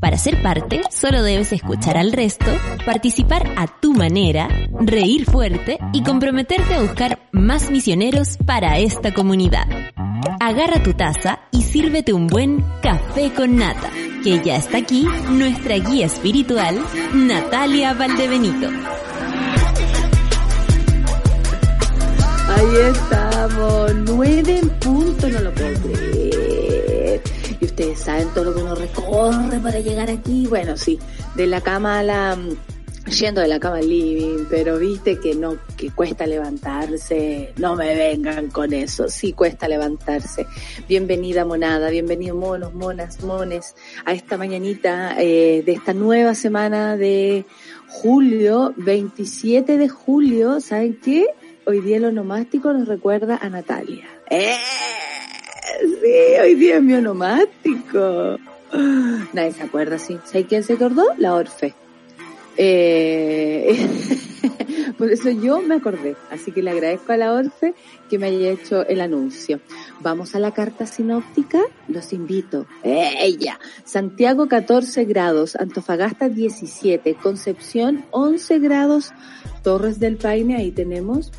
Para 0.00 0.16
ser 0.18 0.42
parte, 0.42 0.82
solo 0.90 1.22
debes 1.22 1.52
escuchar 1.52 1.96
al 1.96 2.12
resto, 2.12 2.46
participar 2.84 3.48
a 3.56 3.66
tu 3.66 3.92
manera, 3.92 4.48
reír 4.80 5.24
fuerte 5.24 5.78
y 5.92 6.02
comprometerte 6.02 6.74
a 6.74 6.82
buscar 6.82 7.20
más 7.32 7.70
misioneros 7.70 8.36
para 8.44 8.78
esta 8.78 9.12
comunidad. 9.12 9.66
Agarra 10.40 10.82
tu 10.82 10.92
taza 10.92 11.40
y 11.50 11.62
sírvete 11.62 12.12
un 12.12 12.26
buen 12.26 12.64
café 12.82 13.32
con 13.32 13.56
nata, 13.56 13.90
que 14.24 14.42
ya 14.42 14.56
está 14.56 14.78
aquí 14.78 15.06
nuestra 15.30 15.76
guía 15.76 16.06
espiritual, 16.06 16.80
Natalia 17.14 17.94
Valdebenito. 17.94 18.68
Ahí 22.48 22.76
estamos, 22.90 23.94
nueve 24.06 24.58
en 24.58 24.68
punto, 24.80 25.28
no 25.28 25.40
lo 25.40 25.54
puedo 25.54 25.80
creer. 25.80 26.61
Y 27.62 27.66
ustedes 27.66 28.00
saben 28.00 28.26
todo 28.34 28.46
lo 28.46 28.54
que 28.56 28.60
uno 28.60 28.74
recorre 28.74 29.60
para 29.60 29.78
llegar 29.78 30.10
aquí. 30.10 30.48
Bueno, 30.48 30.76
sí, 30.76 30.98
de 31.36 31.46
la 31.46 31.60
cama 31.60 32.00
a 32.00 32.02
la, 32.02 32.36
yendo 33.06 33.40
de 33.40 33.46
la 33.46 33.60
cama 33.60 33.76
al 33.76 33.88
living, 33.88 34.46
pero 34.50 34.80
viste 34.80 35.20
que 35.20 35.36
no, 35.36 35.56
que 35.76 35.92
cuesta 35.92 36.26
levantarse, 36.26 37.52
no 37.58 37.76
me 37.76 37.94
vengan 37.94 38.48
con 38.48 38.72
eso, 38.72 39.08
sí 39.08 39.32
cuesta 39.32 39.68
levantarse. 39.68 40.44
Bienvenida 40.88 41.44
monada, 41.44 41.88
bienvenido 41.90 42.34
monos, 42.34 42.74
monas, 42.74 43.22
mones, 43.22 43.76
a 44.04 44.12
esta 44.12 44.36
mañanita 44.36 45.14
eh, 45.20 45.62
de 45.64 45.70
esta 45.70 45.94
nueva 45.94 46.34
semana 46.34 46.96
de 46.96 47.44
julio, 47.86 48.74
27 48.76 49.78
de 49.78 49.88
julio, 49.88 50.60
¿saben 50.60 50.98
qué? 51.00 51.26
Hoy 51.64 51.80
día 51.80 51.98
el 51.98 52.06
onomástico 52.06 52.72
nos 52.72 52.88
recuerda 52.88 53.38
a 53.40 53.48
Natalia. 53.48 54.08
¡Eh! 54.28 54.56
Sí, 55.80 56.40
hoy 56.40 56.54
día 56.54 56.76
es 56.76 56.82
mi 56.82 56.94
onomástico. 56.94 58.38
Nadie 59.32 59.52
se 59.52 59.62
acuerda, 59.62 59.98
sí. 59.98 60.18
¿Sabe 60.24 60.46
quién 60.46 60.62
se 60.62 60.74
acordó? 60.74 61.04
La 61.18 61.34
Orfe. 61.34 61.74
Eh, 62.56 63.88
por 64.98 65.10
eso 65.10 65.30
yo 65.30 65.60
me 65.62 65.76
acordé. 65.76 66.16
Así 66.30 66.52
que 66.52 66.62
le 66.62 66.70
agradezco 66.70 67.12
a 67.12 67.16
la 67.16 67.32
Orfe 67.32 67.74
que 68.10 68.18
me 68.18 68.26
haya 68.26 68.50
hecho 68.50 68.86
el 68.86 69.00
anuncio. 69.00 69.60
Vamos 70.00 70.34
a 70.34 70.38
la 70.38 70.52
carta 70.52 70.86
sinóptica. 70.86 71.60
Los 71.88 72.12
invito. 72.12 72.66
Ella. 72.82 73.58
Santiago 73.84 74.48
14 74.48 75.04
grados. 75.04 75.56
Antofagasta 75.56 76.28
17. 76.28 77.14
Concepción 77.14 78.04
11 78.10 78.58
grados. 78.58 79.12
Torres 79.62 79.98
del 79.98 80.16
Paine. 80.16 80.56
Ahí 80.56 80.70
tenemos. 80.70 81.32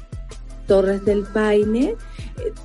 Torres 0.74 1.06
del 1.06 1.22
Paine. 1.22 1.96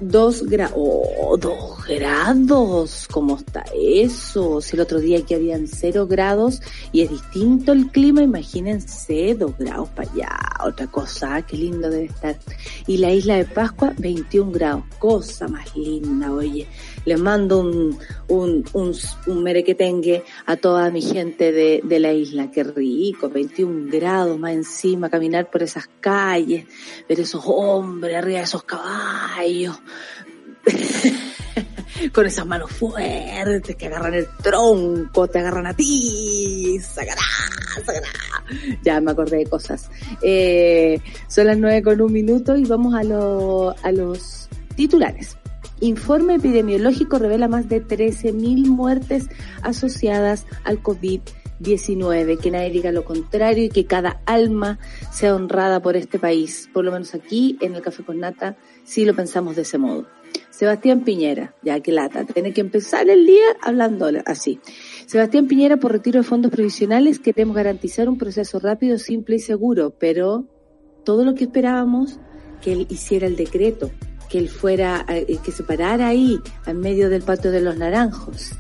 Dos 0.00 0.42
grados, 0.44 0.72
oh, 0.74 1.36
dos 1.36 1.84
grados, 1.86 3.06
¿cómo 3.10 3.36
está 3.36 3.66
eso? 3.74 4.62
Si 4.62 4.76
el 4.76 4.80
otro 4.80 4.98
día 4.98 5.18
aquí 5.18 5.34
habían 5.34 5.66
cero 5.66 6.06
grados 6.06 6.62
y 6.90 7.02
es 7.02 7.10
distinto 7.10 7.72
el 7.72 7.88
clima, 7.90 8.22
imagínense, 8.22 9.34
dos 9.34 9.58
grados 9.58 9.90
para 9.90 10.10
allá, 10.10 10.38
otra 10.64 10.86
cosa, 10.86 11.42
qué 11.42 11.58
lindo 11.58 11.90
debe 11.90 12.06
estar. 12.06 12.38
Y 12.86 12.96
la 12.96 13.12
isla 13.12 13.36
de 13.36 13.44
Pascua, 13.44 13.92
21 13.98 14.52
grados, 14.52 14.84
cosa 14.98 15.46
más 15.46 15.76
linda, 15.76 16.32
oye. 16.32 16.66
Les 17.08 17.18
mando 17.18 17.60
un, 17.60 17.98
un, 18.28 18.64
un, 18.74 18.94
un 19.28 19.42
merequetengue 19.42 20.24
a 20.44 20.56
toda 20.56 20.90
mi 20.90 21.00
gente 21.00 21.52
de, 21.52 21.80
de 21.82 22.00
la 22.00 22.12
isla, 22.12 22.50
qué 22.50 22.64
rico, 22.64 23.30
21 23.30 23.90
grados 23.90 24.38
más 24.38 24.52
encima, 24.52 25.08
caminar 25.08 25.48
por 25.50 25.62
esas 25.62 25.88
calles, 26.00 26.66
ver 27.08 27.20
esos 27.20 27.42
hombres 27.46 28.14
arriba 28.14 28.40
de 28.40 28.44
esos 28.44 28.64
caballos. 28.64 29.80
con 32.12 32.26
esas 32.26 32.44
manos 32.44 32.70
fuertes 32.72 33.74
que 33.74 33.86
agarran 33.86 34.12
el 34.12 34.28
tronco, 34.42 35.28
te 35.28 35.38
agarran 35.38 35.66
a 35.66 35.74
ti, 35.74 36.78
sacará, 36.78 37.22
sacará. 37.86 38.08
Ya 38.82 39.00
me 39.00 39.12
acordé 39.12 39.38
de 39.38 39.46
cosas. 39.46 39.90
Eh, 40.20 41.00
son 41.26 41.46
las 41.46 41.56
nueve 41.56 41.82
con 41.82 41.98
un 42.02 42.12
minuto 42.12 42.54
y 42.54 42.66
vamos 42.66 42.94
a, 42.94 43.02
lo, 43.02 43.74
a 43.82 43.92
los 43.92 44.50
titulares. 44.76 45.37
Informe 45.80 46.34
epidemiológico 46.36 47.18
revela 47.18 47.46
más 47.46 47.68
de 47.68 47.86
13.000 47.86 48.66
muertes 48.66 49.28
asociadas 49.62 50.46
al 50.64 50.82
COVID-19. 50.82 52.38
Que 52.38 52.50
nadie 52.50 52.70
diga 52.70 52.90
lo 52.90 53.04
contrario 53.04 53.64
y 53.64 53.68
que 53.68 53.86
cada 53.86 54.20
alma 54.26 54.78
sea 55.12 55.34
honrada 55.34 55.80
por 55.80 55.96
este 55.96 56.18
país. 56.18 56.68
Por 56.72 56.84
lo 56.84 56.92
menos 56.92 57.14
aquí 57.14 57.56
en 57.60 57.74
el 57.74 57.82
Café 57.82 58.02
con 58.02 58.18
Nata 58.18 58.56
sí 58.84 59.04
lo 59.04 59.14
pensamos 59.14 59.56
de 59.56 59.62
ese 59.62 59.78
modo. 59.78 60.06
Sebastián 60.50 61.04
Piñera, 61.04 61.54
ya 61.62 61.78
que 61.80 61.92
lata, 61.92 62.24
tiene 62.24 62.52
que 62.52 62.60
empezar 62.60 63.08
el 63.08 63.26
día 63.26 63.44
hablando 63.62 64.10
así. 64.26 64.58
Sebastián 65.06 65.46
Piñera, 65.46 65.76
por 65.76 65.92
retiro 65.92 66.20
de 66.20 66.26
fondos 66.26 66.50
provisionales, 66.50 67.20
queremos 67.20 67.54
garantizar 67.54 68.08
un 68.08 68.18
proceso 68.18 68.58
rápido, 68.58 68.98
simple 68.98 69.36
y 69.36 69.38
seguro, 69.38 69.94
pero 69.96 70.44
todo 71.04 71.24
lo 71.24 71.34
que 71.34 71.44
esperábamos 71.44 72.18
que 72.60 72.72
él 72.72 72.86
hiciera 72.90 73.28
el 73.28 73.36
decreto, 73.36 73.92
que 74.28 74.38
él 74.38 74.48
fuera, 74.48 75.04
eh, 75.08 75.38
que 75.42 75.52
se 75.52 75.62
parara 75.62 76.08
ahí, 76.08 76.40
en 76.66 76.80
medio 76.80 77.08
del 77.08 77.22
patio 77.22 77.50
de 77.50 77.60
los 77.60 77.76
naranjos, 77.76 78.52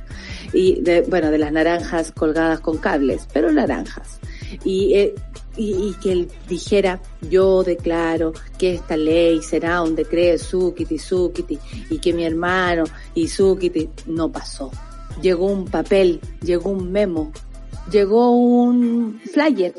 y 0.52 0.80
de, 0.80 1.02
bueno, 1.02 1.30
de 1.30 1.38
las 1.38 1.52
naranjas 1.52 2.12
colgadas 2.12 2.60
con 2.60 2.78
cables, 2.78 3.28
pero 3.32 3.52
naranjas. 3.52 4.18
Y 4.64 4.94
eh, 4.94 5.14
y, 5.58 5.72
y, 5.88 5.94
que 6.00 6.12
él 6.12 6.28
dijera, 6.48 7.02
yo 7.28 7.64
declaro 7.64 8.32
que 8.56 8.74
esta 8.74 8.96
ley 8.96 9.42
será 9.42 9.82
un 9.82 9.96
decreto 9.96 10.44
Sukiti, 10.44 10.98
Sukiti, 10.98 11.58
y 11.90 11.98
que 11.98 12.12
mi 12.12 12.24
hermano 12.24 12.84
y 13.14 13.26
Sukiti 13.26 13.90
no 14.06 14.30
pasó. 14.30 14.70
Llegó 15.20 15.46
un 15.46 15.64
papel, 15.64 16.20
llegó 16.42 16.70
un 16.70 16.92
memo, 16.92 17.32
llegó 17.90 18.30
un 18.30 19.20
flyer 19.32 19.74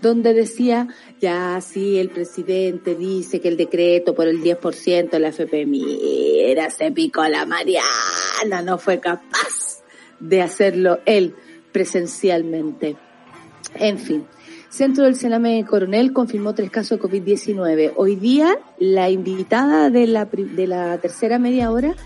donde 0.00 0.34
decía, 0.34 0.88
ya 1.20 1.60
sí, 1.60 1.98
el 1.98 2.10
presidente 2.10 2.94
dice 2.94 3.40
que 3.40 3.48
el 3.48 3.56
decreto 3.56 4.14
por 4.14 4.26
el 4.26 4.42
10% 4.42 5.10
de 5.10 5.20
la 5.20 5.28
FP, 5.28 5.66
mira, 5.66 6.70
se 6.70 6.90
picó 6.92 7.26
la 7.28 7.46
Mariana, 7.46 8.62
no 8.64 8.78
fue 8.78 9.00
capaz 9.00 9.82
de 10.18 10.42
hacerlo 10.42 11.00
él 11.06 11.34
presencialmente. 11.72 12.96
En 13.74 13.98
fin, 13.98 14.26
Centro 14.70 15.04
del 15.04 15.16
Sename 15.16 15.64
Coronel 15.64 16.12
confirmó 16.12 16.54
tres 16.54 16.70
casos 16.70 16.98
de 16.98 17.04
COVID-19. 17.04 17.92
Hoy 17.96 18.16
día, 18.16 18.56
la 18.78 19.10
invitada 19.10 19.90
de 19.90 20.06
la, 20.06 20.26
de 20.26 20.66
la 20.66 20.96
tercera 20.98 21.38
media 21.38 21.70
hora 21.70 21.96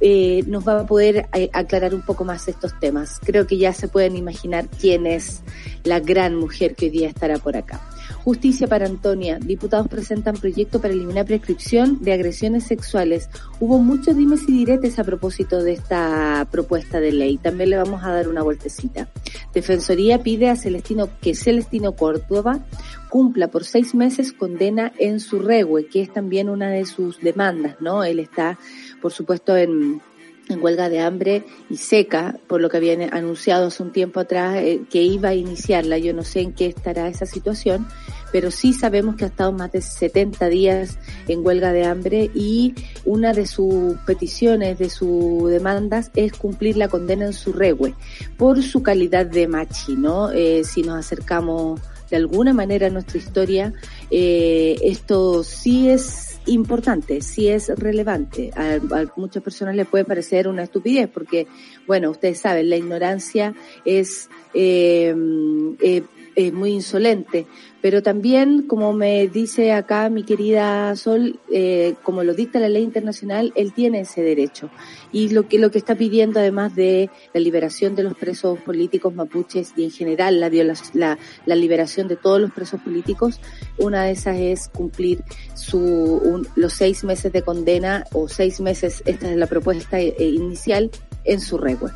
eh, 0.00 0.42
nos 0.46 0.66
va 0.66 0.80
a 0.80 0.86
poder 0.86 1.28
eh, 1.34 1.50
aclarar 1.52 1.94
un 1.94 2.02
poco 2.02 2.24
más 2.24 2.48
estos 2.48 2.78
temas. 2.78 3.20
Creo 3.22 3.46
que 3.46 3.58
ya 3.58 3.72
se 3.72 3.88
pueden 3.88 4.16
imaginar 4.16 4.68
quién 4.68 5.06
es 5.06 5.42
la 5.84 6.00
gran 6.00 6.36
mujer 6.36 6.74
que 6.74 6.86
hoy 6.86 6.90
día 6.90 7.08
estará 7.08 7.38
por 7.38 7.56
acá. 7.56 7.80
Justicia 8.24 8.66
para 8.66 8.86
Antonia. 8.86 9.38
Diputados 9.38 9.88
presentan 9.88 10.36
proyecto 10.36 10.80
para 10.80 10.92
eliminar 10.92 11.26
prescripción 11.26 12.02
de 12.02 12.12
agresiones 12.12 12.64
sexuales. 12.64 13.30
Hubo 13.60 13.78
muchos 13.78 14.16
dimes 14.16 14.42
y 14.48 14.52
diretes 14.52 14.98
a 14.98 15.04
propósito 15.04 15.62
de 15.62 15.72
esta 15.72 16.46
propuesta 16.50 17.00
de 17.00 17.12
ley. 17.12 17.38
También 17.38 17.70
le 17.70 17.76
vamos 17.76 18.02
a 18.04 18.12
dar 18.12 18.28
una 18.28 18.42
vueltecita. 18.42 19.08
Defensoría 19.54 20.22
pide 20.22 20.50
a 20.50 20.56
Celestino 20.56 21.08
que 21.20 21.34
Celestino 21.34 21.92
Córdoba 21.92 22.60
cumpla 23.08 23.48
por 23.48 23.64
seis 23.64 23.94
meses 23.94 24.32
condena 24.32 24.92
en 24.98 25.20
su 25.20 25.40
regue, 25.40 25.86
que 25.86 26.00
es 26.00 26.12
también 26.12 26.48
una 26.48 26.70
de 26.70 26.86
sus 26.86 27.20
demandas, 27.20 27.76
¿no? 27.80 28.04
Él 28.04 28.20
está, 28.20 28.58
por 29.00 29.12
supuesto, 29.12 29.56
en, 29.56 30.00
huelga 30.60 30.88
de 30.88 30.98
hambre 30.98 31.44
y 31.68 31.76
seca, 31.76 32.36
por 32.48 32.60
lo 32.60 32.68
que 32.68 32.78
habían 32.78 33.14
anunciado 33.14 33.68
hace 33.68 33.84
un 33.84 33.92
tiempo 33.92 34.18
atrás 34.18 34.56
eh, 34.56 34.80
que 34.90 35.00
iba 35.00 35.28
a 35.28 35.34
iniciarla. 35.36 35.96
Yo 35.98 36.12
no 36.12 36.24
sé 36.24 36.40
en 36.40 36.52
qué 36.54 36.66
estará 36.66 37.06
esa 37.06 37.24
situación, 37.24 37.86
pero 38.32 38.50
sí 38.50 38.72
sabemos 38.72 39.14
que 39.14 39.24
ha 39.24 39.28
estado 39.28 39.52
más 39.52 39.70
de 39.70 39.80
70 39.80 40.48
días 40.48 40.98
en 41.28 41.46
huelga 41.46 41.72
de 41.72 41.84
hambre 41.84 42.30
y 42.34 42.74
una 43.04 43.32
de 43.32 43.46
sus 43.46 43.94
peticiones, 44.06 44.76
de 44.78 44.90
sus 44.90 45.48
demandas 45.50 46.10
es 46.16 46.32
cumplir 46.32 46.76
la 46.76 46.88
condena 46.88 47.26
en 47.26 47.32
su 47.32 47.52
regue 47.52 47.94
por 48.36 48.60
su 48.60 48.82
calidad 48.82 49.26
de 49.26 49.46
machi, 49.46 49.94
¿no? 49.94 50.32
Eh, 50.32 50.64
si 50.64 50.82
nos 50.82 50.98
acercamos 50.98 51.80
de 52.10 52.16
alguna 52.16 52.52
manera 52.52 52.88
a 52.88 52.90
nuestra 52.90 53.18
historia, 53.18 53.72
eh, 54.10 54.76
esto 54.82 55.44
sí 55.44 55.88
es 55.88 56.29
importante, 56.52 57.20
sí 57.22 57.48
es 57.48 57.68
relevante. 57.68 58.50
A, 58.56 58.78
muchas 59.16 59.42
personas 59.42 59.74
les 59.74 59.86
puede 59.86 60.04
parecer 60.04 60.48
una 60.48 60.64
estupidez 60.64 61.08
porque, 61.08 61.46
bueno, 61.86 62.10
ustedes 62.10 62.38
saben, 62.38 62.70
la 62.70 62.76
ignorancia 62.76 63.54
es 63.84 64.28
eh, 64.54 65.14
eh, 65.80 66.02
es 66.34 66.52
muy 66.52 66.70
insolente. 66.72 67.46
Pero 67.82 68.02
también, 68.02 68.62
como 68.62 68.92
me 68.92 69.26
dice 69.28 69.72
acá 69.72 70.10
mi 70.10 70.22
querida 70.22 70.94
Sol, 70.96 71.40
eh, 71.50 71.94
como 72.02 72.22
lo 72.24 72.34
dicta 72.34 72.58
la 72.58 72.68
ley 72.68 72.82
internacional, 72.82 73.52
él 73.54 73.72
tiene 73.72 74.00
ese 74.00 74.22
derecho. 74.22 74.70
Y 75.12 75.30
lo 75.30 75.48
que, 75.48 75.58
lo 75.58 75.70
que 75.70 75.78
está 75.78 75.94
pidiendo, 75.94 76.40
además 76.40 76.76
de 76.76 77.10
la 77.32 77.40
liberación 77.40 77.94
de 77.94 78.02
los 78.02 78.16
presos 78.16 78.58
políticos 78.60 79.14
mapuches 79.14 79.72
y 79.76 79.84
en 79.84 79.90
general 79.90 80.40
la, 80.40 80.50
la, 80.94 81.18
la 81.46 81.54
liberación 81.54 82.06
de 82.06 82.16
todos 82.16 82.40
los 82.40 82.52
presos 82.52 82.80
políticos, 82.80 83.40
una 83.78 84.04
de 84.04 84.12
esas 84.12 84.36
es 84.36 84.68
cumplir 84.68 85.24
su, 85.54 86.46
los 86.56 86.72
seis 86.72 87.02
meses 87.02 87.32
de 87.32 87.42
condena 87.42 88.04
o 88.12 88.28
seis 88.28 88.60
meses, 88.60 89.02
esta 89.06 89.30
es 89.30 89.36
la 89.36 89.46
propuesta 89.46 89.98
eh, 89.98 90.14
inicial, 90.18 90.90
en 91.24 91.40
su 91.40 91.58
regla. 91.58 91.94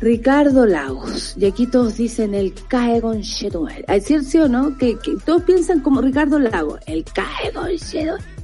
Ricardo 0.00 0.66
Lagos. 0.66 1.34
Y 1.38 1.46
aquí 1.46 1.66
todos 1.66 1.96
dicen 1.96 2.34
el 2.34 2.52
CAE 2.68 3.00
con 3.00 3.20
¿Es 3.20 4.04
cierto 4.04 4.44
o 4.44 4.48
no? 4.48 4.76
Que, 4.76 4.96
todos 5.24 5.42
piensan 5.42 5.80
como 5.80 6.00
Ricardo 6.00 6.38
Lagos. 6.38 6.80
El 6.86 7.04
CAE 7.04 7.52
con 7.52 7.70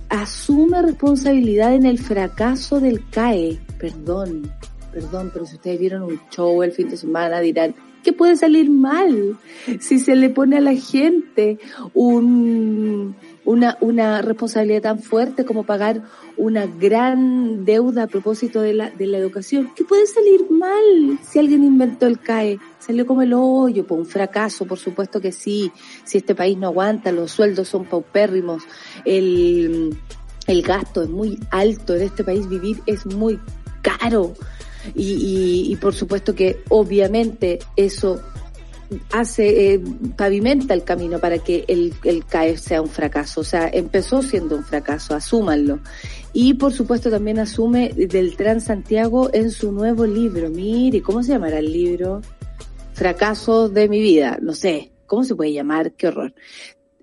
Asume 0.08 0.82
responsabilidad 0.82 1.74
en 1.74 1.86
el 1.86 1.98
fracaso 1.98 2.80
del 2.80 3.08
CAE. 3.08 3.60
Perdón, 3.78 4.50
perdón, 4.92 5.30
pero 5.32 5.46
si 5.46 5.56
ustedes 5.56 5.80
vieron 5.80 6.02
un 6.02 6.20
show 6.30 6.62
el 6.62 6.72
fin 6.72 6.90
de 6.90 6.98
semana 6.98 7.40
dirán, 7.40 7.74
¿qué 8.02 8.12
puede 8.12 8.36
salir 8.36 8.70
mal? 8.70 9.38
Si 9.80 9.98
se 9.98 10.14
le 10.14 10.28
pone 10.28 10.58
a 10.58 10.60
la 10.60 10.74
gente 10.74 11.58
un 11.94 13.16
una, 13.44 13.76
una 13.80 14.22
responsabilidad 14.22 14.82
tan 14.82 15.00
fuerte 15.00 15.44
como 15.44 15.64
pagar 15.64 16.02
una 16.36 16.66
gran 16.66 17.64
deuda 17.64 18.04
a 18.04 18.06
propósito 18.06 18.60
de 18.60 18.74
la, 18.74 18.90
de 18.90 19.06
la 19.06 19.18
educación. 19.18 19.70
¿Qué 19.74 19.84
puede 19.84 20.06
salir 20.06 20.50
mal 20.50 21.18
si 21.22 21.38
alguien 21.38 21.64
inventó 21.64 22.06
el 22.06 22.20
CAE? 22.20 22.58
Salió 22.78 23.06
como 23.06 23.22
el 23.22 23.32
hoyo, 23.34 23.86
por 23.86 23.98
un 23.98 24.06
fracaso, 24.06 24.64
por 24.66 24.78
supuesto 24.78 25.20
que 25.20 25.32
sí. 25.32 25.72
Si 26.04 26.18
este 26.18 26.34
país 26.34 26.56
no 26.56 26.68
aguanta, 26.68 27.12
los 27.12 27.32
sueldos 27.32 27.68
son 27.68 27.84
paupérrimos, 27.84 28.62
el, 29.04 29.96
el 30.46 30.62
gasto 30.62 31.02
es 31.02 31.08
muy 31.08 31.38
alto 31.50 31.94
en 31.94 32.02
este 32.02 32.24
país, 32.24 32.48
vivir 32.48 32.80
es 32.86 33.06
muy 33.06 33.38
caro. 33.82 34.34
Y, 34.94 35.12
y, 35.12 35.72
y 35.72 35.76
por 35.76 35.94
supuesto 35.94 36.34
que 36.34 36.62
obviamente 36.68 37.60
eso 37.76 38.20
hace, 39.12 39.74
eh, 39.74 39.80
pavimenta 40.16 40.74
el 40.74 40.84
camino 40.84 41.18
para 41.18 41.38
que 41.38 41.64
el, 41.68 41.94
el 42.04 42.24
CAE 42.24 42.56
sea 42.56 42.82
un 42.82 42.88
fracaso. 42.88 43.40
O 43.40 43.44
sea, 43.44 43.68
empezó 43.72 44.22
siendo 44.22 44.56
un 44.56 44.64
fracaso, 44.64 45.14
asúmanlo. 45.14 45.80
Y 46.32 46.54
por 46.54 46.72
supuesto 46.72 47.10
también 47.10 47.38
asume 47.38 47.90
del 47.90 48.36
Transantiago 48.36 49.30
en 49.32 49.50
su 49.50 49.72
nuevo 49.72 50.06
libro. 50.06 50.48
Mire, 50.50 51.02
¿cómo 51.02 51.22
se 51.22 51.32
llamará 51.32 51.58
el 51.58 51.72
libro? 51.72 52.22
Fracaso 52.94 53.68
de 53.68 53.88
mi 53.88 54.00
vida. 54.00 54.38
No 54.40 54.54
sé, 54.54 54.92
¿cómo 55.06 55.24
se 55.24 55.34
puede 55.34 55.52
llamar? 55.52 55.92
Qué 55.92 56.08
horror. 56.08 56.34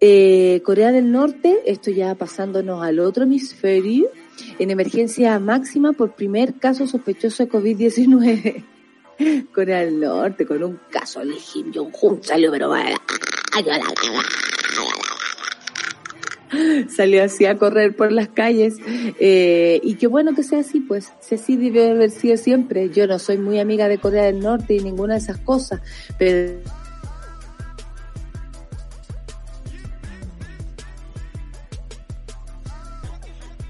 Eh, 0.02 0.62
Corea 0.64 0.92
del 0.92 1.12
Norte, 1.12 1.60
esto 1.66 1.92
ya 1.92 2.16
pasándonos 2.16 2.82
al 2.82 3.00
otro 3.00 3.26
hemisferio, 3.26 4.10
en 4.58 4.72
emergencia 4.72 5.38
máxima 5.40 5.92
por 5.92 6.16
primer 6.16 6.54
caso 6.56 6.88
sospechoso 6.88 7.44
de 7.44 7.50
COVID-19. 7.50 8.64
Corea 9.54 9.80
del 9.80 10.00
Norte, 10.00 10.46
con 10.46 10.64
un 10.64 10.80
caso 10.90 11.20
de 11.26 11.36
Kim 11.36 11.72
Jong-un 11.74 12.24
salió, 12.24 12.52
pero 12.52 12.72
salió 16.90 17.24
así 17.24 17.46
a 17.46 17.58
correr 17.58 17.96
por 17.96 18.12
las 18.12 18.30
calles. 18.30 18.78
Eh, 19.20 19.80
y 19.84 19.96
qué 19.96 20.08
bueno 20.08 20.34
que 20.34 20.44
sea 20.44 20.60
así 20.60 20.80
pues 20.80 21.12
si 21.20 21.36
así 21.36 21.56
debe 21.58 21.92
haber 21.92 22.12
sido 22.12 22.38
siempre. 22.38 22.90
Yo 22.90 23.08
no 23.08 23.20
soy 23.20 23.38
muy 23.38 23.60
amiga 23.60 23.88
de 23.88 23.98
Corea 23.98 24.26
del 24.26 24.40
Norte 24.40 24.76
y 24.76 24.80
ninguna 24.80 25.14
de 25.16 25.20
esas 25.20 25.38
cosas 25.38 25.82
pero 26.18 26.60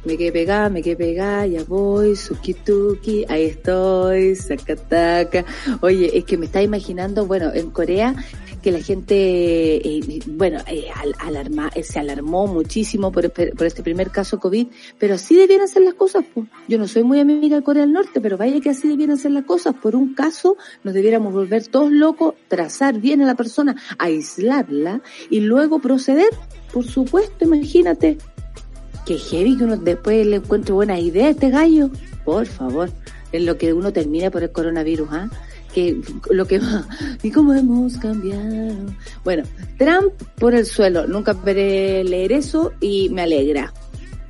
me 0.10 0.18
quedé 0.18 0.32
pegada, 0.32 0.70
me 0.70 0.82
quedé 0.82 0.96
pegada, 0.96 1.46
ya 1.46 1.64
voy, 1.66 2.16
suki 2.16 2.56
tuki, 2.56 3.26
ahí 3.30 3.46
estoy, 3.46 4.36
saca 4.36 5.46
Oye, 5.82 6.18
es 6.18 6.26
que 6.26 6.36
me 6.36 6.48
está 6.48 6.64
imaginando, 6.64 7.28
bueno, 7.28 7.54
en 7.54 7.70
Corea 7.70 8.16
que 8.64 8.72
la 8.72 8.80
gente, 8.80 9.16
eh, 9.16 10.20
bueno, 10.26 10.60
eh, 10.68 10.88
alarma, 11.20 11.70
eh, 11.76 11.84
se 11.84 12.00
alarmó 12.00 12.48
muchísimo 12.48 13.12
por, 13.12 13.32
por, 13.32 13.68
este 13.68 13.84
primer 13.84 14.10
caso 14.10 14.40
COVID, 14.40 14.68
pero 14.98 15.14
así 15.14 15.36
debieran 15.36 15.68
ser 15.68 15.84
las 15.84 15.94
cosas. 15.94 16.26
Pues. 16.34 16.48
Yo 16.68 16.80
no 16.80 16.88
soy 16.88 17.04
muy 17.04 17.20
amiga 17.20 17.58
de 17.58 17.64
Corea 17.64 17.84
del 17.84 17.94
Norte, 17.94 18.20
pero 18.20 18.36
vaya 18.36 18.60
que 18.60 18.72
así 18.72 18.88
debieran 18.88 19.18
ser 19.18 19.32
las 19.32 19.46
cosas. 19.46 19.76
Por 19.76 19.96
un 19.96 20.16
caso 20.16 20.58
nos 20.84 20.96
debiéramos 20.96 21.32
volver 21.32 21.68
todos 21.68 21.92
locos, 21.92 22.34
trazar 22.48 23.00
bien 23.00 23.22
a 23.22 23.28
la 23.28 23.36
persona, 23.36 23.76
aislarla 24.00 25.02
y 25.30 25.42
luego 25.42 25.80
proceder. 25.80 26.30
Por 26.74 26.84
supuesto, 26.84 27.46
imagínate, 27.46 28.18
que 29.06 29.18
heavy 29.18 29.58
que 29.58 29.64
uno 29.64 29.78
después 29.78 30.26
le 30.26 30.38
encuentre 30.38 30.74
buena 30.74 31.00
idea 31.00 31.28
a 31.28 31.32
este 31.32 31.50
gallo. 31.50 31.90
Por 32.26 32.46
favor, 32.46 32.90
en 33.32 33.46
lo 33.46 33.58
que 33.58 33.74
uno 33.74 33.92
termina 33.94 34.30
por 34.30 34.44
el 34.44 34.52
coronavirus, 34.52 35.10
¿ah? 35.12 35.30
Que 35.74 36.02
lo 36.32 36.46
que 36.46 36.60
va, 36.60 36.88
y 37.24 37.32
cómo 37.32 37.54
hemos 37.54 37.98
cambiado. 37.98 38.76
Bueno, 39.24 39.44
Trump 39.78 40.14
por 40.38 40.56
el 40.56 40.66
suelo, 40.66 41.08
nunca 41.08 41.32
esperé 41.32 42.04
leer 42.04 42.32
eso 42.32 42.74
y 42.80 43.10
me 43.10 43.22
alegra 43.22 43.74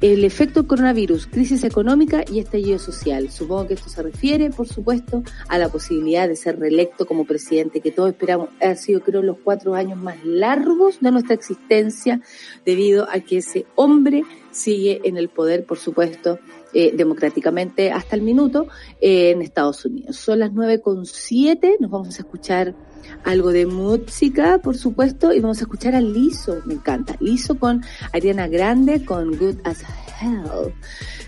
el 0.02 0.24
efecto 0.24 0.66
coronavirus, 0.66 1.28
crisis 1.28 1.64
económica 1.64 2.24
y 2.32 2.40
estallido 2.40 2.80
social. 2.80 3.30
Supongo 3.30 3.68
que 3.68 3.74
esto 3.74 3.90
se 3.90 4.02
refiere, 4.02 4.50
por 4.50 4.68
supuesto, 4.68 5.24
a 5.50 5.58
la 5.58 5.70
posibilidad 5.70 6.28
de 6.28 6.38
ser 6.38 6.58
reelecto 6.58 7.06
como 7.06 7.26
presidente, 7.26 7.82
que 7.82 7.92
todos 7.92 8.12
esperamos. 8.12 8.50
Ha 8.62 8.76
sido, 8.76 9.02
creo, 9.02 9.22
los 9.22 9.38
cuatro 9.44 9.76
años 9.76 9.98
más 9.98 10.24
largos 10.24 11.02
de 11.02 11.12
nuestra 11.12 11.34
existencia, 11.36 12.22
debido 12.66 13.10
a 13.10 13.20
que 13.20 13.40
ese 13.40 13.66
hombre 13.76 14.24
sigue 14.52 15.02
en 15.04 15.18
el 15.18 15.28
poder, 15.30 15.66
por 15.66 15.78
supuesto, 15.78 16.40
eh, 16.74 16.94
democráticamente 16.96 17.92
hasta 17.92 18.16
el 18.16 18.22
minuto 18.22 18.68
eh, 19.02 19.32
en 19.32 19.42
Estados 19.42 19.84
Unidos. 19.86 20.16
Son 20.16 20.40
las 20.40 20.54
nueve 20.54 20.82
con 20.82 21.06
siete, 21.06 21.76
nos 21.80 21.92
vamos 21.92 22.16
a 22.16 22.20
escuchar 22.20 22.76
algo 23.24 23.52
de 23.52 23.66
música, 23.66 24.60
por 24.60 24.78
supuesto, 24.78 25.34
y 25.34 25.40
vamos 25.40 25.60
a 25.60 25.62
escuchar 25.62 25.96
a 25.96 26.02
Liso, 26.02 26.62
me 26.66 26.76
encanta. 26.76 27.16
Liso 27.20 27.58
con 27.58 27.84
Ariana 28.14 28.48
Grande, 28.48 29.06
con 29.06 29.38
Good 29.38 29.58
as 29.64 29.84
Hell. 30.22 30.74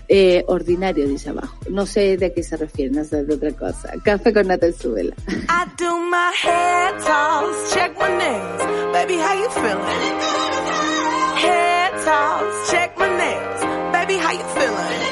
Eh, 0.08 0.44
ordinario, 0.48 1.08
dice 1.08 1.30
abajo. 1.30 1.56
No 1.70 1.86
sé 1.86 2.16
de 2.16 2.32
qué 2.34 2.42
se 2.42 2.56
refiere, 2.56 2.90
no 2.90 3.04
sé 3.04 3.24
de 3.24 3.34
otra 3.34 3.52
cosa. 3.52 3.92
Café 4.04 4.32
con 4.32 4.48
nata 4.48 4.70
suela. 4.72 5.14
I 5.28 5.64
do 5.78 5.98
my 6.10 6.32
head 6.42 6.98
toss, 6.98 7.72
check 7.72 7.96
my 7.98 8.08
nails. 8.08 8.92
Baby, 8.92 9.14
how 9.14 9.34
you 9.34 9.48
feeling? 9.50 10.18
Head 11.38 11.92
toss, 12.04 12.70
check 12.70 12.98
my 12.98 13.08
nails. 13.08 13.62
Baby, 13.92 14.16
how 14.18 14.32
you 14.32 14.44
feeling? 14.54 15.02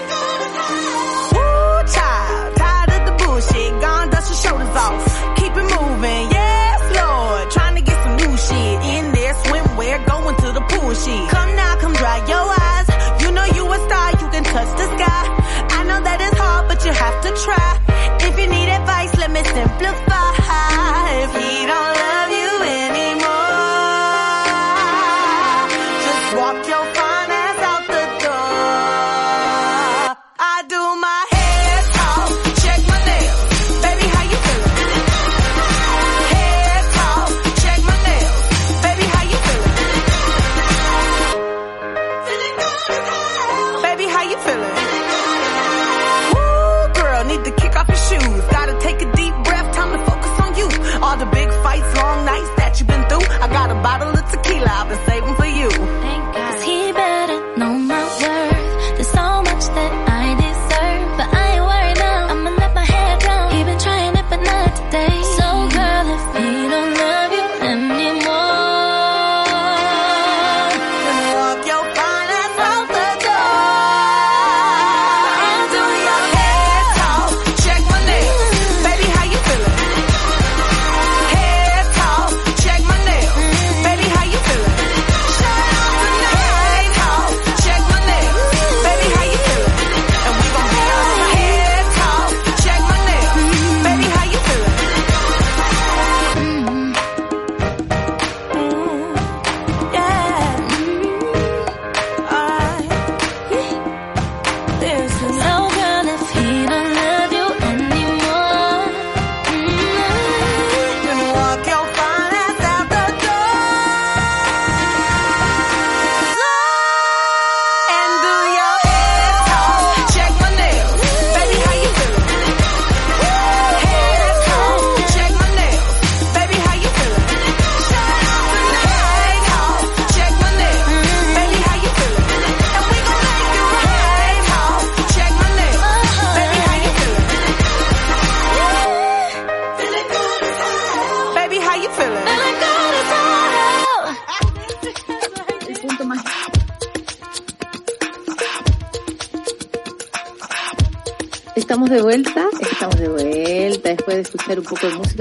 Child, 1.87 2.57
tired 2.57 2.90
of 2.90 3.07
the 3.07 3.25
bullshit. 3.25 3.81
Gone, 3.81 4.11
dust 4.11 4.29
your 4.29 4.37
shoulders 4.37 4.76
off. 4.76 5.10
Sheet. 11.04 11.28
Come 11.30 11.52
now, 11.57 11.75
come 11.80 11.95
dry 11.95 12.19
your 12.33 12.47
eyes. 12.66 12.88
You 13.23 13.30
know 13.33 13.47
you 13.57 13.64
a 13.76 13.78
star, 13.87 14.09
you 14.21 14.26
can 14.35 14.45
touch 14.45 14.71
the 14.80 14.87
sky. 14.97 15.25
I 15.78 15.80
know 15.88 16.00
that 16.07 16.19
it's 16.21 16.38
hard, 16.38 16.69
but 16.69 16.85
you 16.85 16.92
have 16.92 17.16
to 17.26 17.30
try. 17.45 17.71
If 18.28 18.38
you 18.38 18.47
need 18.47 18.69
advice, 18.69 19.12
let 19.16 19.30
me 19.30 19.42
simplify. 19.42 20.30
If 21.25 21.33
he 21.40 21.66
don't 21.66 22.10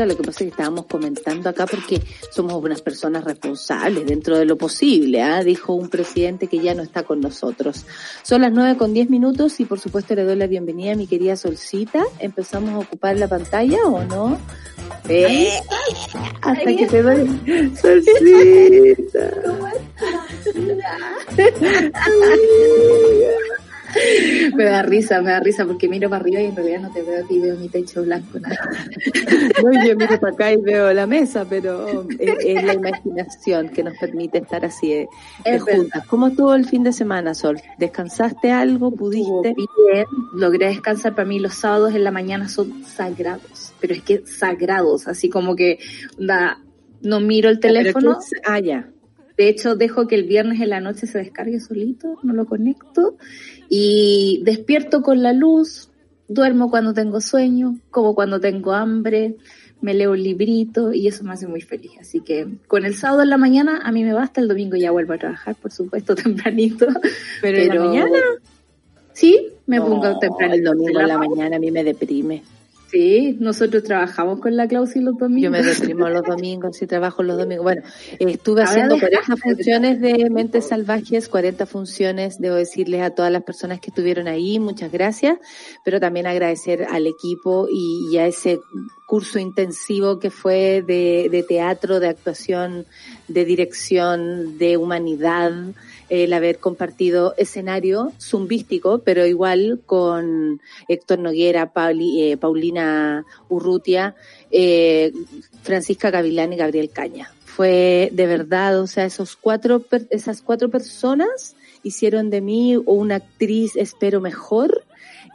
Lo 0.06 0.16
que 0.16 0.24
pasa 0.24 0.44
es 0.44 0.50
que 0.50 0.52
estábamos 0.52 0.86
comentando 0.86 1.50
acá 1.50 1.66
porque 1.66 2.02
somos 2.32 2.54
unas 2.64 2.82
personas 2.82 3.24
responsables 3.24 4.06
dentro 4.06 4.38
de 4.38 4.46
lo 4.46 4.58
posible, 4.58 5.22
¿ah? 5.22 5.44
dijo 5.44 5.74
un 5.74 5.90
presidente 5.90 6.48
que 6.48 6.60
ya 6.60 6.74
no 6.74 6.84
está 6.84 7.04
con 7.04 7.20
nosotros. 7.20 7.86
Son 8.24 8.42
las 8.42 8.52
nueve 8.52 8.78
con 8.78 8.94
diez 8.94 9.10
minutos 9.10 9.60
y 9.60 9.66
por 9.66 9.80
supuesto 9.80 10.16
le 10.16 10.24
doy 10.24 10.36
la 10.36 10.48
bienvenida 10.48 10.94
a 10.94 10.96
mi 10.96 11.08
querida 11.08 11.36
Solcita. 11.36 12.04
¿Empezamos 12.20 12.72
a 12.72 12.80
ocupar 12.80 13.18
la 13.18 13.28
pantalla 13.28 13.84
o 13.86 14.04
no? 14.04 14.38
¿Eh? 15.08 15.50
Hasta 16.42 16.76
que 16.76 16.88
te 16.88 17.02
doy. 17.02 17.28
Solcita. 17.76 19.32
me 24.60 24.66
da 24.66 24.82
risa, 24.82 25.22
me 25.22 25.32
da 25.32 25.40
risa 25.40 25.66
porque 25.66 25.88
miro 25.88 26.10
para 26.10 26.22
arriba 26.22 26.42
y 26.42 26.48
en 26.48 26.56
realidad 26.56 26.82
no 26.82 26.92
te 26.92 27.02
veo 27.02 27.24
a 27.24 27.28
ti, 27.28 27.40
veo 27.40 27.56
mi 27.56 27.70
techo 27.70 28.04
blanco. 28.04 28.40
No, 29.64 29.86
yo 29.86 29.96
miro 29.96 30.20
para 30.20 30.34
acá 30.34 30.52
y 30.54 30.58
veo 30.58 30.94
la 30.94 31.06
mesa, 31.06 31.46
pero 31.50 32.08
es, 32.18 32.64
la 32.64 32.74
imaginación 32.74 33.70
que 33.70 33.84
nos 33.84 33.98
permite 33.98 34.38
estar 34.38 34.64
así 34.66 34.90
de, 34.90 35.60
juntas. 35.60 36.06
¿Cómo 36.08 36.28
estuvo 36.28 36.54
el 36.54 36.66
fin 36.66 36.84
de 36.84 36.94
semana, 36.94 37.34
Sol? 37.34 37.60
¿Descansaste 37.78 38.52
algo? 38.52 38.92
¿Pudiste? 38.92 39.54
Bien, 39.56 40.06
logré 40.34 40.68
descansar. 40.68 41.14
Para 41.14 41.28
mí 41.28 41.40
los 41.40 41.56
sábados 41.56 41.94
en 41.94 42.04
la 42.04 42.12
mañana 42.12 42.48
son 42.48 42.84
sagrados, 42.86 43.74
pero 43.80 43.94
es 43.94 44.02
que 44.02 44.26
sagrados, 44.26 45.08
así 45.08 45.30
como 45.30 45.56
que 45.56 45.80
no 46.18 47.20
miro 47.20 47.50
el 47.50 47.60
teléfono. 47.60 48.18
Ah, 48.46 48.60
ya. 48.60 48.90
De 49.38 49.48
hecho, 49.48 49.76
dejo 49.76 50.08
que 50.08 50.16
el 50.16 50.24
viernes 50.24 50.62
en 50.62 50.70
la 50.70 50.82
noche 50.82 51.08
se 51.08 51.18
descargue 51.18 51.60
solito, 51.60 52.18
no 52.24 52.34
lo 52.34 52.46
conecto 52.46 53.18
y 53.70 54.42
despierto 54.44 55.02
con 55.02 55.22
la 55.22 55.32
luz, 55.32 55.90
duermo 56.28 56.70
cuando 56.70 56.94
tengo 56.94 57.22
sueño, 57.22 57.78
como 57.92 58.16
cuando 58.16 58.40
tengo 58.40 58.74
hambre, 58.74 59.36
me 59.82 59.94
leo 59.94 60.12
un 60.12 60.22
librito 60.22 60.92
y 60.92 61.08
eso 61.08 61.24
me 61.24 61.34
hace 61.34 61.48
muy 61.48 61.62
feliz. 61.62 61.92
Así 62.00 62.22
que 62.22 62.48
con 62.68 62.84
el 62.84 62.96
sábado 62.96 63.22
en 63.24 63.30
la 63.30 63.38
mañana 63.38 63.80
a 63.84 63.92
mí 63.92 64.04
me 64.04 64.14
basta, 64.14 64.42
el 64.42 64.48
domingo 64.48 64.76
ya 64.76 64.92
vuelvo 64.92 65.14
a 65.14 65.18
trabajar, 65.18 65.56
por 65.56 65.72
supuesto, 65.72 66.16
tempranito. 66.16 66.88
Pero, 67.42 67.58
en 67.58 67.68
la 67.70 67.76
mañana. 67.76 68.20
Sí, 69.14 69.50
me 69.68 69.80
pongo 69.80 70.18
temprano. 70.18 70.54
El 70.54 70.64
domingo 70.64 71.00
en 71.00 71.08
la 71.08 71.18
mañana 71.18 71.58
a 71.58 71.60
mí 71.60 71.72
me 71.72 71.84
deprime. 71.84 72.44
Sí, 72.90 73.38
nosotros 73.40 73.84
trabajamos 73.84 74.40
con 74.40 74.56
la 74.56 74.68
Clausi 74.68 75.00
los 75.00 75.16
domingos. 75.16 75.44
Yo 75.44 75.52
me 75.52 75.62
deprimo 75.62 76.10
los 76.10 76.24
domingos 76.24 76.82
y 76.82 76.88
trabajo 76.88 77.22
los 77.22 77.38
domingos. 77.38 77.64
Bueno, 77.64 77.84
estuve 78.18 78.64
haciendo 78.64 79.00
40 79.00 79.38
funciones 79.38 80.02
de 80.02 80.28
Mentes 80.32 80.70
Salvajes, 80.70 81.30
40 81.30 81.68
funciones, 81.68 82.40
debo 82.40 82.56
decirles 82.56 83.04
a 83.04 83.12
todas 83.12 83.32
las 83.32 83.44
personas 83.44 83.80
que 83.80 83.92
estuvieron 83.92 84.28
ahí, 84.28 84.58
muchas 84.58 84.92
gracias, 84.92 85.38
pero 85.86 86.00
también 86.00 86.26
agradecer 86.26 86.88
al 86.90 87.06
equipo 87.06 87.68
y, 87.72 88.18
a 88.18 88.26
ese 88.26 88.60
curso 89.06 89.38
intensivo 89.38 90.20
que 90.20 90.32
fue 90.32 90.84
de, 90.86 91.30
de 91.32 91.44
teatro, 91.44 92.00
de 92.00 92.10
actuación, 92.10 92.86
de 93.28 93.46
dirección, 93.46 94.58
de 94.58 94.78
humanidad, 94.78 95.52
el 96.10 96.34
haber 96.34 96.60
compartido 96.60 97.34
escenario 97.38 98.12
zumbístico, 98.20 99.00
pero 99.00 99.26
igual 99.26 99.82
con 99.86 100.62
Héctor 100.88 101.20
Noguera, 101.20 101.72
eh, 101.76 102.38
Paulina 102.38 103.26
Urrutia, 103.48 104.16
eh, 104.52 105.14
Francisca 105.62 106.10
Gavilán 106.10 106.54
y 106.54 106.58
Gabriel 106.58 106.90
Caña. 106.90 107.32
Fue 107.46 108.10
de 108.12 108.28
verdad, 108.28 108.80
o 108.80 108.88
sea, 108.88 109.06
esos 109.06 109.36
cuatro, 109.36 109.84
esas 110.10 110.42
cuatro 110.42 110.70
personas 110.70 111.56
hicieron 111.84 112.30
de 112.30 112.42
mí 112.42 112.78
una 112.86 113.16
actriz, 113.16 113.76
espero 113.76 114.22
mejor, 114.22 114.84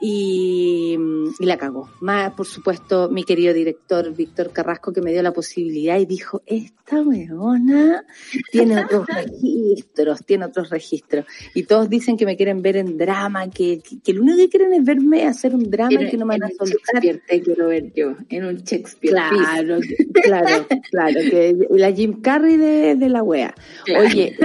y, 0.06 0.98
la 1.38 1.56
cagó. 1.56 1.88
Más, 2.00 2.32
por 2.34 2.46
supuesto, 2.46 3.08
mi 3.08 3.24
querido 3.24 3.54
director 3.54 4.14
Víctor 4.14 4.50
Carrasco 4.52 4.92
que 4.92 5.00
me 5.00 5.12
dio 5.12 5.22
la 5.22 5.32
posibilidad 5.32 5.98
y 5.98 6.04
dijo, 6.04 6.42
esta 6.44 7.00
weona 7.00 8.04
tiene 8.52 8.84
otros 8.84 9.06
registros, 9.08 10.26
tiene 10.26 10.44
otros 10.44 10.68
registros. 10.68 11.24
Y 11.54 11.62
todos 11.62 11.88
dicen 11.88 12.18
que 12.18 12.26
me 12.26 12.36
quieren 12.36 12.60
ver 12.60 12.76
en 12.76 12.98
drama, 12.98 13.48
que, 13.48 13.80
que, 13.80 14.12
lo 14.12 14.22
único 14.22 14.36
que 14.36 14.48
quieren 14.50 14.74
es 14.74 14.84
verme 14.84 15.26
hacer 15.26 15.54
un 15.54 15.70
drama 15.70 16.02
y 16.02 16.10
que 16.10 16.18
no 16.18 16.26
me 16.26 16.36
van 16.38 16.50
a 16.50 16.54
soltar. 16.54 17.20
Te 17.26 17.40
quiero 17.40 17.68
ver 17.68 17.90
yo, 17.94 18.14
en 18.28 18.44
un 18.44 18.56
Shakespeare. 18.56 19.14
Claro, 19.14 19.78
claro, 20.22 20.66
claro, 20.90 21.20
que 21.30 21.66
la 21.70 21.92
Jim 21.92 22.20
Carrey 22.20 22.58
de, 22.58 22.94
de 22.96 23.08
la 23.08 23.22
wea. 23.22 23.54
Oye, 23.98 24.36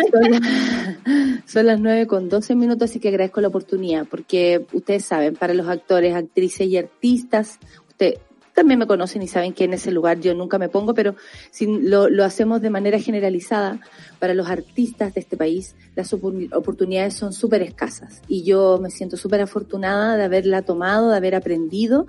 son, 1.46 1.66
las 1.66 1.82
nueve 1.82 2.08
con 2.08 2.30
doce 2.30 2.56
minutos, 2.56 2.90
así 2.90 3.00
que 3.00 3.10
agradezco 3.10 3.42
la 3.42 3.50
oportunidad, 3.50 4.08
porque 4.08 4.66
ustedes 4.72 5.04
saben, 5.04 5.36
para 5.36 5.49
los 5.54 5.68
actores, 5.68 6.16
actrices 6.16 6.68
y 6.68 6.78
artistas. 6.78 7.60
Usted 7.88 8.16
también 8.54 8.80
me 8.80 8.88
conocen 8.88 9.22
y 9.22 9.28
saben 9.28 9.54
que 9.54 9.64
en 9.64 9.74
ese 9.74 9.92
lugar 9.92 10.20
yo 10.20 10.34
nunca 10.34 10.58
me 10.58 10.68
pongo, 10.68 10.94
pero 10.94 11.16
si 11.50 11.66
lo, 11.66 12.10
lo 12.10 12.26
hacemos 12.26 12.62
de 12.62 12.70
manera 12.70 13.00
generalizada, 13.00 13.80
para 14.20 14.34
los 14.34 14.50
artistas 14.50 15.14
de 15.14 15.22
este 15.22 15.38
país, 15.38 15.76
las 15.96 16.14
oportunidades 16.14 17.14
son 17.14 17.32
súper 17.32 17.62
escasas. 17.62 18.22
Y 18.28 18.44
yo 18.44 18.78
me 18.82 18.90
siento 18.90 19.16
súper 19.16 19.42
afortunada 19.42 20.18
de 20.18 20.26
haberla 20.26 20.62
tomado, 20.62 21.10
de 21.10 21.18
haber 21.18 21.36
aprendido 21.36 22.06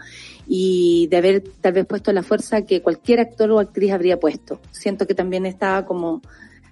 y 0.47 1.07
de 1.07 1.17
haber 1.17 1.45
tal 1.61 1.73
vez 1.75 1.87
puesto 1.87 2.13
la 2.13 2.25
fuerza 2.25 2.63
que 2.63 2.83
cualquier 2.83 3.21
actor 3.21 3.51
o 3.53 3.61
actriz 3.61 3.93
habría 3.93 4.19
puesto. 4.19 4.61
Siento 4.73 5.07
que 5.07 5.15
también 5.15 5.47
estaba 5.47 5.87
como, 5.87 6.21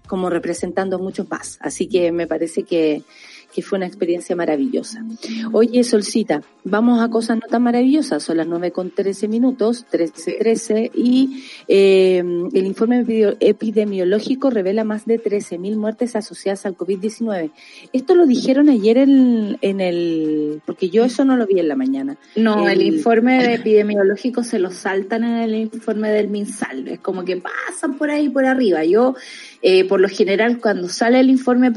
como 0.08 0.28
representando 0.28 0.98
muchos 0.98 1.30
más. 1.30 1.58
Así 1.60 1.86
que 1.86 2.10
me 2.10 2.26
parece 2.26 2.64
que, 2.64 3.04
que 3.52 3.62
fue 3.62 3.78
una 3.78 3.86
experiencia 3.86 4.36
maravillosa. 4.36 5.04
Oye, 5.52 5.82
Solcita, 5.82 6.42
vamos 6.64 7.00
a 7.02 7.08
cosas 7.08 7.38
no 7.38 7.46
tan 7.48 7.62
maravillosas, 7.62 8.22
son 8.22 8.36
las 8.36 8.46
9 8.46 8.72
con 8.72 8.90
13 8.90 9.26
minutos, 9.28 9.86
13, 9.90 10.36
13, 10.38 10.90
y 10.94 11.44
eh, 11.66 12.18
el 12.18 12.66
informe 12.66 13.04
epidemiológico 13.40 14.50
revela 14.50 14.84
más 14.84 15.06
de 15.06 15.22
13.000 15.22 15.76
muertes 15.76 16.14
asociadas 16.14 16.66
al 16.66 16.76
COVID-19. 16.76 17.50
Esto 17.92 18.14
lo 18.14 18.26
dijeron 18.26 18.68
ayer 18.68 18.98
en, 18.98 19.58
en, 19.62 19.80
el, 19.80 20.60
porque 20.66 20.90
yo 20.90 21.04
eso 21.04 21.24
no 21.24 21.36
lo 21.36 21.46
vi 21.46 21.58
en 21.58 21.68
la 21.68 21.76
mañana. 21.76 22.18
No, 22.36 22.68
el, 22.68 22.82
informe 22.82 23.54
epidemiológico 23.54 24.42
se 24.42 24.58
lo 24.58 24.70
saltan 24.70 25.24
en 25.24 25.36
el 25.36 25.54
informe 25.54 26.10
del 26.10 26.28
MinSal, 26.28 26.86
es 26.88 27.00
como 27.00 27.24
que 27.24 27.36
pasan 27.38 27.96
por 27.96 28.10
ahí 28.10 28.28
por 28.28 28.44
arriba. 28.44 28.84
Yo, 28.84 29.14
eh, 29.60 29.84
por 29.88 30.00
lo 30.00 30.08
general, 30.08 30.60
cuando 30.60 30.88
sale 30.88 31.18
el 31.18 31.30
informe 31.30 31.72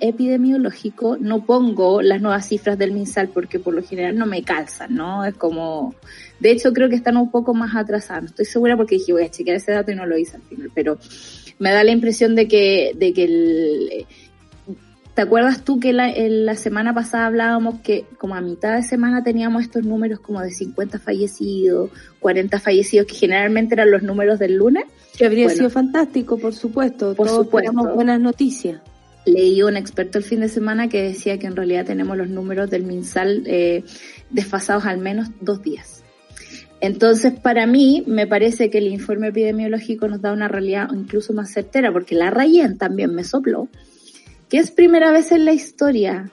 epidemiológico, 0.00 1.16
no 1.18 1.46
pongo 1.46 2.02
las 2.02 2.20
nuevas 2.20 2.46
cifras 2.46 2.76
del 2.76 2.92
MinSal 2.92 3.28
porque 3.28 3.58
por 3.58 3.72
lo 3.72 3.82
general 3.82 4.18
no 4.18 4.26
me 4.26 4.42
calzan, 4.42 4.94
¿no? 4.94 5.24
Es 5.24 5.34
como, 5.34 5.94
de 6.40 6.50
hecho 6.50 6.74
creo 6.74 6.90
que 6.90 6.96
están 6.96 7.16
un 7.16 7.30
poco 7.30 7.54
más 7.54 7.74
atrasados. 7.74 8.30
estoy 8.30 8.44
segura 8.44 8.76
porque 8.76 8.96
dije 8.96 9.14
voy 9.14 9.24
a 9.24 9.30
chequear 9.30 9.56
ese 9.56 9.72
dato 9.72 9.90
y 9.90 9.94
no 9.94 10.04
lo 10.04 10.18
hice 10.18 10.36
al 10.36 10.42
final, 10.42 10.70
pero 10.74 10.98
me 11.58 11.72
da 11.72 11.82
la 11.84 11.92
impresión 11.92 12.34
de 12.34 12.48
que, 12.48 12.92
de 12.96 13.12
que 13.14 13.24
el, 13.24 14.06
¿Te 15.14 15.20
acuerdas 15.20 15.62
tú 15.62 15.78
que 15.78 15.92
la, 15.92 16.10
la 16.16 16.56
semana 16.56 16.94
pasada 16.94 17.26
hablábamos 17.26 17.80
que 17.80 18.06
como 18.16 18.34
a 18.34 18.40
mitad 18.40 18.76
de 18.76 18.82
semana 18.82 19.22
teníamos 19.22 19.62
estos 19.62 19.84
números 19.84 20.20
como 20.20 20.40
de 20.40 20.50
50 20.50 20.98
fallecidos, 20.98 21.90
40 22.20 22.58
fallecidos, 22.58 23.06
que 23.06 23.14
generalmente 23.14 23.74
eran 23.74 23.90
los 23.90 24.02
números 24.02 24.38
del 24.38 24.56
lunes? 24.56 24.84
Que 25.16 25.26
habría 25.26 25.48
sido 25.50 25.70
fantástico, 25.70 26.38
por 26.38 26.54
supuesto. 26.54 27.14
Por 27.14 27.28
supuesto. 27.28 27.94
buenas 27.94 28.20
noticias 28.20 28.80
leí 29.24 29.62
un 29.62 29.76
experto 29.76 30.18
el 30.18 30.24
fin 30.24 30.40
de 30.40 30.48
semana 30.48 30.88
que 30.88 31.02
decía 31.02 31.38
que 31.38 31.46
en 31.46 31.56
realidad 31.56 31.86
tenemos 31.86 32.16
los 32.16 32.28
números 32.28 32.70
del 32.70 32.84
MinSal 32.84 33.44
eh, 33.46 33.84
desfasados 34.30 34.84
al 34.84 34.98
menos 34.98 35.28
dos 35.40 35.62
días. 35.62 36.04
Entonces, 36.80 37.32
para 37.38 37.66
mí, 37.66 38.02
me 38.08 38.26
parece 38.26 38.68
que 38.68 38.78
el 38.78 38.88
informe 38.88 39.28
epidemiológico 39.28 40.08
nos 40.08 40.20
da 40.20 40.32
una 40.32 40.48
realidad 40.48 40.88
incluso 40.92 41.32
más 41.32 41.52
certera, 41.52 41.92
porque 41.92 42.16
la 42.16 42.30
Rayen 42.30 42.76
también 42.76 43.14
me 43.14 43.22
sopló, 43.22 43.68
que 44.48 44.58
es 44.58 44.72
primera 44.72 45.12
vez 45.12 45.30
en 45.30 45.44
la 45.44 45.52
historia 45.52 46.30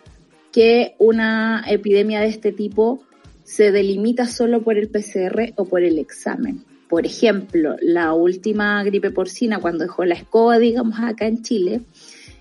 que 0.51 0.95
una 0.97 1.63
epidemia 1.67 2.21
de 2.21 2.27
este 2.27 2.51
tipo 2.51 3.03
se 3.43 3.71
delimita 3.71 4.25
solo 4.25 4.63
por 4.63 4.77
el 4.77 4.89
PCR 4.89 5.53
o 5.55 5.65
por 5.65 5.83
el 5.83 5.99
examen. 5.99 6.65
Por 6.89 7.05
ejemplo, 7.05 7.75
la 7.81 8.13
última 8.13 8.83
gripe 8.83 9.11
porcina, 9.11 9.59
cuando 9.59 9.83
dejó 9.83 10.03
la 10.05 10.15
escoba, 10.15 10.57
digamos, 10.57 10.99
acá 10.99 11.27
en 11.27 11.43
Chile, 11.43 11.81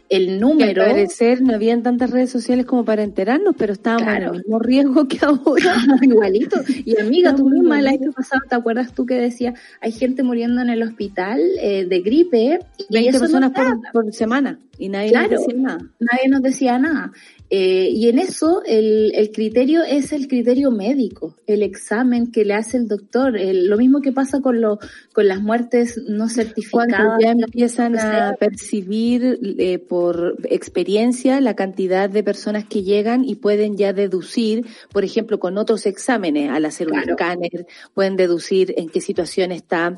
el 0.09 0.41
número. 0.41 0.83
al 0.83 0.91
parecer 0.91 1.43
no 1.43 1.55
habían 1.55 1.83
tantas 1.83 2.11
redes 2.11 2.31
sociales 2.31 2.65
como 2.65 2.85
para 2.85 3.03
enterarnos, 3.03 3.55
pero 3.59 3.75
estábamos 3.75 4.09
en 4.09 4.23
el 4.23 4.33
mismo 4.33 4.59
riesgo 4.59 5.07
que 5.07 5.19
ahora. 5.21 5.77
Igualito. 6.03 6.61
Y 6.85 6.99
amiga, 6.99 7.35
tú 7.37 7.49
misma 7.49 7.81
el 7.81 7.89
año 7.89 8.13
pasado, 8.13 8.41
¿te 8.49 8.55
acuerdas 8.55 8.95
tú 8.95 9.05
que 9.05 9.15
decía 9.15 9.55
hay 9.81 9.93
gente 9.93 10.23
muriendo 10.23 10.63
en 10.63 10.71
el 10.71 10.83
hospital 10.83 11.41
eh, 11.61 11.85
de 11.85 12.01
gripe? 12.01 12.61
Y 12.79 12.87
20 12.91 13.19
personas 13.19 13.53
por, 13.93 14.13
semana 14.15 14.59
y 14.79 14.89
nadie 14.89 15.13
nos 15.13 15.31
decía 15.31 15.55
nada. 15.57 15.79
Nadie 15.99 16.29
nos 16.29 16.43
decía 16.43 16.79
nada. 16.79 17.13
Eh, 17.51 17.89
y 17.93 18.09
en 18.09 18.19
eso 18.19 18.63
el, 18.67 19.13
el, 19.15 19.31
criterio 19.31 19.83
es 19.83 20.13
el 20.13 20.29
criterio 20.29 20.71
médico, 20.71 21.35
el 21.47 21.63
examen 21.63 22.31
que 22.31 22.45
le 22.45 22.53
hace 22.53 22.77
el 22.77 22.89
doctor, 22.89 23.39
lo 23.41 23.79
mismo 23.79 24.03
que 24.03 24.13
pasa 24.13 24.41
con, 24.41 24.61
lo, 24.61 24.79
con 25.15 25.29
las 25.29 25.41
muertes 25.41 25.99
no 26.09 26.29
certificadas. 26.29 26.89
Cuando 26.89 27.19
ya 27.21 27.31
empiezan 27.31 27.99
a 27.99 28.35
percibir 28.39 29.39
eh, 29.59 29.79
por 29.79 30.37
experiencia 30.45 31.41
la 31.41 31.55
cantidad 31.55 32.11
de 32.11 32.23
personas 32.23 32.67
que 32.67 32.83
llegan 32.83 33.25
y 33.25 33.37
pueden 33.37 33.79
ya 33.79 33.95
deducir, 33.95 34.67
por 34.93 35.05
ejemplo, 35.05 35.39
con 35.39 35.57
otros 35.57 35.87
exámenes, 35.87 36.51
al 36.51 36.67
hacer 36.67 36.89
un 36.89 36.99
escáner, 36.99 37.67
pueden 37.95 38.17
deducir 38.17 38.75
en 38.77 38.91
qué 38.91 39.01
situación 39.01 39.53
está 39.53 39.97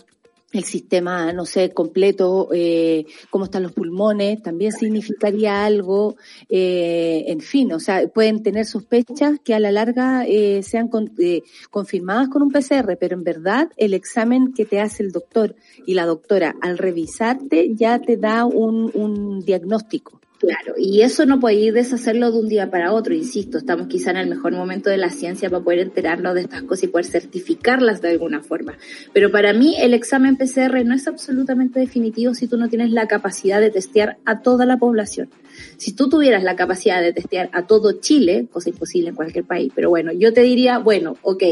el 0.52 0.64
sistema, 0.64 1.32
no 1.32 1.46
sé, 1.46 1.70
completo, 1.70 2.48
eh, 2.52 3.06
cómo 3.30 3.44
están 3.44 3.62
los 3.62 3.72
pulmones, 3.72 4.42
también 4.42 4.72
significaría 4.72 5.64
algo, 5.64 6.16
eh, 6.48 7.24
en 7.28 7.40
fin, 7.40 7.72
o 7.72 7.80
sea, 7.80 8.08
pueden 8.08 8.42
tener 8.42 8.66
sospechas 8.66 9.38
que 9.44 9.54
a 9.54 9.60
la 9.60 9.70
larga 9.70 10.24
eh, 10.26 10.62
sean 10.62 10.90
eh, 11.18 11.42
confirmadas 11.70 12.28
con 12.28 12.42
un 12.42 12.50
PCR, 12.50 12.96
pero 12.98 13.14
en 13.16 13.24
verdad 13.24 13.70
el 13.76 13.94
examen 13.94 14.52
que 14.52 14.64
te 14.64 14.80
hace 14.80 15.02
el 15.02 15.12
doctor 15.12 15.54
y 15.86 15.94
la 15.94 16.06
doctora 16.06 16.54
al 16.60 16.78
revisarte 16.78 17.74
ya 17.74 18.00
te 18.00 18.16
da 18.16 18.44
un, 18.44 18.90
un 18.94 19.40
diagnóstico. 19.44 20.20
Claro, 20.40 20.72
y 20.78 21.02
eso 21.02 21.26
no 21.26 21.38
puede 21.38 21.70
deshacerlo 21.70 22.32
de 22.32 22.38
un 22.38 22.48
día 22.48 22.70
para 22.70 22.94
otro, 22.94 23.12
insisto, 23.12 23.58
estamos 23.58 23.88
quizá 23.88 24.12
en 24.12 24.16
el 24.16 24.30
mejor 24.30 24.52
momento 24.52 24.88
de 24.88 24.96
la 24.96 25.10
ciencia 25.10 25.50
para 25.50 25.62
poder 25.62 25.80
enterarnos 25.80 26.34
de 26.34 26.40
estas 26.40 26.62
cosas 26.62 26.84
y 26.84 26.86
poder 26.86 27.04
certificarlas 27.04 28.00
de 28.00 28.08
alguna 28.08 28.40
forma. 28.40 28.78
Pero 29.12 29.30
para 29.30 29.52
mí 29.52 29.76
el 29.78 29.92
examen 29.92 30.38
PCR 30.38 30.82
no 30.86 30.94
es 30.94 31.06
absolutamente 31.06 31.78
definitivo 31.78 32.32
si 32.32 32.46
tú 32.46 32.56
no 32.56 32.70
tienes 32.70 32.90
la 32.90 33.06
capacidad 33.06 33.60
de 33.60 33.70
testear 33.70 34.16
a 34.24 34.40
toda 34.40 34.64
la 34.64 34.78
población. 34.78 35.28
Si 35.76 35.92
tú 35.92 36.08
tuvieras 36.08 36.42
la 36.42 36.56
capacidad 36.56 37.02
de 37.02 37.12
testear 37.12 37.50
a 37.52 37.66
todo 37.66 38.00
Chile, 38.00 38.48
cosa 38.50 38.70
imposible 38.70 39.10
en 39.10 39.16
cualquier 39.16 39.44
país, 39.44 39.70
pero 39.74 39.90
bueno, 39.90 40.10
yo 40.10 40.32
te 40.32 40.40
diría, 40.40 40.78
bueno, 40.78 41.18
ok, 41.20 41.42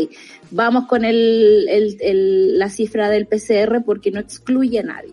vamos 0.51 0.87
con 0.87 1.05
el, 1.05 1.69
el, 1.69 2.59
la 2.59 2.71
cifra 2.71 3.11
del 3.11 3.27
PCR 3.27 3.85
porque 3.85 4.11
no 4.11 4.21
excluye 4.21 4.79
a 4.79 4.83
nadie. 4.83 5.13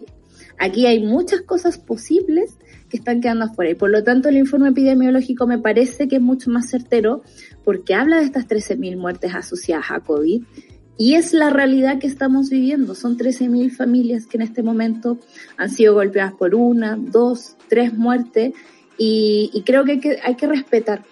Aquí 0.57 0.85
hay 0.85 1.03
muchas 1.03 1.41
cosas 1.41 1.77
posibles 1.77 2.55
que 2.95 2.99
están 2.99 3.19
quedando 3.19 3.45
afuera. 3.45 3.71
Y 3.71 3.75
por 3.75 3.89
lo 3.89 4.03
tanto, 4.03 4.29
el 4.29 4.37
informe 4.37 4.69
epidemiológico 4.69 5.45
me 5.45 5.59
parece 5.59 6.07
que 6.07 6.15
es 6.15 6.21
mucho 6.21 6.49
más 6.49 6.69
certero 6.69 7.23
porque 7.63 7.93
habla 7.93 8.17
de 8.17 8.23
estas 8.23 8.47
13.000 8.47 8.97
muertes 8.97 9.35
asociadas 9.35 9.91
a 9.91 9.99
COVID 9.99 10.43
y 10.97 11.15
es 11.15 11.33
la 11.33 11.49
realidad 11.49 11.99
que 11.99 12.07
estamos 12.07 12.49
viviendo. 12.49 12.95
Son 12.95 13.17
13.000 13.17 13.71
familias 13.71 14.27
que 14.27 14.37
en 14.37 14.43
este 14.43 14.63
momento 14.63 15.19
han 15.57 15.69
sido 15.69 15.93
golpeadas 15.93 16.33
por 16.33 16.55
una, 16.55 16.95
dos, 16.95 17.57
tres 17.67 17.93
muertes 17.93 18.53
y, 18.97 19.61
creo 19.65 19.83
que 19.83 19.93
hay, 19.93 19.99
que 19.99 20.19
hay 20.23 20.35
que 20.35 20.47
respetar 20.47 21.03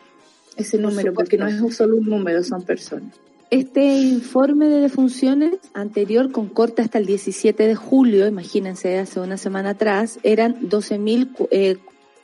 ese 0.55 0.77
número 0.77 1.13
porque 1.13 1.37
no 1.37 1.47
es 1.47 1.75
solo 1.75 1.97
un 1.97 2.05
número, 2.05 2.43
son 2.43 2.63
personas. 2.63 3.13
Este 3.53 3.85
informe 3.85 4.67
de 4.67 4.81
defunciones 4.81 5.59
anterior, 5.75 6.31
con 6.31 6.49
corte 6.49 6.81
hasta 6.81 6.97
el 6.97 7.05
17 7.05 7.67
de 7.67 7.75
julio, 7.75 8.25
imagínense, 8.25 8.97
hace 8.97 9.19
una 9.19 9.37
semana 9.37 9.69
atrás, 9.69 10.17
eran 10.23 10.59
12.000 10.59 11.49
eh, 11.51 11.77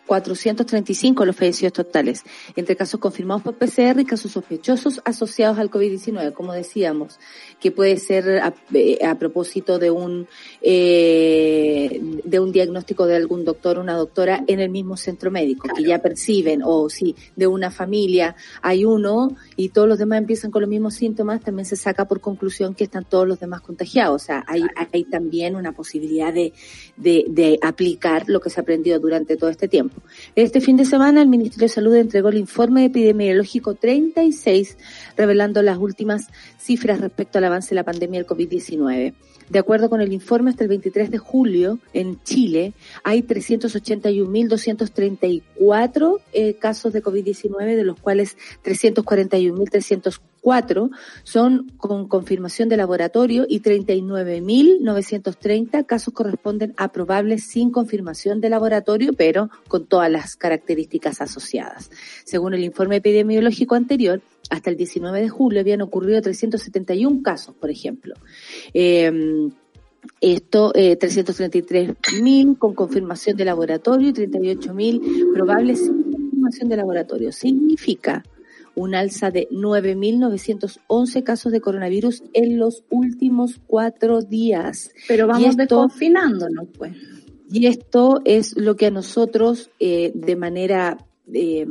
435 0.07 1.23
los 1.25 1.35
fallecidos 1.35 1.73
totales, 1.73 2.23
entre 2.55 2.75
casos 2.75 2.99
confirmados 2.99 3.43
por 3.43 3.53
PCR 3.59 3.99
y 3.99 4.05
casos 4.05 4.31
sospechosos 4.31 5.01
asociados 5.05 5.59
al 5.59 5.69
COVID-19, 5.69 6.33
como 6.33 6.51
decíamos, 6.51 7.19
que 7.59 7.71
puede 7.71 7.97
ser 7.97 8.39
a, 8.39 8.53
eh, 8.73 8.99
propósito 9.19 9.79
de 9.79 9.91
un 9.91 10.27
eh, 10.61 11.99
de 12.23 12.39
un 12.39 12.51
diagnóstico 12.51 13.05
de 13.05 13.15
algún 13.15 13.43
doctor 13.43 13.77
o 13.77 13.81
una 13.81 13.95
doctora 13.95 14.43
en 14.47 14.59
el 14.59 14.69
mismo 14.69 14.97
centro 14.97 15.31
médico, 15.31 15.67
que 15.75 15.83
ya 15.83 15.99
perciben, 15.99 16.61
o 16.63 16.89
si 16.89 17.15
de 17.35 17.47
una 17.47 17.71
familia 17.71 18.35
hay 18.61 18.85
uno 18.85 19.35
y 19.55 19.69
todos 19.69 19.87
los 19.87 19.99
demás 19.99 20.19
empiezan 20.19 20.51
con 20.51 20.61
los 20.61 20.69
mismos 20.69 20.95
síntomas, 20.95 21.41
también 21.41 21.65
se 21.65 21.75
saca 21.75 22.05
por 22.05 22.21
conclusión 22.21 22.75
que 22.75 22.85
están 22.85 23.05
todos 23.05 23.27
los 23.27 23.39
demás 23.39 23.61
contagiados. 23.61 24.23
O 24.23 24.25
sea, 24.25 24.43
hay, 24.47 24.63
hay 24.91 25.03
también 25.05 25.55
una 25.55 25.71
posibilidad 25.71 26.33
de, 26.33 26.53
de, 26.97 27.25
de 27.27 27.59
aplicar 27.61 28.23
lo 28.27 28.39
que 28.39 28.49
se 28.49 28.59
ha 28.59 28.63
aprendido 28.63 28.99
durante 28.99 29.37
todo 29.37 29.49
este 29.49 29.67
tiempo. 29.67 30.01
Este 30.35 30.61
fin 30.61 30.77
de 30.77 30.85
semana 30.85 31.21
el 31.21 31.27
Ministerio 31.27 31.67
de 31.67 31.73
Salud 31.73 31.95
entregó 31.95 32.29
el 32.29 32.37
informe 32.37 32.85
epidemiológico 32.85 33.75
36, 33.75 34.77
revelando 35.17 35.61
las 35.61 35.77
últimas 35.77 36.27
cifras 36.57 37.01
respecto 37.01 37.37
al 37.37 37.45
avance 37.49 37.75
la 37.75 37.83
pandemia 37.83 38.19
del 38.19 38.27
COVID-19. 38.27 39.13
De 39.49 39.59
acuerdo 39.59 39.89
con 39.89 40.01
el 40.01 40.13
informe, 40.13 40.51
hasta 40.51 40.63
el 40.63 40.69
23 40.69 41.09
de 41.09 41.17
julio 41.17 41.79
en 41.93 42.21
Chile 42.23 42.73
hay 43.03 43.23
381.234 43.23 46.19
eh, 46.33 46.53
casos 46.53 46.93
de 46.93 47.01
COVID-19, 47.01 47.75
de 47.75 47.83
los 47.83 47.99
cuales 47.99 48.37
341.304 48.63 50.91
son 51.23 51.71
con 51.77 52.07
confirmación 52.07 52.69
de 52.69 52.77
laboratorio 52.77 53.47
y 53.49 53.61
39.930 53.61 55.83
casos 55.85 56.13
corresponden 56.13 56.75
a 56.77 56.91
probables 56.91 57.45
sin 57.45 57.71
confirmación 57.71 58.41
de 58.41 58.49
laboratorio, 58.49 59.13
pero 59.13 59.49
con 59.67 59.87
todas 59.87 60.11
las 60.11 60.35
características 60.35 61.21
asociadas. 61.21 61.89
Según 62.23 62.53
el 62.53 62.63
informe 62.63 62.97
epidemiológico 62.97 63.73
anterior, 63.73 64.21
hasta 64.49 64.69
el 64.69 64.77
19 64.77 65.21
de 65.21 65.29
julio 65.29 65.59
habían 65.59 65.81
ocurrido 65.81 66.21
371 66.21 67.21
casos, 67.23 67.55
por 67.55 67.69
ejemplo. 67.69 68.15
Eh, 68.73 69.49
esto, 70.21 70.71
eh, 70.75 70.97
333.000 70.97 72.57
con 72.57 72.73
confirmación 72.73 73.37
de 73.37 73.45
laboratorio 73.45 74.09
y 74.09 74.13
38.000 74.13 75.33
probables 75.33 75.79
sin 75.79 76.03
confirmación 76.03 76.69
de 76.69 76.77
laboratorio. 76.77 77.31
Significa 77.31 78.23
un 78.75 78.95
alza 78.95 79.31
de 79.31 79.47
9.911 79.51 81.23
casos 81.23 81.51
de 81.51 81.61
coronavirus 81.61 82.23
en 82.33 82.57
los 82.57 82.83
últimos 82.89 83.59
cuatro 83.67 84.21
días. 84.21 84.91
Pero 85.07 85.27
vamos 85.27 85.57
desconfinándonos, 85.57 86.67
pues. 86.77 86.95
Y 87.51 87.65
esto 87.65 88.21
es 88.25 88.55
lo 88.57 88.75
que 88.75 88.87
a 88.87 88.91
nosotros, 88.91 89.71
eh, 89.79 90.11
de 90.13 90.35
manera 90.35 90.97
eh, 91.33 91.65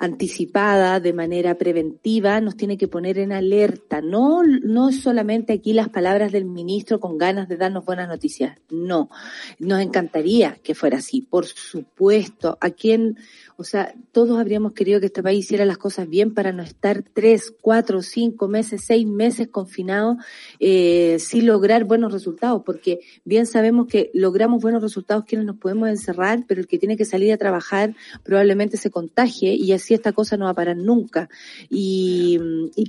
anticipada, 0.00 0.98
de 0.98 1.12
manera 1.12 1.56
preventiva, 1.56 2.40
nos 2.40 2.56
tiene 2.56 2.78
que 2.78 2.88
poner 2.88 3.18
en 3.18 3.32
alerta. 3.32 4.00
No, 4.00 4.42
no 4.42 4.92
solamente 4.92 5.52
aquí 5.52 5.74
las 5.74 5.90
palabras 5.90 6.32
del 6.32 6.46
ministro 6.46 6.98
con 7.00 7.18
ganas 7.18 7.48
de 7.50 7.58
darnos 7.58 7.84
buenas 7.84 8.08
noticias. 8.08 8.58
No, 8.70 9.10
nos 9.58 9.82
encantaría 9.82 10.58
que 10.62 10.74
fuera 10.74 10.96
así. 10.96 11.20
Por 11.20 11.44
supuesto, 11.44 12.56
a 12.62 12.70
quien, 12.70 13.18
o 13.60 13.64
sea, 13.64 13.94
todos 14.12 14.40
habríamos 14.40 14.72
querido 14.72 15.00
que 15.00 15.06
este 15.06 15.22
país 15.22 15.44
hiciera 15.44 15.66
las 15.66 15.76
cosas 15.76 16.08
bien 16.08 16.32
para 16.32 16.50
no 16.50 16.62
estar 16.62 17.02
tres, 17.02 17.52
cuatro, 17.60 18.00
cinco 18.00 18.48
meses, 18.48 18.84
seis 18.86 19.06
meses 19.06 19.48
confinados 19.48 20.16
eh, 20.60 21.18
sin 21.20 21.44
lograr 21.44 21.84
buenos 21.84 22.10
resultados, 22.10 22.62
porque 22.64 23.00
bien 23.26 23.44
sabemos 23.44 23.86
que 23.86 24.10
logramos 24.14 24.62
buenos 24.62 24.80
resultados 24.80 25.26
quienes 25.26 25.46
nos 25.46 25.58
podemos 25.58 25.90
encerrar, 25.90 26.44
pero 26.48 26.62
el 26.62 26.68
que 26.68 26.78
tiene 26.78 26.96
que 26.96 27.04
salir 27.04 27.34
a 27.34 27.36
trabajar 27.36 27.94
probablemente 28.22 28.78
se 28.78 28.90
contagie 28.90 29.52
y 29.52 29.72
así 29.72 29.92
esta 29.92 30.12
cosa 30.12 30.38
no 30.38 30.46
va 30.46 30.52
a 30.52 30.54
parar 30.54 30.78
nunca. 30.78 31.28
Y, 31.68 32.38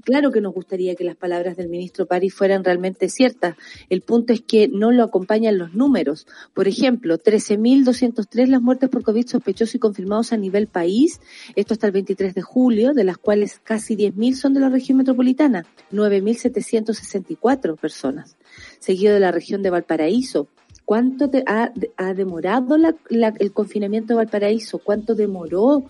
claro 0.06 0.32
que 0.32 0.40
nos 0.40 0.54
gustaría 0.54 0.96
que 0.96 1.04
las 1.04 1.18
palabras 1.18 1.58
del 1.58 1.68
ministro 1.68 2.06
París 2.06 2.34
fueran 2.34 2.64
realmente 2.64 3.10
ciertas. 3.10 3.58
El 3.90 4.02
punto 4.02 4.32
es 4.32 4.40
que 4.40 4.70
no 4.70 4.92
lo 4.92 5.04
acompañan 5.04 5.58
los 5.58 5.74
números. 5.74 6.28
Por 6.54 6.70
ejemplo, 6.70 7.20
13.203 7.20 8.48
las 8.48 8.62
muertes 8.62 8.90
por 8.90 9.04
COVID 9.04 9.28
sospechosos 9.28 9.76
y 9.76 9.80
confirmados 9.80 10.32
a 10.32 10.38
nivel 10.38 10.61
país, 10.68 11.22
esto 11.56 11.74
hasta 11.74 11.88
el 11.88 11.94
23 11.94 12.34
de 12.34 12.42
julio, 12.42 12.94
de 12.94 13.04
las 13.04 13.18
cuales 13.18 13.60
casi 13.64 13.96
10.000 13.96 14.36
son 14.36 14.54
de 14.54 14.60
la 14.60 14.70
región 14.70 14.98
metropolitana, 14.98 15.66
9.764 15.92 17.78
personas, 17.78 18.38
seguido 18.80 19.14
de 19.14 19.20
la 19.20 19.32
región 19.32 19.62
de 19.62 19.70
Valparaíso, 19.70 20.48
¿Cuánto 20.92 21.30
te 21.30 21.46
ha, 21.48 21.72
demorado 22.14 22.76
el 22.76 23.54
confinamiento 23.54 24.10
de 24.10 24.18
Valparaíso? 24.18 24.80
¿Cuánto 24.80 25.16
demoró? 25.16 25.86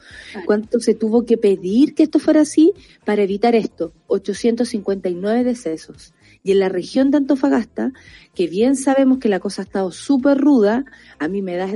¿Cuánto 0.45 0.79
se 0.79 0.93
tuvo 0.93 1.25
que 1.25 1.37
pedir 1.37 1.95
que 1.95 2.03
esto 2.03 2.19
fuera 2.19 2.41
así 2.41 2.73
para 3.03 3.23
evitar 3.23 3.55
esto? 3.55 3.93
859 4.05 5.43
decesos. 5.43 6.13
Y 6.43 6.51
en 6.51 6.59
la 6.59 6.69
región 6.69 7.09
de 7.09 7.17
Antofagasta, 7.17 7.93
que 8.35 8.45
bien 8.45 8.75
sabemos 8.75 9.17
que 9.17 9.27
la 9.27 9.39
cosa 9.39 9.63
ha 9.63 9.65
estado 9.65 9.91
súper 9.91 10.37
ruda, 10.37 10.85
a 11.17 11.27
mí 11.27 11.41
me 11.41 11.55
da 11.55 11.75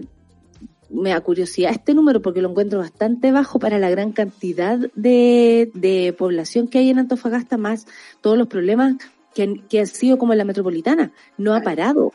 me 0.90 1.12
da 1.12 1.22
curiosidad 1.22 1.72
este 1.72 1.94
número 1.94 2.22
porque 2.22 2.42
lo 2.42 2.50
encuentro 2.50 2.80
bastante 2.80 3.32
bajo 3.32 3.60
para 3.60 3.80
la 3.80 3.90
gran 3.90 4.12
cantidad 4.12 4.80
de, 4.96 5.72
de 5.74 6.14
población 6.18 6.68
que 6.68 6.80
hay 6.80 6.90
en 6.90 7.00
Antofagasta, 7.00 7.58
más 7.58 7.88
todos 8.22 8.38
los 8.38 8.48
problemas 8.48 8.96
que 9.34 9.44
han, 9.44 9.68
que 9.68 9.80
han 9.80 9.88
sido 9.88 10.18
como 10.18 10.34
en 10.34 10.40
la 10.40 10.46
metropolitana. 10.46 11.12
No 11.38 11.54
ha 11.54 11.62
parado 11.62 12.14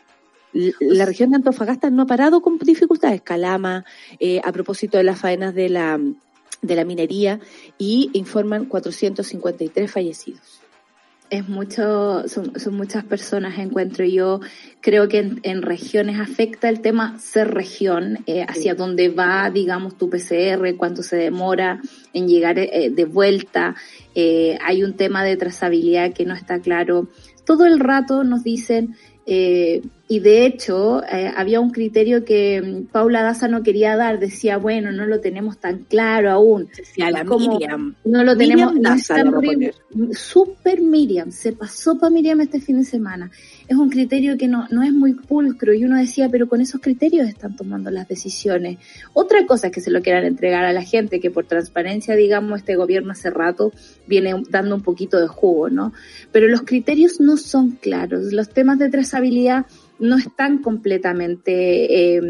la 0.52 1.06
región 1.06 1.30
de 1.30 1.36
Antofagasta 1.36 1.90
no 1.90 2.02
ha 2.02 2.06
parado 2.06 2.42
con 2.42 2.58
dificultades. 2.58 3.22
Calama, 3.22 3.84
eh, 4.18 4.40
a 4.42 4.52
propósito 4.52 4.98
de 4.98 5.04
las 5.04 5.18
faenas 5.18 5.54
de 5.54 5.68
la, 5.68 6.00
de 6.62 6.74
la 6.74 6.84
minería, 6.84 7.40
y 7.78 8.10
informan 8.14 8.64
453 8.64 9.90
fallecidos 9.90 10.59
es 11.30 11.48
mucho, 11.48 12.28
son, 12.28 12.52
muchas 12.72 13.04
personas, 13.04 13.58
encuentro 13.58 14.04
yo. 14.04 14.40
Creo 14.80 15.08
que 15.08 15.18
en, 15.42 15.62
regiones 15.62 16.18
afecta 16.18 16.68
el 16.68 16.80
tema 16.80 17.18
ser 17.18 17.54
región, 17.54 18.18
eh, 18.26 18.44
hacia 18.48 18.74
dónde 18.74 19.08
va, 19.08 19.50
digamos, 19.50 19.96
tu 19.96 20.10
PCR, 20.10 20.76
cuánto 20.76 21.02
se 21.02 21.16
demora 21.16 21.80
en 22.12 22.28
llegar 22.28 22.58
eh, 22.58 22.90
de 22.90 23.04
vuelta. 23.04 23.76
Eh, 24.14 24.58
hay 24.64 24.82
un 24.82 24.94
tema 24.94 25.24
de 25.24 25.36
trazabilidad 25.36 26.12
que 26.12 26.24
no 26.24 26.34
está 26.34 26.60
claro. 26.60 27.08
Todo 27.44 27.64
el 27.66 27.78
rato 27.78 28.24
nos 28.24 28.42
dicen, 28.42 28.96
eh, 29.26 29.82
y 30.12 30.18
de 30.18 30.44
hecho, 30.44 31.04
eh, 31.04 31.30
había 31.36 31.60
un 31.60 31.70
criterio 31.70 32.24
que 32.24 32.60
mm, 32.60 32.86
Paula 32.86 33.22
Daza 33.22 33.46
no 33.46 33.62
quería 33.62 33.94
dar, 33.94 34.18
decía, 34.18 34.56
bueno, 34.56 34.90
no 34.90 35.06
lo 35.06 35.20
tenemos 35.20 35.58
tan 35.58 35.84
claro 35.84 36.32
aún. 36.32 36.68
Decía 36.76 37.12
la 37.12 37.22
Miriam. 37.22 37.94
No 38.04 38.24
lo 38.24 38.36
tenemos, 38.36 38.72
Daza, 38.80 39.22
Super 40.10 40.80
Miriam, 40.80 41.30
se 41.30 41.52
pasó 41.52 41.96
para 41.96 42.10
Miriam 42.10 42.40
este 42.40 42.60
fin 42.60 42.78
de 42.78 42.84
semana. 42.84 43.30
Es 43.68 43.76
un 43.76 43.88
criterio 43.88 44.36
que 44.36 44.48
no, 44.48 44.66
no 44.72 44.82
es 44.82 44.92
muy 44.92 45.14
pulcro 45.14 45.72
y 45.72 45.84
uno 45.84 45.96
decía, 45.96 46.28
pero 46.28 46.48
con 46.48 46.60
esos 46.60 46.80
criterios 46.80 47.28
están 47.28 47.54
tomando 47.54 47.88
las 47.92 48.08
decisiones. 48.08 48.78
Otra 49.12 49.46
cosa 49.46 49.68
es 49.68 49.72
que 49.72 49.80
se 49.80 49.92
lo 49.92 50.02
quieran 50.02 50.24
entregar 50.24 50.64
a 50.64 50.72
la 50.72 50.82
gente, 50.82 51.20
que 51.20 51.30
por 51.30 51.44
transparencia, 51.44 52.16
digamos, 52.16 52.58
este 52.58 52.74
gobierno 52.74 53.12
hace 53.12 53.30
rato 53.30 53.72
viene 54.08 54.34
dando 54.50 54.74
un 54.74 54.82
poquito 54.82 55.20
de 55.20 55.28
jugo, 55.28 55.70
¿no? 55.70 55.92
Pero 56.32 56.48
los 56.48 56.62
criterios 56.62 57.20
no 57.20 57.36
son 57.36 57.70
claros. 57.80 58.32
Los 58.32 58.48
temas 58.48 58.80
de 58.80 58.90
trazabilidad 58.90 59.66
no 60.00 60.16
están 60.16 60.58
completamente 60.58 62.16
eh, 62.16 62.22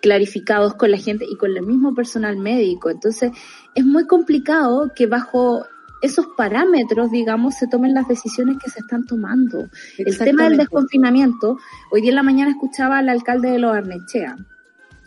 clarificados 0.00 0.74
con 0.74 0.90
la 0.90 0.98
gente 0.98 1.26
y 1.30 1.36
con 1.36 1.56
el 1.56 1.64
mismo 1.64 1.94
personal 1.94 2.36
médico. 2.36 2.90
Entonces, 2.90 3.32
es 3.74 3.84
muy 3.84 4.06
complicado 4.06 4.92
que 4.94 5.06
bajo 5.06 5.64
esos 6.00 6.26
parámetros, 6.36 7.10
digamos, 7.10 7.54
se 7.54 7.66
tomen 7.66 7.94
las 7.94 8.08
decisiones 8.08 8.56
que 8.62 8.70
se 8.70 8.80
están 8.80 9.04
tomando. 9.04 9.68
El 9.98 10.16
tema 10.16 10.44
del 10.44 10.56
desconfinamiento, 10.56 11.58
hoy 11.90 12.00
día 12.00 12.10
en 12.10 12.16
la 12.16 12.22
mañana 12.22 12.50
escuchaba 12.50 12.98
al 12.98 13.08
alcalde 13.08 13.50
de 13.50 13.58
Los 13.58 13.76
Arnechea 13.76 14.36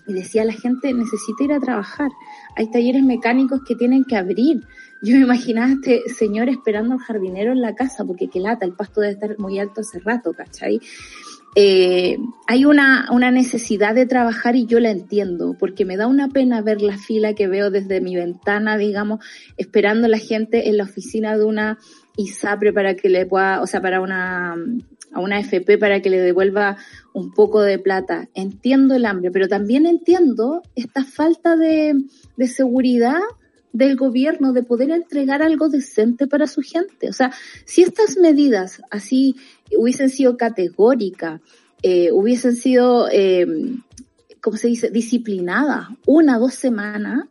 y 0.08 0.14
decía, 0.14 0.44
la 0.46 0.54
gente 0.54 0.94
necesita 0.94 1.44
ir 1.44 1.54
a 1.54 1.60
trabajar. 1.60 2.12
Hay 2.56 2.70
talleres 2.70 3.04
mecánicos 3.04 3.62
que 3.66 3.76
tienen 3.76 4.04
que 4.04 4.18
abrir. 4.18 4.66
Yo 5.02 5.16
me 5.16 5.22
imaginaba 5.22 5.68
a 5.68 5.72
este 5.72 6.10
señor 6.10 6.50
esperando 6.50 6.94
al 6.94 7.00
jardinero 7.00 7.52
en 7.52 7.62
la 7.62 7.74
casa 7.74 8.06
porque 8.06 8.28
qué 8.28 8.40
lata, 8.40 8.66
el 8.66 8.74
pasto 8.74 9.02
debe 9.02 9.14
estar 9.14 9.40
muy 9.40 9.60
alto 9.60 9.82
hace 9.82 10.00
rato, 10.00 10.34
¿cachai? 10.34 10.80
Eh, 11.56 12.18
hay 12.48 12.66
una, 12.66 13.08
una 13.12 13.30
necesidad 13.30 13.94
de 13.94 14.06
trabajar 14.06 14.56
y 14.56 14.66
yo 14.66 14.80
la 14.80 14.92
entiendo, 14.92 15.56
porque 15.60 15.84
me 15.84 15.98
da 15.98 16.08
una 16.08 16.30
pena 16.30 16.62
ver 16.62 16.82
la 16.82 16.98
fila 16.98 17.34
que 17.34 17.48
veo 17.48 17.72
desde 17.72 18.00
mi 18.00 18.16
ventana, 18.16 18.78
digamos, 18.78 19.20
esperando 19.58 20.08
a 20.08 20.10
la 20.10 20.18
gente 20.18 20.70
en 20.70 20.78
la 20.78 20.86
oficina 20.86 21.38
de 21.38 21.44
una 21.44 21.78
ISAPRE 22.16 22.72
para 22.72 22.96
que 22.96 23.10
le 23.10 23.26
pueda, 23.26 23.62
o 23.62 23.68
sea, 23.68 23.82
para 23.82 24.00
una, 24.00 24.56
a 25.12 25.20
una 25.20 25.40
FP 25.40 25.78
para 25.78 26.02
que 26.02 26.10
le 26.10 26.22
devuelva 26.22 26.78
un 27.14 27.34
poco 27.34 27.62
de 27.62 27.80
plata. 27.80 28.30
Entiendo 28.34 28.96
el 28.96 29.06
hambre, 29.06 29.32
pero 29.32 29.48
también 29.48 29.86
entiendo 29.86 30.62
esta 30.76 31.04
falta 31.04 31.58
de, 31.58 31.94
de 32.38 32.48
seguridad 32.48 33.20
del 33.74 33.96
gobierno 33.96 34.54
de 34.54 34.64
poder 34.64 34.92
entregar 34.92 35.42
algo 35.42 35.70
decente 35.70 36.28
para 36.28 36.48
su 36.48 36.62
gente. 36.62 37.10
O 37.10 37.14
sea, 37.14 37.32
si 37.66 37.84
estas 37.84 38.18
medidas 38.18 38.82
así 38.90 39.36
hubiesen 39.78 40.10
sido 40.10 40.38
categóricas, 40.38 41.42
eh, 41.82 42.12
hubiesen 42.12 42.56
sido, 42.56 43.08
eh, 43.12 43.46
¿cómo 44.42 44.58
se 44.58 44.68
dice?, 44.68 44.90
disciplinadas 44.90 45.88
una, 46.06 46.38
dos 46.38 46.54
semanas, 46.54 47.26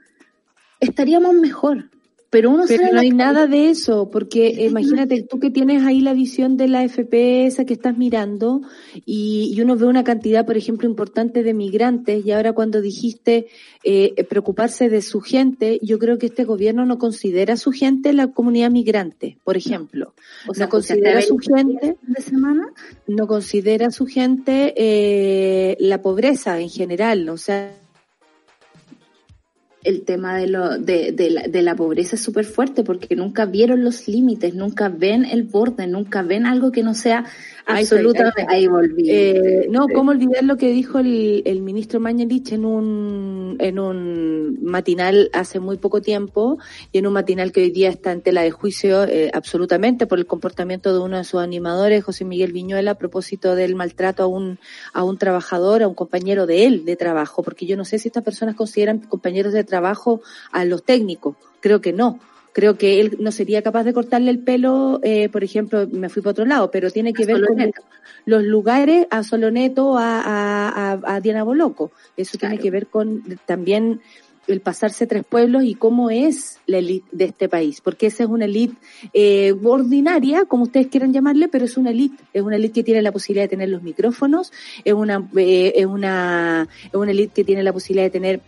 estaríamos 0.80 1.34
mejor. 1.34 1.90
Pero 2.30 2.50
uno 2.50 2.64
Pero 2.68 2.92
no 2.92 3.00
hay 3.00 3.10
nada 3.10 3.48
de 3.48 3.70
eso, 3.70 4.08
porque 4.08 4.66
imagínate 4.68 5.22
tú 5.22 5.40
que 5.40 5.50
tienes 5.50 5.82
ahí 5.82 6.00
la 6.00 6.14
visión 6.14 6.56
de 6.56 6.68
la 6.68 6.88
FPS 6.88 7.64
que 7.66 7.72
estás 7.72 7.98
mirando 7.98 8.62
y, 9.04 9.60
uno 9.60 9.76
ve 9.76 9.86
una 9.86 10.04
cantidad, 10.04 10.46
por 10.46 10.56
ejemplo, 10.56 10.88
importante 10.88 11.42
de 11.42 11.54
migrantes 11.54 12.24
y 12.24 12.30
ahora 12.30 12.52
cuando 12.52 12.80
dijiste 12.80 13.48
eh, 13.82 14.24
preocuparse 14.28 14.88
de 14.88 15.02
su 15.02 15.20
gente, 15.20 15.80
yo 15.82 15.98
creo 15.98 16.18
que 16.18 16.26
este 16.26 16.44
gobierno 16.44 16.86
no 16.86 16.98
considera 16.98 17.54
a 17.54 17.56
su 17.56 17.72
gente 17.72 18.12
la 18.12 18.28
comunidad 18.28 18.70
migrante, 18.70 19.36
por 19.42 19.56
ejemplo. 19.56 20.14
O 20.46 20.54
sea, 20.54 20.66
no 20.66 20.70
considera 20.70 21.18
a 21.18 21.22
su 21.22 21.36
gente 21.36 21.96
de 22.00 22.22
semana, 22.22 22.68
no 23.08 23.26
considera 23.26 23.88
a 23.88 23.90
su 23.90 24.06
gente 24.06 24.72
eh, 24.76 25.76
la 25.80 26.00
pobreza 26.00 26.60
en 26.60 26.70
general, 26.70 27.28
o 27.28 27.36
sea 27.36 27.74
el 29.82 30.02
tema 30.02 30.36
de, 30.36 30.46
lo, 30.46 30.78
de, 30.78 31.12
de, 31.12 31.30
la, 31.30 31.42
de 31.42 31.62
la 31.62 31.74
pobreza 31.74 32.16
es 32.16 32.22
súper 32.22 32.44
fuerte 32.44 32.84
porque 32.84 33.16
nunca 33.16 33.46
vieron 33.46 33.82
los 33.82 34.08
límites, 34.08 34.54
nunca 34.54 34.88
ven 34.88 35.24
el 35.24 35.44
borde, 35.44 35.86
nunca 35.86 36.22
ven 36.22 36.46
algo 36.46 36.70
que 36.70 36.82
no 36.82 36.94
sea 36.94 37.24
absolutamente... 37.78 38.46
Ahí, 38.48 38.66
volví. 38.66 39.10
Eh, 39.10 39.66
no, 39.70 39.86
¿cómo 39.88 40.10
olvidar 40.10 40.44
lo 40.44 40.56
que 40.56 40.70
dijo 40.70 40.98
el, 40.98 41.42
el 41.44 41.62
ministro 41.62 42.00
Mañalich 42.00 42.52
en 42.52 42.64
un, 42.64 43.56
en 43.58 43.78
un 43.78 44.58
matinal 44.62 45.30
hace 45.32 45.60
muy 45.60 45.76
poco 45.76 46.00
tiempo 46.00 46.58
y 46.92 46.98
en 46.98 47.06
un 47.06 47.12
matinal 47.12 47.52
que 47.52 47.62
hoy 47.62 47.70
día 47.70 47.90
está 47.90 48.12
en 48.12 48.22
tela 48.22 48.42
de 48.42 48.50
juicio 48.50 49.04
eh, 49.04 49.30
absolutamente 49.32 50.06
por 50.06 50.18
el 50.18 50.26
comportamiento 50.26 50.92
de 50.92 51.00
uno 51.00 51.16
de 51.18 51.24
sus 51.24 51.40
animadores, 51.40 52.04
José 52.04 52.24
Miguel 52.24 52.52
Viñuela, 52.52 52.92
a 52.92 52.98
propósito 52.98 53.54
del 53.54 53.74
maltrato 53.74 54.22
a 54.22 54.26
un, 54.26 54.58
a 54.92 55.04
un 55.04 55.18
trabajador, 55.18 55.82
a 55.82 55.88
un 55.88 55.94
compañero 55.94 56.46
de 56.46 56.66
él 56.66 56.84
de 56.84 56.96
trabajo, 56.96 57.42
porque 57.42 57.66
yo 57.66 57.76
no 57.76 57.84
sé 57.84 57.98
si 57.98 58.08
estas 58.08 58.24
personas 58.24 58.54
consideran 58.54 58.98
compañeros 58.98 59.52
de 59.52 59.64
trabajo 59.64 60.20
a 60.52 60.64
los 60.64 60.84
técnicos. 60.84 61.36
Creo 61.60 61.80
que 61.80 61.92
no. 61.92 62.18
Creo 62.52 62.76
que 62.76 63.00
él 63.00 63.16
no 63.20 63.30
sería 63.32 63.62
capaz 63.62 63.84
de 63.84 63.92
cortarle 63.92 64.30
el 64.30 64.40
pelo, 64.40 65.00
eh, 65.02 65.28
por 65.28 65.44
ejemplo, 65.44 65.86
me 65.90 66.08
fui 66.08 66.20
para 66.22 66.32
otro 66.32 66.44
lado, 66.44 66.70
pero 66.70 66.90
tiene 66.90 67.12
que 67.12 67.24
ver 67.24 67.40
con 67.46 67.72
los 68.24 68.42
lugares 68.42 69.06
a 69.10 69.22
Soloneto, 69.22 69.96
a, 69.96 70.20
a, 70.20 71.00
a, 71.04 71.20
Diana 71.20 71.44
Boloco. 71.44 71.92
Eso 72.16 72.38
tiene 72.38 72.58
que 72.58 72.70
ver 72.70 72.88
con 72.88 73.22
también 73.46 74.00
el 74.46 74.60
pasarse 74.60 75.06
tres 75.06 75.24
pueblos 75.24 75.64
y 75.64 75.74
cómo 75.74 76.10
es 76.10 76.58
la 76.66 76.78
élite 76.78 77.06
de 77.12 77.26
este 77.26 77.48
país, 77.48 77.80
porque 77.80 78.06
esa 78.06 78.24
es 78.24 78.28
una 78.28 78.46
élite 78.46 78.74
eh, 79.12 79.54
ordinaria, 79.62 80.44
como 80.44 80.64
ustedes 80.64 80.88
quieran 80.88 81.12
llamarle, 81.12 81.48
pero 81.48 81.64
es 81.64 81.76
una 81.76 81.90
élite, 81.90 82.22
es 82.32 82.42
una 82.42 82.56
élite 82.56 82.74
que 82.74 82.84
tiene 82.84 83.02
la 83.02 83.12
posibilidad 83.12 83.44
de 83.44 83.48
tener 83.48 83.68
los 83.68 83.82
micrófonos, 83.82 84.52
es 84.84 84.92
una, 84.92 85.28
eh, 85.36 85.72
es 85.76 85.86
una, 85.86 86.68
es 86.84 86.94
una 86.94 87.10
élite 87.10 87.32
que 87.34 87.44
tiene 87.44 87.62
la 87.62 87.72
posibilidad 87.72 88.06
de 88.06 88.10
tener 88.10 88.40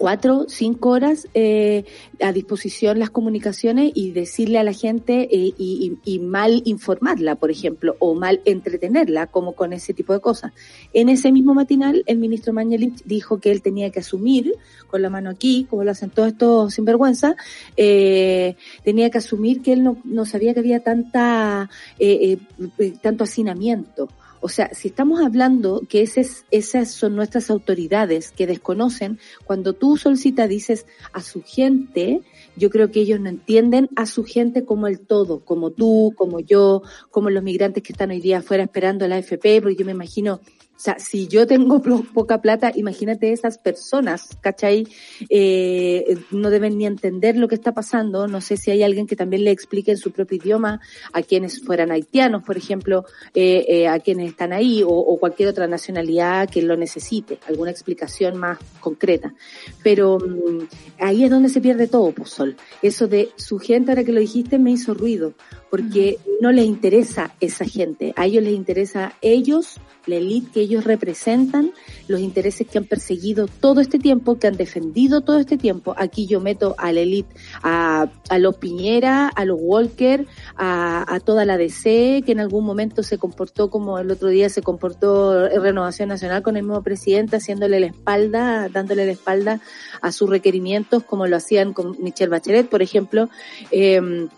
cuatro, 0.00 0.46
cinco 0.48 0.88
horas 0.88 1.28
eh, 1.34 1.84
a 2.22 2.32
disposición 2.32 2.98
las 2.98 3.10
comunicaciones 3.10 3.92
y 3.94 4.12
decirle 4.12 4.58
a 4.58 4.64
la 4.64 4.72
gente 4.72 5.28
eh, 5.30 5.52
y, 5.58 5.98
y, 6.02 6.18
mal 6.20 6.62
informarla, 6.64 7.34
por 7.34 7.50
ejemplo, 7.50 7.96
o 7.98 8.14
mal 8.14 8.40
entretenerla, 8.46 9.26
como 9.26 9.52
con 9.52 9.74
ese 9.74 9.92
tipo 9.92 10.14
de 10.14 10.20
cosas. 10.20 10.52
En 10.94 11.10
ese 11.10 11.30
mismo 11.32 11.52
matinal, 11.52 12.02
el 12.06 12.16
ministro 12.16 12.54
Mañalich 12.54 13.02
dijo 13.04 13.40
que 13.40 13.50
él 13.50 13.60
tenía 13.60 13.90
que 13.90 14.00
asumir, 14.00 14.54
con 14.86 15.02
la 15.02 15.10
mano 15.10 15.28
aquí, 15.28 15.66
como 15.68 15.84
lo 15.84 15.90
hacen 15.90 16.08
todos 16.08 16.28
estos 16.28 16.72
sinvergüenza, 16.72 17.36
eh, 17.76 18.56
tenía 18.82 19.10
que 19.10 19.18
asumir 19.18 19.60
que 19.60 19.74
él 19.74 19.84
no, 20.02 20.24
sabía 20.24 20.54
que 20.54 20.60
había 20.60 20.80
tanta, 20.80 21.68
eh, 21.98 22.38
eh, 22.78 22.94
tanto 23.02 23.24
hacinamiento 23.24 24.08
o 24.40 24.48
sea, 24.48 24.72
si 24.74 24.88
estamos 24.88 25.20
hablando 25.20 25.82
que 25.88 26.02
esas, 26.02 26.46
esas 26.50 26.90
son 26.90 27.14
nuestras 27.14 27.50
autoridades 27.50 28.30
que 28.30 28.46
desconocen, 28.46 29.18
cuando 29.44 29.74
tú 29.74 29.96
solicitas, 29.96 30.48
dices 30.48 30.86
a 31.12 31.20
su 31.20 31.42
gente, 31.42 32.22
yo 32.56 32.70
creo 32.70 32.90
que 32.90 33.00
ellos 33.00 33.20
no 33.20 33.28
entienden 33.28 33.88
a 33.96 34.06
su 34.06 34.24
gente 34.24 34.64
como 34.64 34.86
el 34.86 35.00
todo, 35.00 35.40
como 35.44 35.70
tú, 35.70 36.14
como 36.16 36.40
yo, 36.40 36.82
como 37.10 37.30
los 37.30 37.42
migrantes 37.42 37.82
que 37.82 37.92
están 37.92 38.10
hoy 38.10 38.20
día 38.20 38.38
afuera 38.38 38.62
esperando 38.62 39.06
la 39.08 39.16
AFP, 39.16 39.60
porque 39.60 39.76
yo 39.76 39.84
me 39.84 39.92
imagino 39.92 40.40
o 40.80 40.82
sea, 40.82 40.98
si 40.98 41.28
yo 41.28 41.46
tengo 41.46 41.82
poca 42.14 42.40
plata, 42.40 42.72
imagínate 42.74 43.32
esas 43.32 43.58
personas, 43.58 44.30
¿cachai? 44.40 44.88
Eh, 45.28 46.16
no 46.30 46.48
deben 46.48 46.78
ni 46.78 46.86
entender 46.86 47.36
lo 47.36 47.48
que 47.48 47.54
está 47.54 47.74
pasando. 47.74 48.26
No 48.26 48.40
sé 48.40 48.56
si 48.56 48.70
hay 48.70 48.82
alguien 48.82 49.06
que 49.06 49.14
también 49.14 49.44
le 49.44 49.50
explique 49.50 49.90
en 49.90 49.98
su 49.98 50.10
propio 50.10 50.38
idioma 50.38 50.80
a 51.12 51.20
quienes 51.20 51.62
fueran 51.62 51.90
haitianos, 51.90 52.44
por 52.44 52.56
ejemplo, 52.56 53.04
eh, 53.34 53.66
eh, 53.68 53.88
a 53.88 53.98
quienes 53.98 54.30
están 54.30 54.54
ahí 54.54 54.82
o, 54.82 54.88
o, 54.88 55.18
cualquier 55.18 55.50
otra 55.50 55.66
nacionalidad 55.66 56.48
que 56.48 56.62
lo 56.62 56.78
necesite, 56.78 57.38
alguna 57.46 57.72
explicación 57.72 58.38
más 58.38 58.58
concreta. 58.80 59.34
Pero 59.82 60.18
mm, 60.18 60.66
ahí 60.98 61.24
es 61.24 61.30
donde 61.30 61.50
se 61.50 61.60
pierde 61.60 61.88
todo, 61.88 62.10
Pozol. 62.12 62.56
Eso 62.80 63.06
de 63.06 63.28
su 63.36 63.58
gente, 63.58 63.90
ahora 63.90 64.04
que 64.04 64.12
lo 64.12 64.20
dijiste, 64.20 64.58
me 64.58 64.70
hizo 64.70 64.94
ruido 64.94 65.34
porque 65.70 66.18
no 66.40 66.50
les 66.52 66.66
interesa 66.66 67.32
esa 67.40 67.64
gente, 67.64 68.12
a 68.16 68.26
ellos 68.26 68.42
les 68.42 68.54
interesa 68.54 69.14
ellos, 69.20 69.80
la 70.06 70.16
élite 70.16 70.50
que 70.50 70.60
ellos 70.60 70.84
representan, 70.84 71.72
los 72.08 72.20
intereses 72.20 72.66
que 72.66 72.78
han 72.78 72.84
perseguido 72.84 73.46
todo 73.46 73.80
este 73.80 73.98
tiempo, 73.98 74.38
que 74.38 74.48
han 74.48 74.56
defendido 74.56 75.20
todo 75.20 75.38
este 75.38 75.56
tiempo. 75.56 75.94
Aquí 75.96 76.26
yo 76.26 76.40
meto 76.40 76.74
a 76.78 76.92
la 76.92 77.00
élite, 77.00 77.34
a, 77.62 78.08
a 78.28 78.38
los 78.38 78.56
Piñera, 78.56 79.28
a 79.28 79.44
los 79.44 79.58
Walker, 79.60 80.26
a, 80.56 81.14
a 81.14 81.20
toda 81.20 81.44
la 81.44 81.56
DC, 81.56 82.22
que 82.24 82.32
en 82.32 82.40
algún 82.40 82.64
momento 82.64 83.02
se 83.02 83.18
comportó 83.18 83.70
como 83.70 83.98
el 83.98 84.10
otro 84.10 84.28
día 84.28 84.48
se 84.48 84.62
comportó 84.62 85.48
Renovación 85.48 86.08
Nacional 86.08 86.42
con 86.42 86.56
el 86.56 86.64
mismo 86.64 86.82
presidente, 86.82 87.36
haciéndole 87.36 87.78
la 87.78 87.86
espalda, 87.86 88.68
dándole 88.68 89.06
la 89.06 89.12
espalda 89.12 89.60
a 90.00 90.10
sus 90.10 90.28
requerimientos, 90.28 91.04
como 91.04 91.26
lo 91.26 91.36
hacían 91.36 91.72
con 91.72 91.96
Michelle 92.00 92.30
Bachelet, 92.30 92.68
por 92.68 92.82
ejemplo. 92.82 93.28
Eh, 93.70 94.28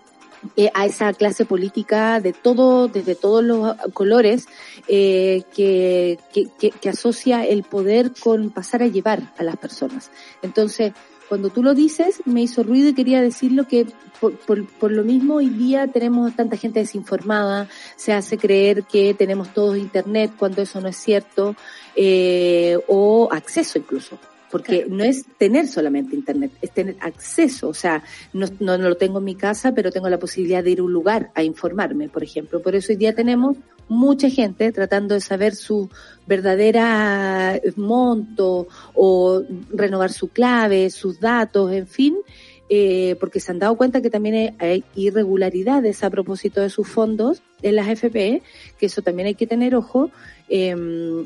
eh, 0.57 0.71
a 0.75 0.87
esa 0.87 1.13
clase 1.13 1.45
política 1.45 2.21
de 2.21 2.33
todo, 2.33 2.89
desde 2.89 3.15
todos 3.15 3.45
los 3.45 3.77
colores, 3.93 4.49
eh, 4.89 5.43
que, 5.55 6.19
que, 6.33 6.71
que, 6.71 6.89
asocia 6.89 7.45
el 7.47 7.63
poder 7.63 8.13
con 8.19 8.51
pasar 8.51 8.83
a 8.83 8.89
llevar 8.89 9.33
a 9.39 9.45
las 9.45 9.57
personas. 9.57 10.11
Entonces, 10.43 10.93
cuando 11.29 11.51
tú 11.51 11.63
lo 11.63 11.75
dices, 11.75 12.23
me 12.25 12.43
hizo 12.43 12.63
ruido 12.63 12.89
y 12.89 12.95
quería 12.95 13.23
decirlo 13.23 13.67
que 13.67 13.87
por, 14.21 14.37
por, 14.37 14.67
por, 14.67 14.91
lo 14.93 15.05
mismo 15.05 15.37
hoy 15.37 15.49
día 15.49 15.87
tenemos 15.87 16.35
tanta 16.35 16.57
gente 16.57 16.81
desinformada, 16.81 17.69
se 17.97 18.13
hace 18.13 18.37
creer 18.37 18.85
que 18.85 19.15
tenemos 19.15 19.55
todos 19.55 19.79
internet 19.79 20.33
cuando 20.37 20.63
eso 20.63 20.81
no 20.81 20.89
es 20.89 20.97
cierto, 20.97 21.57
eh, 21.97 22.79
o 22.89 23.29
acceso 23.33 23.79
incluso 23.79 24.19
porque 24.53 24.85
no 24.87 25.03
es 25.03 25.25
tener 25.39 25.67
solamente 25.67 26.15
internet, 26.15 26.53
es 26.61 26.71
tener 26.73 26.97
acceso, 27.01 27.71
o 27.71 27.75
sea, 27.75 28.05
no, 28.35 28.47
no, 28.61 28.77
no, 28.77 28.91
lo 28.91 28.97
tengo 28.99 29.19
en 29.19 29.25
mi 29.25 29.35
casa, 29.35 29.73
pero 29.73 29.91
tengo 29.91 30.11
la 30.11 30.19
posibilidad 30.19 30.63
de 30.63 30.73
ir 30.73 30.81
a 30.81 30.83
un 30.83 30.93
lugar 30.93 31.31
a 31.35 31.43
informarme, 31.43 32.11
por 32.11 32.23
ejemplo. 32.23 32.61
Por 32.61 32.75
eso 32.75 32.93
hoy 32.93 32.97
día 32.97 33.15
tenemos 33.15 33.57
mucha 33.89 34.29
gente 34.29 34.71
tratando 34.71 35.15
de 35.15 35.23
saber 35.23 35.55
su 35.55 35.89
verdadera 36.27 37.59
monto 37.77 38.69
o 38.93 39.43
renovar 39.73 40.13
su 40.13 40.29
clave, 40.29 40.91
sus 40.91 41.19
datos, 41.19 41.73
en 41.73 41.87
fin, 41.87 42.17
eh, 42.75 43.17
porque 43.21 43.39
se 43.39 43.53
han 43.53 43.59
dado 43.59 43.77
cuenta 43.77 44.01
que 44.01 44.09
también 44.09 44.57
hay 44.59 44.83
irregularidades 44.95 46.03
a 46.03 46.09
propósito 46.09 46.63
de 46.63 46.71
sus 46.71 46.89
fondos 46.89 47.43
en 47.61 47.77
las 47.77 47.87
FPE, 47.87 48.41
que 48.79 48.87
eso 48.87 49.03
también 49.03 49.27
hay 49.27 49.35
que 49.35 49.47
tener 49.47 49.75
ojo, 49.75 50.11
eh, 50.49 50.75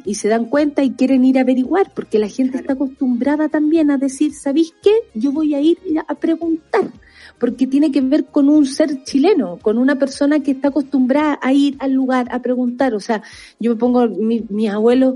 y 0.04 0.16
se 0.16 0.26
dan 0.26 0.46
cuenta 0.46 0.82
y 0.82 0.90
quieren 0.90 1.24
ir 1.24 1.38
a 1.38 1.42
averiguar, 1.42 1.92
porque 1.94 2.18
la 2.18 2.26
gente 2.26 2.58
está 2.58 2.72
acostumbrada 2.72 3.48
también 3.48 3.92
a 3.92 3.96
decir, 3.96 4.34
¿sabéis 4.34 4.74
qué? 4.82 4.90
Yo 5.14 5.30
voy 5.30 5.54
a 5.54 5.60
ir 5.60 5.78
a 6.08 6.16
preguntar, 6.16 6.90
porque 7.38 7.68
tiene 7.68 7.92
que 7.92 8.00
ver 8.00 8.24
con 8.24 8.48
un 8.48 8.66
ser 8.66 9.04
chileno, 9.04 9.60
con 9.62 9.78
una 9.78 9.94
persona 9.94 10.40
que 10.40 10.50
está 10.50 10.70
acostumbrada 10.70 11.38
a 11.40 11.52
ir 11.52 11.76
al 11.78 11.92
lugar 11.92 12.26
a 12.32 12.42
preguntar. 12.42 12.92
O 12.92 12.98
sea, 12.98 13.22
yo 13.60 13.70
me 13.70 13.76
pongo, 13.76 14.08
mi, 14.08 14.44
mis 14.48 14.70
abuelos 14.70 15.14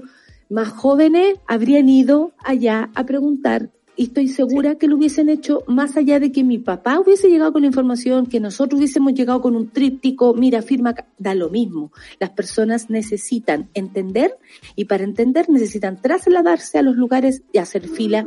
más 0.48 0.68
jóvenes 0.68 1.38
habrían 1.48 1.88
ido 1.88 2.30
allá 2.44 2.88
a 2.94 3.04
preguntar 3.04 3.70
y 4.00 4.04
estoy 4.04 4.28
segura 4.28 4.76
que 4.76 4.88
lo 4.88 4.96
hubiesen 4.96 5.28
hecho 5.28 5.62
más 5.66 5.94
allá 5.98 6.18
de 6.18 6.32
que 6.32 6.42
mi 6.42 6.56
papá 6.56 6.98
hubiese 6.98 7.28
llegado 7.28 7.52
con 7.52 7.60
la 7.60 7.66
información, 7.66 8.24
que 8.24 8.40
nosotros 8.40 8.78
hubiésemos 8.78 9.12
llegado 9.12 9.42
con 9.42 9.54
un 9.54 9.68
tríptico, 9.68 10.32
mira, 10.32 10.62
firma, 10.62 10.94
da 11.18 11.34
lo 11.34 11.50
mismo. 11.50 11.92
Las 12.18 12.30
personas 12.30 12.88
necesitan 12.88 13.68
entender 13.74 14.38
y 14.74 14.86
para 14.86 15.04
entender 15.04 15.50
necesitan 15.50 16.00
trasladarse 16.00 16.78
a 16.78 16.82
los 16.82 16.96
lugares 16.96 17.42
y 17.52 17.58
hacer 17.58 17.88
fila. 17.88 18.24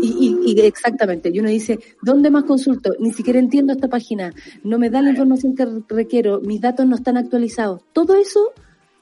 Y, 0.00 0.38
y, 0.46 0.52
y 0.52 0.60
exactamente, 0.62 1.30
y 1.30 1.38
uno 1.38 1.50
dice, 1.50 1.78
¿dónde 2.00 2.30
más 2.30 2.44
consulto? 2.44 2.94
Ni 2.98 3.12
siquiera 3.12 3.38
entiendo 3.38 3.74
esta 3.74 3.88
página, 3.88 4.32
no 4.64 4.78
me 4.78 4.88
da 4.88 5.02
la 5.02 5.10
información 5.10 5.54
que 5.54 5.66
requiero, 5.90 6.40
mis 6.40 6.62
datos 6.62 6.86
no 6.86 6.96
están 6.96 7.18
actualizados. 7.18 7.82
Todo 7.92 8.14
eso, 8.14 8.40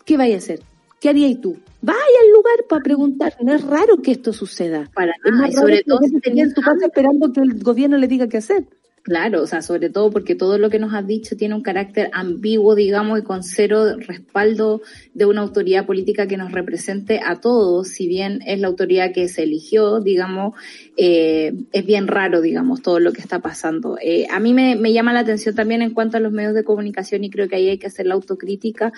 ¿qué 0.04 0.16
vaya 0.16 0.34
a 0.34 0.38
hacer? 0.38 0.62
¿Qué 1.00 1.10
harías 1.10 1.40
tú? 1.40 1.58
Vaya 1.80 1.98
al 2.22 2.32
lugar 2.32 2.64
para 2.68 2.82
preguntar. 2.82 3.36
No 3.40 3.54
es 3.54 3.62
raro 3.64 3.98
que 4.02 4.12
esto 4.12 4.32
suceda. 4.32 4.90
Para 4.94 5.12
es 5.12 5.32
nada, 5.32 5.42
más 5.42 5.50
y 5.50 5.54
raro 5.54 5.62
sobre 5.62 5.76
que 5.78 5.84
todo 5.84 6.00
usted 6.00 6.16
si 6.16 6.20
tenía 6.20 6.44
en 6.44 6.54
tu 6.54 6.62
casa 6.62 6.86
esperando 6.86 7.32
que 7.32 7.40
el 7.40 7.62
gobierno 7.62 7.96
le 7.96 8.08
diga 8.08 8.28
qué 8.28 8.38
hacer. 8.38 8.64
Claro, 9.08 9.42
o 9.42 9.46
sea, 9.46 9.62
sobre 9.62 9.88
todo 9.88 10.10
porque 10.10 10.34
todo 10.34 10.58
lo 10.58 10.68
que 10.68 10.78
nos 10.78 10.92
has 10.92 11.06
dicho 11.06 11.34
tiene 11.34 11.54
un 11.54 11.62
carácter 11.62 12.10
ambiguo, 12.12 12.74
digamos, 12.74 13.18
y 13.18 13.22
con 13.22 13.42
cero 13.42 13.96
respaldo 13.96 14.82
de 15.14 15.24
una 15.24 15.40
autoridad 15.40 15.86
política 15.86 16.26
que 16.26 16.36
nos 16.36 16.52
represente 16.52 17.18
a 17.24 17.40
todos, 17.40 17.88
si 17.88 18.06
bien 18.06 18.40
es 18.46 18.60
la 18.60 18.68
autoridad 18.68 19.12
que 19.14 19.28
se 19.28 19.44
eligió, 19.44 20.00
digamos, 20.00 20.56
eh, 20.98 21.54
es 21.72 21.86
bien 21.86 22.06
raro, 22.06 22.42
digamos, 22.42 22.82
todo 22.82 23.00
lo 23.00 23.14
que 23.14 23.22
está 23.22 23.38
pasando. 23.38 23.96
Eh, 23.98 24.26
a 24.30 24.40
mí 24.40 24.52
me, 24.52 24.76
me, 24.76 24.92
llama 24.92 25.14
la 25.14 25.20
atención 25.20 25.54
también 25.54 25.80
en 25.80 25.94
cuanto 25.94 26.18
a 26.18 26.20
los 26.20 26.30
medios 26.30 26.52
de 26.52 26.64
comunicación 26.64 27.24
y 27.24 27.30
creo 27.30 27.48
que 27.48 27.56
ahí 27.56 27.70
hay 27.70 27.78
que 27.78 27.86
hacer 27.86 28.04
la 28.04 28.12
autocrítica, 28.12 28.92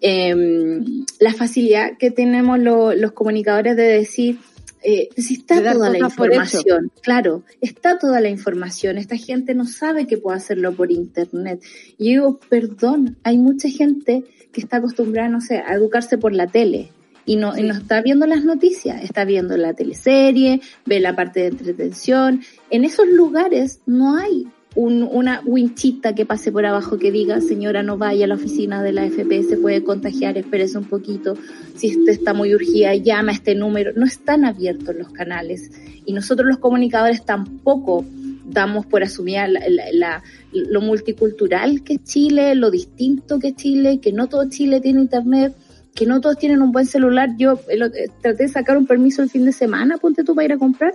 eh, 0.00 0.80
la 1.18 1.34
facilidad 1.34 1.98
que 1.98 2.10
tenemos 2.10 2.58
lo, 2.58 2.94
los 2.94 3.12
comunicadores 3.12 3.76
de 3.76 3.82
decir, 3.82 4.38
eh, 4.82 5.08
si 5.16 5.34
está 5.34 5.56
toda 5.72 5.90
la 5.90 5.98
información, 5.98 6.90
claro, 7.02 7.42
está 7.60 7.98
toda 7.98 8.20
la 8.20 8.28
información, 8.28 8.96
esta 8.98 9.16
gente 9.16 9.54
no 9.54 9.66
sabe 9.66 10.06
que 10.06 10.16
puede 10.16 10.38
hacerlo 10.38 10.72
por 10.72 10.90
internet. 10.90 11.62
Y 11.98 12.06
yo 12.06 12.20
digo, 12.20 12.40
perdón, 12.48 13.16
hay 13.22 13.38
mucha 13.38 13.68
gente 13.68 14.24
que 14.52 14.60
está 14.60 14.78
acostumbrada, 14.78 15.28
no 15.28 15.40
sé, 15.40 15.58
a 15.58 15.74
educarse 15.74 16.18
por 16.18 16.32
la 16.32 16.46
tele. 16.46 16.92
Y 17.26 17.36
no, 17.36 17.54
sí. 17.54 17.60
y 17.60 17.64
no 17.64 17.74
está 17.74 18.00
viendo 18.00 18.26
las 18.26 18.44
noticias, 18.44 19.02
está 19.04 19.24
viendo 19.24 19.56
la 19.56 19.74
teleserie, 19.74 20.62
ve 20.86 21.00
la 21.00 21.14
parte 21.14 21.40
de 21.40 21.46
entretención. 21.48 22.40
En 22.70 22.84
esos 22.84 23.06
lugares 23.06 23.80
no 23.86 24.16
hay 24.16 24.48
un, 24.74 25.02
una 25.02 25.42
winchita 25.44 26.14
que 26.14 26.26
pase 26.26 26.52
por 26.52 26.64
abajo 26.64 26.98
que 26.98 27.10
diga, 27.10 27.40
señora, 27.40 27.82
no 27.82 27.98
vaya 27.98 28.24
a 28.24 28.28
la 28.28 28.34
oficina 28.34 28.82
de 28.82 28.92
la 28.92 29.04
FP, 29.04 29.42
se 29.42 29.56
puede 29.56 29.82
contagiar, 29.82 30.38
espérese 30.38 30.78
un 30.78 30.84
poquito, 30.84 31.34
si 31.74 31.98
usted 31.98 32.12
está 32.12 32.34
muy 32.34 32.54
urgida, 32.54 32.94
llama 32.94 33.32
a 33.32 33.34
este 33.34 33.54
número. 33.54 33.92
No 33.96 34.06
están 34.06 34.44
abiertos 34.44 34.94
los 34.94 35.10
canales. 35.10 35.70
Y 36.06 36.12
nosotros 36.12 36.46
los 36.46 36.58
comunicadores 36.58 37.24
tampoco 37.24 38.04
damos 38.44 38.86
por 38.86 39.02
asumir 39.02 39.40
la, 39.48 39.60
la, 39.68 39.84
la, 39.92 40.22
lo 40.52 40.80
multicultural 40.80 41.82
que 41.82 41.94
es 41.94 42.04
Chile, 42.04 42.54
lo 42.54 42.70
distinto 42.70 43.38
que 43.38 43.48
es 43.48 43.56
Chile, 43.56 44.00
que 44.00 44.12
no 44.12 44.28
todo 44.28 44.48
Chile 44.48 44.80
tiene 44.80 45.00
internet, 45.00 45.54
que 45.94 46.06
no 46.06 46.20
todos 46.20 46.38
tienen 46.38 46.62
un 46.62 46.72
buen 46.72 46.86
celular. 46.86 47.30
Yo 47.36 47.60
eh, 47.68 48.08
traté 48.20 48.44
de 48.44 48.48
sacar 48.48 48.76
un 48.76 48.86
permiso 48.86 49.22
el 49.22 49.30
fin 49.30 49.44
de 49.44 49.52
semana, 49.52 49.98
ponte 49.98 50.24
tú 50.24 50.34
para 50.34 50.46
ir 50.46 50.52
a 50.52 50.58
comprar 50.58 50.94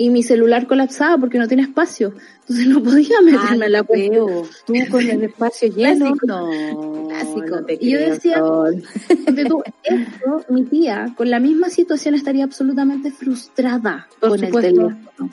y 0.00 0.08
mi 0.08 0.22
celular 0.22 0.66
colapsaba 0.66 1.18
porque 1.18 1.36
no 1.36 1.46
tiene 1.46 1.64
espacio. 1.64 2.14
Entonces 2.40 2.66
no 2.68 2.82
podía 2.82 3.20
meterme 3.20 3.64
ah, 3.64 3.66
en 3.66 3.72
la 3.72 3.82
cuenta. 3.82 4.16
Tú 4.64 4.74
con 4.90 5.02
el 5.02 5.24
espacio 5.24 5.68
lleno. 5.76 6.14
Clásico. 6.14 6.26
No, 6.26 7.08
Clásico. 7.08 7.46
no 7.50 7.64
te 7.66 7.78
y 7.78 7.90
yo 7.90 7.98
decía, 7.98 8.38
tú, 8.38 9.62
esto, 9.82 10.46
mi 10.48 10.64
tía, 10.64 11.12
con 11.14 11.28
la 11.28 11.38
misma 11.38 11.68
situación 11.68 12.14
estaría 12.14 12.44
absolutamente 12.44 13.10
frustrada 13.10 14.08
Por 14.18 14.30
con 14.30 14.38
supuesto. 14.38 14.68
el 14.68 14.74
teléfono. 14.74 15.30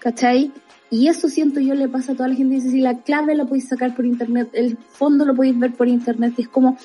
¿Cachai? 0.00 0.52
Y 0.90 1.08
eso 1.08 1.30
siento 1.30 1.60
yo 1.60 1.74
le 1.74 1.88
pasa 1.88 2.12
a 2.12 2.14
toda 2.14 2.28
la 2.28 2.34
gente. 2.34 2.56
Dice, 2.56 2.68
si 2.68 2.80
la 2.82 2.98
clave 2.98 3.34
la 3.34 3.46
podéis 3.46 3.68
sacar 3.68 3.96
por 3.96 4.04
internet, 4.04 4.50
el 4.52 4.76
fondo 4.76 5.24
lo 5.24 5.34
podéis 5.34 5.58
ver 5.58 5.72
por 5.72 5.88
internet. 5.88 6.34
Y 6.36 6.42
es 6.42 6.48
como, 6.48 6.76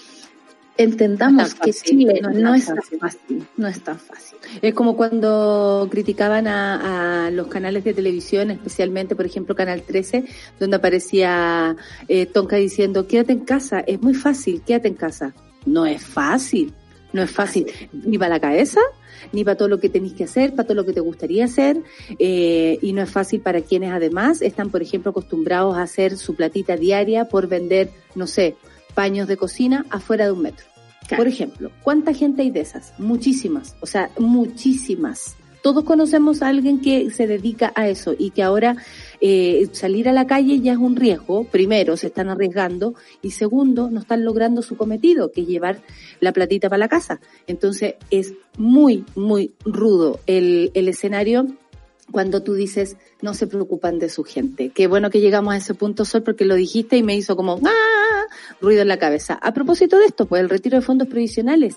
entendamos 0.78 1.56
No 1.56 1.62
que 1.62 1.74
Chile 1.74 2.20
no 2.22 2.30
no, 2.32 2.54
es 2.56 2.66
tan 2.66 2.76
tan 2.76 2.84
fácil. 2.84 3.00
fácil. 3.00 3.48
No 3.58 3.68
es 3.68 3.82
tan 3.82 4.00
fácil. 4.00 4.38
Es 4.62 4.74
como 4.74 4.96
cuando 4.96 5.88
criticaban 5.90 6.48
a, 6.48 7.28
a 7.28 7.32
los 7.32 7.48
canales 7.48 7.84
de 7.84 7.94
televisión, 7.94 8.52
especialmente, 8.52 9.16
por 9.16 9.26
ejemplo, 9.26 9.56
Canal 9.56 9.82
13, 9.82 10.26
donde 10.60 10.78
aparecía 10.78 11.76
eh, 12.08 12.26
Tonka 12.26 12.58
diciendo, 12.58 13.08
quédate 13.08 13.34
en 13.34 13.42
casa, 13.42 13.80
es 13.80 14.02
muy 14.02 14.14
fácil, 14.14 14.62
quédate 14.62 14.88
en 14.88 14.96
casa. 14.96 15.34
No 15.66 15.86
es 15.86 16.04
fácil, 16.04 16.74
no 17.14 17.24
es 17.24 17.32
fácil, 17.32 17.68
ni 17.92 18.18
para 18.18 18.36
la 18.36 18.40
cabeza, 18.40 18.82
ni 19.32 19.44
para 19.44 19.58
todo 19.58 19.68
lo 19.68 19.80
que 19.80 19.90
tenéis 19.90 20.14
que 20.14 20.26
hacer, 20.26 20.52
para 20.54 20.68
todo 20.68 20.76
lo 20.76 20.86
que 20.86 20.94
te 20.94 21.00
gustaría 21.00 21.46
hacer, 21.46 21.82
eh, 22.20 22.78
y 22.82 22.94
no 22.94 23.02
es 23.02 23.10
fácil 23.10 23.42
para 23.42 23.62
quienes 23.62 23.92
además 23.92 24.42
están, 24.42 24.70
por 24.70 24.82
ejemplo, 24.82 25.12
acostumbrados 25.12 25.76
a 25.76 25.82
hacer 25.82 26.18
su 26.18 26.36
platita 26.36 26.76
diaria 26.76 27.26
por 27.26 27.48
vender, 27.48 27.90
no 28.14 28.28
sé, 28.28 28.56
paños 28.95 29.27
de 29.27 29.38
cocina 29.38 29.86
afuera 29.89 30.25
de 30.25 30.31
un 30.31 30.41
metro. 30.41 30.65
Claro. 31.08 31.23
Por 31.23 31.27
ejemplo, 31.27 31.71
¿cuánta 31.84 32.13
gente 32.13 32.41
hay 32.41 32.49
de 32.49 32.62
esas? 32.62 32.93
Muchísimas, 32.97 33.75
o 33.81 33.86
sea, 33.86 34.10
muchísimas. 34.17 35.36
Todos 35.62 35.84
conocemos 35.84 36.43
a 36.43 36.49
alguien 36.49 36.79
que 36.79 37.10
se 37.10 37.25
dedica 37.25 37.73
a 37.75 37.89
eso 37.89 38.13
y 38.17 38.29
que 38.29 38.43
ahora 38.43 38.77
eh, 39.19 39.67
salir 39.71 40.08
a 40.08 40.13
la 40.13 40.27
calle 40.27 40.60
ya 40.60 40.73
es 40.73 40.77
un 40.77 40.95
riesgo. 40.95 41.43
Primero, 41.45 41.97
se 41.97 42.08
están 42.08 42.29
arriesgando 42.29 42.93
y 43.23 43.31
segundo, 43.31 43.89
no 43.89 43.99
están 43.99 44.23
logrando 44.23 44.62
su 44.62 44.77
cometido, 44.77 45.31
que 45.31 45.41
es 45.41 45.47
llevar 45.47 45.81
la 46.19 46.34
platita 46.34 46.69
para 46.69 46.77
la 46.77 46.88
casa. 46.88 47.19
Entonces, 47.47 47.95
es 48.12 48.36
muy, 48.58 49.05
muy 49.15 49.53
rudo 49.65 50.19
el, 50.27 50.69
el 50.75 50.88
escenario 50.88 51.47
cuando 52.12 52.43
tú 52.43 52.53
dices 52.53 52.97
no 53.23 53.34
se 53.34 53.47
preocupan 53.47 53.97
de 53.97 54.10
su 54.10 54.23
gente. 54.23 54.69
Qué 54.69 54.86
bueno 54.86 55.10
que 55.10 55.19
llegamos 55.19 55.55
a 55.55 55.58
ese 55.58 55.73
punto, 55.73 56.05
Sol, 56.05 56.21
porque 56.21 56.45
lo 56.45 56.53
dijiste 56.53 56.97
y 56.97 57.03
me 57.03 57.15
hizo 57.15 57.36
como 57.36 57.60
¡ah! 57.63 58.05
Ruido 58.62 58.82
en 58.82 58.88
la 58.88 58.98
cabeza. 58.98 59.40
A 59.42 59.54
propósito 59.54 59.98
de 59.98 60.06
esto, 60.06 60.26
pues 60.26 60.42
el 60.42 60.50
retiro 60.50 60.78
de 60.78 60.82
fondos 60.82 61.08
previsionales. 61.08 61.76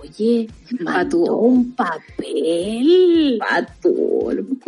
Oye, 0.00 0.48
mandó 0.80 1.38
un 1.38 1.74
papel. 1.74 3.38
Pato. 3.38 3.92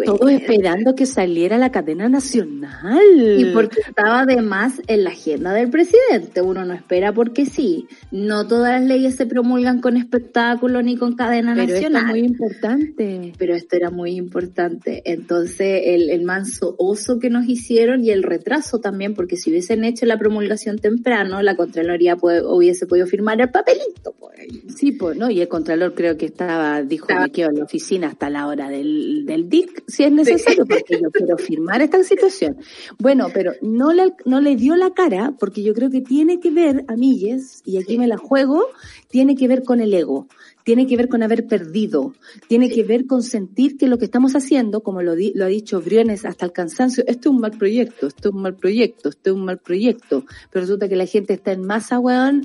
Todos 0.05 0.31
esperando 0.31 0.95
que 0.95 1.07
saliera 1.07 1.59
la 1.59 1.71
cadena 1.71 2.09
nacional. 2.09 3.39
Y 3.39 3.47
porque 3.53 3.81
estaba 3.81 4.21
además 4.21 4.81
en 4.87 5.05
la 5.05 5.11
agenda 5.11 5.53
del 5.53 5.71
presidente. 5.71 6.43
Uno 6.43 6.65
no 6.65 6.75
espera 6.75 7.13
porque 7.13 7.47
sí. 7.47 7.87
No 8.11 8.47
todas 8.47 8.81
las 8.81 8.89
leyes 8.89 9.17
se 9.17 9.27
promulgan 9.27 9.81
con 9.81 9.97
espectáculo 9.97 10.83
ni 10.83 10.97
con 10.97 11.17
cadena 11.17 11.55
Pero 11.55 11.73
nacional. 11.73 12.03
Esto 12.03 12.07
es 12.07 12.21
muy 12.21 12.29
importante. 12.29 13.33
Pero 13.39 13.55
esto 13.55 13.77
era 13.77 13.91
muy 13.91 14.17
importante. 14.17 15.03
Entonces, 15.05 15.83
el, 15.87 16.11
el 16.11 16.23
manso 16.23 16.75
oso 16.79 17.19
que 17.19 17.31
nos 17.31 17.49
hicieron 17.49 18.05
y 18.05 18.11
el 18.11 18.23
retraso 18.23 18.79
también, 18.79 19.15
porque 19.15 19.37
si 19.37 19.51
hubiesen 19.51 19.85
hecho 19.85 20.07
la 20.07 20.19
promulgación 20.19 20.79
temprano, 20.79 21.43
la 21.43 21.57
Contraloría 21.57 22.17
puede, 22.17 22.45
hubiese 22.45 22.87
podido 22.87 23.07
firmar 23.07 23.41
el 23.41 23.51
papelito. 23.51 24.15
Pues. 24.19 24.49
Sí, 24.77 24.93
pues, 24.93 25.17
¿no? 25.19 25.31
Y 25.31 25.41
el 25.41 25.49
Contralor 25.49 25.95
creo 25.95 26.17
que 26.17 26.27
estaba, 26.27 26.83
dijo 26.83 27.07
que 27.07 27.31
quedó 27.33 27.51
en 27.51 27.59
la 27.59 27.65
oficina 27.65 28.09
hasta 28.09 28.31
la 28.31 28.47
hora 28.47 28.69
del, 28.69 29.27
del 29.27 29.49
DIC, 29.49 29.85
si 29.87 30.05
es 30.05 30.13
necesario, 30.13 30.65
porque 30.65 30.99
yo 31.01 31.11
quiero 31.11 31.37
firmar 31.37 31.83
esta 31.83 32.03
situación. 32.03 32.57
Bueno, 32.99 33.29
pero 33.35 33.53
no 33.61 33.93
le, 33.93 34.15
no 34.25 34.41
le 34.41 34.57
dio 34.57 34.77
la 34.77 34.91
cara, 34.93 35.35
porque 35.39 35.63
yo 35.63 35.75
creo 35.75 35.91
que 35.91 36.01
tiene 36.01 36.41
que 36.41 36.51
ver, 36.51 36.85
amigues, 36.89 37.63
y 37.65 37.79
aquí 37.79 37.99
me 37.99 38.07
la 38.07 38.17
juego, 38.17 38.67
tiene 39.09 39.35
que 39.35 39.49
ver 39.49 39.65
con 39.65 39.81
el 39.81 39.93
ego 39.93 40.29
tiene 40.69 40.87
que 40.87 40.99
ver 40.99 41.09
con 41.09 41.23
haber 41.23 41.47
perdido, 41.47 42.13
tiene 42.47 42.69
que 42.69 42.83
ver 42.83 43.07
con 43.07 43.23
sentir 43.23 43.79
que 43.79 43.89
lo 43.89 43.97
que 43.97 44.05
estamos 44.05 44.37
haciendo, 44.37 44.83
como 44.83 45.01
lo, 45.01 45.15
di, 45.15 45.33
lo 45.35 45.47
ha 45.47 45.49
dicho 45.49 45.81
Briones 45.81 46.27
hasta 46.27 46.45
el 46.45 46.53
cansancio, 46.53 47.05
esto 47.07 47.31
es 47.31 47.35
un 47.35 47.41
mal 47.41 47.53
proyecto, 47.53 48.09
esto 48.09 48.29
es 48.29 48.35
un 48.35 48.43
mal 48.43 48.55
proyecto, 48.55 49.09
esto 49.09 49.31
es 49.31 49.35
un 49.35 49.47
mal 49.47 49.57
proyecto, 49.57 50.27
pero 50.51 50.67
resulta 50.67 50.87
que 50.87 50.97
la 50.97 51.07
gente 51.07 51.33
está 51.33 51.53
en 51.53 51.65
masa, 51.65 51.99
weón, 51.99 52.43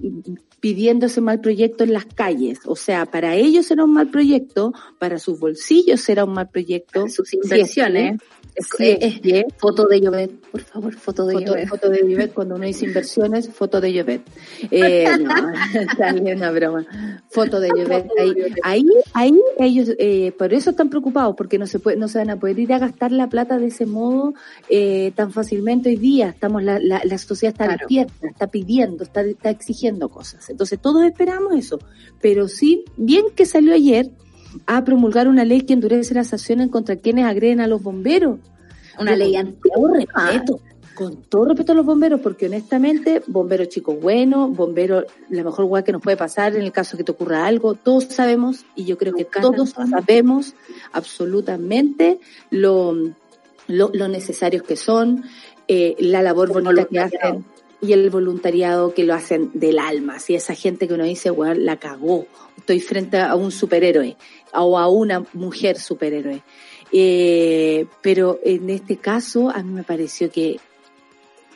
pidiendo 0.64 1.08
ese 1.08 1.20
mal 1.20 1.42
proyecto 1.42 1.84
en 1.84 1.92
las 1.92 2.06
calles. 2.06 2.60
O 2.66 2.78
sea, 2.78 3.06
para 3.06 3.36
ellos 3.36 3.66
será 3.66 3.84
un 3.84 3.92
mal 3.92 4.10
proyecto, 4.10 4.72
para 4.98 5.20
sus 5.20 5.38
bolsillos 5.38 6.00
será 6.00 6.24
un 6.24 6.32
mal 6.32 6.48
proyecto. 6.48 7.02
Para 7.02 7.12
sus 7.12 7.34
inversiones. 7.34 8.22
Es, 8.56 8.68
es, 8.80 9.20
es, 9.24 9.44
foto 9.58 9.88
de 9.88 10.00
Llobet, 10.00 10.32
por 10.52 10.62
favor, 10.62 10.94
foto 10.94 11.26
de 11.26 11.34
foto. 11.34 11.68
Foto 11.68 11.90
de 11.90 12.08
Llobet, 12.08 12.34
cuando 12.34 12.56
uno 12.56 12.66
dice 12.66 12.86
inversiones, 12.86 13.50
foto 13.50 13.82
de 13.82 13.92
Llobet. 13.92 14.22
Eh, 14.72 15.06
no, 15.20 15.52
está 15.82 16.14
bien 16.14 16.38
una 16.38 16.52
broma. 16.52 16.86
Foto 17.30 17.60
de 17.60 17.68
Llobet. 17.76 18.08
Ahí, 18.20 18.34
ahí, 18.64 18.86
ahí 19.14 19.40
ellos, 19.60 19.90
eh, 20.00 20.32
por 20.38 20.54
eso 20.54 20.72
están 20.72 20.90
preocupados, 20.90 21.36
porque 21.36 21.58
no 21.58 21.68
se 21.68 21.80
puede, 21.80 21.98
no 21.98 22.08
se 22.08 22.20
van 22.20 22.30
a 22.30 22.40
poder 22.40 22.60
ir 22.60 22.74
a 22.74 22.80
gastar 22.80 23.12
la 23.12 23.30
plata 23.30 23.58
de 23.58 23.68
ese 23.68 23.86
modo 23.86 24.34
eh, 24.70 25.12
tan 25.16 25.32
fácilmente 25.32 25.90
hoy 25.90 25.98
día. 25.98 26.30
Estamos, 26.30 26.64
la, 26.64 26.80
la, 26.80 27.02
la 27.04 27.18
sociedad 27.18 27.54
está 27.54 27.66
claro. 27.66 27.80
despierta, 27.80 28.28
está 28.28 28.48
pidiendo, 28.48 29.04
está, 29.04 29.22
está 29.22 29.50
exigiendo 29.50 30.10
cosas. 30.10 30.50
Entonces 30.50 30.80
todos 30.80 31.04
esperamos 31.04 31.56
eso. 31.56 31.80
Pero 32.22 32.48
sí, 32.48 32.86
bien 32.98 33.26
que 33.36 33.46
salió 33.46 33.74
ayer, 33.74 34.12
a 34.66 34.84
promulgar 34.84 35.28
una 35.28 35.46
ley 35.46 35.62
que 35.62 35.74
endurece 35.74 36.14
las 36.14 36.28
sanciones 36.28 36.70
contra 36.70 36.96
quienes 36.96 37.26
agreden 37.26 37.60
a 37.60 37.68
los 37.68 37.82
bomberos. 37.82 38.40
Una 39.00 39.16
ley 39.16 39.34
todo 39.74 39.94
respeto, 39.94 40.60
con 40.96 41.24
todo 41.24 41.46
respeto 41.46 41.72
a 41.72 41.76
los 41.76 41.86
bomberos, 41.86 42.22
porque 42.22 42.46
honestamente, 42.46 43.22
bomberos 43.28 43.70
chicos 43.70 44.00
buenos, 44.00 44.56
bomberos, 44.56 45.06
la 45.30 45.44
mejor 45.44 45.66
hueá 45.66 45.84
que 45.84 45.92
nos 45.92 46.02
puede 46.02 46.18
pasar 46.18 46.56
en 46.56 46.62
el 46.62 46.72
caso 46.72 46.98
que 46.98 47.04
te 47.04 47.12
ocurra 47.12 47.46
algo, 47.46 47.74
todos 47.74 48.06
sabemos, 48.06 48.66
y 48.76 48.86
yo 48.86 48.98
creo 48.98 49.14
que 49.14 49.26
todos 49.26 49.72
sabemos 49.72 50.56
absolutamente 50.92 52.20
lo, 52.50 52.94
lo, 53.68 53.92
lo 53.94 54.08
necesarios 54.08 54.64
que 54.64 54.76
son, 54.76 55.24
eh, 55.68 55.96
la 56.00 56.22
labor 56.22 56.52
bonita 56.52 56.86
que 56.86 57.00
hacen 57.00 57.46
y 57.82 57.92
el 57.92 58.10
voluntariado 58.10 58.94
que 58.94 59.04
lo 59.04 59.14
hacen 59.14 59.52
del 59.54 59.78
alma. 59.78 60.20
Si 60.20 60.36
esa 60.36 60.56
gente 60.56 60.88
que 60.88 60.94
uno 60.94 61.04
dice, 61.04 61.32
weón, 61.32 61.66
la 61.66 61.78
cagó, 61.78 62.26
estoy 62.58 62.80
frente 62.80 63.20
a 63.20 63.36
un 63.36 63.52
superhéroe 63.52 64.16
o 64.54 64.80
a 64.80 64.88
una 64.88 65.26
mujer 65.34 65.78
superhéroe. 65.78 66.42
Eh, 66.94 67.88
pero 68.02 68.40
en 68.44 68.70
este 68.70 68.98
caso 68.98 69.50
a 69.50 69.64
mí 69.64 69.74
me 69.74 69.84
pareció 69.84 70.32
que, 70.32 70.60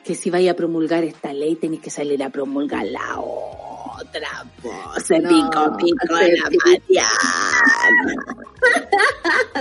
que 0.08 0.16
si 0.16 0.30
vaya 0.30 0.52
a 0.52 0.56
promulgar 0.56 1.04
esta 1.04 1.34
ley 1.34 1.56
tenéis 1.56 1.82
que 1.82 1.90
salir 1.90 2.24
a 2.24 2.30
promulgar 2.30 2.86
la 2.86 3.20
otra. 3.20 4.46
Po. 4.64 4.72
Se 5.04 5.20
no, 5.20 5.28
pico, 5.28 5.78
pico 5.78 6.08
la 6.10 6.50
Mariana. 6.50 7.10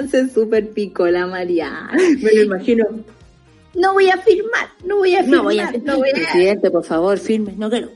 se 0.09 0.28
super 0.28 0.70
pico 0.70 1.09
la 1.09 1.26
Mariana. 1.26 1.90
Me 2.22 2.32
lo 2.32 2.42
imagino. 2.44 2.85
No 3.74 3.92
voy 3.92 4.09
a 4.09 4.18
firmar, 4.18 4.68
no 4.85 4.98
voy 4.98 5.16
a 5.16 5.24
firmar. 5.24 5.37
No 5.38 5.42
voy 5.42 5.59
a 5.59 5.68
firmar. 5.68 5.94
No 5.94 5.98
voy 5.98 6.11
a... 6.11 6.12
Presidente, 6.12 6.70
por 6.70 6.85
favor, 6.85 7.18
firme. 7.18 7.54
No 7.56 7.68
quiero. 7.68 7.88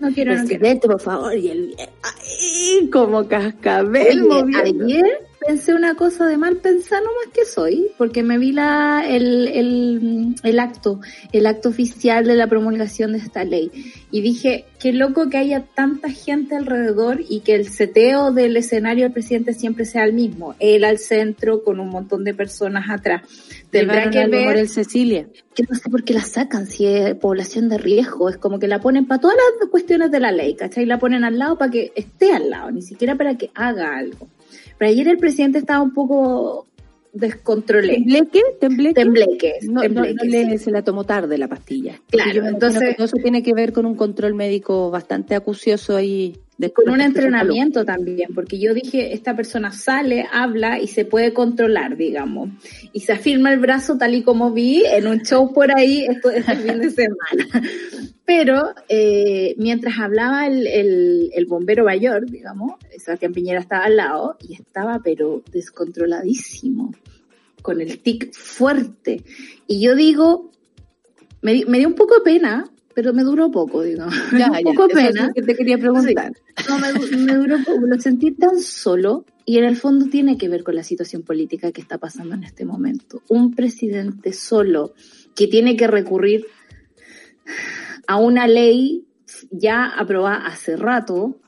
No 0.00 0.10
quiero, 0.14 0.32
Presidente, 0.32 0.88
no 0.88 0.96
quiero. 0.96 0.96
por 0.96 1.00
favor. 1.02 1.36
Y 1.36 1.50
el... 1.50 1.76
Ay, 2.02 2.88
como 2.90 3.28
cascabel. 3.28 4.26
Ayer 4.64 5.27
pensé 5.48 5.72
una 5.72 5.94
cosa 5.94 6.26
de 6.26 6.36
mal 6.36 6.58
pensar 6.58 7.02
nomás 7.02 7.32
que 7.32 7.46
soy, 7.46 7.86
porque 7.96 8.22
me 8.22 8.36
vi 8.36 8.52
la, 8.52 9.02
el, 9.08 9.48
el, 9.48 10.34
el 10.42 10.60
acto, 10.60 11.00
el 11.32 11.46
acto 11.46 11.70
oficial 11.70 12.26
de 12.26 12.34
la 12.34 12.48
promulgación 12.48 13.12
de 13.12 13.18
esta 13.18 13.44
ley. 13.44 13.70
Y 14.10 14.20
dije, 14.20 14.66
qué 14.78 14.92
loco 14.92 15.30
que 15.30 15.38
haya 15.38 15.64
tanta 15.64 16.10
gente 16.10 16.54
alrededor 16.54 17.22
y 17.26 17.40
que 17.40 17.54
el 17.54 17.66
seteo 17.66 18.30
del 18.30 18.58
escenario 18.58 19.04
del 19.04 19.12
presidente 19.14 19.54
siempre 19.54 19.86
sea 19.86 20.04
el 20.04 20.12
mismo. 20.12 20.54
Él 20.58 20.84
al 20.84 20.98
centro 20.98 21.64
con 21.64 21.80
un 21.80 21.88
montón 21.88 22.24
de 22.24 22.34
personas 22.34 22.90
atrás. 22.90 23.22
Tendrá 23.70 24.10
que 24.10 24.26
ver... 24.26 24.54
El 24.54 24.68
Cecilia. 24.68 25.28
Que 25.54 25.62
no 25.62 25.74
sé 25.74 25.88
por 25.88 26.04
qué 26.04 26.12
la 26.12 26.24
sacan 26.24 26.66
si 26.66 26.84
es 26.84 27.14
población 27.14 27.70
de 27.70 27.78
riesgo. 27.78 28.28
Es 28.28 28.36
como 28.36 28.58
que 28.58 28.68
la 28.68 28.82
ponen 28.82 29.06
para 29.06 29.22
todas 29.22 29.36
las 29.58 29.70
cuestiones 29.70 30.10
de 30.10 30.20
la 30.20 30.30
ley, 30.30 30.56
¿cachai? 30.56 30.84
La 30.84 30.98
ponen 30.98 31.24
al 31.24 31.38
lado 31.38 31.56
para 31.56 31.70
que 31.70 31.90
esté 31.96 32.32
al 32.32 32.50
lado, 32.50 32.70
ni 32.70 32.82
siquiera 32.82 33.14
para 33.14 33.38
que 33.38 33.50
haga 33.54 33.96
algo. 33.96 34.28
Pero 34.78 34.90
ayer 34.90 35.08
el 35.08 35.18
presidente 35.18 35.58
estaba 35.58 35.82
un 35.82 35.92
poco 35.92 36.66
descontrolé. 37.12 37.94
¿Tembleque? 37.94 38.42
¿Tembleque? 38.60 38.94
Tembleque. 38.94 39.54
No, 39.62 39.82
no, 39.82 40.02
no 40.02 40.24
le, 40.24 40.58
sí. 40.58 40.64
se 40.64 40.70
la 40.70 40.82
tomó 40.82 41.04
tarde 41.04 41.36
la 41.38 41.48
pastilla. 41.48 42.00
Claro, 42.10 42.46
entonces... 42.46 42.96
Eso 42.98 43.16
tiene 43.16 43.42
que 43.42 43.54
ver 43.54 43.72
con 43.72 43.86
un 43.86 43.94
control 43.94 44.34
médico 44.34 44.90
bastante 44.90 45.34
acucioso 45.34 45.96
ahí. 45.96 46.36
De 46.58 46.72
con 46.72 46.90
un 46.90 47.00
entrenamiento 47.00 47.84
también, 47.84 48.34
porque 48.34 48.58
yo 48.58 48.74
dije, 48.74 49.14
esta 49.14 49.36
persona 49.36 49.70
sale, 49.70 50.26
habla 50.32 50.80
y 50.80 50.88
se 50.88 51.04
puede 51.04 51.32
controlar, 51.32 51.96
digamos. 51.96 52.50
Y 52.92 53.00
se 53.00 53.12
afirma 53.12 53.52
el 53.52 53.60
brazo 53.60 53.96
tal 53.96 54.16
y 54.16 54.24
como 54.24 54.50
vi 54.52 54.82
en 54.84 55.06
un 55.06 55.22
show 55.22 55.52
por 55.52 55.70
ahí 55.70 56.04
esto, 56.08 56.30
este 56.30 56.56
fin 56.56 56.80
de 56.80 56.90
semana. 56.90 57.46
Pero 58.26 58.74
eh, 58.88 59.54
mientras 59.56 60.00
hablaba 60.00 60.48
el, 60.48 60.66
el, 60.66 61.30
el, 61.32 61.46
bombero 61.46 61.84
mayor, 61.84 62.28
digamos, 62.28 62.72
Sebastián 62.98 63.32
Piñera 63.32 63.60
estaba 63.60 63.84
al 63.84 63.96
lado 63.96 64.36
y 64.40 64.54
estaba 64.54 65.00
pero 65.02 65.42
descontroladísimo, 65.52 66.92
con 67.62 67.80
el 67.80 68.00
tic 68.00 68.34
fuerte. 68.34 69.22
Y 69.68 69.80
yo 69.80 69.94
digo, 69.94 70.50
me, 71.40 71.64
me 71.66 71.78
dio 71.78 71.88
un 71.88 71.94
poco 71.94 72.16
de 72.16 72.20
pena, 72.20 72.68
pero 72.98 73.14
me 73.14 73.22
duró 73.22 73.48
poco, 73.48 73.82
digo. 73.82 74.06
Ya, 74.36 74.50
un 74.64 74.74
poco 74.74 74.88
ya, 74.88 74.94
pena. 74.96 75.26
Es 75.28 75.34
que 75.34 75.42
te 75.42 75.54
quería 75.54 75.78
preguntar. 75.78 76.32
Sí. 76.34 76.64
No, 76.68 76.80
me, 76.80 76.92
me, 77.16 77.34
duró 77.34 77.58
poco, 77.64 77.86
lo 77.86 78.00
sentí 78.00 78.32
tan 78.32 78.58
solo 78.58 79.24
y 79.44 79.58
en 79.58 79.64
el 79.64 79.76
fondo 79.76 80.06
tiene 80.06 80.36
que 80.36 80.48
ver 80.48 80.64
con 80.64 80.74
la 80.74 80.82
situación 80.82 81.22
política 81.22 81.70
que 81.70 81.80
está 81.80 81.98
pasando 81.98 82.34
en 82.34 82.42
este 82.42 82.64
momento. 82.64 83.22
Un 83.28 83.54
presidente 83.54 84.32
solo 84.32 84.94
que 85.36 85.46
tiene 85.46 85.76
que 85.76 85.86
recurrir 85.86 86.46
a 88.08 88.16
una 88.16 88.48
ley 88.48 89.04
ya 89.52 89.84
aprobada 89.84 90.48
hace 90.48 90.74
rato 90.76 91.38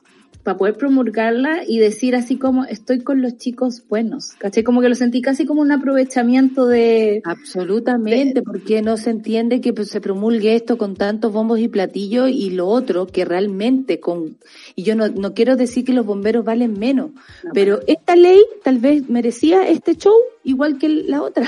para 0.43 0.57
poder 0.57 0.75
promulgarla 0.75 1.63
y 1.67 1.79
decir 1.79 2.15
así 2.15 2.37
como 2.37 2.65
estoy 2.65 3.01
con 3.01 3.21
los 3.21 3.37
chicos 3.37 3.83
buenos, 3.87 4.31
¿caché? 4.37 4.63
Como 4.63 4.81
que 4.81 4.89
lo 4.89 4.95
sentí 4.95 5.21
casi 5.21 5.45
como 5.45 5.61
un 5.61 5.71
aprovechamiento 5.71 6.67
de... 6.67 7.21
Absolutamente, 7.23 8.39
de, 8.39 8.41
porque 8.41 8.81
no 8.81 8.97
se 8.97 9.11
entiende 9.11 9.61
que 9.61 9.73
se 9.85 10.01
promulgue 10.01 10.55
esto 10.55 10.77
con 10.77 10.95
tantos 10.95 11.31
bombos 11.31 11.59
y 11.59 11.67
platillos 11.67 12.29
y 12.29 12.49
lo 12.51 12.67
otro 12.67 13.07
que 13.07 13.25
realmente 13.25 13.99
con... 13.99 14.37
Y 14.75 14.83
yo 14.83 14.95
no, 14.95 15.07
no 15.09 15.33
quiero 15.33 15.55
decir 15.55 15.85
que 15.85 15.93
los 15.93 16.05
bomberos 16.05 16.43
valen 16.43 16.79
menos, 16.79 17.11
no, 17.43 17.51
pero 17.53 17.79
esta 17.87 18.15
ley 18.15 18.39
tal 18.63 18.79
vez 18.79 19.09
merecía 19.09 19.67
este 19.67 19.95
show 19.95 20.15
igual 20.43 20.77
que 20.77 20.89
la 20.89 21.21
otra. 21.21 21.47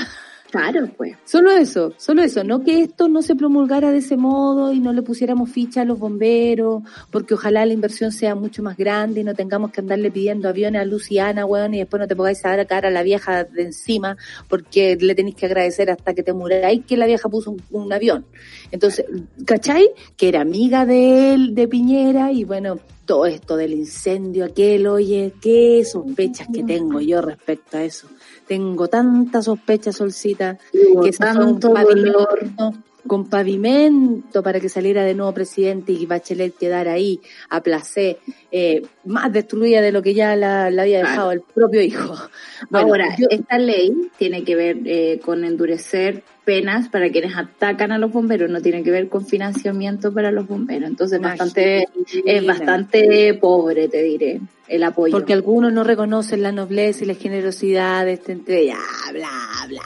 Claro, 0.53 0.87
pues. 0.95 1.15
Solo 1.25 1.49
eso, 1.49 1.93
solo 1.97 2.21
eso, 2.21 2.43
no 2.43 2.63
que 2.63 2.83
esto 2.83 3.09
no 3.09 3.23
se 3.23 3.35
promulgara 3.35 3.91
de 3.91 3.97
ese 3.97 4.17
modo 4.17 4.71
y 4.71 4.79
no 4.79 4.93
le 4.93 5.01
pusiéramos 5.01 5.49
ficha 5.49 5.81
a 5.81 5.83
los 5.83 5.97
bomberos, 5.97 6.83
porque 7.09 7.33
ojalá 7.33 7.65
la 7.65 7.73
inversión 7.73 8.11
sea 8.11 8.35
mucho 8.35 8.61
más 8.61 8.77
grande 8.77 9.21
y 9.21 9.23
no 9.23 9.33
tengamos 9.33 9.71
que 9.71 9.81
andarle 9.81 10.11
pidiendo 10.11 10.47
aviones 10.47 10.83
a 10.83 10.85
Luciana, 10.85 11.47
weón, 11.47 11.73
y 11.73 11.79
después 11.79 11.99
no 11.99 12.07
te 12.07 12.15
pongáis 12.15 12.45
a 12.45 12.55
dar 12.55 12.67
cara 12.67 12.89
a 12.89 12.91
la 12.91 13.01
vieja 13.01 13.45
de 13.45 13.63
encima, 13.63 14.15
porque 14.47 14.95
le 14.95 15.15
tenéis 15.15 15.37
que 15.37 15.47
agradecer 15.47 15.89
hasta 15.89 16.13
que 16.13 16.21
te 16.21 16.33
muráis 16.33 16.85
que 16.85 16.97
la 16.97 17.07
vieja 17.07 17.27
puso 17.29 17.49
un, 17.49 17.63
un 17.71 17.91
avión. 17.91 18.23
Entonces, 18.69 19.07
¿cachai? 19.45 19.89
Que 20.15 20.27
era 20.27 20.41
amiga 20.41 20.85
de 20.85 21.33
él, 21.33 21.55
de 21.55 21.67
Piñera, 21.67 22.31
y 22.31 22.43
bueno, 22.43 22.77
todo 23.07 23.25
esto 23.25 23.57
del 23.57 23.73
incendio 23.73 24.45
aquel, 24.45 24.85
oye, 24.85 25.33
qué 25.41 25.83
sospechas 25.83 26.47
que 26.53 26.61
tengo 26.61 27.01
yo 27.01 27.23
respecto 27.23 27.77
a 27.77 27.83
eso 27.83 28.07
tengo 28.47 28.87
tanta 28.87 29.41
sospecha, 29.41 29.91
Solcita, 29.91 30.57
que 30.71 31.11
tanto 31.11 31.69
dolor. 31.69 32.39
Con 33.07 33.29
pavimento 33.29 34.41
para 34.43 34.59
que 34.59 34.69
saliera 34.69 35.03
de 35.03 35.13
nuevo 35.13 35.33
presidente 35.33 35.91
y 35.91 36.05
Bachelet 36.05 36.55
quedara 36.55 36.93
ahí 36.93 37.19
a 37.49 37.61
placer, 37.61 38.17
eh, 38.51 38.83
más 39.05 39.31
destruida 39.31 39.81
de 39.81 39.91
lo 39.91 40.01
que 40.01 40.13
ya 40.13 40.35
la, 40.35 40.65
había 40.65 40.99
dejado 40.99 41.31
el 41.31 41.41
propio 41.41 41.81
hijo. 41.81 42.15
Ahora, 42.71 43.15
esta 43.29 43.57
ley 43.57 44.09
tiene 44.17 44.43
que 44.43 44.55
ver 44.55 44.77
eh, 44.85 45.19
con 45.23 45.43
endurecer 45.43 46.23
penas 46.45 46.89
para 46.89 47.09
quienes 47.09 47.35
atacan 47.35 47.91
a 47.91 47.97
los 47.97 48.11
bomberos, 48.11 48.49
no 48.49 48.61
tiene 48.61 48.83
que 48.83 48.91
ver 48.91 49.07
con 49.07 49.25
financiamiento 49.25 50.13
para 50.13 50.31
los 50.31 50.47
bomberos. 50.47 50.89
Entonces, 50.89 51.19
bastante, 51.19 51.87
es 52.25 52.45
bastante 52.45 53.33
pobre, 53.35 53.87
te 53.87 54.03
diré, 54.03 54.41
el 54.67 54.83
apoyo. 54.83 55.11
Porque 55.11 55.33
algunos 55.33 55.71
no 55.71 55.83
reconocen 55.83 56.43
la 56.43 56.51
nobleza 56.51 57.03
y 57.03 57.07
la 57.07 57.15
generosidad 57.15 58.05
de 58.05 58.13
este 58.13 58.33
entre 58.33 58.67
ya, 58.67 58.79
bla, 59.11 59.29
bla, 59.67 59.81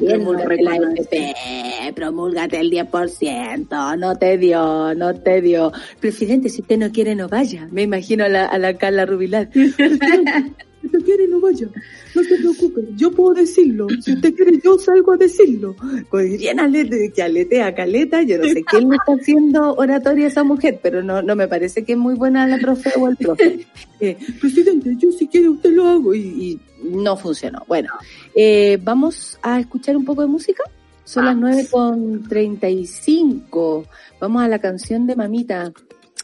bla. 0.00 0.14
Promulgate 0.14 0.62
la 0.62 0.76
FP, 0.76 1.94
promulgate 1.94 2.60
el 2.60 2.70
10%, 2.70 3.98
no 3.98 4.16
te 4.16 4.38
dio, 4.38 4.94
no 4.94 5.14
te 5.14 5.40
dio. 5.40 5.72
Presidente, 6.00 6.48
si 6.48 6.62
usted 6.62 6.78
no 6.78 6.90
quiere, 6.92 7.14
no 7.14 7.28
vaya. 7.28 7.68
Me 7.70 7.82
imagino 7.82 8.24
a 8.24 8.28
la, 8.28 8.44
a 8.46 8.58
la 8.58 8.74
Carla 8.74 9.06
Rubilar. 9.06 9.50
Si 10.90 10.96
usted 10.96 11.04
quiere, 11.04 11.28
no 11.28 11.40
vaya. 11.40 11.68
No 12.14 12.22
se 12.22 12.36
preocupe, 12.36 12.82
yo 12.96 13.10
puedo 13.10 13.34
decirlo. 13.34 13.86
Si 14.00 14.12
usted 14.12 14.34
quiere, 14.34 14.58
yo 14.62 14.78
salgo 14.78 15.12
a 15.12 15.16
decirlo. 15.16 15.76
Pues 16.10 16.38
bien 16.38 16.58
que 17.14 17.22
aletea 17.22 17.74
caleta. 17.74 18.22
Yo 18.22 18.38
no 18.38 18.44
sé 18.44 18.64
quién 18.64 18.88
le 18.88 18.96
está 18.96 19.12
haciendo 19.12 19.74
oratoria 19.74 20.26
a 20.26 20.28
esa 20.28 20.44
mujer, 20.44 20.80
pero 20.82 21.02
no, 21.02 21.20
no 21.22 21.36
me 21.36 21.48
parece 21.48 21.84
que 21.84 21.92
es 21.92 21.98
muy 21.98 22.14
buena 22.14 22.46
la 22.46 22.58
profe 22.58 22.92
o 22.96 23.08
el 23.08 23.16
profe. 23.16 23.66
Eh, 24.00 24.16
presidente, 24.40 24.94
yo 24.96 25.10
si 25.10 25.26
quiere 25.26 25.48
usted 25.48 25.72
lo 25.72 25.84
hago 25.88 26.14
y, 26.14 26.20
y 26.20 26.60
no 26.84 27.16
funcionó. 27.16 27.64
Bueno, 27.66 27.90
eh, 28.32 28.78
vamos 28.80 29.40
a 29.42 29.58
escuchar 29.58 29.96
un 29.96 30.04
poco 30.04 30.22
de 30.22 30.28
música. 30.28 30.62
Son 31.02 31.24
las 31.24 31.36
nueve 31.36 31.66
con 31.68 32.22
treinta 32.28 32.68
y 32.68 32.86
cinco. 32.86 33.86
Vamos 34.20 34.42
a 34.42 34.46
la 34.46 34.60
canción 34.60 35.04
de 35.06 35.16
Mamita. 35.16 35.72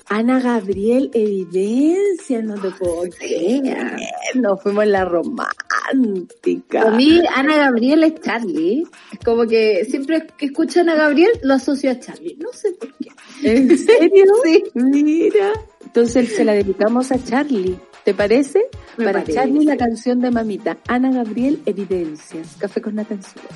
Ana 0.09 0.39
Gabriel 0.39 1.11
Evidencia, 1.15 2.43
no 2.43 2.55
te 2.61 2.71
puedo 2.73 3.03
creer. 3.19 3.97
Nos 4.35 4.63
fuimos 4.63 4.85
en 4.85 4.93
la 4.93 5.05
romántica. 5.05 6.83
A 6.83 6.91
mí 6.91 7.21
Ana 7.35 7.57
Gabriel 7.57 8.05
es 8.05 8.21
Charlie. 8.21 8.85
Es 9.13 9.19
como 9.25 9.47
que 9.47 9.85
siempre 9.87 10.27
que 10.37 10.47
escucho 10.47 10.81
a 10.81 10.83
Ana 10.83 10.95
Gabriel 10.95 11.31
lo 11.43 11.55
asocio 11.55 11.91
a 11.91 11.99
Charlie. 11.99 12.37
No 12.39 12.53
sé 12.53 12.73
por 12.73 12.93
qué. 12.95 13.09
¿En 13.43 13.77
serio? 13.79 14.25
sí. 14.45 14.65
Mira. 14.75 15.53
Entonces 15.85 16.35
se 16.35 16.45
la 16.45 16.53
dedicamos 16.53 17.11
a 17.13 17.23
Charlie. 17.23 17.79
¿Te 18.05 18.13
parece? 18.13 18.67
Para 18.97 19.25
Charlie 19.25 19.65
la 19.65 19.77
canción 19.79 20.21
de 20.21 20.31
mamita. 20.31 20.77
Ana 20.87 21.11
Gabriel 21.11 21.63
Evidencias. 21.65 22.57
Café 22.59 22.83
con 22.83 22.97
Natanzuela. 22.97 23.49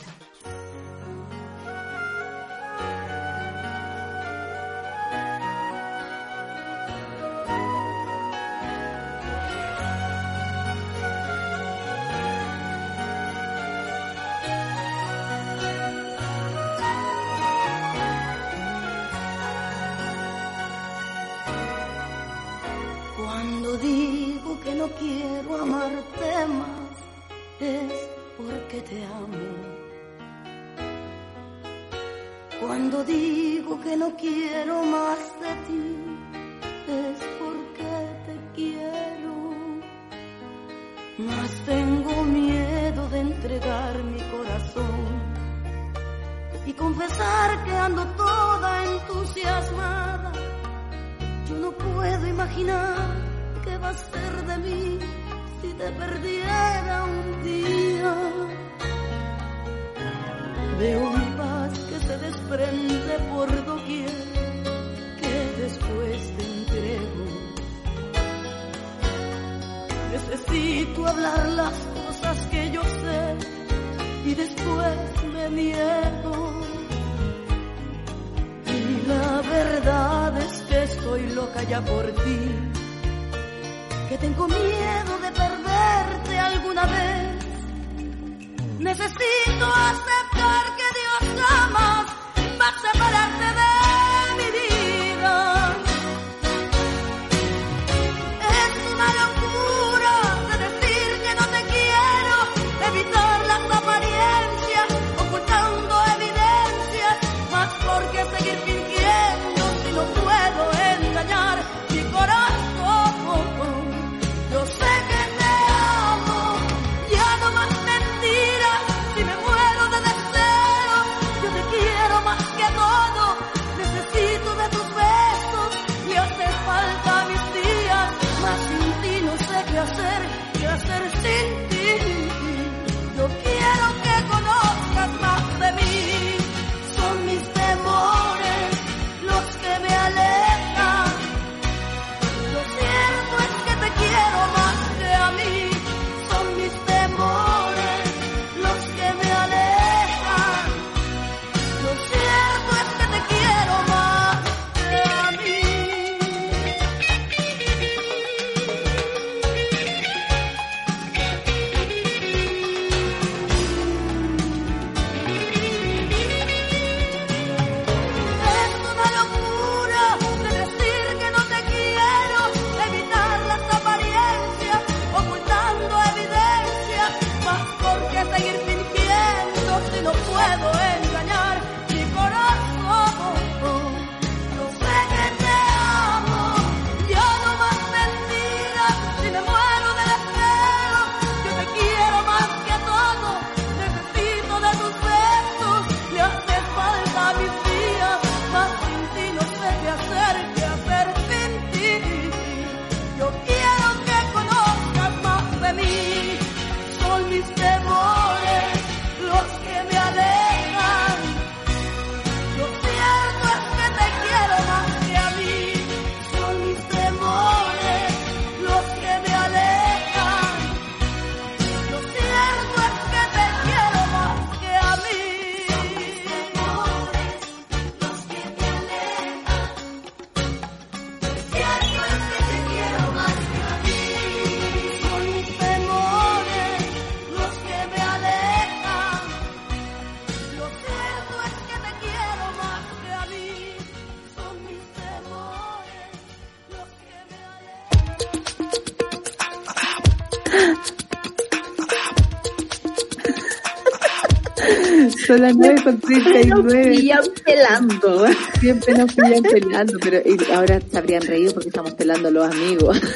Son 255.39 255.43
las 255.47 255.57
9 255.57 255.82
con 255.84 256.01
Siempre 256.07 256.45
nos 256.47 256.66
39. 256.66 256.91
pillan 256.97 257.20
pelando. 257.45 258.26
Siempre 258.61 258.95
nos 258.95 259.14
pillan 259.14 259.43
pelando, 259.43 259.99
pero 260.01 260.18
ahora 260.55 260.80
se 260.91 260.99
habrían 260.99 261.22
reído 261.22 261.53
porque 261.55 261.68
estamos 261.68 261.93
pelando 261.95 262.28
a 262.28 262.30
los 262.30 262.47
amigos. 262.55 263.01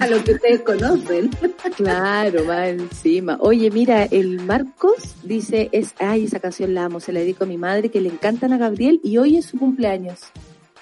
A 0.00 0.08
lo 0.08 0.24
que 0.24 0.32
ustedes 0.32 0.62
conocen. 0.62 1.30
Claro, 1.76 2.46
va 2.46 2.68
encima. 2.68 3.36
Oye, 3.40 3.70
mira, 3.70 4.02
el 4.04 4.40
Marcos 4.40 5.14
dice, 5.22 5.68
es, 5.72 5.94
ay, 6.00 6.24
esa 6.24 6.40
canción 6.40 6.74
la 6.74 6.86
amo, 6.86 6.98
se 6.98 7.12
la 7.12 7.20
dedico 7.20 7.44
a 7.44 7.46
mi 7.46 7.56
madre 7.56 7.88
que 7.90 8.00
le 8.00 8.08
encantan 8.08 8.52
a 8.52 8.58
Gabriel 8.58 8.98
y 9.04 9.18
hoy 9.18 9.36
es 9.36 9.46
su 9.46 9.58
cumpleaños. 9.58 10.18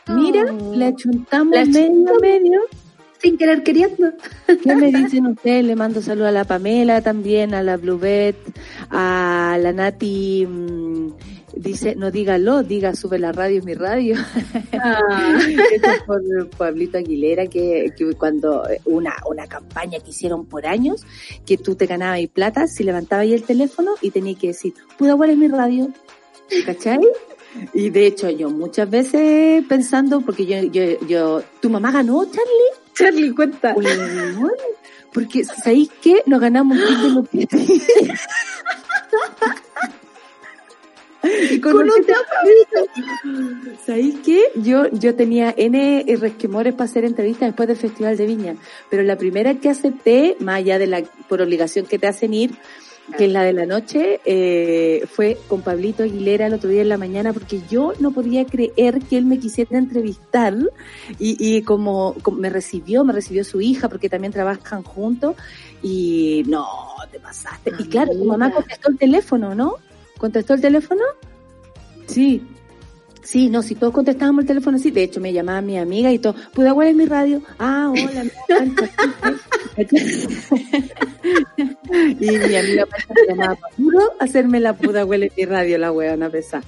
Mira, 0.09 0.47
Oh. 0.51 0.75
le 0.75 0.87
achuntamos 0.87 1.55
La 1.55 1.65
medio 1.67 1.83
achuntamos. 1.85 2.21
medio. 2.23 2.61
Sin 3.25 3.39
querer 3.39 3.63
queriendo. 3.63 4.13
¿Qué 4.47 4.77
me 4.77 4.93
dicen 4.93 5.27
ustedes? 5.29 5.65
Le 5.65 5.77
mando 5.77 6.03
saludos 6.03 6.29
a 6.29 6.33
la 6.33 6.45
Pamela 6.45 7.01
también, 7.01 7.55
a 7.55 7.63
la 7.63 7.79
Bluebet, 7.79 8.37
a 8.91 9.57
la 9.59 9.73
Nati, 9.73 10.47
mm, 10.47 11.09
dice, 11.57 11.97
no 11.97 12.11
dígalo, 12.11 12.63
diga, 12.63 12.95
sube 12.95 13.19
la 13.19 13.33
radio, 13.33 13.61
es 13.61 13.65
mi 13.65 13.73
radio. 13.73 14.17
Ah. 14.79 15.39
Eso 15.73 15.91
es 15.91 16.03
por 16.03 16.51
Pablito 16.51 16.99
Aguilera, 16.99 17.47
que, 17.47 17.95
que 17.97 18.13
cuando 18.13 18.69
eh, 18.69 18.83
una, 18.85 19.15
una 19.27 19.47
campaña 19.47 20.01
que 20.01 20.11
hicieron 20.11 20.45
por 20.45 20.67
años, 20.67 21.07
que 21.47 21.57
tú 21.57 21.77
te 21.77 21.87
ganabas 21.87 22.21
y 22.21 22.27
plata, 22.27 22.67
si 22.67 22.85
levantabas 22.85 23.23
ahí 23.23 23.33
el 23.33 23.45
teléfono 23.45 23.95
y 24.03 24.11
tenías 24.11 24.39
que 24.39 24.49
decir, 24.49 24.75
Pudahuel 24.99 25.31
es 25.31 25.39
mi 25.39 25.49
radio, 25.49 25.89
¿cachai? 26.67 27.01
Y 27.73 27.89
de 27.89 28.07
hecho 28.07 28.29
yo 28.29 28.51
muchas 28.51 28.91
veces 28.91 29.65
pensando, 29.67 30.21
porque 30.21 30.45
yo, 30.45 30.61
yo, 30.65 31.07
yo, 31.07 31.43
¿tu 31.63 31.71
mamá 31.71 31.91
ganó, 31.91 32.23
Charlie? 32.27 32.84
Charlie, 32.99 33.35
cuenta. 33.35 33.75
Porque, 35.13 35.45
¿sabéis 35.45 35.91
qué? 36.03 36.23
Nos 36.27 36.41
ganamos 36.41 36.79
un 36.79 37.27
kit 37.27 37.51
de. 37.51 38.15
Y 41.51 41.59
con, 41.61 41.73
Con 41.73 41.85
un 41.85 42.05
¿Sabéis 43.87 44.17
qué? 44.25 44.51
Yo, 44.57 44.91
yo 44.91 45.15
tenía 45.15 45.55
N 45.57 46.05
resquemores 46.19 46.75
para 46.75 46.85
hacer 46.85 47.05
entrevistas 47.05 47.49
después 47.49 47.67
del 47.67 47.79
Festival 47.79 48.17
de 48.17 48.27
Viña, 48.27 48.57
pero 48.91 49.03
la 49.03 49.17
primera 49.17 49.55
que 49.55 49.71
acepté, 49.71 50.37
más 50.41 50.57
allá 50.57 50.79
de 50.79 50.87
la, 50.87 51.03
por 51.29 51.41
obligación 51.41 51.87
que 51.87 51.99
te 51.99 52.07
hacen 52.09 52.35
ir, 52.35 52.51
que 53.17 53.27
es 53.27 53.33
la 53.33 53.43
de 53.43 53.53
la 53.53 53.67
noche, 53.67 54.21
eh, 54.25 55.07
fue 55.11 55.39
con 55.49 55.63
Pablito 55.63 56.03
Aguilera 56.03 56.47
el 56.47 56.55
otro 56.55 56.71
día 56.71 56.83
en 56.83 56.89
la 56.89 56.97
mañana, 56.97 57.33
porque 57.33 57.61
yo 57.71 57.93
no 58.01 58.13
podía 58.13 58.45
creer 58.47 59.01
que 59.01 59.19
él 59.19 59.27
me 59.27 59.39
quisiera 59.39 59.79
entrevistar 59.79 60.55
y, 61.19 61.37
y 61.39 61.63
como, 61.63 62.15
como 62.23 62.39
me 62.39 62.51
recibió, 62.51 63.05
me 63.05 63.13
recibió 63.13 63.45
su 63.45 63.61
hija, 63.61 63.89
porque 63.89 64.09
también 64.09 64.33
trabajan 64.33 64.83
juntos, 64.83 65.37
y 65.83 66.45
no, 66.47 66.67
te 67.13 67.21
pasaste. 67.21 67.73
Y 67.79 67.85
claro, 67.89 68.13
tu 68.13 68.25
mamá 68.25 68.51
contestó 68.51 68.91
el 68.91 68.99
teléfono, 68.99 69.55
¿no? 69.55 69.77
¿Contestó 70.19 70.55
el 70.55 70.61
teléfono? 70.61 71.03
Sí. 72.07 72.43
Sí, 73.25 73.49
no, 73.49 73.63
si 73.63 73.75
todos 73.75 73.93
contestábamos 73.93 74.43
el 74.43 74.49
teléfono, 74.49 74.79
sí. 74.79 74.91
De 74.91 75.03
hecho, 75.03 75.21
me 75.21 75.33
llamaba 75.33 75.63
mi 75.63 75.79
amiga 75.79 76.13
y 76.13 76.19
todo. 76.19 76.35
¿Pudahuel 76.53 76.89
es 76.89 76.95
mi 76.95 77.07
radio? 77.07 77.43
Ah, 77.59 77.91
hola, 77.91 78.25
y 82.21 82.27
mi 82.27 82.57
amiga 82.57 82.87
me 82.87 83.27
llamaba 83.29 83.59
puro 83.77 84.13
hacerme 84.21 84.61
la 84.61 84.75
Pudahuel 84.75 85.25
en 85.25 85.33
mi 85.37 85.45
radio, 85.47 85.79
la 85.79 85.91
huevona 85.91 86.29
pesada. 86.29 86.65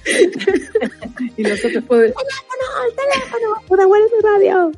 y 1.37 1.43
nosotros 1.43 1.83
pues, 1.87 2.11
teléfono, 2.13 2.65
el 2.87 2.95
teléfono, 2.95 3.61
Pudahuel 3.67 4.01
es 4.03 4.11
mi 4.11 4.19
radio. 4.27 4.71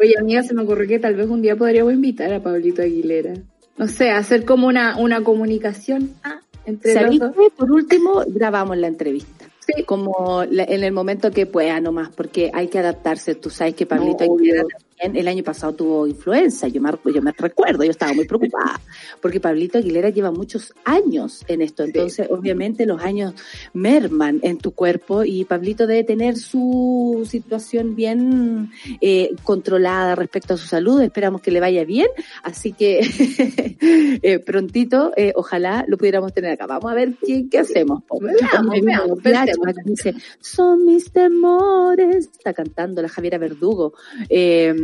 Oye, 0.00 0.14
amiga, 0.18 0.42
se 0.44 0.54
me 0.54 0.62
ocurrió 0.62 0.86
que 0.88 1.00
tal 1.00 1.16
vez 1.16 1.28
un 1.28 1.42
día 1.42 1.56
podríamos 1.56 1.92
invitar 1.92 2.32
a 2.32 2.40
Pablito 2.40 2.82
Aguilera. 2.82 3.34
No 3.76 3.88
sé, 3.88 4.10
hacer 4.10 4.44
como 4.44 4.68
una, 4.68 4.96
una 4.96 5.24
comunicación 5.24 6.12
ah, 6.22 6.40
entre 6.64 6.94
los 6.94 7.02
¿Sabéis 7.02 7.20
dos. 7.20 7.34
Por 7.56 7.72
último, 7.72 8.22
grabamos 8.28 8.76
la 8.78 8.86
entrevista. 8.86 9.43
Sí. 9.66 9.84
Como 9.84 10.44
la- 10.50 10.64
en 10.64 10.84
el 10.84 10.92
momento 10.92 11.30
que 11.30 11.46
pueda 11.46 11.80
nomás, 11.80 12.10
porque 12.14 12.50
hay 12.52 12.68
que 12.68 12.78
adaptarse. 12.78 13.34
Tú 13.34 13.50
sabes 13.50 13.74
que 13.74 13.86
Pablito 13.86 14.24
No, 14.26 14.34
Aguilera 14.34 14.62
obvio. 14.64 14.76
También 15.00 15.16
el 15.16 15.28
año 15.28 15.42
pasado 15.42 15.74
tuvo 15.74 16.06
influenza. 16.06 16.68
Yo 16.68 16.80
me, 16.80 16.90
yo 17.12 17.22
me 17.22 17.32
recuerdo, 17.32 17.84
yo 17.84 17.90
estaba 17.90 18.12
muy 18.12 18.26
preocupada, 18.26 18.80
porque 19.20 19.40
Pablito 19.40 19.78
Aguilera 19.78 20.10
lleva 20.10 20.30
muchos 20.30 20.72
años 20.84 21.44
en 21.48 21.62
esto. 21.62 21.84
Entonces, 21.84 22.28
obviamente, 22.30 22.86
los 22.86 23.02
años 23.02 23.34
merman 23.72 24.40
en 24.42 24.58
tu 24.58 24.72
cuerpo 24.72 25.24
y 25.24 25.44
Pablito 25.44 25.86
debe 25.86 26.04
tener 26.04 26.36
su 26.36 27.26
situación 27.28 27.94
bien 27.94 28.70
eh, 29.00 29.30
controlada 29.42 30.14
respecto 30.14 30.54
a 30.54 30.56
su 30.56 30.66
salud. 30.66 31.00
Esperamos 31.02 31.40
que 31.40 31.50
le 31.50 31.60
vaya 31.60 31.84
bien. 31.84 32.08
Así 32.42 32.72
que 32.72 33.00
eh, 34.22 34.38
prontito, 34.38 35.12
eh, 35.16 35.32
ojalá 35.34 35.84
lo 35.88 35.96
pudiéramos 35.98 36.32
tener 36.32 36.52
acá. 36.52 36.66
Vamos 36.66 36.90
a 36.90 36.94
ver 36.94 37.14
qué, 37.24 37.46
qué 37.50 37.58
hacemos. 37.58 38.02
Veamos, 38.20 39.22
veamos, 39.22 39.58
dice, 39.84 40.14
son 40.40 40.84
mis 40.84 41.10
temores. 41.10 42.28
Está 42.32 42.52
cantando 42.52 43.02
la 43.02 43.08
Javiera 43.08 43.38
Verdugo. 43.38 43.94
Eh, 44.28 44.74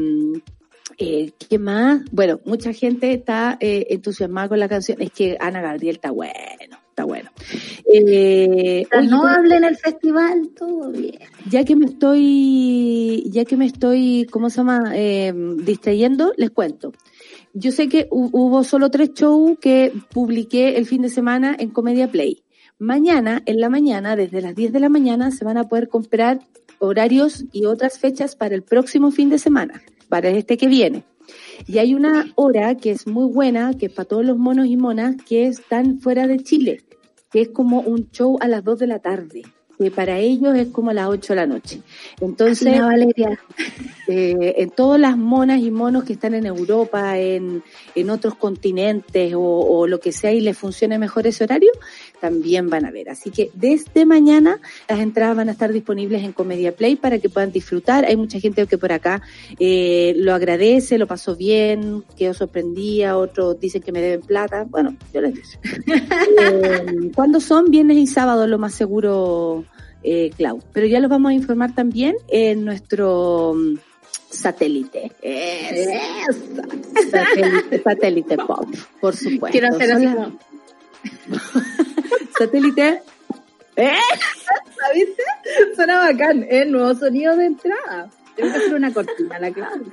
eh, 0.98 1.30
¿Qué 1.48 1.58
más? 1.58 2.02
Bueno, 2.12 2.40
mucha 2.44 2.72
gente 2.72 3.12
está 3.12 3.56
eh, 3.60 3.86
entusiasmada 3.90 4.48
con 4.48 4.58
la 4.58 4.68
canción. 4.68 5.00
Es 5.00 5.10
que 5.12 5.36
Ana 5.40 5.60
Gabriel 5.62 5.96
está 5.96 6.10
bueno, 6.10 6.76
está 6.90 7.04
bueno. 7.04 7.30
Eh, 7.92 8.86
oye, 8.96 9.06
no 9.08 9.26
hable 9.26 9.56
en 9.56 9.64
el 9.64 9.76
festival, 9.76 10.50
todo 10.56 10.90
bien. 10.90 11.18
ya 11.48 11.64
que 11.64 11.76
me 11.76 11.86
estoy, 11.86 13.24
ya 13.30 13.44
que 13.44 13.56
me 13.56 13.66
estoy, 13.66 14.26
¿cómo 14.30 14.50
se 14.50 14.58
llama? 14.58 14.92
Distrayendo, 15.64 16.32
les 16.36 16.50
cuento. 16.50 16.92
Yo 17.52 17.72
sé 17.72 17.88
que 17.88 18.08
hu- 18.10 18.30
hubo 18.32 18.62
solo 18.64 18.90
tres 18.90 19.10
shows 19.14 19.58
que 19.60 19.92
publiqué 20.12 20.76
el 20.76 20.86
fin 20.86 21.02
de 21.02 21.08
semana 21.08 21.56
en 21.58 21.70
Comedia 21.70 22.08
Play. 22.10 22.42
Mañana, 22.78 23.42
en 23.44 23.60
la 23.60 23.68
mañana, 23.68 24.16
desde 24.16 24.40
las 24.40 24.54
10 24.54 24.72
de 24.72 24.80
la 24.80 24.88
mañana, 24.88 25.30
se 25.32 25.44
van 25.44 25.58
a 25.58 25.68
poder 25.68 25.88
comprar 25.88 26.40
horarios 26.80 27.44
y 27.52 27.66
otras 27.66 27.98
fechas 27.98 28.34
para 28.34 28.56
el 28.56 28.62
próximo 28.62 29.12
fin 29.12 29.30
de 29.30 29.38
semana, 29.38 29.80
para 30.08 30.30
este 30.30 30.56
que 30.56 30.66
viene. 30.66 31.04
Y 31.66 31.78
hay 31.78 31.94
una 31.94 32.32
hora 32.34 32.74
que 32.74 32.90
es 32.90 33.06
muy 33.06 33.30
buena, 33.32 33.74
que 33.74 33.86
es 33.86 33.92
para 33.92 34.08
todos 34.08 34.24
los 34.24 34.36
monos 34.36 34.66
y 34.66 34.76
monas 34.76 35.16
que 35.24 35.46
están 35.46 36.00
fuera 36.00 36.26
de 36.26 36.40
Chile, 36.40 36.82
que 37.30 37.42
es 37.42 37.48
como 37.50 37.80
un 37.80 38.10
show 38.10 38.38
a 38.40 38.48
las 38.48 38.64
2 38.64 38.80
de 38.80 38.86
la 38.88 38.98
tarde, 38.98 39.42
que 39.80 39.90
para 39.90 40.18
ellos 40.18 40.54
es 40.56 40.68
como 40.68 40.90
a 40.90 40.94
las 40.94 41.08
8 41.08 41.32
de 41.32 41.36
la 41.36 41.46
noche. 41.46 41.80
Entonces, 42.20 42.78
Valeria. 42.78 43.40
eh, 44.08 44.54
en 44.58 44.70
todas 44.70 45.00
las 45.00 45.16
monas 45.16 45.60
y 45.60 45.70
monos 45.70 46.04
que 46.04 46.12
están 46.12 46.34
en 46.34 46.44
Europa, 46.44 47.18
en, 47.18 47.62
en 47.94 48.10
otros 48.10 48.34
continentes 48.34 49.32
o, 49.32 49.40
o 49.40 49.86
lo 49.86 49.98
que 49.98 50.12
sea 50.12 50.32
y 50.32 50.40
les 50.40 50.58
funcione 50.58 50.98
mejor 50.98 51.26
ese 51.26 51.44
horario, 51.44 51.70
también 52.20 52.68
van 52.68 52.84
a 52.84 52.90
ver. 52.90 53.08
Así 53.08 53.30
que 53.30 53.50
desde 53.54 54.04
mañana 54.04 54.60
las 54.88 55.00
entradas 55.00 55.36
van 55.36 55.48
a 55.48 55.52
estar 55.52 55.72
disponibles 55.72 56.22
en 56.22 56.32
Comedia 56.32 56.76
Play 56.76 56.96
para 56.96 57.18
que 57.18 57.28
puedan 57.28 57.50
disfrutar. 57.50 58.04
Hay 58.04 58.16
mucha 58.16 58.38
gente 58.38 58.66
que 58.66 58.78
por 58.78 58.92
acá 58.92 59.22
eh, 59.58 60.12
lo 60.16 60.34
agradece, 60.34 60.98
lo 60.98 61.06
pasó 61.06 61.34
bien, 61.34 62.04
quedó 62.16 62.34
sorprendida, 62.34 63.16
otros 63.16 63.58
dicen 63.58 63.82
que 63.82 63.92
me 63.92 64.00
deben 64.00 64.20
plata. 64.20 64.64
Bueno, 64.68 64.94
yo 65.12 65.22
les 65.22 65.34
digo. 65.34 65.48
eh, 66.40 67.10
¿Cuándo 67.14 67.40
son? 67.40 67.70
Viernes 67.70 67.96
y 67.96 68.06
sábado, 68.06 68.46
lo 68.46 68.58
más 68.58 68.74
seguro, 68.74 69.64
eh, 70.02 70.30
Clau. 70.36 70.60
Pero 70.72 70.86
ya 70.86 71.00
los 71.00 71.10
vamos 71.10 71.30
a 71.30 71.34
informar 71.34 71.74
también 71.74 72.16
en 72.28 72.64
nuestro 72.64 73.54
mm, 73.54 73.78
satélite. 74.30 75.12
Es- 75.22 75.88
satélite, 77.10 77.82
satélite 77.82 78.36
pop, 78.38 78.66
por 79.00 79.14
supuesto. 79.16 79.52
Quiero 79.52 79.68
hacer 79.74 79.92
así 79.92 80.06
como, 80.06 80.38
satélite. 82.38 83.02
¿Eh? 83.76 83.92
Suena 85.74 85.98
bacán, 86.00 86.44
¿eh? 86.48 86.64
Nuevo 86.66 86.94
sonido 86.94 87.36
de 87.36 87.46
entrada. 87.46 88.10
Tengo 88.36 88.52
que 88.52 88.58
hacer 88.58 88.74
una 88.74 88.92
cortina, 88.92 89.38
la 89.38 89.50
clave. 89.50 89.84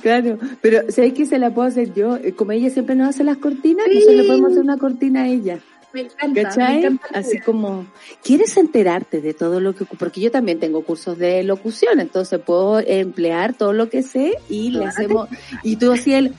Claro, 0.00 0.38
pero 0.60 0.90
¿sabéis 0.90 1.14
que 1.14 1.26
se 1.26 1.38
la 1.38 1.52
puedo 1.52 1.68
hacer 1.68 1.92
yo? 1.94 2.16
Eh, 2.16 2.32
Como 2.32 2.52
ella 2.52 2.70
siempre 2.70 2.94
nos 2.94 3.08
hace 3.10 3.22
las 3.24 3.36
cortinas, 3.36 3.86
Sí. 3.86 3.94
nosotros 3.94 4.16
le 4.16 4.24
podemos 4.24 4.50
hacer 4.50 4.62
una 4.62 4.78
cortina 4.78 5.22
a 5.22 5.28
ella. 5.28 5.58
Me 5.92 6.00
encanta, 6.00 6.28
me 6.28 6.42
¿Cachai? 6.42 6.78
encanta. 6.78 7.06
la 7.10 7.18
Así 7.18 7.38
como, 7.38 7.86
¿quieres 8.22 8.56
enterarte 8.56 9.20
de 9.20 9.34
todo 9.34 9.60
lo 9.60 9.74
que, 9.74 9.84
porque 9.84 10.20
yo 10.20 10.30
también 10.30 10.58
tengo 10.58 10.82
cursos 10.82 11.18
de 11.18 11.42
locución, 11.42 12.00
entonces 12.00 12.40
puedo 12.40 12.80
emplear 12.80 13.54
todo 13.54 13.72
lo 13.72 13.90
que 13.90 14.02
sé 14.02 14.34
y 14.48 14.70
le 14.70 14.86
hacemos, 14.86 15.28
y 15.62 15.76
tú 15.76 15.92
así 15.92 16.14
el, 16.14 16.34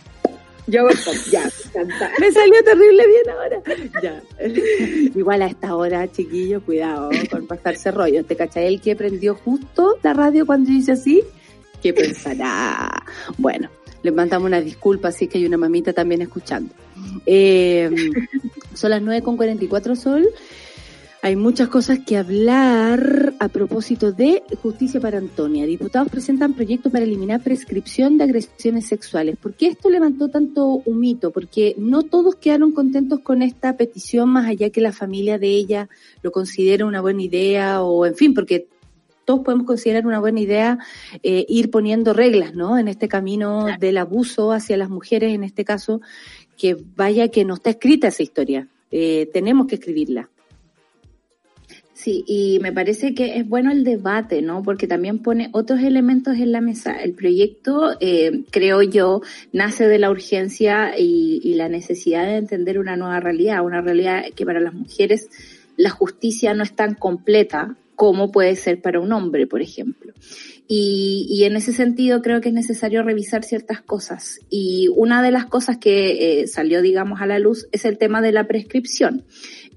Yo 0.66 0.88
ya, 1.30 1.44
me 1.44 1.82
encanta. 1.82 2.12
me 2.20 2.32
salió 2.32 2.64
terrible 2.64 3.04
bien 3.08 3.30
ahora. 3.30 3.62
Ya. 4.02 4.24
Igual 5.20 5.42
a 5.42 5.48
esta 5.48 5.76
hora, 5.76 6.10
chiquillo, 6.12 6.62
cuidado 6.64 7.10
con 7.30 7.46
pasarse 7.48 7.92
rollo. 7.92 8.24
¿Te 8.24 8.36
cachai? 8.36 8.66
El 8.68 8.82
que 8.82 8.96
prendió 8.96 9.36
justo 9.36 9.98
la 10.04 10.14
radio 10.14 10.46
cuando 10.46 10.72
yo 10.72 10.78
hice 10.78 10.94
así, 10.94 11.22
¿qué 11.82 11.94
pensará? 11.94 13.04
Bueno, 13.38 13.70
les 14.04 14.14
mandamos 14.14 14.48
una 14.48 14.62
disculpa, 14.62 15.08
así 15.08 15.28
que 15.28 15.40
hay 15.40 15.46
una 15.46 15.58
mamita 15.58 15.94
también 15.94 16.22
escuchando. 16.22 16.74
Eh, 17.26 17.90
son 18.74 18.92
las 18.92 19.02
9 19.02 19.22
con 19.24 19.38
44 19.38 19.96
sol. 19.96 20.30
Hay 21.26 21.38
muchas 21.38 21.70
cosas 21.70 22.00
que 22.00 22.18
hablar 22.18 23.34
a 23.40 23.48
propósito 23.48 24.12
de 24.12 24.44
justicia 24.62 25.00
para 25.00 25.20
Antonia. 25.20 25.66
Diputados 25.66 26.10
presentan 26.10 26.54
proyecto 26.54 26.90
para 26.90 27.06
eliminar 27.06 27.42
prescripción 27.42 28.18
de 28.18 28.26
agresiones 28.26 28.88
sexuales. 28.88 29.38
¿Por 29.38 29.54
qué 29.54 29.68
esto 29.68 29.90
levantó 29.90 30.28
tanto 30.28 30.82
un 30.84 31.00
mito? 31.00 31.32
Porque 31.32 31.76
no 31.78 32.04
todos 32.04 32.36
quedaron 32.36 32.74
contentos 32.74 33.22
con 33.22 33.42
esta 33.42 33.78
petición, 33.78 34.32
más 34.32 34.48
allá 34.48 34.70
que 34.70 34.82
la 34.82 34.92
familia 34.92 35.40
de 35.40 35.48
ella 35.48 35.88
lo 36.24 36.34
considera 36.34 36.86
una 36.86 37.00
buena 37.00 37.22
idea 37.22 37.82
o, 37.84 38.06
en 38.06 38.16
fin, 38.16 38.34
porque 38.34 38.68
todos 39.26 39.42
podemos 39.42 39.66
considerar 39.66 40.06
una 40.06 40.20
buena 40.20 40.40
idea 40.40 40.80
eh, 41.22 41.46
ir 41.48 41.72
poniendo 41.72 42.14
reglas, 42.14 42.54
¿no? 42.54 42.78
En 42.78 42.88
este 42.88 43.08
camino 43.08 43.68
del 43.80 43.98
abuso 43.98 44.52
hacia 44.52 44.78
las 44.78 44.90
mujeres, 44.90 45.34
en 45.34 45.44
este 45.44 45.66
caso, 45.66 46.02
que 46.58 46.78
vaya 46.96 47.30
que 47.30 47.46
no 47.46 47.56
está 47.56 47.72
escrita 47.72 48.08
esa 48.08 48.24
historia. 48.24 48.68
Eh, 48.92 49.30
tenemos 49.34 49.68
que 49.68 49.76
escribirla. 49.76 50.30
Sí, 51.94 52.26
y 52.28 52.60
me 52.60 52.74
parece 52.74 53.14
que 53.14 53.38
es 53.38 53.48
bueno 53.48 53.72
el 53.72 53.86
debate, 53.86 54.42
¿no? 54.42 54.62
Porque 54.62 54.88
también 54.88 55.20
pone 55.20 55.50
otros 55.54 55.80
elementos 55.80 56.36
en 56.36 56.52
la 56.52 56.60
mesa. 56.60 57.02
El 57.02 57.14
proyecto, 57.14 57.96
eh, 58.02 58.44
creo 58.52 58.82
yo, 58.82 59.22
nace 59.54 59.88
de 59.88 60.00
la 60.00 60.12
urgencia 60.12 61.00
y, 61.00 61.40
y 61.42 61.54
la 61.54 61.70
necesidad 61.70 62.26
de 62.26 62.36
entender 62.36 62.78
una 62.78 62.98
nueva 62.98 63.22
realidad, 63.22 63.64
una 63.64 63.80
realidad 63.80 64.24
que 64.36 64.46
para 64.46 64.60
las 64.60 64.74
mujeres 64.74 65.30
la 65.78 65.92
justicia 65.92 66.54
no 66.54 66.64
es 66.64 66.74
tan 66.74 66.96
completa 66.96 67.78
como 68.04 68.34
puede 68.34 68.58
ser 68.58 68.82
para 68.82 69.00
un 69.00 69.14
hombre, 69.14 69.48
por 69.48 69.62
ejemplo. 69.62 70.12
Y, 70.68 71.26
y, 71.30 71.46
en 71.46 71.56
ese 71.56 71.72
sentido 71.72 72.22
creo 72.22 72.42
que 72.42 72.50
es 72.50 72.54
necesario 72.54 73.02
revisar 73.02 73.46
ciertas 73.46 73.82
cosas. 73.82 74.42
Y 74.50 74.90
una 74.94 75.24
de 75.24 75.32
las 75.32 75.46
cosas 75.46 75.78
que 75.78 76.42
eh, 76.42 76.48
salió, 76.48 76.82
digamos, 76.82 77.22
a 77.22 77.28
la 77.28 77.40
luz 77.40 77.70
es 77.72 77.86
el 77.86 77.98
tema 77.98 78.22
de 78.22 78.34
la 78.34 78.46
prescripción. 78.46 79.24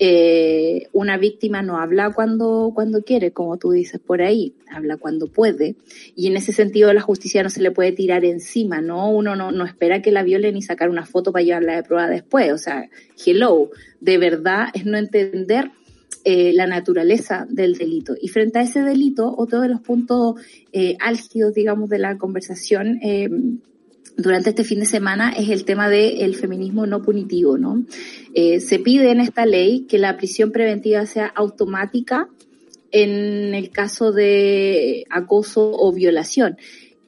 Eh, 0.01 0.89
una 0.93 1.18
víctima 1.18 1.62
no 1.62 1.79
habla 1.79 2.11
cuando, 2.14 2.72
cuando 2.74 3.05
quiere, 3.05 3.31
como 3.31 3.59
tú 3.59 3.70
dices 3.70 4.01
por 4.01 4.22
ahí, 4.22 4.57
habla 4.72 4.97
cuando 4.97 5.29
puede. 5.29 5.77
Y 6.16 6.27
en 6.27 6.37
ese 6.37 6.53
sentido 6.53 6.93
la 6.93 7.03
justicia 7.03 7.45
no 7.45 7.51
se 7.51 7.62
le 7.62 7.70
puede 7.70 7.93
tirar 7.93 8.24
encima, 8.24 8.81
¿no? 8.81 9.09
Uno 9.09 9.37
no, 9.37 9.53
no 9.53 9.64
espera 9.64 10.03
que 10.03 10.11
la 10.11 10.24
violen 10.24 10.55
ni 10.55 10.62
sacar 10.62 10.91
una 10.91 11.07
foto 11.07 11.31
para 11.31 11.45
llevarla 11.45 11.77
de 11.77 11.85
prueba 11.85 12.09
después. 12.09 12.53
O 12.53 12.59
sea, 12.59 12.91
hello, 13.24 13.70
de 14.01 14.18
verdad 14.18 14.70
es 14.74 14.85
no 14.85 14.99
entender 14.99 15.70
eh, 16.24 16.52
la 16.52 16.66
naturaleza 16.66 17.46
del 17.48 17.74
delito. 17.74 18.16
Y 18.20 18.28
frente 18.28 18.59
a 18.59 18.62
ese 18.62 18.82
delito, 18.82 19.32
otro 19.38 19.61
de 19.61 19.68
los 19.68 19.80
puntos 19.80 20.34
eh, 20.72 20.96
álgidos, 20.98 21.54
digamos, 21.54 21.88
de 21.88 22.00
la 22.00 22.18
conversación 22.18 22.98
eh, 23.00 23.28
durante 24.16 24.50
este 24.50 24.64
fin 24.64 24.80
de 24.80 24.86
semana 24.86 25.30
es 25.30 25.50
el 25.50 25.64
tema 25.64 25.88
del 25.88 26.34
feminismo 26.34 26.84
no 26.86 27.02
punitivo, 27.02 27.59
¿no? 27.59 27.84
Se 28.34 28.78
pide 28.78 29.11
en 29.11 29.20
esta 29.20 29.44
ley 29.44 29.82
que 29.82 29.98
la 29.98 30.16
prisión 30.16 30.52
preventiva 30.52 31.04
sea 31.07 31.26
automática 31.26 32.28
en 32.90 33.54
el 33.54 33.70
caso 33.70 34.12
de 34.12 35.04
acoso 35.11 35.70
o 35.70 35.92
violación 35.92 36.57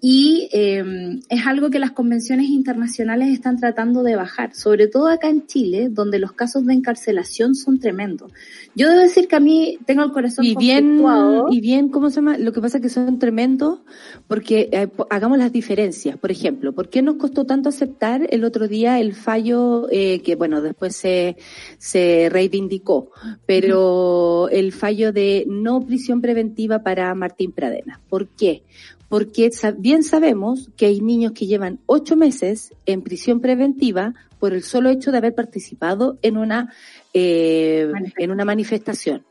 y 0.01 0.49
eh, 0.53 1.21
es 1.29 1.47
algo 1.47 1.71
que 1.71 1.81
las 1.81 1.91
convenciones 1.91 2.49
internacionales 2.49 3.31
están 3.31 3.57
tratando 3.59 4.05
de 4.05 4.15
bajar, 4.15 4.55
sobre 4.55 4.87
todo 4.87 5.09
acá 5.09 5.29
en 5.29 5.47
Chile, 5.47 5.89
donde 5.91 6.21
los 6.21 6.33
casos 6.33 6.65
de 6.67 6.75
encarcelación 6.75 7.57
son 7.57 7.81
tremendos. 7.81 8.31
Yo 8.77 8.89
debo 8.89 9.01
decir 9.01 9.27
que 9.27 9.35
a 9.35 9.41
mí 9.41 9.79
tengo 9.87 10.05
el 10.05 10.13
corazón 10.13 10.45
y 10.45 10.55
bien 10.55 11.03
y 11.51 11.61
bien 11.61 11.89
cómo 11.89 12.11
se 12.11 12.17
llama 12.17 12.39
lo 12.39 12.53
que 12.53 12.61
pasa 12.61 12.79
es 12.79 12.83
que 12.83 12.89
son 12.89 13.19
tremendos 13.19 13.81
porque 14.29 14.69
eh, 14.71 14.89
hagamos 15.11 15.39
las 15.39 15.53
diferencias. 15.53 16.17
Por 16.17 16.31
ejemplo, 16.31 16.73
¿por 16.73 16.91
qué 16.91 17.03
nos 17.03 17.17
costó 17.17 17.45
tanto 17.45 17.69
aceptar 17.69 18.27
el 18.31 18.45
otro 18.45 18.69
día 18.69 19.01
el 19.01 19.15
fallo 19.15 19.89
eh, 19.91 20.21
que 20.21 20.37
bueno 20.37 20.63
después 20.63 20.95
se 20.95 21.37
se 21.79 22.29
reivindicó, 22.31 23.11
pero 23.47 24.49
el 24.51 24.73
fallo 24.73 25.13
de 25.13 25.45
no 25.49 25.85
prisión 25.85 26.21
preventiva 26.21 26.85
para 26.85 27.13
Martín 27.17 27.51
Pradena? 27.51 28.01
¿Por 28.09 28.29
qué? 28.29 28.63
Porque 29.09 29.51
bien 29.79 30.03
sabemos 30.03 30.71
que 30.77 30.87
hay 30.87 31.01
niños 31.01 31.33
que 31.33 31.47
llevan 31.47 31.81
ocho 31.87 32.17
meses 32.17 32.75
en 32.87 33.03
prisión 33.03 33.41
preventiva 33.41 34.15
por 34.39 34.53
el 34.53 34.63
solo 34.63 34.91
hecho 34.91 35.11
de 35.11 35.19
haber 35.19 35.35
participado 35.35 36.19
en 36.23 36.37
una 36.37 36.73
eh, 37.15 37.91
en 38.19 38.31
una 38.31 38.45
manifestación. 38.45 39.25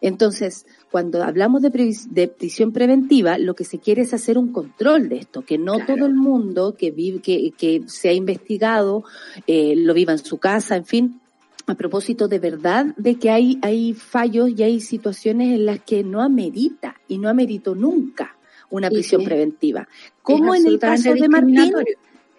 Entonces, 0.00 0.66
cuando 0.90 1.22
hablamos 1.22 1.62
de, 1.62 2.28
prisión 2.28 2.72
preventiva, 2.72 3.38
lo 3.38 3.54
que 3.54 3.64
se 3.64 3.78
quiere 3.78 4.02
es 4.02 4.12
hacer 4.12 4.38
un 4.38 4.52
control 4.52 5.08
de 5.08 5.16
esto, 5.16 5.42
que 5.42 5.58
no 5.58 5.84
todo 5.84 6.06
el 6.06 6.14
mundo 6.14 6.76
que 6.76 6.90
vive, 6.90 7.20
que, 7.20 7.52
que 7.56 7.82
se 7.86 8.08
ha 8.08 8.12
investigado, 8.12 9.04
eh, 9.46 9.74
lo 9.76 9.94
viva 9.94 10.12
en 10.12 10.18
su 10.18 10.38
casa, 10.38 10.76
en 10.76 10.84
fin, 10.84 11.20
a 11.66 11.74
propósito 11.74 12.28
de 12.28 12.38
verdad 12.38 12.94
de 12.96 13.16
que 13.16 13.30
hay, 13.30 13.58
hay 13.62 13.94
fallos 13.94 14.50
y 14.50 14.62
hay 14.62 14.80
situaciones 14.80 15.54
en 15.54 15.66
las 15.66 15.80
que 15.80 16.04
no 16.04 16.20
amerita 16.20 16.96
y 17.08 17.18
no 17.18 17.28
ameritó 17.28 17.74
nunca 17.74 18.36
una 18.70 18.88
prisión 18.88 19.24
preventiva. 19.24 19.88
Como 20.22 20.54
en 20.54 20.66
el 20.66 20.78
caso 20.78 21.12
de 21.12 21.28
Martín, 21.28 21.72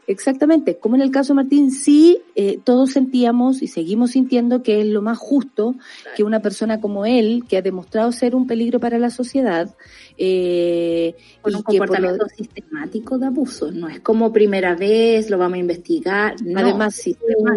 exactamente, 0.07 0.77
como 0.77 0.95
en 0.95 1.01
el 1.01 1.11
caso 1.11 1.34
de 1.34 1.36
Martín, 1.36 1.71
sí, 1.71 2.19
eh, 2.36 2.59
todos 2.63 2.91
sentíamos 2.91 3.61
y 3.61 3.67
seguimos 3.67 4.11
sintiendo 4.11 4.63
que 4.63 4.82
es 4.82 4.88
lo 4.88 5.01
más 5.01 5.17
justo 5.17 5.75
que 6.15 6.23
una 6.23 6.41
persona 6.41 6.82
como 6.82 7.05
él, 7.05 7.43
que 7.47 7.57
ha 7.57 7.61
demostrado 7.61 8.11
ser 8.11 8.36
un 8.36 8.47
peligro 8.47 8.79
para 8.79 8.97
la 8.97 9.09
sociedad, 9.09 9.73
eh, 10.17 11.15
con 11.41 11.55
un 11.55 11.63
comportamiento 11.63 12.27
sistemático 12.27 13.17
de 13.17 13.27
abuso, 13.27 13.71
no 13.71 13.88
es 13.88 13.99
como 14.01 14.32
primera 14.32 14.75
vez, 14.75 15.29
lo 15.29 15.38
vamos 15.38 15.55
a 15.55 15.59
investigar, 15.59 16.36
además 16.55 17.01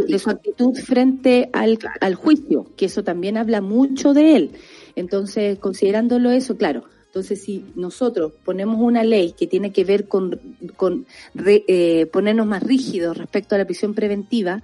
de 0.06 0.18
su 0.18 0.30
actitud 0.30 0.74
frente 0.74 1.50
al, 1.52 1.78
al 2.00 2.14
juicio, 2.14 2.66
que 2.76 2.86
eso 2.86 3.02
también 3.02 3.36
habla 3.36 3.60
mucho 3.60 4.14
de 4.14 4.36
él. 4.36 4.50
Entonces, 4.96 5.58
considerándolo 5.58 6.30
eso, 6.30 6.56
claro, 6.56 6.84
entonces, 7.14 7.44
si 7.44 7.64
nosotros 7.76 8.32
ponemos 8.44 8.80
una 8.80 9.04
ley 9.04 9.36
que 9.38 9.46
tiene 9.46 9.70
que 9.70 9.84
ver 9.84 10.08
con, 10.08 10.40
con 10.74 11.06
eh, 11.46 12.06
ponernos 12.12 12.44
más 12.44 12.60
rígidos 12.60 13.16
respecto 13.16 13.54
a 13.54 13.58
la 13.58 13.66
prisión 13.66 13.94
preventiva, 13.94 14.62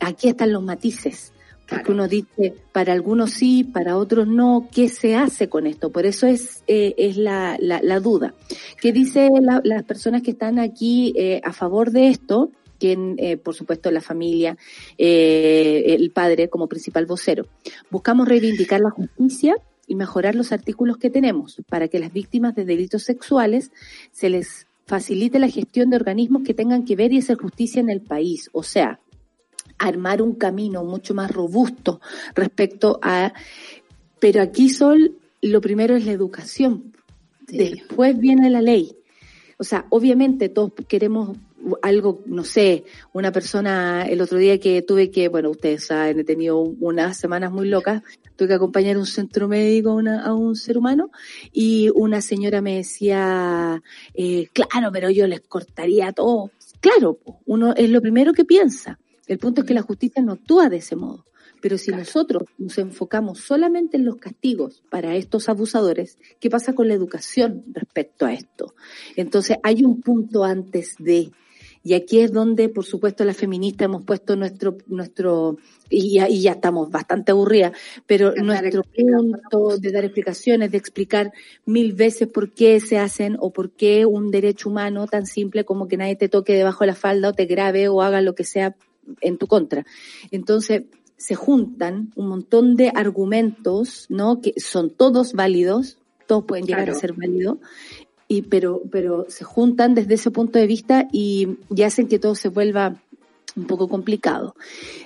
aquí 0.00 0.26
están 0.26 0.52
los 0.52 0.64
matices. 0.64 1.32
Porque 1.68 1.92
uno 1.92 2.08
dice, 2.08 2.56
para 2.72 2.92
algunos 2.92 3.30
sí, 3.30 3.62
para 3.62 3.96
otros 3.96 4.26
no, 4.26 4.68
¿qué 4.74 4.88
se 4.88 5.14
hace 5.14 5.48
con 5.48 5.68
esto? 5.68 5.90
Por 5.90 6.04
eso 6.04 6.26
es, 6.26 6.64
eh, 6.66 6.96
es 6.98 7.16
la, 7.16 7.56
la, 7.60 8.00
duda. 8.00 8.34
¿Qué 8.80 8.90
dicen 8.90 9.30
las 9.62 9.84
personas 9.84 10.22
que 10.22 10.32
están 10.32 10.58
aquí 10.58 11.14
eh, 11.16 11.40
a 11.44 11.52
favor 11.52 11.92
de 11.92 12.08
esto? 12.08 12.50
quien, 12.76 13.14
eh, 13.18 13.36
por 13.36 13.54
supuesto, 13.54 13.88
la 13.92 14.00
familia, 14.00 14.58
eh, 14.98 15.84
el 15.86 16.10
padre 16.10 16.48
como 16.48 16.66
principal 16.66 17.06
vocero. 17.06 17.46
Buscamos 17.88 18.28
reivindicar 18.28 18.80
la 18.80 18.90
justicia 18.90 19.54
y 19.86 19.94
mejorar 19.94 20.34
los 20.34 20.52
artículos 20.52 20.96
que 20.96 21.10
tenemos 21.10 21.62
para 21.68 21.88
que 21.88 21.98
las 21.98 22.12
víctimas 22.12 22.54
de 22.54 22.64
delitos 22.64 23.02
sexuales 23.02 23.70
se 24.12 24.30
les 24.30 24.66
facilite 24.86 25.38
la 25.38 25.48
gestión 25.48 25.90
de 25.90 25.96
organismos 25.96 26.42
que 26.42 26.54
tengan 26.54 26.84
que 26.84 26.96
ver 26.96 27.12
y 27.12 27.18
hacer 27.18 27.36
justicia 27.36 27.80
en 27.80 27.90
el 27.90 28.00
país. 28.00 28.50
O 28.52 28.62
sea, 28.62 29.00
armar 29.78 30.22
un 30.22 30.34
camino 30.34 30.84
mucho 30.84 31.14
más 31.14 31.30
robusto 31.30 32.00
respecto 32.34 32.98
a... 33.02 33.32
Pero 34.20 34.42
aquí, 34.42 34.70
Sol, 34.70 35.18
lo 35.42 35.60
primero 35.60 35.96
es 35.96 36.06
la 36.06 36.12
educación. 36.12 36.92
Después 37.48 38.18
viene 38.18 38.50
la 38.50 38.62
ley. 38.62 38.96
O 39.58 39.64
sea, 39.64 39.86
obviamente 39.90 40.48
todos 40.48 40.72
queremos 40.88 41.36
algo, 41.82 42.22
no 42.26 42.44
sé, 42.44 42.84
una 43.12 43.32
persona, 43.32 44.06
el 44.06 44.20
otro 44.20 44.38
día 44.38 44.58
que 44.58 44.82
tuve 44.82 45.10
que, 45.10 45.28
bueno, 45.28 45.50
ustedes 45.50 45.86
saben, 45.86 46.20
he 46.20 46.24
tenido 46.24 46.58
unas 46.58 47.16
semanas 47.16 47.52
muy 47.52 47.68
locas, 47.68 48.02
tuve 48.36 48.48
que 48.48 48.54
acompañar 48.54 48.96
a 48.96 48.98
un 48.98 49.06
centro 49.06 49.48
médico 49.48 49.90
a, 49.90 49.94
una, 49.94 50.24
a 50.24 50.34
un 50.34 50.56
ser 50.56 50.78
humano 50.78 51.10
y 51.52 51.90
una 51.94 52.20
señora 52.20 52.60
me 52.60 52.76
decía, 52.76 53.82
eh, 54.14 54.48
claro, 54.52 54.90
pero 54.92 55.10
yo 55.10 55.26
les 55.26 55.40
cortaría 55.40 56.12
todo. 56.12 56.50
Claro, 56.80 57.18
uno 57.46 57.74
es 57.76 57.90
lo 57.90 58.00
primero 58.00 58.32
que 58.32 58.44
piensa. 58.44 58.98
El 59.26 59.38
punto 59.38 59.62
es 59.62 59.66
que 59.66 59.74
la 59.74 59.82
justicia 59.82 60.22
no 60.22 60.32
actúa 60.32 60.68
de 60.68 60.76
ese 60.76 60.96
modo. 60.96 61.24
Pero 61.64 61.78
si 61.78 61.92
nosotros 61.92 62.42
nos 62.58 62.76
enfocamos 62.76 63.38
solamente 63.38 63.96
en 63.96 64.04
los 64.04 64.16
castigos 64.16 64.82
para 64.90 65.16
estos 65.16 65.48
abusadores, 65.48 66.18
¿qué 66.38 66.50
pasa 66.50 66.74
con 66.74 66.88
la 66.88 66.94
educación 66.94 67.64
respecto 67.72 68.26
a 68.26 68.34
esto? 68.34 68.74
Entonces 69.16 69.56
hay 69.62 69.82
un 69.82 70.02
punto 70.02 70.44
antes 70.44 70.94
de, 70.98 71.32
y 71.86 71.92
aquí 71.92 72.20
es 72.20 72.32
donde, 72.32 72.70
por 72.70 72.86
supuesto, 72.86 73.24
las 73.24 73.36
feministas 73.36 73.84
hemos 73.84 74.04
puesto 74.04 74.36
nuestro, 74.36 74.78
nuestro, 74.86 75.58
y 75.90 76.14
ya, 76.14 76.30
y 76.30 76.40
ya 76.40 76.52
estamos 76.52 76.90
bastante 76.90 77.32
aburridas, 77.32 77.72
pero 78.06 78.34
nuestro 78.36 78.82
punto 78.82 79.76
de 79.78 79.92
dar 79.92 80.04
explicaciones, 80.04 80.70
de 80.70 80.78
explicar 80.78 81.30
mil 81.66 81.92
veces 81.92 82.26
por 82.28 82.52
qué 82.52 82.80
se 82.80 82.98
hacen 82.98 83.36
o 83.38 83.52
por 83.52 83.70
qué 83.70 84.06
un 84.06 84.30
derecho 84.30 84.70
humano 84.70 85.06
tan 85.06 85.26
simple 85.26 85.66
como 85.66 85.86
que 85.86 85.98
nadie 85.98 86.16
te 86.16 86.30
toque 86.30 86.54
debajo 86.54 86.84
de 86.84 86.88
la 86.88 86.94
falda 86.94 87.28
o 87.28 87.32
te 87.34 87.44
grabe 87.44 87.88
o 87.88 88.00
haga 88.00 88.22
lo 88.22 88.34
que 88.34 88.44
sea 88.44 88.74
en 89.20 89.36
tu 89.36 89.46
contra. 89.46 89.84
Entonces, 90.30 90.84
se 91.18 91.34
juntan 91.34 92.12
un 92.16 92.28
montón 92.28 92.76
de 92.76 92.90
argumentos, 92.94 94.06
¿no? 94.08 94.40
Que 94.40 94.54
son 94.56 94.88
todos 94.88 95.34
válidos, 95.34 95.98
todos 96.26 96.44
pueden 96.44 96.64
llegar 96.64 96.88
a 96.88 96.94
ser 96.94 97.12
válidos, 97.12 97.58
y 98.28 98.42
pero, 98.42 98.82
pero 98.90 99.26
se 99.28 99.44
juntan 99.44 99.94
desde 99.94 100.14
ese 100.14 100.30
punto 100.30 100.58
de 100.58 100.66
vista 100.66 101.08
y, 101.12 101.58
y 101.74 101.82
hacen 101.82 102.08
que 102.08 102.18
todo 102.18 102.34
se 102.34 102.48
vuelva 102.48 102.96
un 103.56 103.66
poco 103.66 103.88
complicado. 103.88 104.54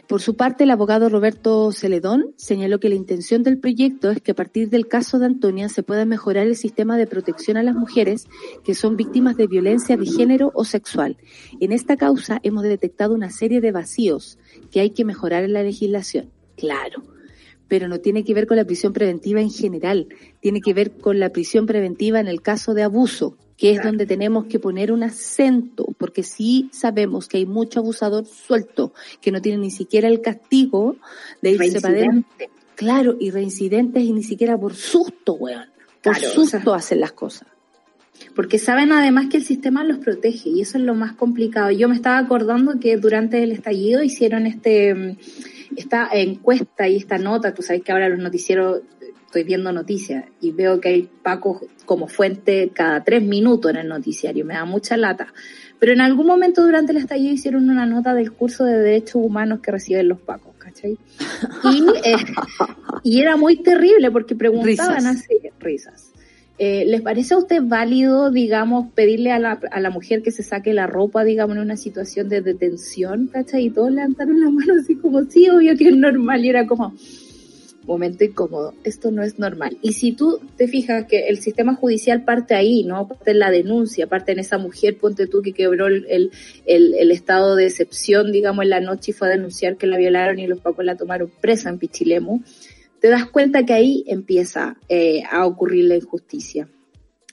Por 0.07 0.23
su 0.23 0.35
parte, 0.35 0.65
el 0.65 0.71
abogado 0.71 1.09
Roberto 1.09 1.71
Celedón 1.73 2.33
señaló 2.37 2.81
que 2.81 2.89
la 2.89 2.95
intención 2.95 3.43
del 3.43 3.59
proyecto 3.59 4.11
es 4.11 4.23
que 4.23 4.33
a 4.33 4.35
partir 4.35 4.71
del 4.71 4.89
caso 4.89 5.19
de 5.19 5.27
Antonia 5.27 5.69
se 5.69 5.83
pueda 5.83 6.05
mejorar 6.05 6.47
el 6.47 6.57
sistema 6.57 6.97
de 6.97 7.07
protección 7.07 7.57
a 7.57 7.63
las 7.63 7.75
mujeres 7.75 8.27
que 8.65 8.75
son 8.75 8.97
víctimas 8.97 9.37
de 9.37 9.47
violencia 9.47 9.97
de 9.97 10.07
género 10.07 10.51
o 10.55 10.65
sexual. 10.65 11.17
En 11.61 11.73
esta 11.73 11.97
causa 11.97 12.41
hemos 12.43 12.63
detectado 12.63 13.15
una 13.15 13.31
serie 13.31 13.61
de 13.61 13.73
vacíos 13.73 14.39
que 14.71 14.81
hay 14.81 14.91
que 14.91 15.05
mejorar 15.05 15.45
en 15.45 15.53
la 15.53 15.63
legislación. 15.63 16.31
Claro, 16.57 17.03
pero 17.69 17.87
no 17.87 18.01
tiene 18.01 18.25
que 18.25 18.35
ver 18.35 18.47
con 18.47 18.57
la 18.57 18.65
prisión 18.65 18.93
preventiva 18.93 19.41
en 19.41 19.51
general, 19.51 20.09
tiene 20.41 20.61
que 20.61 20.75
ver 20.75 20.93
con 20.93 21.21
la 21.21 21.31
prisión 21.31 21.67
preventiva 21.67 22.19
en 22.19 22.29
el 22.29 22.43
caso 22.43 22.75
de 22.75 22.83
abuso, 22.83 23.37
que 23.57 23.73
es 23.73 23.83
donde 23.83 24.07
tenemos 24.07 24.47
que 24.47 24.59
poner 24.59 24.93
un 24.93 25.03
acento, 25.03 25.87
porque 25.99 26.23
sí 26.23 26.71
sabemos 26.73 27.29
que 27.29 27.39
hay 27.39 27.47
mucho 27.47 27.81
abusador 27.81 28.25
suelto, 28.25 28.93
que 29.21 29.33
no 29.33 29.43
tiene 29.43 29.59
ni 29.59 29.71
siquiera 29.71 30.09
el 30.09 30.21
castigo 30.21 30.97
de 31.43 31.51
irse 31.51 31.81
para 31.81 31.95
adelante. 31.95 32.51
Claro, 32.77 33.17
y 33.19 33.31
reincidentes 33.31 34.03
y 34.05 34.13
ni 34.13 34.23
siquiera 34.23 34.57
por 34.57 34.75
susto, 34.75 35.35
weón. 35.35 35.67
Por 36.01 36.17
susto 36.17 36.73
hacen 36.73 37.01
las 37.01 37.13
cosas. 37.13 37.49
Porque 38.35 38.59
saben 38.59 38.93
además 38.93 39.27
que 39.29 39.39
el 39.39 39.45
sistema 39.45 39.85
los 39.85 39.99
protege 39.99 40.51
y 40.51 40.61
eso 40.61 40.79
es 40.79 40.85
lo 40.85 40.95
más 40.95 41.13
complicado. 41.13 41.71
Yo 41.71 41.89
me 41.89 41.95
estaba 41.95 42.19
acordando 42.19 42.79
que 42.79 42.97
durante 42.97 43.43
el 43.43 43.53
estallido 43.53 44.03
hicieron 44.03 44.47
este 44.47 45.17
esta 45.77 46.09
encuesta 46.13 46.89
y 46.89 46.97
esta 46.97 47.19
nota, 47.19 47.55
tú 47.55 47.63
sabes 47.63 47.83
que 47.83 47.93
ahora 47.93 48.09
los 48.09 48.19
noticieros 48.19 48.81
estoy 49.27 49.45
viendo 49.45 49.71
noticias 49.73 50.25
y 50.41 50.53
veo 50.53 50.81
que 50.81 50.89
hay 50.89 51.11
Paco 51.23 51.61
como 51.85 52.09
fuente 52.09 52.71
cada 52.75 53.05
tres 53.05 53.23
minutos 53.23 53.71
en 53.71 53.77
el 53.77 53.89
noticiario, 53.89 54.45
me 54.45 54.55
da 54.55 54.65
mucha 54.65 54.97
lata. 54.97 55.33
Pero 55.79 55.93
en 55.93 56.01
algún 56.01 56.27
momento 56.27 56.65
durante 56.65 56.93
el 56.93 56.99
estallido 56.99 57.35
hicieron 57.35 57.69
una 57.69 57.87
nota 57.87 58.15
del 58.15 58.33
curso 58.33 58.65
de 58.65 58.79
derechos 58.79 59.17
humanos 59.17 59.61
que 59.61 59.71
reciben 59.71 60.09
los 60.09 60.21
Pacos, 60.21 60.57
¿cachai? 60.57 60.99
Y, 61.65 61.85
eh, 62.05 62.17
y 63.05 63.21
era 63.21 63.37
muy 63.37 63.63
terrible 63.63 64.11
porque 64.11 64.35
preguntaban 64.35 65.07
así, 65.07 65.35
risas. 65.61 66.08
Eh, 66.59 66.85
¿Les 66.87 67.01
parece 67.03 67.35
a 67.35 67.39
usted 67.39 67.63
válido, 67.63 68.31
digamos, 68.31 68.93
pedirle 68.93 69.31
a 69.31 69.39
la, 69.39 69.61
a 69.71 69.81
la 69.81 69.91
mujer 69.91 70.23
que 70.23 70.33
se 70.33 70.43
saque 70.43 70.73
la 70.75 70.87
ropa, 70.87 71.23
digamos, 71.23 71.57
en 71.57 71.63
una 71.63 71.77
situación 71.77 72.29
de 72.29 72.41
detención, 72.41 73.29
¿cachai? 73.29 73.67
Y 73.67 73.71
todos 73.71 73.93
levantaron 73.93 74.41
la 74.41 74.51
mano 74.51 74.75
así 74.81 74.97
como, 74.97 75.25
sí, 75.25 75.49
obvio 75.49 75.77
que 75.77 75.89
es 75.89 75.97
normal. 75.97 76.45
Y 76.45 76.49
era 76.49 76.67
como, 76.67 76.95
momento 77.89 78.23
incómodo. 78.23 78.75
Esto 78.85 79.11
no 79.11 79.23
es 79.23 79.39
normal. 79.39 79.79
Y 79.83 79.95
si 79.95 80.13
tú 80.13 80.41
te 80.57 80.69
fijas 80.69 81.07
que 81.07 81.29
el 81.29 81.39
sistema 81.39 81.75
judicial 81.75 82.23
parte 82.23 82.55
ahí, 82.55 82.85
¿no? 82.85 83.09
Parte 83.09 83.33
en 83.33 83.41
la 83.41 83.51
denuncia, 83.51 84.07
parte 84.07 84.33
en 84.33 84.39
esa 84.39 84.59
mujer, 84.59 84.99
ponte 84.99 85.27
tú, 85.27 85.43
que 85.43 85.53
quebró 85.53 85.87
el, 85.87 86.07
el, 86.09 86.31
el, 86.67 87.11
estado 87.11 87.57
de 87.57 87.67
excepción, 87.67 88.31
digamos, 88.31 88.65
en 88.65 88.71
la 88.71 88.81
noche 88.81 89.11
y 89.11 89.15
fue 89.15 89.29
a 89.29 89.31
denunciar 89.31 89.77
que 89.77 89.87
la 89.87 89.97
violaron 89.97 90.39
y 90.39 90.47
los 90.47 90.61
pacos 90.61 90.85
la 90.85 90.97
tomaron 90.97 91.31
presa 91.41 91.71
en 91.71 91.79
Pichilemu, 91.79 92.43
te 93.01 93.09
das 93.09 93.27
cuenta 93.27 93.65
que 93.65 93.73
ahí 93.73 94.05
empieza 94.07 94.77
eh, 94.89 95.23
a 95.31 95.47
ocurrir 95.47 95.85
la 95.85 95.97
injusticia 95.97 96.69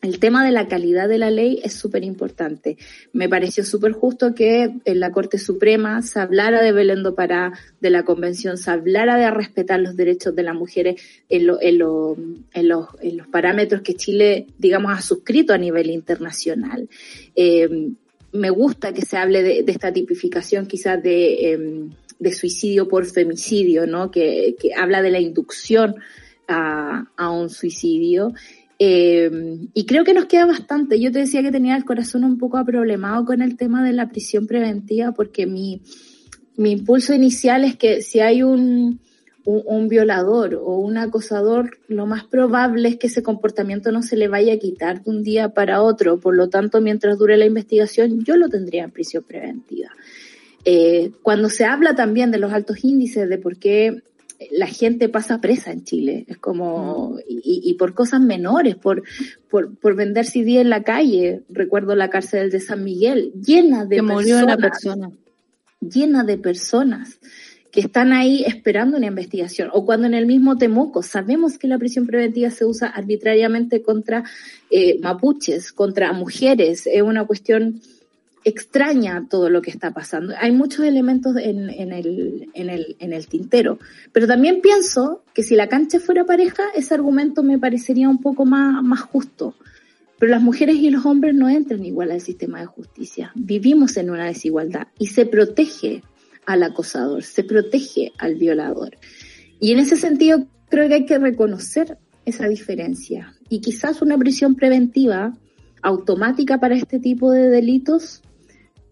el 0.06 0.20
tema 0.20 0.46
de 0.46 0.52
la 0.52 0.68
calidad 0.68 1.10
de 1.10 1.18
la 1.18 1.32
ley 1.32 1.60
es 1.64 1.74
súper 1.74 2.04
importante. 2.04 2.78
Me 3.12 3.28
pareció 3.28 3.64
súper 3.64 3.94
justo 3.94 4.36
que 4.36 4.72
en 4.86 5.00
la 5.00 5.12
Corte 5.12 5.40
Suprema 5.40 6.02
se 6.04 6.20
hablara 6.20 6.62
de 6.62 6.72
Belén 6.72 7.02
do 7.02 7.16
Pará, 7.16 7.54
de 7.82 7.90
la 7.90 8.04
Convención, 8.04 8.58
se 8.58 8.70
hablara 8.70 9.18
de 9.18 9.32
respetar 9.32 9.80
los 9.80 9.96
derechos 9.96 10.36
de 10.36 10.44
las 10.44 10.54
mujeres 10.54 11.02
en, 11.28 11.50
en, 11.60 12.68
los, 12.68 13.28
parámetros 13.32 13.82
que 13.82 13.96
Chile, 13.96 14.46
digamos, 14.60 14.96
ha 14.96 15.02
suscrito 15.02 15.54
a 15.54 15.58
nivel 15.58 15.90
internacional. 15.90 16.88
Eh, 17.36 17.90
me 18.36 18.50
gusta 18.50 18.94
que 18.94 19.02
se 19.02 19.18
hable 19.18 19.44
de, 19.44 19.64
esta 19.68 19.92
tipificación 19.92 20.66
quizás 20.68 21.00
em, 21.04 21.90
de, 22.20 22.32
suicidio 22.32 22.88
por 22.88 23.06
femicidio, 23.06 23.88
¿no? 23.88 24.12
Que, 24.12 24.56
habla 24.78 25.02
de 25.02 25.12
la 25.12 25.20
inducción 25.20 25.96
a, 26.48 27.06
a 27.16 27.30
un 27.32 27.50
suicidio. 27.50 28.34
Eh, 28.78 29.32
y 29.74 29.86
creo 29.86 30.04
que 30.04 30.14
nos 30.14 30.26
queda 30.26 30.46
bastante. 30.46 31.00
Yo 31.00 31.12
te 31.12 31.20
decía 31.20 31.42
que 31.42 31.52
tenía 31.52 31.76
el 31.76 31.86
corazón 31.86 32.24
un 32.24 32.38
poco 32.38 32.58
aproblemado 32.58 33.26
con 33.26 33.42
el 33.42 33.56
tema 33.56 33.84
de 33.84 33.94
la 33.94 34.10
prisión 34.10 34.48
preventiva 34.48 35.14
porque 35.14 35.46
mi, 35.46 35.82
mi 36.58 36.72
impulso 36.72 37.14
inicial 37.14 37.64
es 37.64 37.76
que 37.76 38.02
si 38.02 38.20
hay 38.20 38.44
un, 38.44 39.00
un, 39.46 39.88
violador 39.88 40.56
o 40.56 40.78
un 40.80 40.98
acosador, 40.98 41.78
lo 41.88 42.08
más 42.08 42.24
probable 42.24 42.90
es 42.90 42.98
que 42.98 43.08
ese 43.08 43.22
comportamiento 43.22 43.92
no 43.92 44.02
se 44.02 44.18
le 44.18 44.28
vaya 44.28 44.54
a 44.54 44.58
quitar 44.58 45.04
de 45.04 45.12
un 45.12 45.24
día 45.24 45.50
para 45.50 45.82
otro. 45.84 46.20
Por 46.20 46.36
lo 46.36 46.50
tanto, 46.50 46.82
mientras 46.82 47.18
dure 47.18 47.38
la 47.38 47.46
investigación, 47.46 48.24
yo 48.24 48.38
lo 48.38 48.50
tendría 48.50 48.84
en 48.84 48.92
prisión 48.92 49.24
preventiva. 49.24 49.92
Eh, 50.66 51.12
cuando 51.22 51.50
se 51.50 51.64
habla 51.66 51.96
también 51.96 52.32
de 52.32 52.40
los 52.40 52.52
altos 52.52 52.84
índices 52.84 53.30
de 53.30 53.38
por 53.38 53.58
qué 53.58 54.02
la 54.52 54.66
gente 54.66 55.10
pasa 55.10 55.40
presa 55.40 55.72
en 55.72 55.84
Chile, 55.84 56.26
es 56.28 56.38
como, 56.38 57.12
mm. 57.12 57.20
y, 57.28 57.74
por 57.76 57.94
cosas 57.94 58.22
menores, 58.22 58.76
por, 58.76 59.04
por, 59.50 59.78
por, 59.78 59.96
vender 59.96 60.26
CD 60.26 60.60
en 60.60 60.72
la 60.72 60.84
calle, 60.84 61.44
recuerdo 61.50 61.96
la 61.96 62.10
cárcel 62.10 62.50
de 62.50 62.60
San 62.60 62.84
Miguel, 62.84 63.32
llena 63.34 63.86
de 63.86 64.04
personas, 64.04 64.58
persona. 64.58 65.12
llena 65.80 66.24
de 66.24 66.38
personas 66.38 67.20
que 67.76 67.82
están 67.82 68.14
ahí 68.14 68.46
esperando 68.48 68.96
una 68.96 69.08
investigación, 69.08 69.70
o 69.74 69.86
cuando 69.86 70.08
en 70.08 70.14
el 70.14 70.26
mismo 70.26 70.58
Temuco 70.58 71.04
sabemos 71.04 71.58
que 71.58 71.68
la 71.68 71.78
prisión 71.78 72.08
preventiva 72.08 72.50
se 72.50 72.64
usa 72.64 72.88
arbitrariamente 72.88 73.82
contra 73.82 74.24
eh, 74.72 74.98
mapuches, 75.02 75.74
contra 75.74 76.14
mujeres, 76.14 76.88
es 76.88 77.02
una 77.02 77.26
cuestión 77.26 77.82
extraña 78.46 79.28
todo 79.30 79.50
lo 79.50 79.62
que 79.62 79.72
está 79.72 79.92
pasando. 79.92 80.34
Hay 80.40 80.54
muchos 80.54 80.86
elementos 80.86 81.36
en, 81.36 81.70
en, 81.70 81.92
el, 81.92 82.48
en, 82.54 82.70
el, 82.70 82.96
en 83.00 83.12
el 83.12 83.28
tintero, 83.28 83.78
pero 84.14 84.26
también 84.26 84.62
pienso 84.62 85.24
que 85.34 85.44
si 85.44 85.56
la 85.56 85.68
cancha 85.68 86.00
fuera 86.00 86.24
pareja, 86.24 86.64
ese 86.76 86.94
argumento 86.94 87.44
me 87.44 87.60
parecería 87.60 88.08
un 88.08 88.22
poco 88.22 88.46
más, 88.46 88.82
más 88.84 89.02
justo. 89.02 89.54
Pero 90.18 90.32
las 90.32 90.42
mujeres 90.42 90.78
y 90.78 90.90
los 90.92 91.06
hombres 91.06 91.36
no 91.36 91.50
entran 91.50 91.84
igual 91.84 92.12
al 92.12 92.22
sistema 92.22 92.62
de 92.62 92.68
justicia. 92.68 93.34
Vivimos 93.36 93.98
en 93.98 94.12
una 94.12 94.28
desigualdad 94.28 94.88
y 94.98 95.08
se 95.08 95.26
protege 95.26 96.04
al 96.46 96.64
acosador, 96.64 97.24
se 97.24 97.44
protege 97.44 98.12
al 98.18 98.36
violador. 98.36 98.98
Y 99.60 99.72
en 99.72 99.80
ese 99.80 99.96
sentido 99.96 100.46
creo 100.70 100.88
que 100.88 100.96
hay 100.96 101.06
que 101.06 101.18
reconocer 101.18 101.98
esa 102.26 102.48
diferencia. 102.48 103.34
Y 103.50 103.62
quizás 103.62 104.02
una 104.02 104.18
prisión 104.18 104.56
preventiva 104.56 105.34
automática 105.82 106.60
para 106.60 106.76
este 106.76 107.00
tipo 107.00 107.32
de 107.32 107.50
delitos 107.50 108.22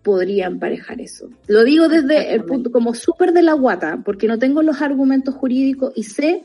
podría 0.03 0.47
emparejar 0.47 1.01
eso. 1.01 1.29
Lo 1.47 1.63
digo 1.63 1.87
desde 1.87 2.33
el 2.33 2.43
punto 2.43 2.71
como 2.71 2.93
súper 2.93 3.33
de 3.33 3.41
la 3.41 3.53
guata, 3.53 4.01
porque 4.05 4.27
no 4.27 4.37
tengo 4.37 4.61
los 4.61 4.81
argumentos 4.81 5.33
jurídicos 5.33 5.93
y 5.95 6.03
sé 6.03 6.43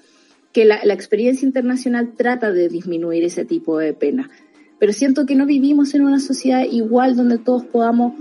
que 0.53 0.65
la, 0.65 0.77
experiencia 0.77 1.45
internacional 1.45 2.15
trata 2.17 2.51
de 2.53 2.69
disminuir 2.69 3.25
ese 3.25 3.45
tipo 3.45 3.79
de 3.79 3.93
pena. 3.93 4.31
Pero 4.79 4.93
siento 4.93 5.27
que 5.27 5.35
no 5.35 5.45
vivimos 5.45 5.95
en 5.95 6.03
una 6.03 6.21
sociedad 6.21 6.65
igual 6.65 7.17
donde 7.17 7.39
todos 7.39 7.65
podamos 7.65 8.15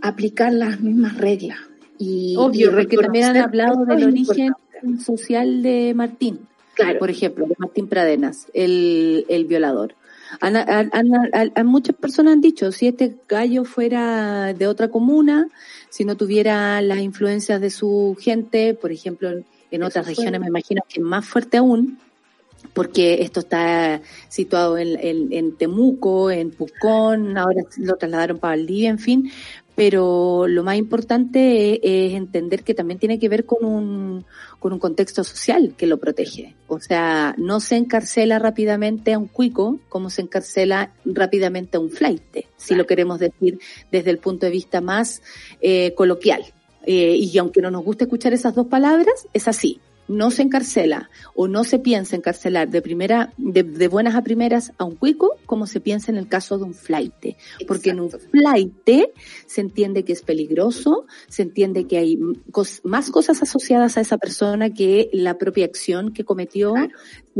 aplicar 0.00 0.52
las 0.52 0.80
mismas 0.80 1.16
reglas. 1.18 1.58
Y, 1.98 2.34
Obvio, 2.36 2.72
porque 2.72 2.96
también 2.96 3.24
han 3.24 3.36
hablado 3.38 3.84
del 3.84 4.04
origen 4.04 4.54
social 5.04 5.62
de 5.62 5.92
Martín. 5.94 6.40
Claro. 6.74 6.98
Por 6.98 7.10
ejemplo, 7.10 7.46
de 7.46 7.54
Martín 7.58 7.88
Pradenas, 7.88 8.48
el, 8.52 9.24
el 9.28 9.46
violador 9.46 9.94
muchas 11.64 11.96
personas 11.96 12.34
han 12.34 12.40
dicho, 12.40 12.72
si 12.72 12.88
este 12.88 13.16
gallo 13.28 13.64
fuera 13.64 14.52
de 14.52 14.66
otra 14.66 14.88
comuna, 14.88 15.48
si 15.88 16.04
no 16.04 16.16
tuviera 16.16 16.80
las 16.82 16.98
influencias 16.98 17.60
de 17.60 17.70
su 17.70 18.16
gente, 18.20 18.74
por 18.74 18.92
ejemplo, 18.92 19.30
en, 19.70 19.82
otras 19.82 20.06
regiones 20.06 20.40
me 20.40 20.46
imagino 20.46 20.82
que 20.88 21.00
es 21.00 21.04
más 21.04 21.24
fuerte 21.26 21.58
aún, 21.58 21.98
porque 22.72 23.22
esto 23.22 23.40
está 23.40 24.00
situado 24.28 24.78
en, 24.78 25.32
en, 25.32 25.56
Temuco, 25.56 26.30
en 26.30 26.50
Pucón, 26.50 27.38
ahora 27.38 27.62
lo 27.78 27.96
trasladaron 27.96 28.38
para 28.38 28.56
Valdivia, 28.56 28.90
en 28.90 28.98
fin, 28.98 29.30
pero 29.76 30.48
lo 30.48 30.64
más 30.64 30.76
importante 30.78 31.80
es, 31.82 32.14
entender 32.14 32.64
que 32.64 32.74
también 32.74 32.98
tiene 32.98 33.18
que 33.18 33.28
ver 33.28 33.44
con 33.44 33.64
un, 33.64 34.24
con 34.58 34.72
un 34.72 34.78
contexto 34.78 35.22
social 35.22 35.74
que 35.76 35.86
lo 35.86 35.98
protege. 35.98 36.56
O 36.66 36.80
sea, 36.80 37.34
no 37.36 37.60
se 37.60 37.76
encarcela 37.76 38.38
rápidamente 38.38 39.12
a 39.12 39.18
un 39.18 39.28
cuico 39.28 39.78
como 39.90 40.08
se 40.08 40.22
encarcela 40.22 40.94
rápidamente 41.04 41.76
a 41.76 41.80
un 41.80 41.90
flight, 41.90 42.46
si 42.56 42.74
lo 42.74 42.86
queremos 42.86 43.20
decir 43.20 43.60
desde 43.92 44.10
el 44.10 44.18
punto 44.18 44.46
de 44.46 44.52
vista 44.52 44.80
más 44.80 45.22
eh, 45.60 45.92
coloquial. 45.94 46.42
Eh, 46.86 47.16
y 47.16 47.36
aunque 47.36 47.60
no 47.60 47.70
nos 47.70 47.84
guste 47.84 48.04
escuchar 48.04 48.32
esas 48.32 48.54
dos 48.54 48.68
palabras, 48.68 49.28
es 49.34 49.46
así. 49.46 49.80
No 50.08 50.30
se 50.30 50.42
encarcela 50.42 51.10
o 51.34 51.48
no 51.48 51.64
se 51.64 51.78
piensa 51.78 52.16
encarcelar 52.16 52.68
de 52.68 52.82
primera, 52.82 53.32
de, 53.36 53.62
de 53.62 53.88
buenas 53.88 54.14
a 54.14 54.22
primeras 54.22 54.72
a 54.78 54.84
un 54.84 54.96
cuico, 54.96 55.36
como 55.46 55.66
se 55.66 55.80
piensa 55.80 56.10
en 56.12 56.16
el 56.18 56.28
caso 56.28 56.58
de 56.58 56.64
un 56.64 56.74
flaite. 56.74 57.36
Porque 57.66 57.90
en 57.90 58.00
un 58.00 58.10
flaite 58.10 59.12
se 59.46 59.60
entiende 59.60 60.04
que 60.04 60.12
es 60.12 60.22
peligroso, 60.22 61.06
se 61.28 61.42
entiende 61.42 61.86
que 61.86 61.98
hay 61.98 62.18
cos- 62.50 62.80
más 62.84 63.10
cosas 63.10 63.42
asociadas 63.42 63.96
a 63.96 64.00
esa 64.00 64.18
persona 64.18 64.70
que 64.72 65.10
la 65.12 65.38
propia 65.38 65.64
acción 65.64 66.12
que 66.12 66.24
cometió, 66.24 66.74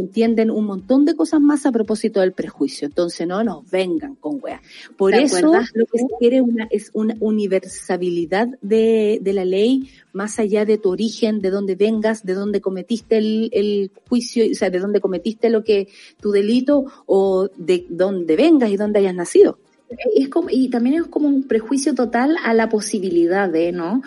entienden 0.01 0.51
un 0.51 0.67
montón 0.67 1.05
de 1.05 1.15
cosas 1.15 1.41
más 1.41 1.67
a 1.67 1.73
propósito 1.73 2.21
del 2.21 2.33
prejuicio. 2.33 2.87
Entonces 2.87 3.27
no 3.27 3.43
nos 3.43 3.69
vengan 3.71 4.15
con 4.17 4.39
weas. 4.43 4.61
Por 4.97 5.13
¿Te 5.13 5.23
eso 5.23 5.39
acuerdas 5.39 5.71
lo 5.75 5.87
que 5.87 5.99
se 5.99 6.07
quiere 6.19 6.41
una, 6.41 6.67
es 6.71 6.91
una 6.93 7.17
universabilidad 7.21 8.49
de, 8.61 9.19
de 9.23 9.33
la 9.33 9.45
ley 9.45 9.91
más 10.13 10.39
allá 10.39 10.65
de 10.65 10.79
tu 10.79 10.91
origen, 10.91 11.41
de 11.41 11.51
dónde 11.51 11.75
vengas, 11.75 12.25
de 12.25 12.35
dónde 12.35 12.61
cometiste 12.61 13.19
el, 13.19 13.51
el 13.53 13.91
juicio, 14.09 14.45
o 14.51 14.55
sea, 14.55 14.71
de 14.71 14.79
dónde 14.79 15.01
cometiste 15.01 15.51
lo 15.51 15.63
que, 15.63 15.89
tu 16.21 16.31
delito 16.31 16.87
o 17.07 17.49
de 17.57 17.87
dónde 17.89 18.37
vengas 18.37 18.71
y 18.71 18.77
dónde 18.77 19.01
hayas 19.01 19.15
nacido. 19.15 19.59
es 20.15 20.29
como, 20.29 20.49
y 20.51 20.69
también 20.71 20.97
es 20.97 21.09
como 21.09 21.29
un 21.29 21.45
prejuicio 21.45 21.95
total 21.95 22.37
a 22.43 22.55
la 22.55 22.69
posibilidad 22.69 23.49
de, 23.49 23.73
¿no? 23.73 24.03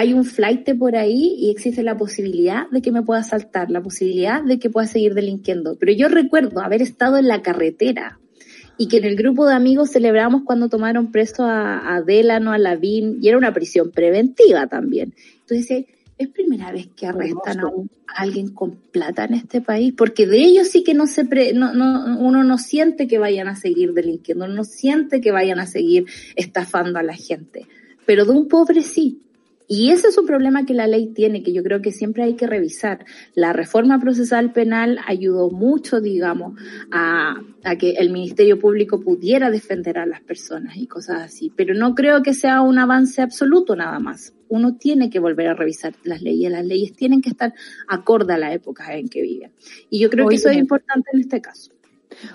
Hay 0.00 0.14
un 0.14 0.24
flight 0.24 0.66
por 0.78 0.96
ahí 0.96 1.34
y 1.38 1.50
existe 1.50 1.82
la 1.82 1.94
posibilidad 1.98 2.68
de 2.70 2.80
que 2.80 2.90
me 2.90 3.02
pueda 3.02 3.22
saltar, 3.22 3.70
la 3.70 3.82
posibilidad 3.82 4.42
de 4.42 4.58
que 4.58 4.70
pueda 4.70 4.86
seguir 4.86 5.12
delinquiendo. 5.12 5.76
Pero 5.78 5.92
yo 5.92 6.08
recuerdo 6.08 6.60
haber 6.62 6.80
estado 6.80 7.18
en 7.18 7.28
la 7.28 7.42
carretera 7.42 8.18
y 8.78 8.88
que 8.88 8.96
en 8.96 9.04
el 9.04 9.14
grupo 9.14 9.46
de 9.46 9.52
amigos 9.54 9.90
celebramos 9.90 10.40
cuando 10.46 10.70
tomaron 10.70 11.12
preso 11.12 11.44
a, 11.44 11.94
a 11.94 12.00
Delano, 12.00 12.52
a 12.52 12.56
Lavín, 12.58 13.18
y 13.20 13.28
era 13.28 13.36
una 13.36 13.52
prisión 13.52 13.90
preventiva 13.90 14.66
también. 14.68 15.12
Entonces, 15.42 15.84
es 16.16 16.28
primera 16.28 16.72
vez 16.72 16.88
que 16.96 17.04
arrestan 17.06 17.60
a, 17.60 17.66
un- 17.66 17.90
a 18.06 18.22
alguien 18.22 18.48
con 18.54 18.76
plata 18.92 19.24
en 19.26 19.34
este 19.34 19.60
país, 19.60 19.92
porque 19.94 20.26
de 20.26 20.38
ellos 20.38 20.68
sí 20.68 20.82
que 20.82 20.94
no 20.94 21.06
se 21.06 21.26
pre- 21.26 21.52
no, 21.52 21.74
no, 21.74 22.18
uno 22.18 22.42
no 22.42 22.56
siente 22.56 23.06
que 23.06 23.18
vayan 23.18 23.48
a 23.48 23.56
seguir 23.56 23.92
delinquiendo, 23.92 24.48
no 24.48 24.64
siente 24.64 25.20
que 25.20 25.30
vayan 25.30 25.58
a 25.60 25.66
seguir 25.66 26.06
estafando 26.36 26.98
a 26.98 27.02
la 27.02 27.14
gente, 27.14 27.66
pero 28.06 28.24
de 28.24 28.32
un 28.32 28.48
pobre 28.48 28.80
sí. 28.82 29.20
Y 29.72 29.92
ese 29.92 30.08
es 30.08 30.18
un 30.18 30.26
problema 30.26 30.66
que 30.66 30.74
la 30.74 30.88
ley 30.88 31.12
tiene, 31.14 31.44
que 31.44 31.52
yo 31.52 31.62
creo 31.62 31.80
que 31.80 31.92
siempre 31.92 32.24
hay 32.24 32.34
que 32.34 32.48
revisar. 32.48 33.04
La 33.36 33.52
reforma 33.52 34.00
procesal 34.00 34.52
penal 34.52 34.98
ayudó 35.06 35.48
mucho, 35.48 36.00
digamos, 36.00 36.60
a, 36.90 37.36
a 37.62 37.76
que 37.76 37.90
el 37.92 38.10
Ministerio 38.10 38.58
Público 38.58 39.00
pudiera 39.00 39.48
defender 39.48 39.96
a 39.98 40.06
las 40.06 40.22
personas 40.22 40.76
y 40.76 40.88
cosas 40.88 41.22
así. 41.22 41.52
Pero 41.54 41.74
no 41.74 41.94
creo 41.94 42.20
que 42.24 42.34
sea 42.34 42.62
un 42.62 42.80
avance 42.80 43.22
absoluto 43.22 43.76
nada 43.76 44.00
más. 44.00 44.34
Uno 44.48 44.74
tiene 44.76 45.08
que 45.08 45.20
volver 45.20 45.46
a 45.46 45.54
revisar 45.54 45.94
las 46.02 46.20
leyes. 46.20 46.50
Las 46.50 46.66
leyes 46.66 46.92
tienen 46.94 47.22
que 47.22 47.30
estar 47.30 47.54
acorde 47.86 48.34
a 48.34 48.38
la 48.38 48.52
época 48.52 48.92
en 48.96 49.08
que 49.08 49.22
viven. 49.22 49.52
Y 49.88 50.00
yo 50.00 50.10
creo 50.10 50.26
Oye. 50.26 50.34
que 50.34 50.40
eso 50.40 50.48
es 50.50 50.56
importante 50.56 51.10
en 51.12 51.20
este 51.20 51.40
caso. 51.40 51.70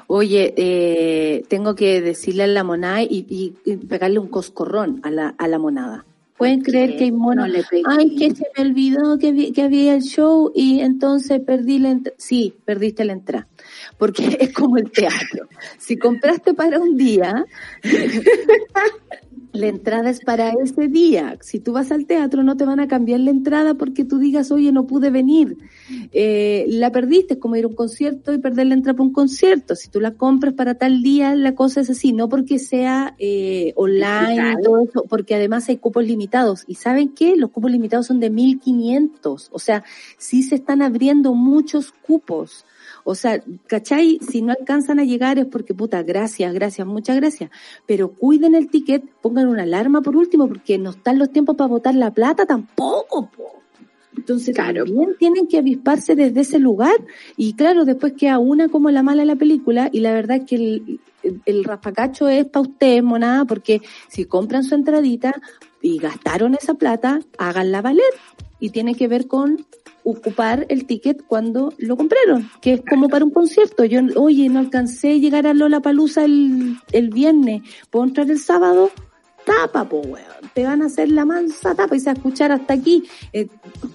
Oye, 0.07 0.53
eh, 0.55 1.43
tengo 1.49 1.75
que 1.75 1.99
decirle 2.01 2.43
a 2.43 2.47
la 2.47 2.63
monada 2.63 3.03
y, 3.03 3.25
y- 3.29 3.55
y 3.65 3.75
pegarle 3.75 4.19
un 4.19 4.29
coscorrón 4.29 5.01
a 5.03 5.11
la, 5.11 5.35
a 5.37 5.49
la 5.49 5.59
monada. 5.59 6.05
¿Pueden 6.37 6.61
creer 6.61 6.97
que 6.97 7.05
hay 7.05 7.11
monos? 7.13 7.47
No. 7.47 7.53
Ay, 7.89 8.15
que 8.17 8.35
se 8.35 8.43
me 8.57 8.63
olvidó 8.63 9.17
que, 9.17 9.31
vi- 9.31 9.51
que 9.53 9.61
había 9.61 9.95
el 9.95 10.01
show 10.01 10.51
y 10.53 10.81
entonces 10.81 11.39
perdí 11.39 11.79
la 11.79 11.91
entrada. 11.91 12.15
Sí, 12.19 12.53
perdiste 12.65 13.05
la 13.05 13.13
entrada. 13.13 13.47
Porque 13.97 14.23
es 14.41 14.51
como 14.53 14.77
el 14.77 14.91
teatro. 14.91 15.47
Si 15.77 15.95
compraste 15.97 16.53
para 16.53 16.79
un 16.79 16.97
día, 16.97 17.45
la 19.55 19.67
entrada 19.67 20.09
es 20.09 20.19
para 20.19 20.51
ese 20.63 20.87
día. 20.87 21.37
Si 21.41 21.59
tú 21.59 21.73
vas 21.73 21.91
al 21.91 22.05
teatro 22.05 22.43
no 22.43 22.57
te 22.57 22.65
van 22.65 22.79
a 22.79 22.87
cambiar 22.87 23.19
la 23.21 23.31
entrada 23.31 23.73
porque 23.75 24.05
tú 24.05 24.19
digas, 24.19 24.51
oye, 24.51 24.71
no 24.71 24.87
pude 24.87 25.09
venir. 25.09 25.57
Eh, 26.11 26.65
la 26.67 26.91
perdiste, 26.91 27.35
es 27.35 27.39
como 27.39 27.55
ir 27.55 27.65
a 27.65 27.67
un 27.67 27.75
concierto 27.75 28.33
y 28.33 28.37
perder 28.37 28.67
la 28.67 28.75
entrada 28.75 28.97
para 28.97 29.07
un 29.07 29.13
concierto. 29.13 29.75
Si 29.75 29.89
tú 29.89 29.99
la 29.99 30.11
compras 30.11 30.53
para 30.53 30.75
tal 30.75 31.01
día, 31.01 31.35
la 31.35 31.55
cosa 31.55 31.81
es 31.81 31.89
así, 31.89 32.13
no 32.13 32.29
porque 32.29 32.59
sea 32.59 33.15
eh, 33.19 33.73
online 33.75 34.53
y 34.59 34.63
todo 34.63 34.83
eso, 34.83 35.05
porque 35.09 35.35
además 35.35 35.67
hay 35.69 35.77
cupos 35.77 36.05
limitados. 36.05 36.63
¿Y 36.67 36.75
saben 36.75 37.09
qué? 37.09 37.35
Los 37.35 37.51
cupos 37.51 37.71
limitados 37.71 38.07
son 38.07 38.19
de 38.19 38.29
1500. 38.29 39.49
O 39.51 39.59
sea, 39.59 39.83
sí 40.17 40.43
se 40.43 40.55
están 40.55 40.81
abriendo 40.81 41.33
muchos 41.33 41.91
cupos. 41.91 42.65
O 43.07 43.13
sea, 43.13 43.41
¿cachai? 43.67 44.19
Si 44.19 44.41
no 44.41 44.51
alcanzan 44.59 44.99
a 44.99 45.03
llegar 45.03 45.37
es 45.37 45.45
porque, 45.45 45.75
puta, 45.75 46.01
gracias, 46.01 46.51
gracias, 46.55 46.87
muchas 46.87 47.15
gracias. 47.17 47.51
Pero 47.85 48.09
cuiden 48.09 48.55
el 48.55 48.67
ticket, 48.67 49.03
pongan 49.21 49.47
una 49.47 49.61
alarma 49.61 50.01
por 50.01 50.17
último, 50.17 50.47
porque 50.47 50.79
no 50.79 50.89
están 50.89 51.19
los 51.19 51.31
tiempos 51.31 51.55
para 51.55 51.67
botar 51.67 51.93
la 51.93 52.11
plata 52.11 52.47
tampoco, 52.47 53.29
po. 53.29 53.61
Entonces, 54.17 54.55
Claro. 54.55 54.85
también 54.85 55.15
tienen 55.19 55.47
que 55.47 55.59
avisparse 55.59 56.15
desde 56.15 56.41
ese 56.41 56.57
lugar. 56.57 56.95
Y 57.37 57.53
claro, 57.53 57.85
después 57.85 58.13
queda 58.13 58.39
una 58.39 58.69
como 58.69 58.89
la 58.89 59.03
mala 59.03 59.21
de 59.21 59.27
la 59.27 59.35
película, 59.35 59.87
y 59.91 59.99
la 59.99 60.11
verdad 60.13 60.37
es 60.37 60.45
que 60.45 60.55
el, 60.55 60.99
el, 61.21 61.41
el 61.45 61.63
raspacacho 61.63 62.27
es 62.27 62.45
para 62.45 62.61
ustedes, 62.67 63.03
monada, 63.03 63.45
porque 63.45 63.81
si 64.07 64.25
compran 64.25 64.63
su 64.63 64.73
entradita 64.73 65.39
y 65.79 65.99
gastaron 65.99 66.55
esa 66.55 66.73
plata, 66.73 67.19
háganla 67.37 67.83
valer. 67.83 68.03
Y 68.59 68.71
tiene 68.71 68.95
que 68.95 69.07
ver 69.07 69.27
con 69.27 69.63
ocupar 70.05 70.65
el 70.69 70.85
ticket 70.85 71.25
cuando 71.27 71.73
lo 71.77 71.97
compraron, 71.97 72.49
que 72.61 72.73
es 72.73 72.81
como 72.87 73.09
para 73.09 73.25
un 73.25 73.31
concierto. 73.31 73.83
Yo, 73.83 73.99
oye, 74.15 74.47
no 74.47 74.59
alcancé 74.59 75.13
a 75.13 75.17
llegar 75.17 75.47
a 75.47 75.53
Lola 75.53 75.81
Palusa 75.81 76.23
el, 76.23 76.77
el 76.91 77.09
viernes, 77.09 77.63
¿puedo 77.89 78.05
entrar 78.05 78.29
el 78.29 78.39
sábado? 78.39 78.91
Tapa, 79.45 79.87
po, 79.87 79.99
weón. 79.99 80.25
Te 80.55 80.63
van 80.63 80.81
a 80.81 80.87
hacer 80.87 81.11
la 81.11 81.23
mansa 81.23 81.75
tapa 81.75 81.95
y 81.95 81.99
se 81.99 82.05
va 82.05 82.13
a 82.13 82.15
escuchar 82.15 82.51
hasta 82.51 82.73
aquí. 82.73 83.03
Eh, 83.31 83.47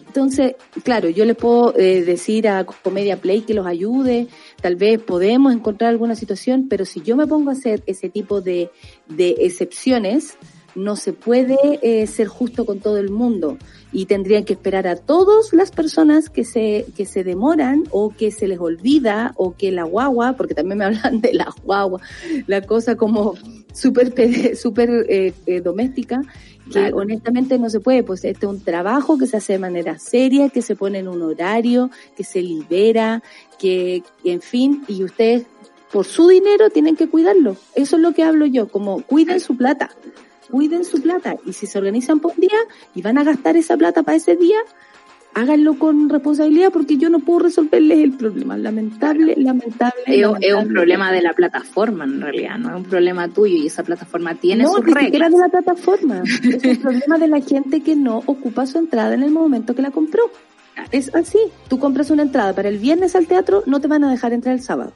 entonces, 0.07 0.55
claro, 0.85 1.09
yo 1.09 1.25
les 1.25 1.37
puedo 1.37 1.77
eh, 1.77 2.03
decir 2.03 2.49
a 2.49 2.65
Comedia 2.65 3.21
Play 3.21 3.41
que 3.41 3.55
los 3.55 3.67
ayude, 3.67 4.29
tal 4.61 4.77
vez 4.77 5.01
podemos 5.01 5.53
encontrar 5.53 5.91
alguna 5.91 6.15
situación, 6.15 6.67
pero 6.69 6.85
si 6.85 7.01
yo 7.01 7.17
me 7.17 7.27
pongo 7.27 7.51
a 7.51 7.55
hacer 7.55 7.83
ese 7.87 8.09
tipo 8.09 8.41
de, 8.41 8.71
de 9.09 9.37
excepciones, 9.41 10.37
no 10.75 10.97
se 10.97 11.13
puede 11.13 11.57
eh, 11.83 12.07
ser 12.07 12.29
justo 12.29 12.65
con 12.65 12.81
todo 12.81 12.99
el 12.99 13.11
mundo 13.11 13.59
y 13.93 14.07
tendrían 14.07 14.45
que 14.45 14.53
esperar 14.53 14.87
a 14.87 14.97
todas 14.97 15.53
las 15.53 15.71
personas 15.71 16.31
que 16.31 16.45
se 16.45 16.87
que 16.97 17.07
se 17.07 17.25
demoran 17.25 17.85
o 17.91 18.11
que 18.11 18.31
se 18.31 18.47
les 18.47 18.59
olvida 18.59 19.33
o 19.37 19.57
que 19.57 19.73
la 19.73 19.85
guagua, 19.85 20.35
porque 20.35 20.55
también 20.55 20.79
me 20.79 20.85
hablan 20.87 21.21
de 21.21 21.35
la 21.35 21.53
guagua, 21.65 22.01
la 22.47 22.63
cosa 22.63 22.97
como 22.97 23.35
súper 23.73 24.15
súper 24.57 24.91
eh, 25.09 25.33
eh, 25.47 25.61
doméstica, 25.61 26.23
que 26.73 26.93
honestamente 26.93 27.59
no 27.59 27.69
se 27.69 27.81
puede, 27.81 28.05
pues 28.05 28.25
este 28.25 28.47
es 28.47 28.53
un 28.53 28.61
trabajo 28.61 29.19
que 29.19 29.27
se 29.27 29.39
hace 29.39 29.55
de 29.55 29.59
manera 29.59 29.99
seria, 29.99 30.51
que 30.51 30.63
se 30.63 30.77
pone 30.77 30.99
en 30.99 31.09
un 31.09 31.23
horario, 31.23 31.91
que 32.17 32.23
se 32.23 32.43
libera, 32.43 33.23
que 33.59 34.05
en 34.25 34.41
fin, 34.41 34.85
y 34.87 35.03
ustedes 35.03 35.47
por 35.91 36.05
su 36.05 36.29
dinero 36.29 36.71
tienen 36.71 36.95
que 36.95 37.09
cuidarlo. 37.09 37.57
Eso 37.75 37.97
es 37.97 38.03
lo 38.03 38.13
que 38.13 38.23
hablo 38.23 38.47
yo, 38.47 38.69
como 38.69 39.03
cuiden 39.03 39.41
su 39.41 39.57
plata 39.57 39.91
cuiden 40.51 40.85
su 40.85 41.01
plata 41.01 41.37
y 41.47 41.53
si 41.53 41.67
se 41.67 41.79
organizan 41.79 42.21
por 42.21 42.33
un 42.33 42.41
día 42.41 42.59
y 42.95 43.03
van 43.03 43.19
a 43.19 43.25
gastar 43.25 43.57
esa 43.57 43.77
plata 43.77 44.03
para 44.03 44.17
ese 44.17 44.37
día, 44.37 44.59
háganlo 45.35 45.79
con 45.79 46.09
responsabilidad 46.09 46.71
porque 46.73 46.97
yo 46.97 47.09
no 47.09 47.21
puedo 47.21 47.41
resolverles 47.41 47.99
el 47.99 48.13
problema. 48.13 48.57
Lamentable, 48.57 49.35
lamentable. 49.37 50.03
Es, 50.07 50.55
un 50.55 50.69
problema 50.69 51.13
de 51.13 51.23
la 51.23 51.33
plataforma 51.33 52.05
en 52.05 52.21
realidad, 52.21 52.59
no 52.59 52.71
es 52.71 52.77
un 52.77 52.85
problema 52.85 53.29
tuyo 53.29 53.57
y 53.57 53.67
esa 53.67 53.83
plataforma 53.83 54.35
tiene 54.35 54.65
no, 54.65 54.73
sus 54.73 54.85
ni 54.85 54.93
siquiera 54.93 55.29
reglas. 55.29 55.33
de 55.33 55.39
la 55.39 55.49
plataforma. 55.49 56.23
Es 56.25 56.65
un 56.65 56.83
problema 56.83 57.19
de 57.19 57.29
la 57.29 57.41
gente 57.41 57.83
que 57.83 57.97
no 57.97 58.19
ocupa 58.27 58.67
su 58.67 58.79
entrada 58.79 59.15
en 59.15 59.23
el 59.23 59.31
momento 59.31 59.75
que 59.75 59.83
la 59.83 59.91
compró. 59.91 60.31
Es 60.91 61.15
así. 61.15 61.39
Tú 61.69 61.79
compras 61.79 62.11
una 62.11 62.23
entrada 62.23 62.55
para 62.55 62.69
el 62.69 62.79
viernes 62.79 63.15
al 63.15 63.27
teatro, 63.27 63.63
no 63.67 63.81
te 63.81 63.89
van 63.89 64.05
a 64.05 64.11
dejar 64.11 64.33
entrar 64.33 64.55
el 64.55 64.63
sábado. 64.63 64.93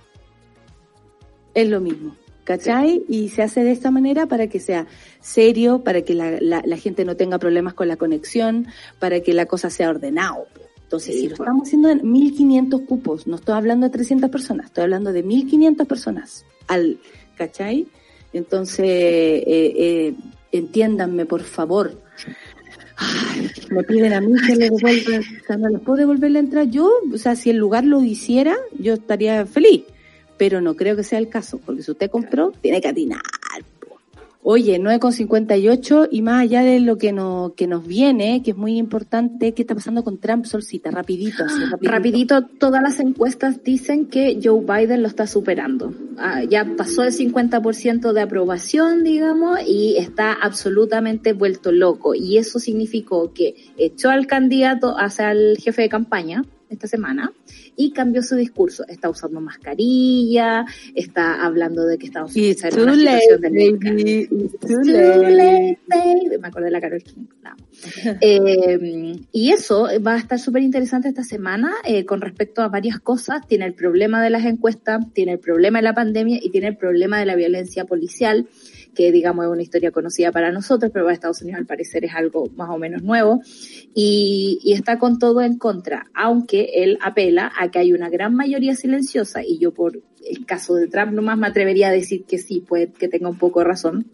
Es 1.55 1.69
lo 1.69 1.81
mismo. 1.81 2.17
¿Cachai? 2.45 3.03
Y 3.09 3.31
se 3.31 3.43
hace 3.43 3.65
de 3.65 3.73
esta 3.73 3.91
manera 3.91 4.27
para 4.27 4.49
que 4.49 4.61
sea 4.61 4.87
serio, 5.21 5.83
para 5.83 6.03
que 6.03 6.15
la, 6.15 6.39
la, 6.41 6.63
la 6.65 6.77
gente 6.77 7.05
no 7.07 7.17
tenga 7.17 7.39
problemas 7.39 7.73
con 7.75 7.89
la 7.89 7.97
conexión, 7.97 8.67
para 8.99 9.21
que 9.21 9.33
la 9.33 9.47
cosa 9.47 9.71
sea 9.71 9.89
ordenado. 9.89 10.47
Entonces, 10.83 11.15
Sí, 11.15 11.21
si 11.23 11.29
lo 11.29 11.37
pues. 11.37 11.41
estamos 11.41 11.67
haciendo 11.67 11.89
en 11.91 12.13
1500 12.13 12.81
cupos, 12.83 13.27
no 13.27 13.37
estoy 13.37 13.55
hablando 13.55 13.87
de 13.87 13.93
300 13.93 14.31
personas, 14.31 14.67
estoy 14.67 14.85
hablando 14.85 15.13
de 15.13 15.23
1500 15.23 15.87
personas 15.87 16.45
al, 16.69 16.99
¿cachai? 17.37 17.87
Entonces, 18.35 18.87
eh, 18.87 19.43
eh, 19.47 20.15
entiéndanme, 20.53 21.25
por 21.25 21.43
favor. 21.43 21.99
Ay, 22.97 23.51
me 23.71 23.83
piden 23.85 24.13
a 24.13 24.21
mí 24.21 24.35
que 24.47 24.55
le 24.55 24.71
devuelva, 24.71 25.19
o 25.19 25.47
sea, 25.47 25.57
no 25.57 25.69
les 25.69 25.81
puedo 25.81 25.97
devolver 25.99 26.31
la 26.31 26.39
entrada. 26.41 26.67
Yo, 26.67 26.91
o 27.13 27.19
sea, 27.19 27.35
si 27.37 27.51
el 27.51 27.57
lugar 27.57 27.85
lo 27.85 28.03
hiciera, 28.05 28.55
yo 28.79 28.95
estaría 28.95 29.47
feliz. 29.47 29.85
Pero 30.37 30.61
no 30.61 30.75
creo 30.75 30.97
que 30.97 31.05
sea 31.05 31.19
el 31.19 31.29
caso, 31.29 31.59
porque 31.59 31.83
si 31.83 31.91
usted 31.91 32.11
compró, 32.11 32.53
tiene 32.61 32.81
que 32.81 32.89
atinar. 32.89 33.21
Oye, 34.47 34.79
9,58 34.79 36.09
y 36.11 36.21
más 36.21 36.43
allá 36.43 36.63
de 36.63 36.79
lo 36.79 36.99
que, 36.99 37.13
no, 37.13 37.55
que 37.57 37.67
nos 37.67 37.87
viene, 37.87 38.43
que 38.43 38.51
es 38.51 38.57
muy 38.59 38.77
importante, 38.77 39.55
¿qué 39.55 39.63
está 39.63 39.75
pasando 39.75 40.05
con 40.05 40.19
Trump, 40.19 40.45
Solcita? 40.45 40.91
Rapidito, 40.91 41.45
así, 41.47 41.65
rapidito. 41.65 41.91
Rapidito, 41.91 42.47
todas 42.59 42.83
las 42.83 43.01
encuestas 43.01 43.63
dicen 43.65 44.05
que 44.05 44.39
Joe 44.45 44.61
Biden 44.61 45.01
lo 45.01 45.09
está 45.09 45.27
superando. 45.27 45.95
Ah, 46.19 46.43
ya 46.45 46.67
pasó 46.77 47.05
el 47.05 47.13
50% 47.13 48.13
de 48.13 48.21
aprobación, 48.21 49.03
digamos, 49.03 49.61
y 49.67 49.97
está 49.97 50.35
absolutamente 50.35 51.33
vuelto 51.33 51.73
loco. 51.73 52.15
Y 52.15 52.37
eso 52.37 52.59
significó 52.59 53.33
que 53.33 53.73
echó 53.79 54.11
al 54.11 54.27
candidato 54.27 54.95
hacia 54.99 55.33
el 55.33 55.57
jefe 55.57 55.81
de 55.81 55.89
campaña, 55.89 56.45
esta 56.69 56.87
semana 56.87 57.33
y 57.77 57.93
cambió 57.93 58.23
su 58.23 58.37
discurso. 58.37 58.85
Está 58.89 59.09
usando 59.09 59.41
mascarilla, 59.41 60.65
está 60.95 61.45
hablando 61.45 61.85
de 61.87 61.99
que 61.99 62.07
Estados 62.07 62.35
Unidos 62.35 62.65
está 62.65 62.69
en 62.69 62.89
una 62.89 62.95
situación 63.21 63.53
de 63.53 64.29
too, 64.61 64.83
late, 64.85 65.79
baby. 65.87 66.39
Me 66.41 66.49
acordé 66.49 66.67
de 66.67 66.71
la 66.71 66.81
Carol 66.81 67.03
King. 67.03 67.27
eh, 68.21 69.17
y 69.33 69.51
eso 69.51 69.89
va 70.05 70.15
a 70.15 70.19
estar 70.19 70.39
súper 70.39 70.63
interesante 70.63 71.09
esta 71.09 71.25
semana 71.25 71.73
eh, 71.85 72.05
con 72.05 72.21
respecto 72.21 72.63
a 72.63 72.69
varias 72.69 72.99
cosas. 73.01 73.47
Tiene 73.47 73.67
el 73.67 73.75
problema 73.75 74.23
de 74.23 74.31
las 74.31 74.45
encuestas, 74.45 75.05
tiene 75.13 75.33
el 75.33 75.39
problema 75.39 75.79
de 75.79 75.85
la 75.85 75.95
pandemia 75.95 76.39
y 76.43 76.51
tiene 76.51 76.69
el 76.69 76.77
problema 76.77 77.19
de 77.19 77.27
la 77.27 77.37
violencia 77.37 77.85
policial 77.85 78.49
que 78.95 79.13
digamos 79.13 79.45
es 79.45 79.51
una 79.51 79.63
historia 79.63 79.91
conocida 79.91 80.33
para 80.33 80.53
nosotros, 80.53 80.91
pero 80.93 81.05
para 81.05 81.15
Estados 81.15 81.43
Unidos 81.43 81.61
al 81.61 81.67
parecer 81.67 82.05
es 82.05 82.15
algo 82.15 82.49
más 82.57 82.71
o 82.71 82.79
menos 82.79 83.03
nuevo, 83.03 83.41
y, 83.95 84.61
está 84.75 84.99
con 84.99 85.19
todo 85.19 85.41
en 85.41 85.59
contra, 85.59 86.11
aunque 86.15 86.71
él 86.75 86.99
apela 87.03 87.53
a 87.59 87.71
que 87.71 87.79
hay 87.79 87.93
una 87.93 88.09
gran 88.09 88.35
mayoría 88.35 88.75
silenciosa, 88.75 89.43
y 89.45 89.59
yo 89.59 89.73
por 89.73 90.01
el 90.27 90.47
caso 90.47 90.75
de 90.75 90.89
Trump 90.89 91.13
nomás 91.13 91.39
me 91.39 91.47
atrevería 91.47 91.89
a 91.89 91.93
decir 91.93 92.25
que 92.25 92.39
sí, 92.39 92.61
puede 92.61 92.93
que 92.93 93.09
tenga 93.09 93.29
un 93.29 93.39
poco 93.39 93.61
de 93.61 93.67
razón, 93.67 94.07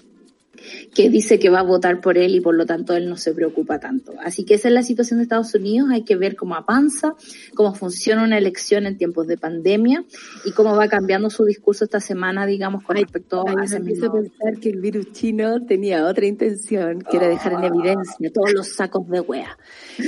que 0.94 1.08
dice 1.08 1.38
que 1.38 1.50
va 1.50 1.60
a 1.60 1.64
votar 1.64 2.00
por 2.00 2.18
él 2.18 2.34
y 2.34 2.40
por 2.40 2.54
lo 2.54 2.66
tanto 2.66 2.94
él 2.94 3.08
no 3.08 3.16
se 3.16 3.32
preocupa 3.32 3.78
tanto. 3.78 4.12
Así 4.22 4.44
que 4.44 4.54
esa 4.54 4.68
es 4.68 4.74
la 4.74 4.82
situación 4.82 5.18
de 5.18 5.24
Estados 5.24 5.54
Unidos, 5.54 5.90
hay 5.90 6.04
que 6.04 6.16
ver 6.16 6.36
cómo 6.36 6.54
avanza, 6.54 7.14
cómo 7.54 7.74
funciona 7.74 8.24
una 8.24 8.38
elección 8.38 8.86
en 8.86 8.96
tiempos 8.96 9.26
de 9.26 9.36
pandemia 9.36 10.04
y 10.44 10.52
cómo 10.52 10.76
va 10.76 10.88
cambiando 10.88 11.30
su 11.30 11.44
discurso 11.44 11.84
esta 11.84 12.00
semana, 12.00 12.46
digamos, 12.46 12.84
con 12.84 12.96
respecto 12.96 13.44
a 13.46 13.64
ese 13.64 13.80
mismo... 13.80 14.06
a 14.06 14.12
pensar 14.12 14.58
que 14.60 14.70
el 14.70 14.80
virus 14.80 15.12
chino 15.12 15.64
tenía 15.64 16.06
otra 16.06 16.26
intención, 16.26 17.00
que 17.00 17.16
era 17.16 17.28
dejar 17.28 17.52
en 17.54 17.64
evidencia 17.64 18.30
todos 18.32 18.52
los 18.52 18.68
sacos 18.68 19.08
de 19.08 19.20
wea. 19.20 19.56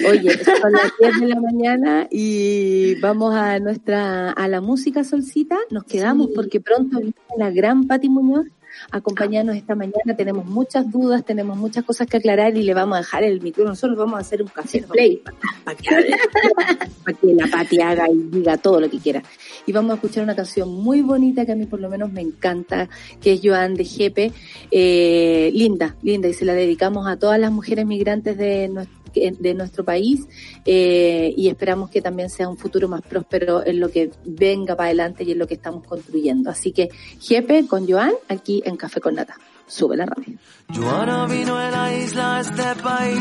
Oye, 0.09 0.33
son 0.45 0.73
las 0.73 0.93
10 0.99 1.21
de 1.21 1.29
la 1.29 1.41
mañana 1.41 2.09
y 2.11 2.95
vamos 3.01 3.35
a 3.35 3.59
nuestra, 3.59 4.31
a 4.31 4.49
la 4.49 4.61
música 4.61 5.05
solcita, 5.05 5.57
nos 5.71 5.85
quedamos 5.85 6.31
porque 6.35 6.61
pronto 6.61 6.99
viene 6.99 7.15
la 7.39 7.51
gran 7.51 7.87
Pati 7.87 8.09
Muñoz 8.09 8.47
acompañarnos 8.91 9.57
esta 9.57 9.75
mañana. 9.75 10.17
Tenemos 10.17 10.47
muchas 10.47 10.91
dudas, 10.91 11.25
tenemos 11.25 11.57
muchas 11.57 11.85
cosas 11.85 12.07
que 12.07 12.19
aclarar 12.19 12.57
y 12.57 12.63
le 12.63 12.75
vamos 12.75 12.97
a 12.97 13.01
dejar 13.01 13.25
el 13.25 13.41
micrófono. 13.41 13.71
Nosotros 13.71 13.99
vamos 13.99 14.15
a 14.15 14.19
hacer 14.19 14.43
un 14.43 14.49
café 14.49 14.83
play 14.83 15.23
para 15.65 15.77
que, 15.77 17.35
la 17.35 17.47
Pati 17.47 17.81
haga 17.81 18.09
y 18.09 18.19
diga 18.31 18.57
todo 18.57 18.81
lo 18.81 18.91
que 18.91 18.99
quiera. 18.99 19.23
Y 19.67 19.73
vamos 19.73 19.93
a 19.93 19.95
escuchar 19.95 20.25
una 20.25 20.37
canción 20.37 20.69
muy 20.69 21.03
bonita 21.03 21.45
que 21.47 21.53
a 21.53 21.57
mí 21.57 21.67
por 21.67 21.81
lo 21.81 21.89
menos 21.89 22.13
me 22.13 22.21
encanta, 22.21 22.89
que 23.21 23.35
es 23.35 23.41
Joan 23.43 23.75
de 23.75 23.85
Jepe. 23.85 24.33
Eh, 24.71 25.51
linda, 25.55 25.97
linda, 26.03 26.29
y 26.29 26.35
se 26.35 26.45
la 26.45 26.55
dedicamos 26.55 27.07
a 27.07 27.17
todas 27.17 27.39
las 27.39 27.53
mujeres 27.53 27.87
migrantes 27.87 28.37
de 28.37 28.69
nuestro 28.69 29.02
de 29.13 29.55
nuestro 29.55 29.85
país 29.85 30.27
eh, 30.65 31.33
y 31.37 31.49
esperamos 31.49 31.91
que 31.91 32.01
también 32.01 32.31
sea 32.31 32.49
un 32.49 32.57
futuro 32.57 32.89
más 32.89 33.03
próspero 33.03 33.65
en 33.67 33.81
lo 33.81 33.91
que 33.91 34.11
venga 34.25 34.77
para 34.77 34.89
adelante 34.89 35.25
y 35.25 35.33
en 35.33 35.39
lo 35.39 35.47
que 35.47 35.55
estamos 35.55 35.87
construyendo. 35.87 36.51
Así 36.51 36.73
que 36.73 36.89
Jepe 37.21 37.67
con 37.67 37.89
Joan 37.89 38.13
aquí 38.29 38.63
en 38.65 38.77
Café 38.77 39.01
con 39.01 39.15
Nata. 39.15 39.37
Sube 39.67 39.97
la 39.97 40.07
radio. 40.07 40.39
Joana 40.75 41.27
vino 41.27 41.57
de 41.57 41.71
la 41.71 41.95
isla 41.95 42.37
a 42.37 42.41
este 42.41 42.83
país, 42.83 43.21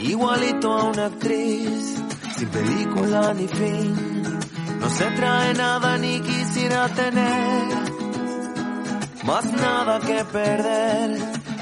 igualito 0.00 0.72
a 0.72 0.84
una 0.90 1.06
actriz, 1.06 1.94
sin 2.36 2.48
película 2.48 3.34
ni 3.34 3.46
fin. 3.46 3.94
No 4.80 4.90
se 4.90 5.04
trae 5.12 5.54
nada 5.54 5.98
ni 5.98 6.20
quisiera 6.20 6.88
tener, 6.88 7.64
más 9.24 9.44
nada 9.52 10.00
que 10.00 10.24
perder, 10.24 11.18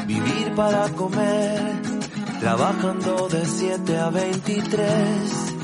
vivir 0.07 0.55
para 0.55 0.89
comer 0.91 1.99
trabajando 2.41 3.29
de 3.29 3.45
7 3.45 3.99
a 3.99 4.11
23. 4.11 5.57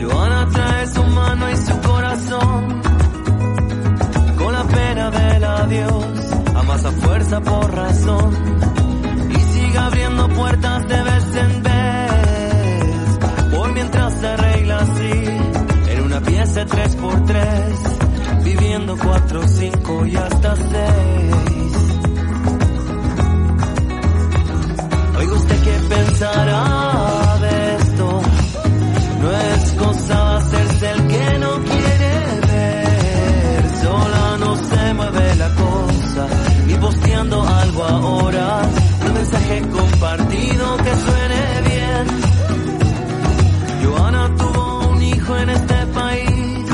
Joana 0.00 0.48
trae 0.50 0.86
su 0.88 1.02
mano 1.04 1.50
y 1.50 1.56
su 1.56 1.80
corazón 1.80 2.82
con 4.36 4.52
la 4.52 4.64
pena 4.64 5.10
del 5.10 5.44
adiós, 5.44 6.04
amasa 6.54 6.90
fuerza 6.92 7.40
por 7.40 7.74
razón 7.74 8.34
y 9.30 9.40
sigue 9.40 9.78
abriendo 9.78 10.28
puertas 10.28 10.88
de 10.88 11.02
vez 11.02 11.36
en 11.36 11.62
vez, 11.62 13.18
por 13.56 13.72
mientras 13.72 14.14
se 14.14 14.26
arregla 14.26 14.78
así 14.78 15.12
en 15.92 16.02
una 16.04 16.20
pieza 16.20 16.66
3 16.66 16.96
por 16.96 17.24
3 17.26 17.44
viviendo 18.44 18.96
4, 18.96 19.48
5 19.48 20.06
y 20.06 20.16
hasta 20.16 20.56
6. 20.56 21.57
Usted 25.32 25.62
qué 25.62 25.76
pensará 25.88 27.38
de 27.40 27.76
esto. 27.76 28.20
No 29.20 29.30
es 29.32 29.72
cosa 29.72 30.36
hacerse 30.36 30.90
el 30.90 31.06
que 31.08 31.38
no 31.38 31.52
quiere 31.62 32.40
ver. 32.52 33.76
Sola 33.82 34.36
no 34.38 34.56
se 34.56 34.94
mueve 34.94 35.34
la 35.36 35.54
cosa, 35.54 36.26
ni 36.66 36.74
posteando 36.74 37.42
algo 37.42 37.84
ahora. 37.84 38.62
Un 39.06 39.14
mensaje 39.14 39.62
compartido 39.68 40.76
que 40.78 40.94
suene 41.04 41.42
bien. 41.70 42.06
Joana 43.82 44.34
tuvo 44.36 44.88
un 44.88 45.02
hijo 45.02 45.36
en 45.36 45.48
este 45.50 45.86
país 45.86 46.64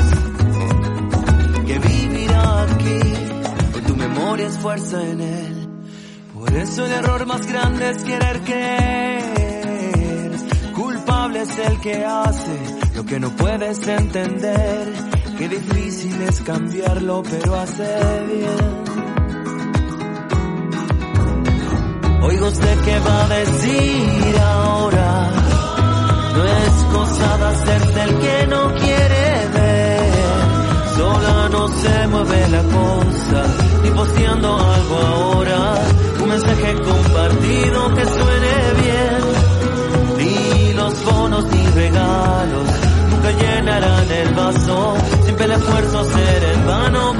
que 1.67 1.79
vivirá 1.79 2.61
aquí. 2.63 2.99
Hoy 3.75 3.81
tu 3.87 3.95
memoria 3.95 4.47
es 4.47 4.57
fuerza 4.57 5.01
en 5.03 5.21
él. 5.21 5.64
Por 6.45 6.55
eso 6.57 6.85
el 6.85 6.91
error 6.91 7.25
más 7.25 7.47
grande 7.47 7.89
es 7.89 8.03
querer 8.03 8.39
creer. 8.41 10.31
Culpable 10.75 11.41
es 11.41 11.57
el 11.57 11.79
que 11.79 12.05
hace 12.05 12.59
lo 12.95 13.03
que 13.03 13.19
no 13.19 13.31
puedes 13.31 13.87
entender. 13.87 14.93
Qué 15.39 15.49
difícil 15.49 16.21
es 16.21 16.41
cambiarlo, 16.41 17.23
pero 17.23 17.55
hace 17.55 17.97
bien. 18.31 18.83
Oiga 22.21 22.47
usted 22.47 22.79
qué 22.85 22.99
va 22.99 23.25
a 23.25 23.27
decir 23.27 24.39
ahora. 24.39 25.31
No 26.35 26.45
es 26.45 26.73
cosa 26.93 27.37
de 27.37 27.45
hacerse 27.45 28.03
el 28.03 28.19
que 28.19 28.47
no 28.47 28.73
quiere 28.75 29.47
ver. 29.55 30.13
Sola 30.95 31.49
no 31.49 31.67
se 31.69 32.07
mueve 32.07 32.49
la 32.49 32.63
cosa, 32.63 33.43
ni 33.83 33.89
posteando 33.89 34.59
algo 34.59 34.97
ahora 34.97 36.04
mensaje 36.35 36.75
compartido 36.75 37.93
que 37.95 38.05
suene 38.05 38.55
bien. 38.83 39.21
Ni 40.17 40.73
los 40.73 41.05
bonos 41.05 41.45
ni 41.45 41.65
regalos 41.67 42.67
nunca 43.09 43.31
llenarán 43.31 44.11
el 44.11 44.33
vaso. 44.33 44.97
Siempre 45.23 45.45
el 45.45 45.51
esfuerzo 45.51 46.03
será 46.03 46.51
en 46.51 46.67
vano 46.67 47.13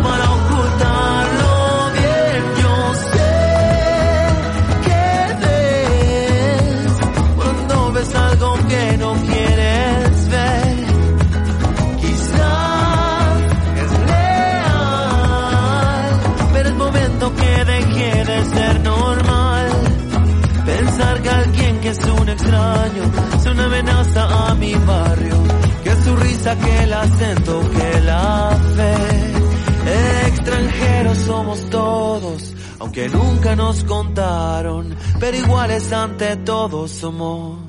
que 26.64 26.84
el 26.84 26.94
acento, 26.94 27.62
que 27.72 28.02
la 28.02 28.60
fe. 28.76 30.28
Extranjeros 30.28 31.18
somos 31.20 31.70
todos, 31.70 32.54
aunque 32.80 33.10
nunca 33.10 33.56
nos 33.56 33.84
contaron, 33.84 34.96
pero 35.20 35.38
iguales 35.38 35.92
ante 35.92 36.36
todos 36.38 36.92
somos, 36.92 37.60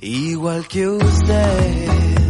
igual 0.00 0.66
que 0.68 0.88
usted. 0.88 2.29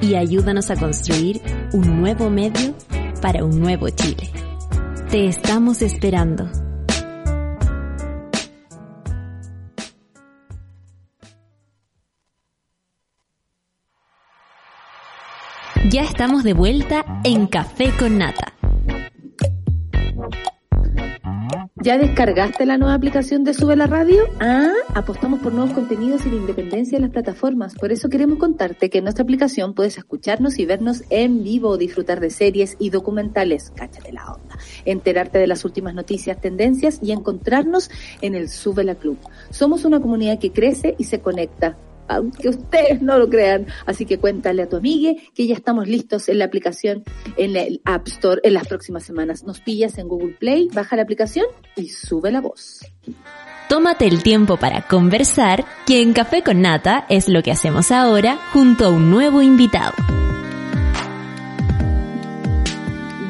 y 0.00 0.14
ayúdanos 0.14 0.70
a 0.70 0.76
construir 0.76 1.40
un 1.72 2.00
nuevo 2.00 2.30
medio 2.30 2.74
para 3.20 3.44
un 3.44 3.60
nuevo 3.60 3.88
Chile. 3.90 4.30
Te 5.10 5.26
estamos 5.26 5.82
esperando. 5.82 6.48
Ya 15.90 16.04
estamos 16.04 16.42
de 16.42 16.54
vuelta 16.54 17.04
en 17.22 17.46
Café 17.46 17.92
con 17.98 18.16
Nata. 18.16 18.51
¿Ya 21.82 21.98
descargaste 21.98 22.64
la 22.64 22.78
nueva 22.78 22.94
aplicación 22.94 23.42
de 23.42 23.54
Sube 23.54 23.74
la 23.74 23.88
Radio? 23.88 24.22
Ah, 24.38 24.70
apostamos 24.94 25.40
por 25.40 25.52
nuevos 25.52 25.72
contenidos 25.72 26.24
y 26.24 26.30
la 26.30 26.36
independencia 26.36 26.96
de 26.96 27.02
las 27.02 27.10
plataformas. 27.10 27.74
Por 27.74 27.90
eso 27.90 28.08
queremos 28.08 28.38
contarte 28.38 28.88
que 28.88 28.98
en 28.98 29.04
nuestra 29.04 29.24
aplicación 29.24 29.74
puedes 29.74 29.98
escucharnos 29.98 30.60
y 30.60 30.64
vernos 30.64 31.02
en 31.10 31.42
vivo, 31.42 31.76
disfrutar 31.76 32.20
de 32.20 32.30
series 32.30 32.76
y 32.78 32.90
documentales. 32.90 33.72
Cáchate 33.74 34.12
la 34.12 34.32
onda. 34.32 34.56
Enterarte 34.84 35.38
de 35.38 35.48
las 35.48 35.64
últimas 35.64 35.92
noticias, 35.92 36.40
tendencias 36.40 37.00
y 37.02 37.10
encontrarnos 37.10 37.90
en 38.20 38.36
el 38.36 38.48
Sube 38.48 38.84
la 38.84 38.94
Club. 38.94 39.18
Somos 39.50 39.84
una 39.84 39.98
comunidad 39.98 40.38
que 40.38 40.52
crece 40.52 40.94
y 40.98 41.04
se 41.04 41.18
conecta 41.18 41.76
aunque 42.08 42.48
ustedes 42.48 43.02
no 43.02 43.18
lo 43.18 43.28
crean. 43.28 43.66
Así 43.86 44.06
que 44.06 44.18
cuéntale 44.18 44.62
a 44.62 44.68
tu 44.68 44.76
amiga 44.76 45.12
que 45.34 45.46
ya 45.46 45.54
estamos 45.54 45.88
listos 45.88 46.28
en 46.28 46.38
la 46.38 46.44
aplicación 46.44 47.04
en 47.36 47.56
el 47.56 47.80
App 47.84 48.08
Store 48.08 48.40
en 48.44 48.54
las 48.54 48.68
próximas 48.68 49.04
semanas. 49.04 49.44
Nos 49.44 49.60
pillas 49.60 49.98
en 49.98 50.08
Google 50.08 50.36
Play, 50.38 50.68
baja 50.72 50.96
la 50.96 51.02
aplicación 51.02 51.46
y 51.76 51.88
sube 51.88 52.30
la 52.30 52.40
voz. 52.40 52.80
Tómate 53.68 54.06
el 54.06 54.22
tiempo 54.22 54.58
para 54.58 54.82
conversar, 54.82 55.64
que 55.86 56.02
en 56.02 56.12
Café 56.12 56.42
con 56.42 56.60
Nata 56.60 57.06
es 57.08 57.28
lo 57.28 57.42
que 57.42 57.50
hacemos 57.50 57.90
ahora 57.90 58.38
junto 58.52 58.86
a 58.86 58.90
un 58.90 59.10
nuevo 59.10 59.40
invitado. 59.40 59.94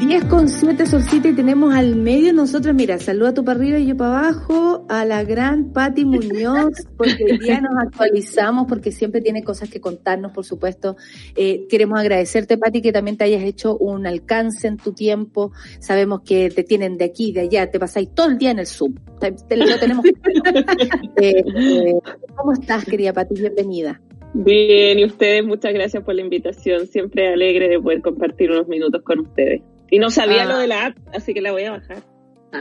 10 0.07 0.24
con 0.24 0.49
7 0.49 0.85
solcita 0.85 1.29
y 1.29 1.33
tenemos 1.33 1.73
al 1.73 1.95
medio 1.95 2.33
nosotros, 2.33 2.74
mira, 2.74 2.99
saluda 2.99 3.33
tú 3.33 3.45
para 3.45 3.61
arriba 3.61 3.79
y 3.79 3.87
yo 3.87 3.97
para 3.97 4.19
abajo, 4.19 4.85
a 4.89 5.05
la 5.05 5.23
gran 5.23 5.73
Patti 5.73 6.05
Muñoz, 6.05 6.73
porque 6.97 7.24
hoy 7.24 7.39
día 7.39 7.61
nos 7.61 7.73
actualizamos, 7.81 8.66
porque 8.66 8.91
siempre 8.91 9.20
tiene 9.20 9.45
cosas 9.45 9.70
que 9.70 9.81
contarnos, 9.81 10.33
por 10.33 10.45
supuesto. 10.45 10.97
Eh, 11.37 11.69
queremos 11.70 12.01
agradecerte, 12.01 12.59
Patti, 12.59 12.83
que 12.83 12.91
también 12.91 13.16
te 13.16 13.23
hayas 13.24 13.45
hecho 13.45 13.77
un 13.77 14.05
alcance 14.05 14.66
en 14.66 14.77
tu 14.77 14.93
tiempo. 14.93 15.53
Sabemos 15.79 16.23
que 16.23 16.51
te 16.51 16.65
tienen 16.65 16.99
de 16.99 17.05
aquí, 17.05 17.31
de 17.31 17.43
allá, 17.43 17.70
te 17.70 17.79
pasáis 17.79 18.12
todo 18.12 18.27
el 18.27 18.39
día 18.39 18.51
en 18.51 18.59
el 18.59 18.66
Zoom. 18.66 18.97
Te, 19.20 19.57
lo 19.57 19.79
tenemos. 19.79 20.05
eh, 21.16 21.45
eh, 21.47 21.95
¿Cómo 22.35 22.53
estás, 22.55 22.85
querida 22.85 23.12
Patti? 23.12 23.37
Bienvenida. 23.37 24.01
Bien, 24.35 24.99
y 24.99 25.05
ustedes, 25.05 25.45
muchas 25.45 25.73
gracias 25.73 26.03
por 26.03 26.16
la 26.16 26.23
invitación. 26.23 26.89
Siempre 26.89 27.29
alegre 27.33 27.69
de 27.69 27.79
poder 27.79 28.03
compartir 28.03 28.51
unos 28.51 28.66
minutos 28.66 29.03
con 29.03 29.20
ustedes. 29.20 29.62
Y 29.93 29.98
no 29.98 30.09
sabía 30.09 30.47
lo 30.47 30.55
ah. 30.55 30.59
de 30.59 30.66
la 30.69 30.86
app, 30.86 30.97
así 31.12 31.35
que 31.35 31.43
la 31.43 31.52
voy 31.52 31.64
a 31.64 31.73
bajar. 31.73 32.02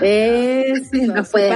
Eh, 0.01 0.73
sí, 0.91 1.07
no 1.07 1.23
puede 1.23 1.49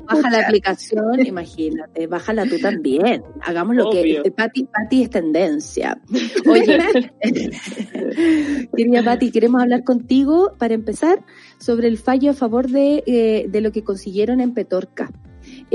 baja 0.00 0.30
la 0.30 0.40
aplicación, 0.40 1.24
imagínate, 1.24 2.06
bájala 2.06 2.44
tú 2.44 2.58
también. 2.58 3.22
Hagamos 3.40 3.74
lo 3.74 3.90
que 3.90 4.22
Pati, 4.36 4.64
Pati 4.64 5.02
es 5.04 5.10
tendencia. 5.10 5.98
Oye, 6.46 6.78
querida 8.76 9.02
Pati, 9.02 9.30
queremos 9.30 9.62
hablar 9.62 9.82
contigo 9.82 10.52
para 10.58 10.74
empezar 10.74 11.24
sobre 11.58 11.88
el 11.88 11.96
fallo 11.96 12.32
a 12.32 12.34
favor 12.34 12.68
de, 12.68 13.02
eh, 13.06 13.46
de 13.48 13.60
lo 13.62 13.72
que 13.72 13.82
consiguieron 13.82 14.42
en 14.42 14.52
Petorca. 14.52 15.10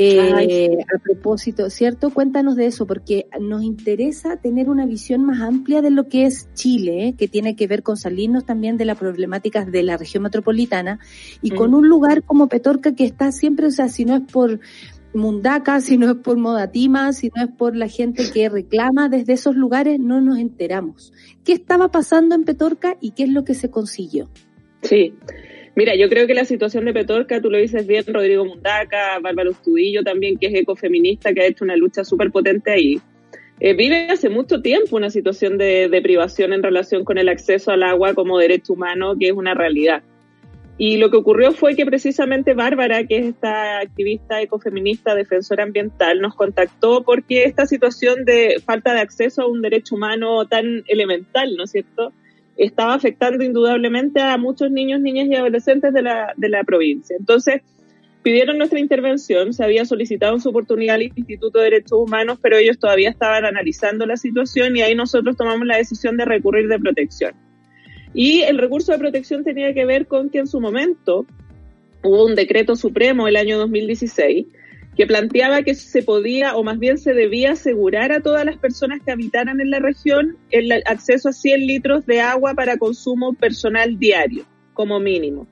Eh, 0.02 0.78
a 0.96 0.98
propósito, 1.00 1.70
¿cierto? 1.70 2.10
Cuéntanos 2.10 2.56
de 2.56 2.68
eso, 2.68 2.88
porque 2.88 3.28
nos 3.42 3.64
interesa 3.64 4.38
tener 4.38 4.70
una 4.70 4.86
visión 4.86 5.26
más 5.26 5.42
amplia 5.42 5.82
de 5.82 5.90
lo 5.90 6.08
que 6.08 6.26
es 6.26 6.48
Chile, 6.54 7.08
¿eh? 7.08 7.16
que 7.18 7.28
tiene 7.28 7.58
que 7.58 7.68
ver 7.68 7.84
con 7.84 7.98
salirnos 7.98 8.46
también 8.46 8.78
de 8.78 8.86
las 8.86 8.98
problemáticas 8.98 9.70
de 9.70 9.84
la 9.84 9.98
región 9.98 10.24
metropolitana 10.24 11.00
y 11.42 11.52
con 11.52 11.72
mm. 11.72 11.74
un 11.74 11.90
lugar 11.90 12.24
como 12.24 12.48
Petorca 12.48 12.96
que 12.96 13.04
está 13.04 13.34
siempre, 13.34 13.68
o 13.68 13.72
sea, 13.72 13.90
si 13.90 14.06
no 14.06 14.16
es 14.16 14.22
por 14.22 14.62
Mundaca, 15.14 15.82
si 15.82 15.98
no 15.98 16.12
es 16.12 16.16
por 16.16 16.38
Modatima, 16.38 17.12
si 17.12 17.30
no 17.36 17.44
es 17.44 17.50
por 17.50 17.76
la 17.76 17.90
gente 17.90 18.32
que 18.32 18.48
reclama 18.48 19.10
desde 19.10 19.34
esos 19.34 19.56
lugares, 19.58 20.00
no 20.00 20.22
nos 20.22 20.38
enteramos. 20.38 21.12
¿Qué 21.44 21.52
estaba 21.52 21.90
pasando 21.90 22.36
en 22.36 22.46
Petorca 22.46 22.96
y 23.02 23.12
qué 23.12 23.24
es 23.24 23.30
lo 23.30 23.44
que 23.44 23.54
se 23.54 23.70
consiguió? 23.70 24.30
Sí, 24.82 25.14
Mira, 25.76 25.96
yo 25.96 26.10
creo 26.10 26.28
que 26.28 26.34
la 26.34 26.46
situación 26.46 26.86
de 26.86 26.94
Petorca, 26.94 27.42
tú 27.42 27.50
lo 27.50 27.58
dices 27.58 27.86
bien, 27.86 28.04
Rodrigo 28.08 28.46
Mundaca, 28.46 29.20
Bárbara 29.20 29.50
Ustudillo 29.50 30.04
también, 30.04 30.38
que 30.38 30.48
es 30.48 30.54
ecofeminista, 30.56 31.34
que 31.34 31.42
ha 31.42 31.48
hecho 31.48 31.64
una 31.64 31.76
lucha 31.76 32.04
súper 32.04 32.32
potente 32.32 32.72
ahí. 32.72 33.00
Eh, 33.62 33.74
vive 33.74 34.08
hace 34.10 34.30
mucho 34.30 34.62
tiempo 34.62 34.96
una 34.96 35.10
situación 35.10 35.58
de, 35.58 36.00
privación 36.02 36.54
en 36.54 36.64
relación 36.64 37.04
con 37.04 37.18
el 37.18 37.28
acceso 37.28 37.72
al 37.72 37.84
agua 37.84 38.14
como 38.14 38.38
derecho 38.38 38.74
humano, 38.74 39.16
que 39.20 39.28
es 39.28 39.34
una 39.34 39.54
realidad. 39.54 40.02
Y 40.78 40.96
lo 40.96 41.12
que 41.12 41.18
ocurrió 41.18 41.52
fue 41.52 41.76
que 41.76 41.86
precisamente 41.86 42.54
Bárbara, 42.54 43.06
que 43.06 43.18
es 43.18 43.26
esta 43.26 43.80
activista 43.80 44.42
ecofeminista, 44.42 45.14
defensora 45.14 45.64
ambiental, 45.64 46.22
nos 46.22 46.36
contactó 46.36 47.04
porque 47.04 47.44
esta 47.44 47.66
situación 47.66 48.24
de 48.24 48.62
falta 48.66 48.94
de 48.94 49.02
acceso 49.02 49.42
a 49.42 49.48
un 49.48 49.62
derecho 49.62 49.96
humano 49.96 50.46
tan 50.46 50.84
elemental, 50.88 51.54
¿no 51.58 51.66
es 51.66 51.72
cierto?, 51.72 52.14
estaba 52.66 52.94
afectando 52.94 53.44
indudablemente 53.44 54.22
a 54.22 54.38
muchos 54.38 54.70
niños, 54.70 55.00
niñas 55.02 55.28
y 55.30 55.36
adolescentes 55.36 55.94
de 55.94 56.02
la, 56.02 56.34
de 56.36 56.50
la 56.50 56.64
provincia. 56.64 57.16
Entonces, 57.18 57.62
pidieron 58.22 58.58
nuestra 58.58 58.80
intervención, 58.80 59.54
se 59.54 59.64
había 59.64 59.86
solicitado 59.86 60.34
en 60.34 60.42
su 60.42 60.50
oportunidad 60.50 60.96
al 60.96 61.04
Instituto 61.04 61.60
de 61.60 61.66
Derechos 61.66 62.00
Humanos, 62.00 62.38
pero 62.42 62.58
ellos 62.58 62.78
todavía 62.78 63.10
estaban 63.10 63.46
analizando 63.46 64.06
la 64.06 64.18
situación 64.18 64.76
y 64.76 64.82
ahí 64.82 64.94
nosotros 64.94 65.38
tomamos 65.38 65.66
la 65.66 65.78
decisión 65.78 66.18
de 66.18 66.26
recurrir 66.26 66.68
de 66.68 66.80
protección. 66.80 67.34
Y 68.14 68.42
el 68.42 68.58
recurso 68.58 68.92
de 68.92 69.00
protección 69.00 69.44
tenía 69.44 69.74
que 69.74 69.86
ver 69.86 70.08
con 70.08 70.30
que 70.30 70.40
en 70.40 70.48
su 70.48 70.60
momento 70.60 71.26
hubo 72.04 72.26
un 72.26 72.36
decreto 72.36 72.76
supremo 72.76 73.28
el 73.28 73.38
año 73.38 73.58
2016 73.58 74.48
que 75.00 75.08
planteaba 75.08 75.62
que 75.62 75.76
se 75.76 76.04
podía, 76.04 76.58
o 76.58 76.64
más 76.66 76.78
bien 76.78 76.98
se 76.98 77.14
debía 77.14 77.52
asegurar 77.52 78.12
a 78.12 78.20
todas 78.20 78.44
las 78.44 78.58
personas 78.58 79.00
que 79.02 79.14
habitaran 79.14 79.62
en 79.62 79.72
la 79.72 79.80
región 79.80 80.36
el 80.52 80.74
acceso 80.74 81.30
a 81.30 81.32
100 81.32 81.68
litros 81.68 82.06
de 82.06 82.20
agua 82.20 82.54
para 82.54 82.76
consumo 82.76 83.32
personal 83.32 83.98
diario, 83.98 84.44
como 84.74 85.00
mínimo, 85.00 85.48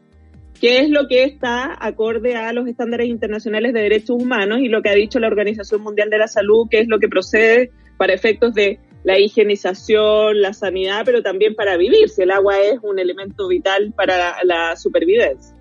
que 0.59 0.79
es 0.79 0.89
lo 0.89 1.07
que 1.07 1.23
está 1.23 1.77
acorde 1.79 2.35
a 2.35 2.51
los 2.51 2.67
estándares 2.67 3.07
internacionales 3.07 3.71
de 3.71 3.83
derechos 3.83 4.21
humanos 4.21 4.59
y 4.59 4.67
lo 4.67 4.81
que 4.81 4.89
ha 4.89 4.95
dicho 4.95 5.17
la 5.17 5.27
Organización 5.27 5.81
Mundial 5.81 6.09
de 6.09 6.17
la 6.17 6.27
Salud, 6.27 6.67
que 6.69 6.81
es 6.81 6.89
lo 6.89 6.99
que 6.99 7.07
procede 7.07 7.71
para 7.95 8.13
efectos 8.13 8.53
de 8.53 8.79
la 9.05 9.17
higienización, 9.17 10.41
la 10.41 10.51
sanidad, 10.51 11.03
pero 11.05 11.23
también 11.23 11.55
para 11.55 11.77
vivir, 11.77 12.09
si 12.09 12.23
el 12.23 12.31
agua 12.31 12.59
es 12.59 12.79
un 12.83 12.99
elemento 12.99 13.47
vital 13.47 13.93
para 13.95 14.43
la 14.43 14.75
supervivencia. 14.75 15.55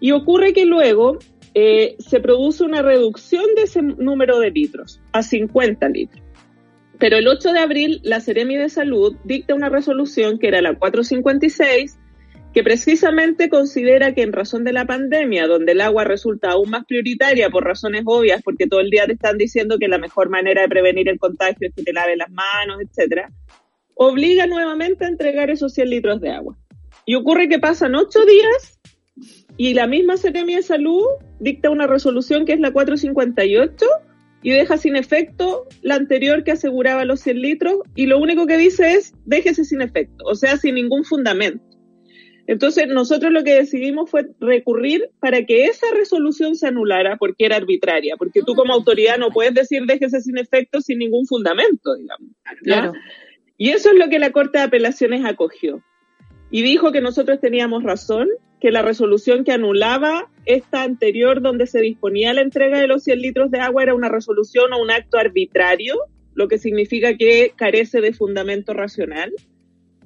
Y 0.00 0.10
ocurre 0.10 0.52
que 0.52 0.64
luego 0.64 1.18
eh, 1.60 1.96
se 1.98 2.20
produce 2.20 2.62
una 2.62 2.82
reducción 2.82 3.44
de 3.56 3.62
ese 3.62 3.82
número 3.82 4.38
de 4.38 4.52
litros 4.52 5.00
a 5.10 5.24
50 5.24 5.88
litros. 5.88 6.22
Pero 7.00 7.16
el 7.16 7.26
8 7.26 7.52
de 7.52 7.58
abril, 7.58 8.00
la 8.04 8.20
Seremi 8.20 8.56
de 8.56 8.68
Salud 8.68 9.16
dicta 9.24 9.56
una 9.56 9.68
resolución 9.68 10.38
que 10.38 10.46
era 10.46 10.62
la 10.62 10.78
456, 10.78 11.98
que 12.54 12.62
precisamente 12.62 13.48
considera 13.48 14.14
que 14.14 14.22
en 14.22 14.32
razón 14.32 14.62
de 14.62 14.72
la 14.72 14.86
pandemia, 14.86 15.48
donde 15.48 15.72
el 15.72 15.80
agua 15.80 16.04
resulta 16.04 16.52
aún 16.52 16.70
más 16.70 16.84
prioritaria 16.86 17.50
por 17.50 17.64
razones 17.64 18.02
obvias, 18.06 18.40
porque 18.44 18.68
todo 18.68 18.78
el 18.78 18.90
día 18.90 19.06
te 19.06 19.14
están 19.14 19.36
diciendo 19.36 19.78
que 19.80 19.88
la 19.88 19.98
mejor 19.98 20.30
manera 20.30 20.62
de 20.62 20.68
prevenir 20.68 21.08
el 21.08 21.18
contagio 21.18 21.68
es 21.68 21.74
que 21.74 21.82
te 21.82 21.92
laves 21.92 22.18
las 22.18 22.30
manos, 22.30 22.80
etcétera, 22.80 23.32
obliga 23.96 24.46
nuevamente 24.46 25.04
a 25.04 25.08
entregar 25.08 25.50
esos 25.50 25.74
100 25.74 25.90
litros 25.90 26.20
de 26.20 26.30
agua. 26.30 26.56
Y 27.04 27.16
ocurre 27.16 27.48
que 27.48 27.58
pasan 27.58 27.96
ocho 27.96 28.24
días 28.24 28.77
y 29.58 29.74
la 29.74 29.88
misma 29.88 30.16
Seremi 30.16 30.54
de 30.54 30.62
Salud 30.62 31.04
dicta 31.40 31.68
una 31.68 31.88
resolución 31.88 32.46
que 32.46 32.52
es 32.52 32.60
la 32.60 32.70
458 32.70 33.86
y 34.40 34.50
deja 34.50 34.78
sin 34.78 34.94
efecto 34.94 35.66
la 35.82 35.96
anterior 35.96 36.44
que 36.44 36.52
aseguraba 36.52 37.04
los 37.04 37.20
100 37.20 37.42
litros 37.42 37.78
y 37.96 38.06
lo 38.06 38.18
único 38.18 38.46
que 38.46 38.56
dice 38.56 38.92
es 38.92 39.12
déjese 39.26 39.64
sin 39.64 39.82
efecto, 39.82 40.24
o 40.24 40.36
sea, 40.36 40.56
sin 40.56 40.76
ningún 40.76 41.04
fundamento. 41.04 41.64
Entonces, 42.46 42.86
nosotros 42.88 43.32
lo 43.32 43.42
que 43.42 43.56
decidimos 43.56 44.08
fue 44.08 44.28
recurrir 44.40 45.10
para 45.20 45.44
que 45.44 45.64
esa 45.64 45.86
resolución 45.92 46.54
se 46.54 46.68
anulara 46.68 47.16
porque 47.16 47.44
era 47.44 47.56
arbitraria, 47.56 48.14
porque 48.16 48.42
tú 48.46 48.54
como 48.54 48.72
autoridad 48.72 49.18
no 49.18 49.30
puedes 49.30 49.54
decir 49.54 49.82
déjese 49.86 50.20
sin 50.20 50.38
efecto 50.38 50.80
sin 50.80 50.98
ningún 50.98 51.26
fundamento, 51.26 51.96
digamos. 51.96 52.30
Claro. 52.62 52.92
Y 53.56 53.70
eso 53.70 53.90
es 53.90 53.98
lo 53.98 54.08
que 54.08 54.20
la 54.20 54.30
Corte 54.30 54.58
de 54.58 54.64
Apelaciones 54.64 55.24
acogió. 55.24 55.82
Y 56.50 56.62
dijo 56.62 56.92
que 56.92 57.00
nosotros 57.00 57.40
teníamos 57.40 57.82
razón 57.82 58.28
que 58.60 58.70
la 58.70 58.82
resolución 58.82 59.44
que 59.44 59.52
anulaba 59.52 60.30
esta 60.44 60.82
anterior 60.82 61.40
donde 61.40 61.66
se 61.66 61.80
disponía 61.80 62.32
la 62.32 62.40
entrega 62.40 62.80
de 62.80 62.86
los 62.86 63.04
100 63.04 63.20
litros 63.20 63.50
de 63.50 63.60
agua 63.60 63.82
era 63.82 63.94
una 63.94 64.08
resolución 64.08 64.72
o 64.72 64.82
un 64.82 64.90
acto 64.90 65.18
arbitrario, 65.18 65.96
lo 66.34 66.48
que 66.48 66.58
significa 66.58 67.16
que 67.16 67.52
carece 67.54 68.00
de 68.00 68.12
fundamento 68.12 68.74
racional. 68.74 69.32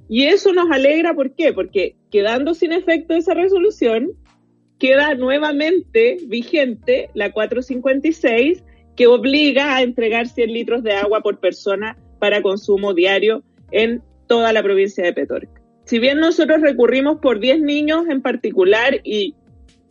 Y 0.09 0.25
eso 0.25 0.53
nos 0.53 0.69
alegra, 0.69 1.13
¿por 1.13 1.33
qué? 1.33 1.53
Porque 1.53 1.95
quedando 2.11 2.53
sin 2.53 2.71
efecto 2.73 3.15
esa 3.15 3.33
resolución, 3.33 4.11
queda 4.77 5.15
nuevamente 5.15 6.17
vigente 6.27 7.09
la 7.13 7.31
456 7.31 8.63
que 8.95 9.07
obliga 9.07 9.75
a 9.75 9.81
entregar 9.81 10.27
100 10.27 10.53
litros 10.53 10.83
de 10.83 10.93
agua 10.93 11.21
por 11.21 11.39
persona 11.39 11.97
para 12.19 12.41
consumo 12.41 12.93
diario 12.93 13.43
en 13.71 14.03
toda 14.27 14.53
la 14.53 14.61
provincia 14.61 15.03
de 15.03 15.13
Petorca 15.13 15.62
si 15.85 15.99
bien 15.99 16.19
nosotros 16.19 16.61
recurrimos 16.61 17.19
por 17.19 17.39
10 17.39 17.61
niños 17.61 18.05
en 18.09 18.21
particular 18.21 19.01
y 19.03 19.35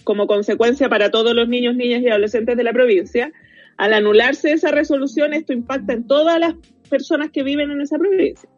como 0.05 0.27
consecuencia 0.27 0.89
para 0.89 1.10
todos 1.10 1.35
los 1.35 1.48
niños, 1.48 1.77
niñas 1.77 2.02
y 2.02 2.09
adolescentes 2.09 2.56
de 2.56 2.64
la 2.64 2.73
provincia, 2.73 3.32
al 3.77 3.94
anularse 3.94 4.52
esa 4.52 4.70
resolución, 4.70 5.32
esto 5.32 5.52
impacta 5.52 5.93
en 5.93 6.06
todas 6.06 6.39
las 6.39 6.55
personas 6.89 7.31
que 7.31 7.43
viven 7.43 7.70
en 7.70 7.81
esa 7.81 7.98
provincia. 7.98 8.48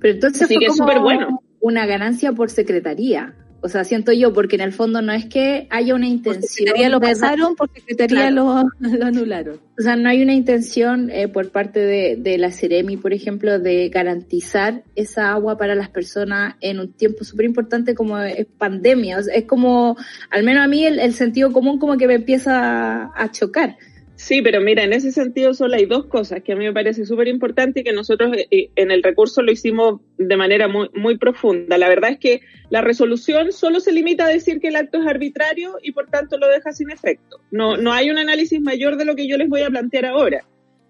Pero 0.00 0.14
entonces 0.14 0.48
fue 0.48 0.66
como 0.66 1.00
bueno. 1.02 1.42
una 1.60 1.86
ganancia 1.86 2.32
por 2.32 2.50
secretaría. 2.50 3.34
O 3.60 3.68
sea, 3.68 3.82
siento 3.82 4.12
yo, 4.12 4.32
porque 4.32 4.54
en 4.54 4.62
el 4.62 4.72
fondo 4.72 5.02
no 5.02 5.12
es 5.12 5.26
que 5.26 5.66
haya 5.70 5.94
una 5.94 6.06
intención. 6.06 6.44
Secretaría 6.44 6.88
lo 6.88 7.00
pasaron, 7.00 7.56
por 7.56 7.68
Secretaría 7.72 8.30
lo, 8.30 8.64
anularon. 9.02 9.60
O 9.76 9.82
sea, 9.82 9.96
no 9.96 10.08
hay 10.08 10.22
una 10.22 10.32
intención 10.32 11.10
eh, 11.10 11.26
por 11.26 11.50
parte 11.50 11.80
de, 11.80 12.16
de, 12.16 12.38
la 12.38 12.52
Ceremi, 12.52 12.96
por 12.96 13.12
ejemplo, 13.12 13.58
de 13.58 13.88
garantizar 13.88 14.84
esa 14.94 15.32
agua 15.32 15.58
para 15.58 15.74
las 15.74 15.88
personas 15.88 16.54
en 16.60 16.78
un 16.78 16.92
tiempo 16.92 17.24
súper 17.24 17.46
importante 17.46 17.96
como 17.96 18.18
es 18.18 18.46
pandemia. 18.46 19.18
O 19.18 19.22
sea, 19.22 19.34
es 19.34 19.44
como, 19.44 19.96
al 20.30 20.44
menos 20.44 20.64
a 20.64 20.68
mí, 20.68 20.86
el, 20.86 21.00
el, 21.00 21.14
sentido 21.14 21.52
común 21.52 21.78
como 21.78 21.96
que 21.96 22.06
me 22.06 22.14
empieza 22.14 23.10
a 23.14 23.30
chocar. 23.32 23.76
Sí, 24.18 24.42
pero 24.42 24.60
mira, 24.60 24.82
en 24.82 24.92
ese 24.92 25.12
sentido 25.12 25.54
solo 25.54 25.76
hay 25.76 25.86
dos 25.86 26.06
cosas 26.06 26.42
que 26.42 26.52
a 26.52 26.56
mí 26.56 26.64
me 26.64 26.72
parece 26.72 27.06
súper 27.06 27.28
importante 27.28 27.80
y 27.80 27.84
que 27.84 27.92
nosotros 27.92 28.32
eh, 28.50 28.68
en 28.74 28.90
el 28.90 29.04
recurso 29.04 29.42
lo 29.42 29.52
hicimos 29.52 30.00
de 30.16 30.36
manera 30.36 30.66
muy, 30.66 30.90
muy 30.92 31.16
profunda. 31.16 31.78
La 31.78 31.88
verdad 31.88 32.10
es 32.10 32.18
que 32.18 32.40
la 32.68 32.80
resolución 32.80 33.52
solo 33.52 33.78
se 33.78 33.92
limita 33.92 34.24
a 34.24 34.28
decir 34.28 34.58
que 34.58 34.68
el 34.68 34.76
acto 34.76 35.00
es 35.00 35.06
arbitrario 35.06 35.78
y 35.84 35.92
por 35.92 36.10
tanto 36.10 36.36
lo 36.36 36.48
deja 36.48 36.72
sin 36.72 36.90
efecto. 36.90 37.38
No, 37.52 37.76
no 37.76 37.92
hay 37.92 38.10
un 38.10 38.18
análisis 38.18 38.60
mayor 38.60 38.96
de 38.96 39.04
lo 39.04 39.14
que 39.14 39.28
yo 39.28 39.36
les 39.36 39.48
voy 39.48 39.62
a 39.62 39.70
plantear 39.70 40.06
ahora. 40.06 40.44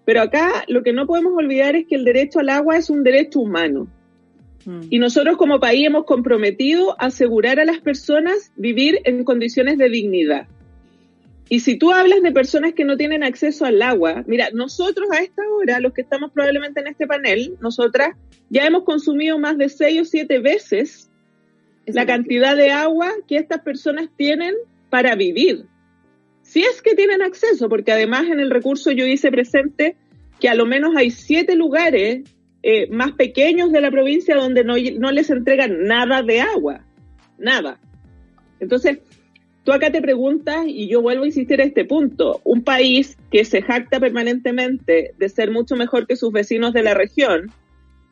Pero 0.06 0.22
acá 0.22 0.64
lo 0.66 0.82
que 0.82 0.94
no 0.94 1.06
podemos 1.06 1.34
olvidar 1.36 1.76
es 1.76 1.86
que 1.86 1.96
el 1.96 2.06
derecho 2.06 2.40
al 2.40 2.48
agua 2.48 2.78
es 2.78 2.88
un 2.88 3.04
derecho 3.04 3.40
humano. 3.40 3.88
Mm. 4.64 4.80
Y 4.88 4.98
nosotros 5.00 5.36
como 5.36 5.60
país 5.60 5.86
hemos 5.86 6.06
comprometido 6.06 6.98
asegurar 6.98 7.60
a 7.60 7.66
las 7.66 7.80
personas 7.80 8.52
vivir 8.56 9.00
en 9.04 9.22
condiciones 9.22 9.76
de 9.76 9.90
dignidad. 9.90 10.48
Y 11.48 11.60
si 11.60 11.76
tú 11.76 11.92
hablas 11.92 12.20
de 12.22 12.32
personas 12.32 12.74
que 12.74 12.84
no 12.84 12.96
tienen 12.96 13.24
acceso 13.24 13.64
al 13.64 13.80
agua, 13.80 14.22
mira, 14.26 14.50
nosotros 14.52 15.08
a 15.10 15.22
esta 15.22 15.42
hora, 15.50 15.80
los 15.80 15.94
que 15.94 16.02
estamos 16.02 16.30
probablemente 16.32 16.80
en 16.80 16.88
este 16.88 17.06
panel, 17.06 17.56
nosotras 17.60 18.16
ya 18.50 18.66
hemos 18.66 18.84
consumido 18.84 19.38
más 19.38 19.56
de 19.56 19.68
seis 19.68 20.00
o 20.00 20.04
siete 20.04 20.40
veces 20.40 21.10
la 21.86 22.04
cantidad 22.06 22.54
de 22.54 22.70
agua 22.70 23.12
que 23.26 23.36
estas 23.36 23.62
personas 23.62 24.08
tienen 24.16 24.54
para 24.90 25.14
vivir. 25.14 25.64
Si 26.42 26.60
es 26.60 26.82
que 26.82 26.94
tienen 26.94 27.22
acceso, 27.22 27.68
porque 27.68 27.92
además 27.92 28.26
en 28.26 28.40
el 28.40 28.50
recurso 28.50 28.90
yo 28.90 29.06
hice 29.06 29.30
presente 29.30 29.96
que 30.40 30.48
a 30.48 30.54
lo 30.54 30.66
menos 30.66 30.96
hay 30.96 31.10
siete 31.10 31.56
lugares 31.56 32.22
eh, 32.62 32.88
más 32.90 33.12
pequeños 33.12 33.72
de 33.72 33.80
la 33.80 33.90
provincia 33.90 34.36
donde 34.36 34.64
no, 34.64 34.74
no 34.98 35.12
les 35.12 35.30
entregan 35.30 35.84
nada 35.84 36.22
de 36.22 36.40
agua. 36.40 36.84
Nada. 37.38 37.78
Entonces, 38.60 38.98
Tú 39.68 39.74
acá 39.74 39.92
te 39.92 40.00
preguntas, 40.00 40.64
y 40.66 40.88
yo 40.88 41.02
vuelvo 41.02 41.24
a 41.24 41.26
insistir 41.26 41.60
a 41.60 41.64
este 41.64 41.84
punto, 41.84 42.40
un 42.42 42.64
país 42.64 43.18
que 43.30 43.44
se 43.44 43.60
jacta 43.60 44.00
permanentemente 44.00 45.12
de 45.18 45.28
ser 45.28 45.50
mucho 45.50 45.76
mejor 45.76 46.06
que 46.06 46.16
sus 46.16 46.32
vecinos 46.32 46.72
de 46.72 46.82
la 46.82 46.94
región, 46.94 47.52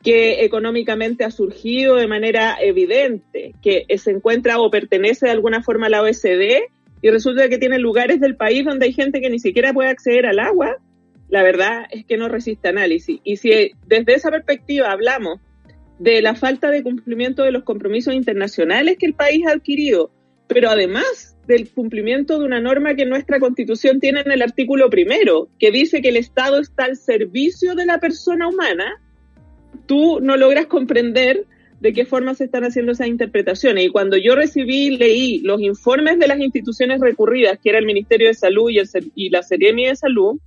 que 0.03 0.45
económicamente 0.45 1.23
ha 1.23 1.31
surgido 1.31 1.95
de 1.95 2.05
manera 2.05 2.57
evidente, 2.61 3.55
que 3.63 3.87
se 3.97 4.11
encuentra 4.11 4.59
o 4.59 4.69
pertenece 4.69 5.25
de 5.25 5.31
alguna 5.31 5.63
forma 5.63 5.87
a 5.87 5.89
la 5.89 6.03
OSD, 6.03 6.61
y 7.01 7.09
resulta 7.09 7.49
que 7.49 7.57
tiene 7.57 7.79
lugares 7.79 8.19
del 8.19 8.35
país 8.35 8.63
donde 8.63 8.85
hay 8.85 8.93
gente 8.93 9.19
que 9.19 9.31
ni 9.31 9.39
siquiera 9.39 9.73
puede 9.73 9.89
acceder 9.89 10.27
al 10.27 10.37
agua, 10.37 10.77
la 11.27 11.41
verdad 11.41 11.87
es 11.89 12.05
que 12.05 12.17
no 12.17 12.29
resiste 12.29 12.67
análisis. 12.67 13.19
Y 13.23 13.37
si 13.37 13.71
desde 13.87 14.13
esa 14.13 14.29
perspectiva 14.29 14.91
hablamos 14.91 15.39
de 15.97 16.21
la 16.21 16.35
falta 16.35 16.69
de 16.69 16.83
cumplimiento 16.83 17.41
de 17.41 17.51
los 17.51 17.63
compromisos 17.63 18.13
internacionales 18.13 18.97
que 18.99 19.07
el 19.07 19.15
país 19.15 19.43
ha 19.47 19.53
adquirido, 19.53 20.11
pero 20.47 20.69
además 20.69 21.33
del 21.47 21.69
cumplimiento 21.69 22.37
de 22.37 22.45
una 22.45 22.59
norma 22.59 22.95
que 22.95 23.05
nuestra 23.05 23.39
constitución 23.39 23.99
tiene 23.99 24.21
en 24.21 24.31
el 24.31 24.41
artículo 24.41 24.89
primero, 24.89 25.49
que 25.57 25.71
dice 25.71 26.01
que 26.01 26.09
el 26.09 26.17
Estado 26.17 26.59
está 26.59 26.85
al 26.85 26.97
servicio 26.97 27.73
de 27.73 27.85
la 27.85 27.99
persona 27.99 28.47
humana, 28.49 29.01
tú 29.85 30.19
no 30.19 30.35
logras 30.35 30.67
comprender 30.67 31.45
de 31.79 31.93
qué 31.93 32.05
forma 32.05 32.33
se 32.33 32.45
están 32.45 32.63
haciendo 32.63 32.91
esas 32.91 33.07
interpretaciones. 33.07 33.85
Y 33.85 33.89
cuando 33.89 34.17
yo 34.17 34.35
recibí, 34.35 34.97
leí 34.97 35.39
los 35.39 35.61
informes 35.61 36.19
de 36.19 36.27
las 36.27 36.39
instituciones 36.39 36.99
recurridas, 36.99 37.59
que 37.63 37.69
era 37.69 37.79
el 37.79 37.85
Ministerio 37.85 38.27
de 38.27 38.33
Salud 38.33 38.69
y, 38.69 38.81
y 39.15 39.29
la 39.29 39.43
Seremi 39.43 39.85
de 39.85 39.95
Salud, 39.95 40.39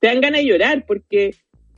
te 0.00 0.08
dan 0.08 0.20
ganas 0.20 0.40
de 0.40 0.46
llorar 0.46 0.84
porque 0.86 1.34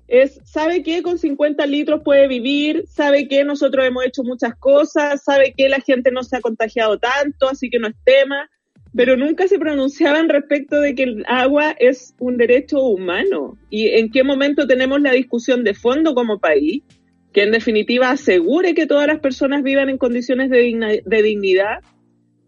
es, 0.09 0.41
sabe 0.45 0.83
que 0.83 1.03
con 1.03 1.19
50 1.19 1.67
litros 1.67 2.03
puede 2.05 2.29
vivir, 2.29 2.85
sabe 2.89 3.29
que 3.29 3.45
nosotros 3.45 3.85
hemos 3.87 4.07
hecho 4.07 4.23
muchas 4.23 4.55
cosas, 4.57 5.23
sabe 5.23 5.53
que 5.57 5.69
la 5.69 5.81
gente 5.81 6.11
no 6.11 6.23
se 6.23 6.37
ha 6.37 6.41
contagiado 6.41 6.99
tanto, 6.99 7.49
así 7.49 7.69
que 7.69 7.79
no 7.79 7.89
es 7.89 7.95
tema, 8.05 8.49
pero 8.95 9.17
nunca 9.17 9.49
se 9.49 9.59
pronunciaban 9.59 10.29
respecto 10.29 10.81
de 10.81 10.95
que 10.95 11.03
el 11.05 11.25
agua 11.29 11.75
es 11.79 12.15
un 12.19 12.37
derecho 12.37 12.83
humano. 12.83 13.59
¿Y 13.71 13.89
en 13.89 14.11
qué 14.11 14.25
momento 14.25 14.67
tenemos 14.67 15.01
la 15.01 15.13
discusión 15.13 15.65
de 15.65 15.75
fondo 15.75 16.15
como 16.15 16.39
país? 16.39 16.83
Que 17.33 17.43
en 17.43 17.53
definitiva 17.53 18.11
asegure 18.11 18.75
que 18.75 18.87
todas 18.87 19.07
las 19.07 19.21
personas 19.21 19.63
vivan 19.63 19.89
en 19.89 19.99
condiciones 19.99 20.51
de, 20.51 21.03
de 21.05 21.23
dignidad 21.23 21.81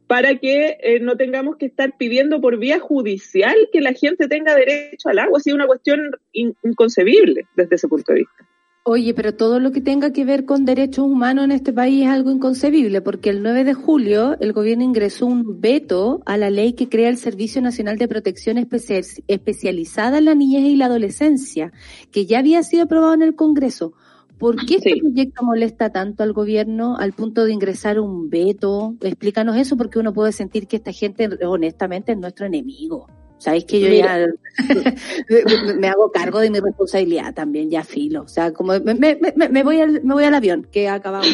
para 0.06 0.34
que 0.38 0.76
eh, 0.80 0.98
no 0.98 1.16
tengamos 1.16 1.56
que 1.56 1.66
estar 1.66 1.96
pidiendo 1.96 2.40
por 2.40 2.58
vía 2.58 2.80
judicial 2.80 3.54
que 3.72 3.80
la 3.80 3.92
gente 3.92 4.26
tenga 4.26 4.56
derecho 4.56 5.08
al 5.08 5.20
agua. 5.20 5.38
Ha 5.38 5.40
sido 5.40 5.54
una 5.54 5.68
cuestión 5.68 6.10
inconcebible 6.32 7.46
desde 7.54 7.76
ese 7.76 7.86
punto 7.86 8.12
de 8.12 8.20
vista. 8.20 8.48
Oye, 8.82 9.12
pero 9.12 9.34
todo 9.34 9.60
lo 9.60 9.72
que 9.72 9.82
tenga 9.82 10.10
que 10.10 10.24
ver 10.24 10.46
con 10.46 10.64
derechos 10.64 11.04
humanos 11.04 11.44
en 11.44 11.52
este 11.52 11.70
país 11.70 12.04
es 12.04 12.08
algo 12.08 12.30
inconcebible, 12.30 13.02
porque 13.02 13.28
el 13.28 13.42
9 13.42 13.64
de 13.64 13.74
julio 13.74 14.38
el 14.40 14.54
gobierno 14.54 14.84
ingresó 14.84 15.26
un 15.26 15.60
veto 15.60 16.22
a 16.24 16.38
la 16.38 16.48
ley 16.48 16.72
que 16.72 16.88
crea 16.88 17.10
el 17.10 17.18
Servicio 17.18 17.60
Nacional 17.60 17.98
de 17.98 18.08
Protección 18.08 18.56
Especializada 18.56 20.16
en 20.16 20.24
la 20.24 20.34
Niñez 20.34 20.64
y 20.64 20.76
la 20.76 20.86
Adolescencia, 20.86 21.74
que 22.10 22.24
ya 22.24 22.38
había 22.38 22.62
sido 22.62 22.84
aprobado 22.84 23.12
en 23.12 23.22
el 23.22 23.34
Congreso. 23.34 23.92
¿Por 24.38 24.64
qué 24.64 24.76
este 24.76 24.96
proyecto 24.96 25.44
molesta 25.44 25.90
tanto 25.90 26.22
al 26.22 26.32
gobierno 26.32 26.96
al 26.96 27.12
punto 27.12 27.44
de 27.44 27.52
ingresar 27.52 28.00
un 28.00 28.30
veto? 28.30 28.96
Explícanos 29.02 29.58
eso 29.58 29.76
porque 29.76 29.98
uno 29.98 30.14
puede 30.14 30.32
sentir 30.32 30.66
que 30.66 30.76
esta 30.76 30.92
gente 30.92 31.28
honestamente 31.44 32.12
es 32.12 32.18
nuestro 32.18 32.46
enemigo. 32.46 33.06
Sabéis 33.40 33.64
que 33.64 33.80
yo 33.80 33.88
ya 33.88 34.26
me 35.78 35.88
hago 35.88 36.12
cargo 36.12 36.40
de 36.40 36.50
mi 36.50 36.60
responsabilidad 36.60 37.32
también, 37.32 37.70
ya 37.70 37.82
filo. 37.82 38.22
O 38.22 38.28
sea, 38.28 38.52
como 38.52 38.74
me, 38.78 39.62
voy, 39.62 39.80
al, 39.80 40.02
me 40.02 40.12
voy 40.12 40.24
al 40.24 40.34
avión 40.34 40.68
que 40.70 40.88
acabamos. 40.88 41.26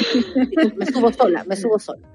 me 0.77 0.87
subo 0.87 1.13
sola, 1.13 1.43
me 1.45 1.57
subo 1.57 1.81
sola. 1.81 2.07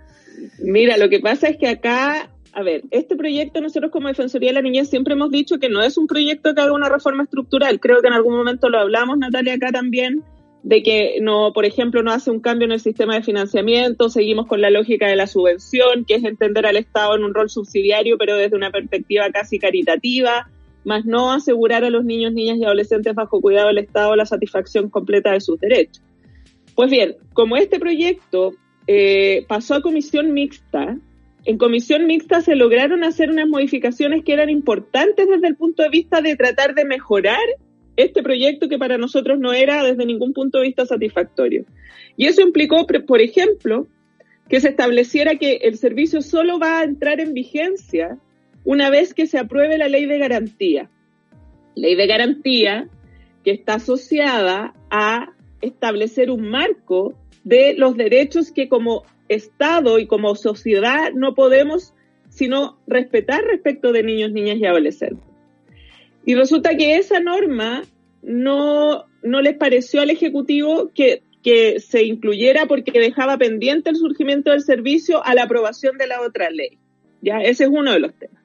Mira, 0.59 0.95
lo 0.95 1.09
que 1.09 1.19
pasa 1.19 1.49
es 1.49 1.57
que 1.57 1.67
acá, 1.67 2.29
a 2.53 2.63
ver, 2.63 2.83
este 2.91 3.17
proyecto 3.17 3.59
nosotros 3.59 3.91
como 3.91 4.07
Defensoría 4.07 4.51
de 4.51 4.55
la 4.55 4.61
Niñez 4.61 4.89
siempre 4.89 5.13
hemos 5.13 5.29
dicho 5.29 5.59
que 5.59 5.67
no 5.67 5.83
es 5.83 5.97
un 5.97 6.07
proyecto 6.07 6.55
que 6.55 6.61
haga 6.61 6.71
una 6.71 6.87
reforma 6.87 7.23
estructural. 7.23 7.81
Creo 7.81 8.01
que 8.01 8.07
en 8.07 8.13
algún 8.13 8.37
momento 8.37 8.69
lo 8.69 8.79
hablamos, 8.79 9.17
Natalia, 9.17 9.55
acá 9.55 9.73
también 9.73 10.23
de 10.63 10.83
que 10.83 11.17
no, 11.21 11.53
por 11.53 11.65
ejemplo, 11.65 12.03
no 12.03 12.11
hace 12.11 12.29
un 12.29 12.39
cambio 12.39 12.65
en 12.65 12.73
el 12.73 12.79
sistema 12.79 13.15
de 13.15 13.23
financiamiento, 13.23 14.09
seguimos 14.09 14.47
con 14.47 14.61
la 14.61 14.69
lógica 14.69 15.07
de 15.07 15.15
la 15.15 15.27
subvención, 15.27 16.05
que 16.05 16.15
es 16.15 16.23
entender 16.23 16.65
al 16.65 16.77
Estado 16.77 17.15
en 17.15 17.23
un 17.23 17.33
rol 17.33 17.49
subsidiario, 17.49 18.17
pero 18.17 18.35
desde 18.35 18.55
una 18.55 18.71
perspectiva 18.71 19.29
casi 19.31 19.57
caritativa, 19.57 20.49
más 20.83 21.05
no 21.05 21.31
asegurar 21.31 21.83
a 21.83 21.89
los 21.89 22.05
niños, 22.05 22.33
niñas 22.33 22.57
y 22.57 22.65
adolescentes 22.65 23.15
bajo 23.15 23.41
cuidado 23.41 23.67
del 23.67 23.79
Estado 23.79 24.15
la 24.15 24.25
satisfacción 24.25 24.89
completa 24.89 25.31
de 25.31 25.41
sus 25.41 25.59
derechos. 25.59 26.03
Pues 26.75 26.89
bien, 26.89 27.15
como 27.33 27.57
este 27.57 27.79
proyecto 27.79 28.53
eh, 28.87 29.45
pasó 29.47 29.75
a 29.75 29.81
comisión 29.81 30.31
mixta, 30.33 30.97
en 31.43 31.57
comisión 31.57 32.05
mixta 32.05 32.41
se 32.41 32.55
lograron 32.55 33.03
hacer 33.03 33.31
unas 33.31 33.47
modificaciones 33.47 34.23
que 34.23 34.33
eran 34.33 34.49
importantes 34.49 35.27
desde 35.27 35.47
el 35.47 35.55
punto 35.55 35.81
de 35.81 35.89
vista 35.89 36.21
de 36.21 36.35
tratar 36.35 36.75
de 36.75 36.85
mejorar 36.85 37.39
este 37.97 38.23
proyecto 38.23 38.69
que 38.69 38.77
para 38.77 38.97
nosotros 38.97 39.39
no 39.39 39.53
era 39.53 39.83
desde 39.83 40.05
ningún 40.05 40.33
punto 40.33 40.59
de 40.59 40.67
vista 40.67 40.85
satisfactorio. 40.85 41.65
Y 42.17 42.27
eso 42.27 42.41
implicó, 42.41 42.85
por 42.85 43.21
ejemplo, 43.21 43.87
que 44.49 44.59
se 44.59 44.69
estableciera 44.69 45.35
que 45.35 45.57
el 45.63 45.77
servicio 45.77 46.21
solo 46.21 46.59
va 46.59 46.79
a 46.79 46.83
entrar 46.83 47.19
en 47.19 47.33
vigencia 47.33 48.17
una 48.63 48.89
vez 48.89 49.13
que 49.13 49.27
se 49.27 49.37
apruebe 49.37 49.77
la 49.77 49.87
ley 49.87 50.05
de 50.05 50.17
garantía. 50.17 50.89
Ley 51.75 51.95
de 51.95 52.07
garantía 52.07 52.89
que 53.43 53.51
está 53.51 53.75
asociada 53.75 54.73
a 54.89 55.33
establecer 55.61 56.29
un 56.29 56.49
marco 56.49 57.13
de 57.43 57.73
los 57.75 57.97
derechos 57.97 58.51
que 58.51 58.67
como 58.67 59.03
Estado 59.29 59.99
y 59.99 60.07
como 60.07 60.35
sociedad 60.35 61.11
no 61.13 61.33
podemos 61.33 61.93
sino 62.29 62.77
respetar 62.87 63.43
respecto 63.43 63.91
de 63.91 64.03
niños, 64.03 64.31
niñas 64.31 64.57
y 64.57 64.65
adolescentes. 64.65 65.30
Y 66.25 66.35
resulta 66.35 66.75
que 66.75 66.97
esa 66.97 67.19
norma 67.19 67.83
no, 68.21 69.05
no 69.23 69.41
les 69.41 69.55
pareció 69.57 70.01
al 70.01 70.09
Ejecutivo 70.09 70.91
que, 70.93 71.23
que 71.43 71.79
se 71.79 72.03
incluyera 72.03 72.67
porque 72.67 72.99
dejaba 72.99 73.37
pendiente 73.37 73.89
el 73.89 73.95
surgimiento 73.95 74.51
del 74.51 74.61
servicio 74.61 75.25
a 75.25 75.33
la 75.33 75.43
aprobación 75.43 75.97
de 75.97 76.07
la 76.07 76.21
otra 76.21 76.49
ley. 76.49 76.77
Ya, 77.21 77.39
ese 77.39 77.65
es 77.65 77.69
uno 77.71 77.91
de 77.93 77.99
los 77.99 78.13
temas. 78.13 78.41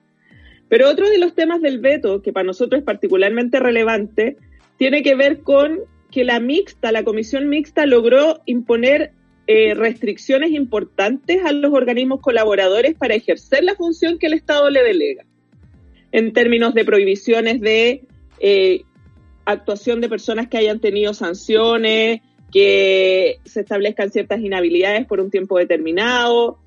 Pero 0.68 0.88
otro 0.88 1.08
de 1.08 1.18
los 1.18 1.34
temas 1.34 1.60
del 1.60 1.78
veto, 1.78 2.22
que 2.22 2.32
para 2.32 2.44
nosotros 2.44 2.80
es 2.80 2.84
particularmente 2.84 3.60
relevante, 3.60 4.36
tiene 4.78 5.02
que 5.02 5.14
ver 5.14 5.40
con 5.40 5.80
que 6.10 6.24
la 6.24 6.40
mixta, 6.40 6.92
la 6.92 7.04
comisión 7.04 7.48
mixta, 7.48 7.86
logró 7.86 8.40
imponer 8.46 9.12
eh, 9.46 9.74
restricciones 9.74 10.50
importantes 10.50 11.44
a 11.44 11.52
los 11.52 11.72
organismos 11.72 12.20
colaboradores 12.20 12.94
para 12.94 13.14
ejercer 13.14 13.62
la 13.62 13.76
función 13.76 14.18
que 14.18 14.26
el 14.26 14.32
Estado 14.32 14.70
le 14.70 14.82
delega 14.82 15.24
en 16.16 16.32
términos 16.32 16.72
de 16.72 16.86
prohibiciones 16.86 17.60
de 17.60 18.06
eh, 18.40 18.84
actuación 19.44 20.00
de 20.00 20.08
personas 20.08 20.48
que 20.48 20.56
hayan 20.56 20.80
tenido 20.80 21.12
sanciones, 21.12 22.22
que 22.50 23.36
se 23.44 23.60
establezcan 23.60 24.10
ciertas 24.10 24.40
inhabilidades 24.40 25.04
por 25.06 25.20
un 25.20 25.30
tiempo 25.30 25.58
determinado. 25.58 26.58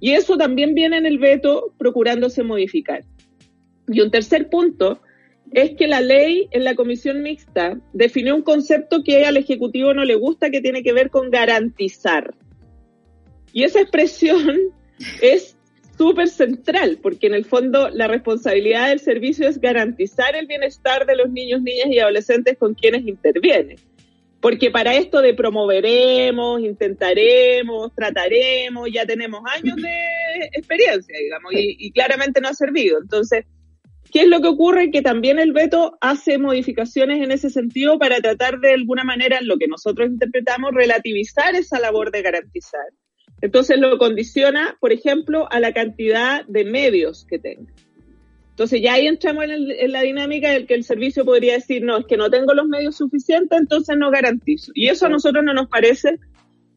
Y 0.00 0.12
eso 0.12 0.38
también 0.38 0.74
viene 0.74 0.96
en 0.96 1.04
el 1.04 1.18
veto 1.18 1.74
procurándose 1.76 2.42
modificar. 2.44 3.04
Y 3.88 4.00
un 4.00 4.10
tercer 4.10 4.48
punto 4.48 5.02
es 5.52 5.76
que 5.76 5.86
la 5.86 6.00
ley 6.00 6.48
en 6.50 6.64
la 6.64 6.74
comisión 6.74 7.22
mixta 7.22 7.78
definió 7.92 8.34
un 8.34 8.40
concepto 8.40 9.04
que 9.04 9.26
al 9.26 9.36
Ejecutivo 9.36 9.92
no 9.92 10.06
le 10.06 10.14
gusta, 10.14 10.48
que 10.48 10.62
tiene 10.62 10.82
que 10.82 10.94
ver 10.94 11.10
con 11.10 11.30
garantizar. 11.30 12.34
Y 13.52 13.64
esa 13.64 13.82
expresión 13.82 14.58
es 15.20 15.53
súper 15.96 16.28
central, 16.28 16.98
porque 17.02 17.26
en 17.26 17.34
el 17.34 17.44
fondo 17.44 17.88
la 17.88 18.06
responsabilidad 18.06 18.88
del 18.88 19.00
servicio 19.00 19.48
es 19.48 19.60
garantizar 19.60 20.34
el 20.36 20.46
bienestar 20.46 21.06
de 21.06 21.16
los 21.16 21.30
niños, 21.30 21.62
niñas 21.62 21.86
y 21.90 21.98
adolescentes 21.98 22.56
con 22.58 22.74
quienes 22.74 23.06
interviene. 23.06 23.76
Porque 24.40 24.70
para 24.70 24.94
esto 24.94 25.22
de 25.22 25.32
promoveremos, 25.32 26.60
intentaremos, 26.60 27.94
trataremos, 27.94 28.88
ya 28.92 29.06
tenemos 29.06 29.40
años 29.46 29.76
de 29.76 30.50
experiencia, 30.52 31.16
digamos, 31.18 31.52
y, 31.54 31.76
y 31.78 31.90
claramente 31.92 32.42
no 32.42 32.48
ha 32.48 32.54
servido. 32.54 32.98
Entonces, 33.00 33.46
¿qué 34.12 34.22
es 34.22 34.28
lo 34.28 34.42
que 34.42 34.48
ocurre? 34.48 34.90
Que 34.90 35.00
también 35.00 35.38
el 35.38 35.52
veto 35.52 35.96
hace 36.02 36.36
modificaciones 36.36 37.22
en 37.22 37.30
ese 37.30 37.48
sentido 37.48 37.98
para 37.98 38.20
tratar 38.20 38.58
de 38.60 38.74
alguna 38.74 39.04
manera, 39.04 39.40
lo 39.40 39.56
que 39.56 39.66
nosotros 39.66 40.08
interpretamos, 40.10 40.74
relativizar 40.74 41.54
esa 41.54 41.80
labor 41.80 42.10
de 42.10 42.20
garantizar 42.20 42.84
entonces 43.44 43.78
lo 43.78 43.98
condiciona, 43.98 44.74
por 44.80 44.90
ejemplo, 44.90 45.46
a 45.52 45.60
la 45.60 45.74
cantidad 45.74 46.46
de 46.46 46.64
medios 46.64 47.26
que 47.26 47.38
tenga. 47.38 47.70
Entonces 48.48 48.80
ya 48.80 48.94
ahí 48.94 49.06
entramos 49.06 49.44
en, 49.44 49.92
la 49.92 50.00
dinámica 50.00 50.48
del 50.50 50.66
que 50.66 50.72
el 50.72 50.82
servicio 50.82 51.26
podría 51.26 51.52
decir, 51.52 51.82
no, 51.82 51.98
es 51.98 52.06
que 52.06 52.16
no 52.16 52.30
tengo 52.30 52.54
los 52.54 52.66
medios 52.66 52.96
suficientes, 52.96 53.60
entonces 53.60 53.98
no 53.98 54.10
garantizo. 54.10 54.72
Y 54.74 54.88
eso 54.88 55.04
a 55.04 55.08
nosotros 55.10 55.44
no 55.44 55.52
nos 55.52 55.68
parece 55.68 56.20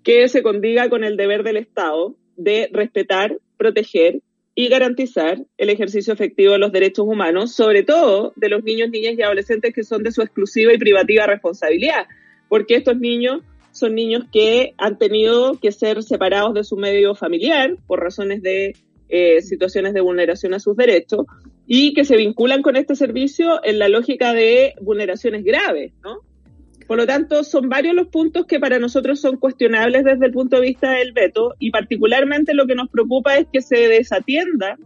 que 0.03 0.27
se 0.27 0.43
condiga 0.43 0.89
con 0.89 1.05
el 1.05 1.15
deber 1.15 1.43
del 1.43 1.55
Estado 1.55 2.17
de 2.35 2.69
respetar, 2.73 3.37
proteger 3.55 4.19
y 4.53 4.67
garantizar 4.67 5.37
el 5.57 5.69
ejercicio 5.69 6.11
efectivo 6.11 6.51
de 6.51 6.59
los 6.59 6.73
derechos 6.73 7.05
humanos, 7.07 7.53
sobre 7.55 7.83
todo 7.83 8.33
de 8.35 8.49
los 8.49 8.61
niños, 8.65 8.89
niñas 8.89 9.13
y 9.17 9.21
adolescentes 9.21 9.73
que 9.73 9.85
son 9.85 10.03
de 10.03 10.11
su 10.11 10.21
exclusiva 10.21 10.73
y 10.73 10.77
privativa 10.77 11.27
responsabilidad, 11.27 12.07
porque 12.49 12.75
estos 12.75 12.97
niños 12.97 13.41
son 13.77 13.95
niños 13.95 14.23
que 14.31 14.73
han 14.77 14.97
tenido 14.97 15.59
que 15.59 15.71
ser 15.71 16.03
separados 16.03 16.53
de 16.53 16.63
su 16.63 16.75
medio 16.75 17.15
familiar 17.15 17.75
por 17.87 18.01
razones 18.01 18.41
de 18.41 18.75
eh, 19.09 19.41
situaciones 19.41 19.93
de 19.93 20.01
vulneración 20.01 20.53
a 20.53 20.59
sus 20.59 20.75
derechos 20.75 21.25
y 21.65 21.93
que 21.93 22.03
se 22.03 22.17
vinculan 22.17 22.61
con 22.61 22.75
este 22.75 22.95
servicio 22.95 23.61
en 23.63 23.79
la 23.79 23.89
lógica 23.89 24.33
de 24.33 24.73
vulneraciones 24.81 25.43
graves, 25.43 25.93
¿no? 26.03 26.21
Por 26.87 26.97
lo 26.97 27.05
tanto, 27.05 27.43
son 27.43 27.67
varios 27.67 27.93
los 27.95 28.07
puntos 28.07 28.45
que 28.45 28.59
para 28.59 28.79
nosotros 28.79 29.19
son 29.19 29.37
cuestionables 29.37 30.05
desde 30.05 30.25
el 30.25 30.31
punto 30.31 30.55
de 30.55 30.67
vista 30.67 30.91
del 30.91 31.11
veto 31.11 31.53
y 31.59 31.69
particularmente 31.69 32.53
lo 32.53 32.65
que 32.65 32.75
nos 32.75 32.89
preocupa 32.89 33.37
es 33.37 33.47
que 33.51 33.61
se 33.61 33.89
desatienda 33.89 34.77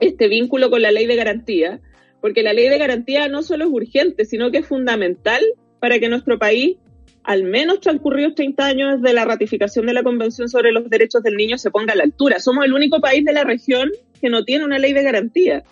este 0.00 0.28
vínculo 0.28 0.70
con 0.70 0.80
la 0.80 0.90
ley 0.90 1.06
de 1.06 1.16
garantía, 1.16 1.80
porque 2.22 2.42
la 2.42 2.54
ley 2.54 2.68
de 2.70 2.78
garantía 2.78 3.28
no 3.28 3.42
solo 3.42 3.64
es 3.64 3.70
urgente, 3.70 4.24
sino 4.24 4.50
que 4.50 4.58
es 4.58 4.66
fundamental 4.66 5.42
para 5.78 5.98
que 5.98 6.08
nuestro 6.08 6.38
país 6.38 6.78
al 7.24 7.44
menos 7.44 7.80
transcurridos 7.80 8.34
30 8.34 8.66
años 8.66 9.00
desde 9.00 9.14
la 9.14 9.24
ratificación 9.24 9.86
de 9.86 9.94
la 9.94 10.02
Convención 10.02 10.48
sobre 10.48 10.72
los 10.72 10.88
Derechos 10.88 11.22
del 11.22 11.36
Niño, 11.36 11.58
se 11.58 11.70
ponga 11.70 11.92
a 11.92 11.96
la 11.96 12.04
altura. 12.04 12.40
Somos 12.40 12.64
el 12.64 12.72
único 12.72 13.00
país 13.00 13.24
de 13.24 13.32
la 13.32 13.44
región 13.44 13.90
que 14.20 14.30
no 14.30 14.44
tiene 14.44 14.64
una 14.64 14.78
ley 14.78 14.92
de 14.92 15.02
garantía 15.02 15.62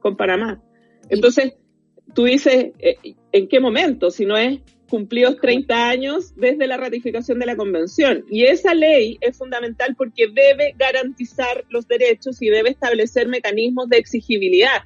con 0.00 0.16
Panamá. 0.16 0.62
Entonces, 1.08 1.54
tú 2.14 2.24
dices, 2.24 2.72
eh, 2.78 2.96
¿en 3.32 3.48
qué 3.48 3.60
momento? 3.60 4.10
Si 4.10 4.26
no 4.26 4.36
es 4.36 4.60
cumplidos 4.88 5.36
30 5.40 5.88
años 5.88 6.34
desde 6.36 6.66
la 6.66 6.76
ratificación 6.76 7.38
de 7.38 7.46
la 7.46 7.56
Convención. 7.56 8.24
Y 8.30 8.44
esa 8.44 8.74
ley 8.74 9.18
es 9.20 9.36
fundamental 9.36 9.94
porque 9.96 10.28
debe 10.28 10.74
garantizar 10.78 11.64
los 11.68 11.86
derechos 11.86 12.40
y 12.42 12.48
debe 12.48 12.70
establecer 12.70 13.28
mecanismos 13.28 13.88
de 13.88 13.98
exigibilidad 13.98 14.82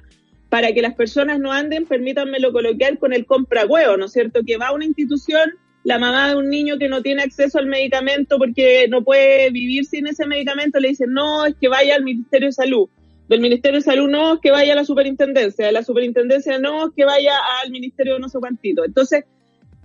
para 0.49 0.71
que 0.73 0.81
las 0.81 0.93
personas 0.93 1.39
no 1.39 1.51
anden, 1.51 1.85
permítanmelo 1.85 2.51
coloquial, 2.51 2.99
con 2.99 3.13
el 3.13 3.25
compra 3.25 3.65
huevo, 3.65 3.97
¿no 3.97 4.05
es 4.05 4.11
cierto? 4.11 4.41
Que 4.45 4.57
va 4.57 4.67
a 4.67 4.73
una 4.73 4.85
institución 4.85 5.53
la 5.83 5.99
mamá 5.99 6.29
de 6.29 6.35
un 6.35 6.49
niño 6.49 6.77
que 6.77 6.87
no 6.87 7.01
tiene 7.01 7.23
acceso 7.23 7.59
al 7.59 7.67
medicamento 7.67 8.37
porque 8.37 8.87
no 8.87 9.03
puede 9.03 9.49
vivir 9.51 9.85
sin 9.85 10.07
ese 10.07 10.25
medicamento, 10.25 10.79
le 10.79 10.89
dice, 10.89 11.05
no, 11.07 11.45
es 11.45 11.55
que 11.59 11.67
vaya 11.67 11.95
al 11.95 12.03
Ministerio 12.03 12.47
de 12.47 12.53
Salud. 12.53 12.89
Del 13.27 13.41
Ministerio 13.41 13.79
de 13.79 13.83
Salud, 13.83 14.09
no, 14.09 14.35
es 14.35 14.39
que 14.39 14.51
vaya 14.51 14.73
a 14.73 14.75
la 14.75 14.85
superintendencia. 14.85 15.65
De 15.65 15.71
la 15.71 15.83
superintendencia, 15.83 16.57
no, 16.59 16.87
es 16.87 16.93
que 16.95 17.05
vaya 17.05 17.33
al 17.63 17.71
Ministerio 17.71 18.13
de 18.13 18.19
no 18.19 18.29
sé 18.29 18.39
cuántito. 18.39 18.85
Entonces, 18.85 19.25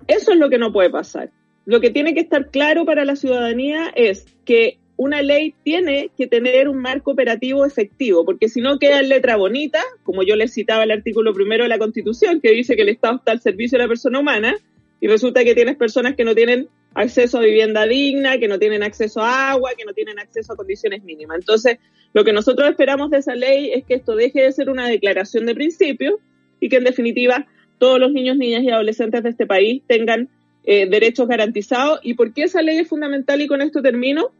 eso 0.06 0.32
es 0.32 0.38
lo 0.38 0.48
que 0.48 0.58
no 0.58 0.72
puede 0.72 0.90
pasar. 0.90 1.30
Lo 1.64 1.80
que 1.80 1.90
tiene 1.90 2.14
que 2.14 2.20
estar 2.20 2.50
claro 2.50 2.84
para 2.84 3.04
la 3.04 3.16
ciudadanía 3.16 3.92
es 3.94 4.26
que 4.44 4.78
una 4.96 5.22
ley 5.22 5.54
tiene 5.64 6.10
que 6.16 6.26
tener 6.26 6.68
un 6.68 6.78
marco 6.78 7.12
operativo 7.12 7.64
efectivo, 7.64 8.24
porque 8.24 8.48
si 8.48 8.60
no 8.60 8.78
queda 8.78 8.98
en 8.98 9.08
letra 9.08 9.36
bonita, 9.36 9.80
como 10.02 10.24
yo 10.24 10.34
les 10.34 10.52
citaba 10.52 10.82
el 10.82 10.90
artículo 10.90 11.32
primero 11.32 11.62
de 11.62 11.68
la 11.68 11.78
Constitución, 11.78 12.40
que 12.40 12.50
dice 12.50 12.74
que 12.74 12.82
el 12.82 12.88
Estado 12.88 13.16
está 13.16 13.32
al 13.32 13.40
servicio 13.40 13.78
de 13.78 13.84
la 13.84 13.88
persona 13.88 14.18
humana, 14.18 14.56
y 15.00 15.06
resulta 15.06 15.44
que 15.44 15.54
tienes 15.54 15.76
personas 15.76 16.16
que 16.16 16.24
no 16.24 16.34
tienen 16.34 16.68
acceso 16.94 17.38
a 17.38 17.42
vivienda 17.42 17.86
digna, 17.86 18.38
que 18.38 18.48
no 18.48 18.58
tienen 18.58 18.82
acceso 18.82 19.20
a 19.20 19.50
agua, 19.50 19.72
que 19.76 19.84
no 19.84 19.92
tienen 19.92 20.18
acceso 20.18 20.52
a 20.52 20.56
condiciones 20.56 21.04
mínimas. 21.04 21.38
Entonces, 21.38 21.78
lo 22.12 22.24
que 22.24 22.32
nosotros 22.32 22.68
esperamos 22.68 23.10
de 23.10 23.18
esa 23.18 23.34
ley 23.34 23.70
es 23.72 23.84
que 23.84 23.94
esto 23.94 24.16
deje 24.16 24.42
de 24.42 24.52
ser 24.52 24.70
una 24.70 24.88
declaración 24.88 25.46
de 25.46 25.54
principio 25.54 26.18
y 26.60 26.68
que 26.68 26.76
en 26.76 26.84
definitiva 26.84 27.46
todos 27.78 28.00
los 28.00 28.12
niños, 28.12 28.36
niñas 28.36 28.64
y 28.64 28.70
adolescentes 28.70 29.22
de 29.22 29.30
este 29.30 29.46
país 29.46 29.82
tengan 29.86 30.28
eh, 30.64 30.88
derechos 30.88 31.28
garantizados. 31.28 32.00
¿Y 32.02 32.14
por 32.14 32.32
qué 32.32 32.44
esa 32.44 32.62
ley 32.62 32.78
es 32.78 32.88
fundamental? 32.88 33.40
Y 33.40 33.46
con 33.46 33.62
esto 33.62 33.82
termino, 33.82 34.32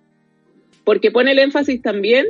porque 0.85 1.10
pone 1.10 1.32
el 1.32 1.39
énfasis 1.39 1.80
también 1.80 2.26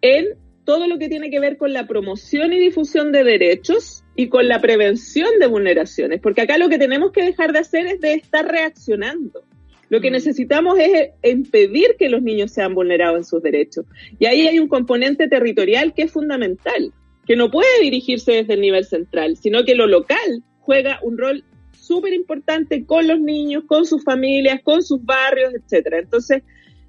en 0.00 0.26
todo 0.64 0.86
lo 0.86 0.98
que 0.98 1.08
tiene 1.08 1.30
que 1.30 1.40
ver 1.40 1.56
con 1.56 1.72
la 1.72 1.86
promoción 1.86 2.52
y 2.52 2.58
difusión 2.58 3.10
de 3.10 3.24
derechos 3.24 4.04
y 4.18 4.28
con 4.28 4.48
la 4.48 4.60
prevención 4.60 5.28
de 5.38 5.46
vulneraciones, 5.46 6.20
porque 6.20 6.40
acá 6.40 6.58
lo 6.58 6.68
que 6.68 6.76
tenemos 6.76 7.12
que 7.12 7.22
dejar 7.22 7.52
de 7.52 7.60
hacer 7.60 7.86
es 7.86 8.00
de 8.00 8.14
estar 8.14 8.44
reaccionando. 8.44 9.44
Lo 9.90 10.00
que 10.00 10.10
mm. 10.10 10.14
necesitamos 10.14 10.76
es 10.76 11.10
impedir 11.22 11.94
que 11.96 12.08
los 12.08 12.20
niños 12.20 12.50
sean 12.50 12.74
vulnerados 12.74 13.18
en 13.18 13.24
sus 13.24 13.40
derechos. 13.44 13.86
Y 14.18 14.26
ahí 14.26 14.48
hay 14.48 14.58
un 14.58 14.66
componente 14.66 15.28
territorial 15.28 15.94
que 15.94 16.02
es 16.02 16.10
fundamental, 16.10 16.92
que 17.28 17.36
no 17.36 17.48
puede 17.48 17.80
dirigirse 17.80 18.32
desde 18.32 18.54
el 18.54 18.60
nivel 18.60 18.84
central, 18.86 19.36
sino 19.36 19.62
que 19.62 19.76
lo 19.76 19.86
local 19.86 20.42
juega 20.58 20.98
un 21.04 21.16
rol 21.16 21.44
súper 21.70 22.12
importante 22.12 22.84
con 22.86 23.06
los 23.06 23.20
niños, 23.20 23.62
con 23.68 23.86
sus 23.86 24.02
familias, 24.02 24.62
con 24.64 24.82
sus 24.82 25.04
barrios, 25.04 25.54
etcétera. 25.54 26.00
Entonces, 26.00 26.42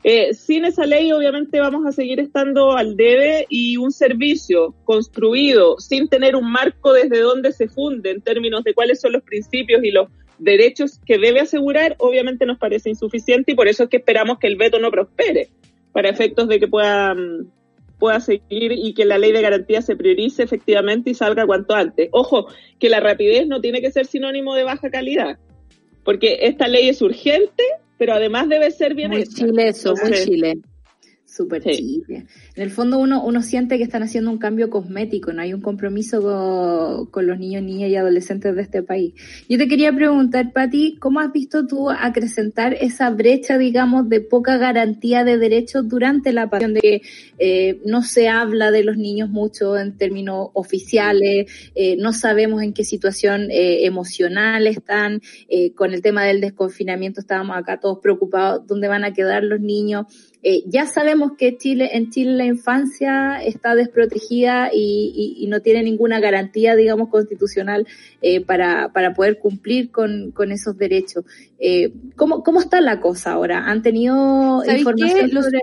eh, 0.04 0.34
sin 0.34 0.64
esa 0.64 0.86
ley, 0.86 1.12
obviamente, 1.12 1.60
vamos 1.60 1.86
a 1.86 1.92
seguir 1.92 2.20
estando 2.22 2.72
al 2.72 2.96
debe 2.96 3.46
y 3.50 3.76
un 3.76 3.92
servicio 3.92 4.74
construido 4.86 5.78
sin 5.80 6.08
tener 6.08 6.38
un 6.38 6.50
marco 6.50 6.94
desde 6.94 7.20
donde 7.20 7.52
se 7.52 7.68
funde 7.68 8.12
en 8.12 8.22
términos 8.22 8.64
de 8.64 8.74
cuáles 8.74 9.02
son 9.02 9.12
los 9.12 9.24
principios 9.24 9.84
y 9.84 9.92
los 9.92 10.08
derechos 10.38 11.00
que 11.06 11.18
debe 11.18 11.42
asegurar, 11.42 11.96
obviamente 12.00 12.46
nos 12.46 12.58
parece 12.58 12.90
insuficiente 12.90 13.52
y 13.52 13.56
por 13.56 13.68
eso 13.68 13.84
es 13.84 13.90
que 13.90 13.98
esperamos 13.98 14.40
que 14.40 14.48
el 14.48 14.56
veto 14.56 14.80
no 14.80 14.90
prospere 14.90 15.50
para 15.92 16.10
efectos 16.10 16.48
de 16.48 16.62
que 16.62 16.68
pueda, 16.70 17.14
mm, 17.14 17.52
pueda 18.00 18.22
seguir 18.22 18.72
y 18.72 18.94
que 18.94 19.04
la 19.04 19.18
ley 19.18 19.34
de 19.34 19.42
garantía 19.42 19.82
se 19.82 19.98
priorice 19.98 20.44
efectivamente 20.44 21.10
y 21.10 21.14
salga 21.14 21.46
cuanto 21.46 21.76
antes. 21.76 22.08
Ojo, 22.14 22.48
que 22.80 22.88
la 22.88 23.02
rapidez 23.02 23.48
no 23.48 23.60
tiene 23.60 23.82
que 23.82 23.92
ser 23.92 24.06
sinónimo 24.06 24.56
de 24.56 24.64
baja 24.64 24.90
calidad, 24.90 25.38
porque 26.06 26.40
esta 26.44 26.70
ley 26.70 26.88
es 26.88 27.02
urgente 27.02 27.64
pero 28.00 28.14
además 28.14 28.48
debe 28.48 28.72
ser 28.72 28.96
bien 28.96 29.12
muy 29.12 29.28
Chile 29.28 29.68
eso, 29.68 29.94
muy 30.02 30.14
Chile. 30.14 30.58
Súper 31.40 31.64
En 31.66 32.28
el 32.58 32.70
fondo 32.70 33.00
uno, 33.00 33.24
uno 33.24 33.42
siente 33.42 33.78
que 33.78 33.84
están 33.84 34.04
haciendo 34.04 34.30
un 34.30 34.40
cambio 34.40 34.70
cosmético, 34.70 35.32
no 35.32 35.42
hay 35.42 35.54
un 35.54 35.62
compromiso 35.62 37.08
con, 37.10 37.28
los 37.28 37.40
niños, 37.40 37.64
niñas 37.64 37.90
y 37.92 37.96
adolescentes 37.96 38.54
de 38.58 38.62
este 38.62 38.84
país. 38.84 39.14
Yo 39.48 39.58
te 39.58 39.70
quería 39.70 39.94
preguntar, 39.94 40.52
Patti, 40.52 40.98
¿cómo 41.00 41.22
has 41.22 41.32
visto 41.32 41.66
tú 41.66 41.90
acrecentar 41.90 42.74
esa 42.74 43.10
brecha, 43.12 43.58
digamos, 43.58 44.10
de 44.10 44.20
poca 44.20 44.58
garantía 44.58 45.24
de 45.24 45.38
derechos 45.38 45.88
durante 45.88 46.34
la 46.34 46.50
pandemia, 46.50 46.74
de 46.74 46.82
que 46.82 47.02
eh, 47.38 47.80
no 47.86 48.02
se 48.02 48.28
habla 48.28 48.70
de 48.72 48.84
los 48.84 48.98
niños 48.98 49.30
mucho 49.30 49.78
en 49.78 49.96
términos 49.96 50.50
oficiales, 50.52 51.50
eh, 51.74 51.96
no 51.96 52.12
sabemos 52.12 52.64
en 52.64 52.74
qué 52.74 52.84
situación 52.84 53.50
eh, 53.50 53.86
emocional 53.86 54.68
están, 54.68 55.22
con 55.76 55.94
el 55.94 56.02
tema 56.02 56.26
del 56.26 56.42
desconfinamiento 56.42 57.22
estábamos 57.22 57.56
acá 57.56 57.80
todos 57.80 58.00
preocupados, 58.00 58.68
¿dónde 58.68 58.90
van 58.90 59.06
a 59.06 59.14
quedar 59.14 59.46
los 59.46 59.62
niños? 59.62 60.06
Eh, 60.42 60.64
ya 60.68 60.86
sabemos 60.86 61.34
que 61.38 61.58
Chile, 61.58 61.90
en 61.94 62.12
Chile 62.12 62.32
la 62.32 62.46
infancia 62.46 63.44
está 63.44 63.76
desprotegida 63.76 64.70
y, 64.74 65.46
no 65.50 65.62
tiene 65.62 65.84
ninguna 65.84 66.20
garantía, 66.20 66.76
digamos, 66.76 67.10
constitucional 67.10 67.88
eh, 68.22 68.42
para, 68.46 68.90
para 68.94 69.14
poder 69.14 69.40
cumplir 69.40 69.92
con, 69.92 70.32
con 70.32 70.52
esos 70.52 70.78
derechos. 70.78 71.26
Eh, 71.60 71.92
¿cómo, 72.16 72.44
¿Cómo 72.44 72.60
está 72.62 72.80
la 72.82 73.02
cosa 73.02 73.34
ahora? 73.34 73.66
¿Han 73.66 73.82
tenido 73.82 74.64
información 74.66 75.30
sobre...? 75.32 75.60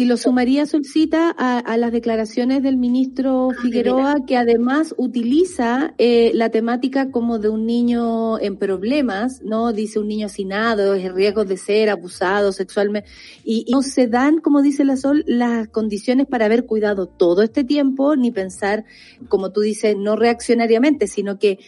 Y 0.00 0.06
lo 0.06 0.16
sumaría, 0.16 0.64
Solcita, 0.64 1.34
a, 1.36 1.58
a 1.58 1.76
las 1.76 1.92
declaraciones 1.92 2.62
del 2.62 2.78
ministro 2.78 3.50
ah, 3.50 3.54
Figueroa, 3.60 4.24
que 4.26 4.38
además 4.38 4.94
utiliza 4.96 5.92
eh, 5.98 6.30
la 6.32 6.48
temática 6.48 7.10
como 7.10 7.38
de 7.38 7.50
un 7.50 7.66
niño 7.66 8.38
en 8.38 8.56
problemas, 8.56 9.42
¿no? 9.42 9.74
Dice 9.74 9.98
un 9.98 10.08
niño 10.08 10.28
hacinado, 10.28 10.94
es 10.94 11.12
riesgo 11.12 11.44
de 11.44 11.58
ser 11.58 11.90
abusado 11.90 12.50
sexualmente, 12.52 13.10
y, 13.44 13.66
no 13.70 13.82
se 13.82 14.06
dan, 14.06 14.38
como 14.38 14.62
dice 14.62 14.86
la 14.86 14.96
Sol, 14.96 15.22
las 15.26 15.68
condiciones 15.68 16.26
para 16.26 16.46
haber 16.46 16.64
cuidado 16.64 17.04
todo 17.04 17.42
este 17.42 17.62
tiempo, 17.62 18.16
ni 18.16 18.30
pensar, 18.30 18.86
como 19.28 19.52
tú 19.52 19.60
dices, 19.60 19.98
no 19.98 20.16
reaccionariamente, 20.16 21.08
sino 21.08 21.38
que 21.38 21.58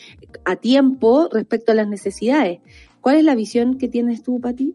a 0.47 0.57
tiempo 0.57 1.29
respecto 1.31 1.73
a 1.73 1.75
las 1.75 1.87
necesidades. 1.87 2.61
¿Cuál 3.03 3.17
es 3.17 3.25
la 3.25 3.35
visión 3.35 3.77
que 3.77 3.89
tienes 3.89 4.23
tú, 4.23 4.41
Pati? 4.41 4.75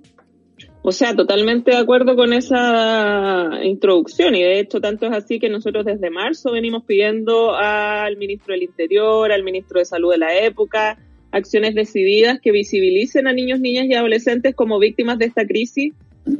O 0.89 0.93
sea, 0.93 1.13
totalmente 1.13 1.71
de 1.71 1.77
acuerdo 1.77 2.15
con 2.15 2.31
esa 2.31 3.59
introducción 3.61 4.35
y 4.35 4.41
de 4.41 4.61
hecho 4.61 4.79
tanto 4.79 5.05
es 5.05 5.11
así 5.11 5.37
que 5.37 5.49
nosotros 5.49 5.83
desde 5.83 6.09
marzo 6.09 6.53
venimos 6.53 6.85
pidiendo 6.85 7.53
al 7.53 8.15
ministro 8.15 8.53
del 8.53 8.63
Interior, 8.63 9.33
al 9.33 9.43
ministro 9.43 9.79
de 9.79 9.85
Salud 9.85 10.13
de 10.13 10.19
la 10.19 10.39
época, 10.39 10.97
acciones 11.33 11.75
decididas 11.75 12.39
que 12.41 12.53
visibilicen 12.53 13.27
a 13.27 13.33
niños, 13.33 13.59
niñas 13.59 13.87
y 13.87 13.95
adolescentes 13.95 14.55
como 14.55 14.79
víctimas 14.79 15.19
de 15.19 15.25
esta 15.25 15.45
crisis 15.45 15.93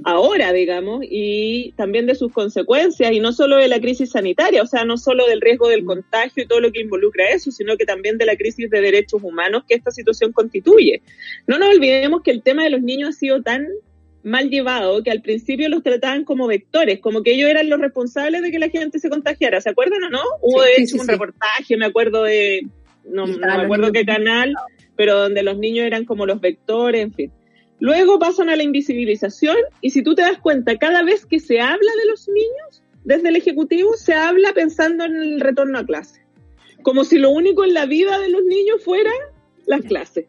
ahora, 0.06 0.54
digamos, 0.54 1.02
y 1.04 1.74
también 1.76 2.06
de 2.06 2.16
sus 2.16 2.32
consecuencias, 2.32 3.12
y 3.12 3.20
no 3.20 3.34
solo 3.34 3.58
de 3.58 3.68
la 3.68 3.82
crisis 3.82 4.12
sanitaria, 4.12 4.62
o 4.62 4.66
sea, 4.66 4.86
no 4.86 4.98
solo 4.98 5.28
del 5.28 5.42
riesgo 5.42 5.68
del 5.68 5.84
contagio 5.84 6.44
y 6.44 6.48
todo 6.48 6.62
lo 6.62 6.72
que 6.72 6.82
involucra 6.82 7.30
eso, 7.32 7.52
sino 7.52 7.76
que 7.76 7.86
también 7.86 8.18
de 8.18 8.26
la 8.26 8.38
crisis 8.38 8.70
de 8.70 8.80
derechos 8.80 9.22
humanos 9.24 9.64
que 9.68 9.76
esta 9.76 9.92
situación 9.92 10.32
constituye. 10.32 11.02
No 11.48 11.58
nos 11.58 11.70
olvidemos 11.76 12.22
que 12.22 12.32
el 12.32 12.42
tema 12.42 12.64
de 12.64 12.70
los 12.70 12.82
niños 12.82 13.10
ha 13.10 13.20
sido 13.20 13.42
tan 13.42 13.68
mal 14.24 14.50
llevado 14.50 15.04
que 15.04 15.12
al 15.12 15.22
principio 15.22 15.70
los 15.70 15.84
trataban 15.84 16.24
como 16.24 16.48
vectores, 16.48 17.00
como 17.00 17.24
que 17.24 17.34
ellos 17.34 17.50
eran 17.50 17.70
los 17.70 17.80
responsables 17.80 18.42
de 18.42 18.52
que 18.52 18.60
la 18.60 18.70
gente 18.70 19.00
se 19.00 19.10
contagiara. 19.10 19.62
¿Se 19.62 19.70
acuerdan 19.70 20.04
o 20.04 20.10
no? 20.10 20.22
Hubo 20.42 20.62
de 20.62 20.74
hecho 20.78 20.98
un 21.00 21.08
reportaje, 21.08 21.78
me 21.78 21.86
acuerdo 21.86 22.24
de, 22.24 22.68
no, 23.06 23.28
me 23.28 23.48
acuerdo 23.48 23.92
qué 23.92 24.06
canal, 24.06 24.54
pero 24.96 25.18
donde 25.18 25.44
los 25.44 25.58
niños 25.58 25.86
eran 25.86 26.06
como 26.06 26.26
los 26.26 26.42
vectores, 26.42 27.02
en 27.02 27.14
fin. 27.14 27.32
Luego 27.80 28.18
pasan 28.18 28.50
a 28.50 28.56
la 28.56 28.64
invisibilización 28.64 29.58
y 29.82 29.92
si 29.92 30.02
tú 30.02 30.16
te 30.16 30.24
das 30.24 30.40
cuenta, 30.40 30.78
cada 30.78 31.04
vez 31.04 31.26
que 31.26 31.40
se 31.40 31.62
habla 31.62 31.92
de 32.00 32.10
los 32.10 32.28
niños 32.28 32.84
desde 33.04 33.30
el 33.30 33.36
Ejecutivo, 33.36 33.94
se 33.96 34.14
habla 34.14 34.54
pensando 34.54 35.06
en 35.06 35.16
el 35.16 35.40
retorno 35.40 35.80
a 35.80 35.86
clase. 35.86 36.22
Como 36.82 37.04
si 37.04 37.18
lo 37.18 37.30
único 37.30 37.64
en 37.64 37.74
la 37.74 37.86
vida 37.86 38.20
de 38.20 38.30
los 38.30 38.44
niños 38.44 38.84
fuera 38.84 39.12
las 39.66 39.82
clases 39.82 40.26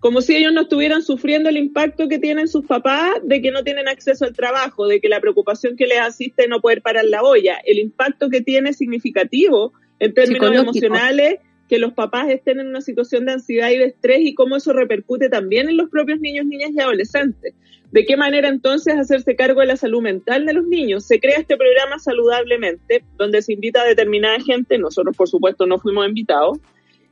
como 0.00 0.20
si 0.20 0.36
ellos 0.36 0.52
no 0.52 0.62
estuvieran 0.62 1.02
sufriendo 1.02 1.48
el 1.48 1.56
impacto 1.56 2.08
que 2.08 2.18
tienen 2.18 2.48
sus 2.48 2.66
papás 2.66 3.14
de 3.22 3.40
que 3.40 3.50
no 3.50 3.64
tienen 3.64 3.88
acceso 3.88 4.24
al 4.24 4.32
trabajo, 4.34 4.86
de 4.86 5.00
que 5.00 5.08
la 5.08 5.20
preocupación 5.20 5.76
que 5.76 5.86
les 5.86 5.98
asiste 5.98 6.44
es 6.44 6.48
no 6.48 6.60
poder 6.60 6.82
parar 6.82 7.04
la 7.04 7.22
olla, 7.22 7.58
el 7.64 7.78
impacto 7.78 8.28
que 8.28 8.40
tiene 8.40 8.72
significativo 8.72 9.72
en 9.98 10.14
términos 10.14 10.54
emocionales, 10.54 11.40
que 11.68 11.78
los 11.78 11.92
papás 11.92 12.28
estén 12.28 12.60
en 12.60 12.68
una 12.68 12.80
situación 12.80 13.26
de 13.26 13.32
ansiedad 13.32 13.70
y 13.70 13.78
de 13.78 13.86
estrés 13.86 14.20
y 14.20 14.34
cómo 14.34 14.56
eso 14.56 14.72
repercute 14.72 15.28
también 15.28 15.68
en 15.68 15.76
los 15.76 15.90
propios 15.90 16.20
niños, 16.20 16.46
niñas 16.46 16.70
y 16.72 16.80
adolescentes. 16.80 17.54
¿De 17.90 18.04
qué 18.04 18.16
manera 18.16 18.48
entonces 18.48 18.96
hacerse 18.96 19.36
cargo 19.36 19.60
de 19.60 19.66
la 19.66 19.76
salud 19.76 20.02
mental 20.02 20.44
de 20.44 20.52
los 20.52 20.66
niños? 20.66 21.04
Se 21.04 21.18
crea 21.20 21.38
este 21.38 21.56
programa 21.56 21.98
saludablemente, 21.98 23.04
donde 23.16 23.42
se 23.42 23.52
invita 23.52 23.82
a 23.82 23.84
determinada 23.84 24.38
gente, 24.40 24.78
nosotros 24.78 25.16
por 25.16 25.28
supuesto 25.28 25.66
no 25.66 25.78
fuimos 25.78 26.06
invitados, 26.06 26.58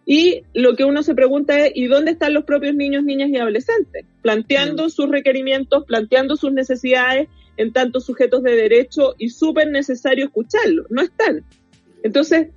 y 0.06 0.43
lo 0.52 0.76
que 0.76 0.85
uno 0.85 1.02
se 1.02 1.14
pregunta 1.14 1.66
es, 1.66 1.72
¿y 1.74 1.86
dónde 1.86 2.12
están 2.12 2.35
los 2.35 2.44
propios 2.44 2.74
niños, 2.74 3.05
niñas 3.05 3.31
y 3.31 3.36
adolescentes? 3.36 4.05
Planteando 4.22 4.86
mm. 4.86 4.90
sus 4.90 5.09
requerimientos, 5.09 5.85
planteando 5.85 6.36
sus 6.36 6.52
necesidades 6.52 7.28
en 7.56 7.72
tantos 7.72 8.05
sujetos 8.05 8.43
de 8.43 8.55
derecho 8.55 9.14
y 9.18 9.31
súper 9.31 9.70
necesario 9.70 10.26
escucharlos. 10.26 10.86
No 10.90 11.01
están. 11.01 11.44
Entonces, 12.02 12.48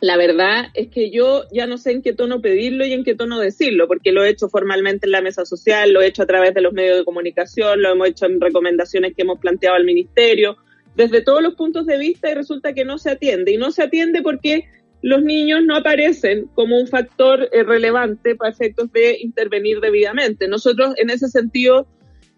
la 0.00 0.16
verdad 0.16 0.66
es 0.74 0.88
que 0.88 1.10
yo 1.10 1.44
ya 1.52 1.66
no 1.66 1.78
sé 1.78 1.92
en 1.92 2.02
qué 2.02 2.12
tono 2.12 2.40
pedirlo 2.40 2.84
y 2.84 2.92
en 2.92 3.04
qué 3.04 3.14
tono 3.14 3.38
decirlo, 3.38 3.86
porque 3.86 4.10
lo 4.10 4.24
he 4.24 4.30
hecho 4.30 4.48
formalmente 4.48 5.06
en 5.06 5.12
la 5.12 5.22
mesa 5.22 5.46
social, 5.46 5.92
lo 5.92 6.02
he 6.02 6.08
hecho 6.08 6.24
a 6.24 6.26
través 6.26 6.54
de 6.54 6.60
los 6.60 6.72
medios 6.72 6.98
de 6.98 7.04
comunicación, 7.04 7.80
lo 7.80 7.92
hemos 7.92 8.08
hecho 8.08 8.26
en 8.26 8.40
recomendaciones 8.40 9.14
que 9.14 9.22
hemos 9.22 9.38
planteado 9.38 9.76
al 9.76 9.84
ministerio, 9.84 10.56
desde 10.96 11.22
todos 11.22 11.42
los 11.42 11.54
puntos 11.54 11.86
de 11.86 11.98
vista 11.98 12.30
y 12.30 12.34
resulta 12.34 12.72
que 12.72 12.84
no 12.84 12.98
se 12.98 13.10
atiende. 13.10 13.52
Y 13.52 13.56
no 13.56 13.70
se 13.70 13.82
atiende 13.82 14.22
porque 14.22 14.68
los 15.04 15.22
niños 15.22 15.60
no 15.66 15.76
aparecen 15.76 16.46
como 16.54 16.78
un 16.78 16.86
factor 16.86 17.50
eh, 17.52 17.62
relevante 17.62 18.36
para 18.36 18.50
efectos 18.50 18.90
de 18.90 19.18
intervenir 19.20 19.80
debidamente. 19.80 20.48
Nosotros, 20.48 20.94
en 20.96 21.10
ese 21.10 21.28
sentido, 21.28 21.86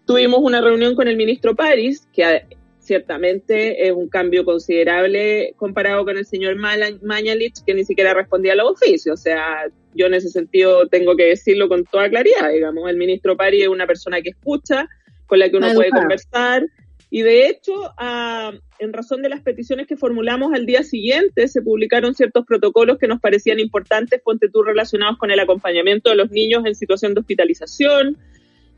tuvimos 0.05 0.41
una 0.41 0.59
reunión 0.59 0.93
con 0.93 1.07
el 1.07 1.15
ministro 1.15 1.55
París, 1.55 2.05
que 2.11 2.25
ah, 2.25 2.41
ciertamente 2.79 3.87
es 3.87 3.93
un 3.93 4.09
cambio 4.09 4.43
considerable 4.43 5.53
comparado 5.55 6.03
con 6.03 6.17
el 6.17 6.25
señor 6.25 6.57
Mañalich, 6.57 7.63
que 7.65 7.73
ni 7.73 7.85
siquiera 7.85 8.13
respondía 8.13 8.51
a 8.51 8.57
los 8.57 8.71
oficios. 8.71 9.17
O 9.17 9.23
sea, 9.23 9.71
yo 9.93 10.07
en 10.07 10.15
ese 10.15 10.27
sentido 10.27 10.89
tengo 10.89 11.15
que 11.15 11.27
decirlo 11.27 11.69
con 11.69 11.85
toda 11.85 12.09
claridad, 12.09 12.51
digamos. 12.51 12.89
El 12.89 12.97
ministro 12.97 13.37
París 13.37 13.63
es 13.63 13.69
una 13.69 13.87
persona 13.87 14.21
que 14.21 14.31
escucha, 14.31 14.89
con 15.25 15.39
la 15.39 15.49
que 15.49 15.55
uno 15.55 15.73
puede 15.73 15.91
conversar, 15.91 16.65
Y 17.09 17.21
de 17.21 17.47
hecho, 17.47 17.73
a, 17.97 18.51
en 18.79 18.93
razón 18.93 19.21
de 19.21 19.29
las 19.29 19.41
peticiones 19.41 19.87
que 19.87 19.95
formulamos 19.95 20.53
al 20.53 20.65
día 20.65 20.83
siguiente, 20.83 21.47
se 21.47 21.61
publicaron 21.61 22.13
ciertos 22.13 22.45
protocolos 22.45 22.97
que 22.97 23.07
nos 23.07 23.21
parecían 23.21 23.59
importantes, 23.59 24.21
ponte 24.21 24.49
tú, 24.49 24.61
relacionados 24.63 25.17
con 25.17 25.31
el 25.31 25.39
acompañamiento 25.39 26.09
de 26.09 26.17
los 26.17 26.31
niños 26.31 26.65
en 26.65 26.75
situación 26.75 27.13
de 27.13 27.21
hospitalización 27.21 28.17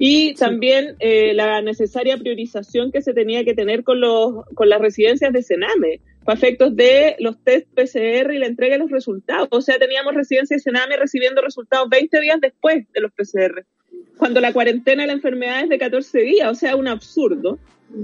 y 0.01 0.34
también 0.35 0.95
eh, 0.99 1.34
la 1.34 1.61
necesaria 1.61 2.18
priorización 2.18 2.91
que 2.91 3.01
se 3.01 3.14
tenía 3.14 3.43
que 3.43 3.53
tener 3.53 3.84
con, 3.84 3.99
los, 3.99 4.45
con 4.56 4.69
las 4.69 4.80
residencias 4.80 5.34
de 5.34 5.43
Sename, 5.43 5.99
para 6.23 6.38
efectos 6.38 6.73
de 6.76 7.18
los 7.19 7.43
test 7.43 7.68
PCR 7.73 8.34
y 8.34 8.39
la 8.39 8.45
entrega 8.45 8.76
de 8.76 8.80
los 8.80 8.91
resultados. 8.91 9.49
O 9.51 9.61
sea, 9.61 9.77
teníamos 9.77 10.14
residencias 10.14 10.64
de 10.64 10.72
Sename 10.72 10.95
recibiendo 10.95 11.41
resultados 11.41 11.89
20 11.89 12.22
días 12.22 12.39
después 12.39 12.85
de 12.93 13.01
los 13.01 13.11
PCR, 13.11 13.65
cuando 14.18 14.41
la 14.41 14.53
cuarentena 14.53 15.03
de 15.03 15.07
la 15.07 15.14
enfermedad 15.14 15.64
es 15.64 15.70
de 15.70 15.78
14 15.78 16.20
días, 16.20 16.52
o 16.52 16.56
sea, 16.56 16.76
un 16.76 16.88
absurdo. 16.88 17.57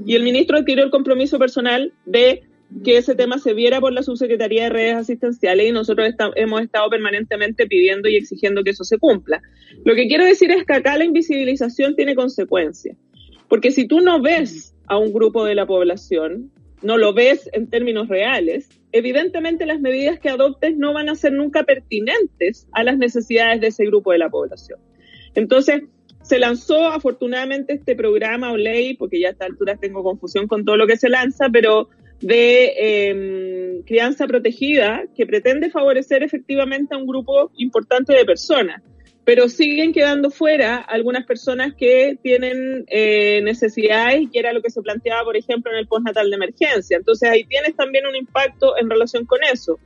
Y 0.06 0.16
el 0.16 0.24
ministro 0.24 0.58
adquirió 0.58 0.84
el 0.84 0.90
compromiso 0.90 1.38
personal 1.38 1.92
de 2.06 2.44
que 2.84 2.98
ese 2.98 3.16
tema 3.16 3.38
se 3.38 3.54
viera 3.54 3.80
por 3.80 3.94
la 3.94 4.04
Subsecretaría 4.04 4.64
de 4.64 4.70
Redes 4.70 4.96
Asistenciales 4.96 5.68
y 5.68 5.72
nosotros 5.72 6.10
hemos 6.36 6.62
estado 6.62 6.90
permanentemente 6.90 7.68
pidiendo 7.68 8.10
y 8.10 8.16
exigiendo 8.16 8.64
que 8.64 8.72
eso 8.72 8.84
se 8.84 8.98
cumpla. 8.98 9.42
Lo 9.84 9.96
que 9.96 10.08
quiero 10.08 10.26
decir 10.26 10.52
es 10.52 10.66
que 10.66 10.74
acá 10.74 10.98
la 10.98 11.06
invisibilización 11.06 11.96
tiene 11.96 12.16
consecuencias, 12.16 12.98
porque 13.48 13.72
si 13.72 13.88
tú 13.88 14.02
no 14.02 14.22
ves 14.22 14.74
a 14.88 14.98
un 14.98 15.14
grupo 15.14 15.46
de 15.46 15.56
la 15.56 15.66
población, 15.66 16.52
no 16.82 16.98
lo 16.98 17.14
ves 17.14 17.50
en 17.54 17.70
términos 17.70 18.08
reales, 18.08 18.70
evidentemente 18.92 19.66
las 19.66 19.80
medidas 19.80 20.20
que 20.20 20.30
adoptes 20.30 20.76
no 20.78 20.94
van 20.94 21.10
a 21.10 21.16
ser 21.16 21.34
nunca 21.34 21.64
pertinentes 21.64 22.68
a 22.72 22.84
las 22.84 22.98
necesidades 22.98 23.62
de 23.62 23.68
ese 23.68 23.86
grupo 23.86 24.12
de 24.12 24.20
la 24.20 24.30
población. 24.30 24.80
Entonces, 25.36 25.84
se 26.26 26.40
lanzó 26.40 26.88
afortunadamente 26.88 27.74
este 27.74 27.96
programa 27.96 28.52
o 28.52 28.58
ley, 28.58 28.96
porque 28.96 29.20
ya 29.20 29.28
a 29.28 29.32
esta 29.32 29.46
altura 29.46 29.78
tengo 29.78 30.04
confusión 30.04 30.48
con 30.48 30.66
todo 30.66 30.76
lo 30.76 30.88
que 30.88 30.98
se 30.98 31.10
lanza, 31.10 31.50
pero 31.52 31.90
de 32.20 32.74
eh, 32.80 33.82
crianza 33.86 34.26
protegida 34.26 35.04
que 35.16 35.28
pretende 35.28 35.70
favorecer 35.70 36.24
efectivamente 36.24 36.96
a 36.96 36.98
un 36.98 37.06
grupo 37.06 37.52
importante 37.58 38.14
de 38.14 38.26
personas, 38.26 38.82
pero 39.24 39.50
siguen 39.50 39.94
quedando 39.94 40.32
fuera 40.32 40.78
algunas 40.78 41.26
personas 41.26 41.74
que 41.76 42.18
tienen 42.24 42.86
eh, 42.88 43.42
necesidades 43.44 44.28
que 44.32 44.40
era 44.40 44.54
lo 44.54 44.62
que 44.62 44.72
se 44.72 44.82
planteaba, 44.82 45.26
por 45.26 45.38
ejemplo, 45.38 45.72
en 45.72 45.78
el 45.78 45.88
postnatal 45.88 46.30
de 46.30 46.36
emergencia. 46.36 46.98
Entonces 46.98 47.30
ahí 47.30 47.44
tienes 47.44 47.76
también 47.76 48.08
un 48.08 48.16
impacto 48.16 48.78
en 48.78 48.90
relación 48.90 49.26
con 49.26 49.40
eso 49.52 49.80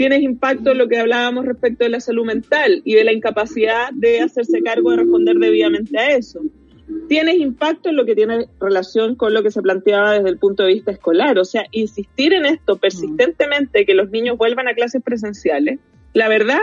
tienes 0.00 0.22
impacto 0.22 0.70
en 0.70 0.78
lo 0.78 0.88
que 0.88 0.96
hablábamos 0.96 1.44
respecto 1.44 1.84
de 1.84 1.90
la 1.90 2.00
salud 2.00 2.24
mental 2.24 2.80
y 2.86 2.94
de 2.94 3.04
la 3.04 3.12
incapacidad 3.12 3.92
de 3.92 4.22
hacerse 4.22 4.62
cargo 4.62 4.92
de 4.92 4.96
responder 4.96 5.36
debidamente 5.36 5.98
a 5.98 6.16
eso. 6.16 6.40
Tienes 7.06 7.38
impacto 7.38 7.90
en 7.90 7.96
lo 7.96 8.06
que 8.06 8.14
tiene 8.14 8.46
relación 8.58 9.14
con 9.14 9.34
lo 9.34 9.42
que 9.42 9.50
se 9.50 9.60
planteaba 9.60 10.14
desde 10.14 10.30
el 10.30 10.38
punto 10.38 10.62
de 10.62 10.72
vista 10.72 10.90
escolar. 10.90 11.38
O 11.38 11.44
sea, 11.44 11.66
insistir 11.72 12.32
en 12.32 12.46
esto 12.46 12.78
persistentemente, 12.78 13.84
que 13.84 13.92
los 13.92 14.08
niños 14.08 14.38
vuelvan 14.38 14.68
a 14.68 14.74
clases 14.74 15.02
presenciales, 15.02 15.78
la 16.14 16.28
verdad 16.30 16.60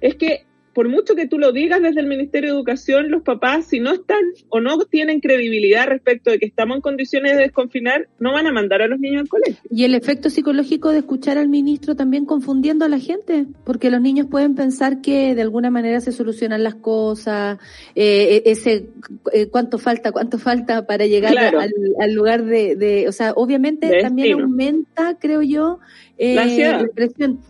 es 0.00 0.16
que 0.16 0.44
por 0.72 0.88
mucho 0.88 1.14
que 1.14 1.26
tú 1.26 1.38
lo 1.38 1.52
digas 1.52 1.82
desde 1.82 2.00
el 2.00 2.06
Ministerio 2.06 2.50
de 2.50 2.56
Educación, 2.56 3.10
los 3.10 3.22
papás, 3.22 3.66
si 3.66 3.80
no 3.80 3.92
están 3.92 4.22
o 4.48 4.60
no 4.60 4.78
tienen 4.86 5.20
credibilidad 5.20 5.86
respecto 5.86 6.30
de 6.30 6.38
que 6.38 6.46
estamos 6.46 6.76
en 6.76 6.82
condiciones 6.82 7.36
de 7.36 7.42
desconfinar, 7.42 8.08
no 8.18 8.32
van 8.32 8.46
a 8.46 8.52
mandar 8.52 8.82
a 8.82 8.86
los 8.86 8.98
niños 8.98 9.22
al 9.22 9.28
colegio. 9.28 9.62
Y 9.70 9.84
el 9.84 9.94
efecto 9.94 10.30
psicológico 10.30 10.90
de 10.90 10.98
escuchar 10.98 11.38
al 11.38 11.48
ministro 11.48 11.94
también 11.94 12.24
confundiendo 12.24 12.84
a 12.84 12.88
la 12.88 12.98
gente, 12.98 13.46
porque 13.64 13.90
los 13.90 14.00
niños 14.00 14.26
pueden 14.30 14.54
pensar 14.54 15.00
que 15.00 15.34
de 15.34 15.42
alguna 15.42 15.70
manera 15.70 16.00
se 16.00 16.12
solucionan 16.12 16.62
las 16.62 16.74
cosas, 16.74 17.58
eh, 17.94 18.42
e-, 18.44 18.50
ese 18.50 18.86
eh, 19.32 19.46
cuánto 19.46 19.78
falta, 19.78 20.12
cuánto 20.12 20.38
falta 20.38 20.86
para 20.86 21.06
llegar 21.06 21.36
al, 21.36 22.14
lugar 22.14 22.44
de, 22.44 23.06
o 23.08 23.12
sea, 23.12 23.32
obviamente 23.36 24.00
también 24.00 24.40
aumenta, 24.40 25.16
creo 25.18 25.42
yo, 25.42 25.78
eh, 26.18 26.34
la 26.34 26.88
presión. 26.94 27.40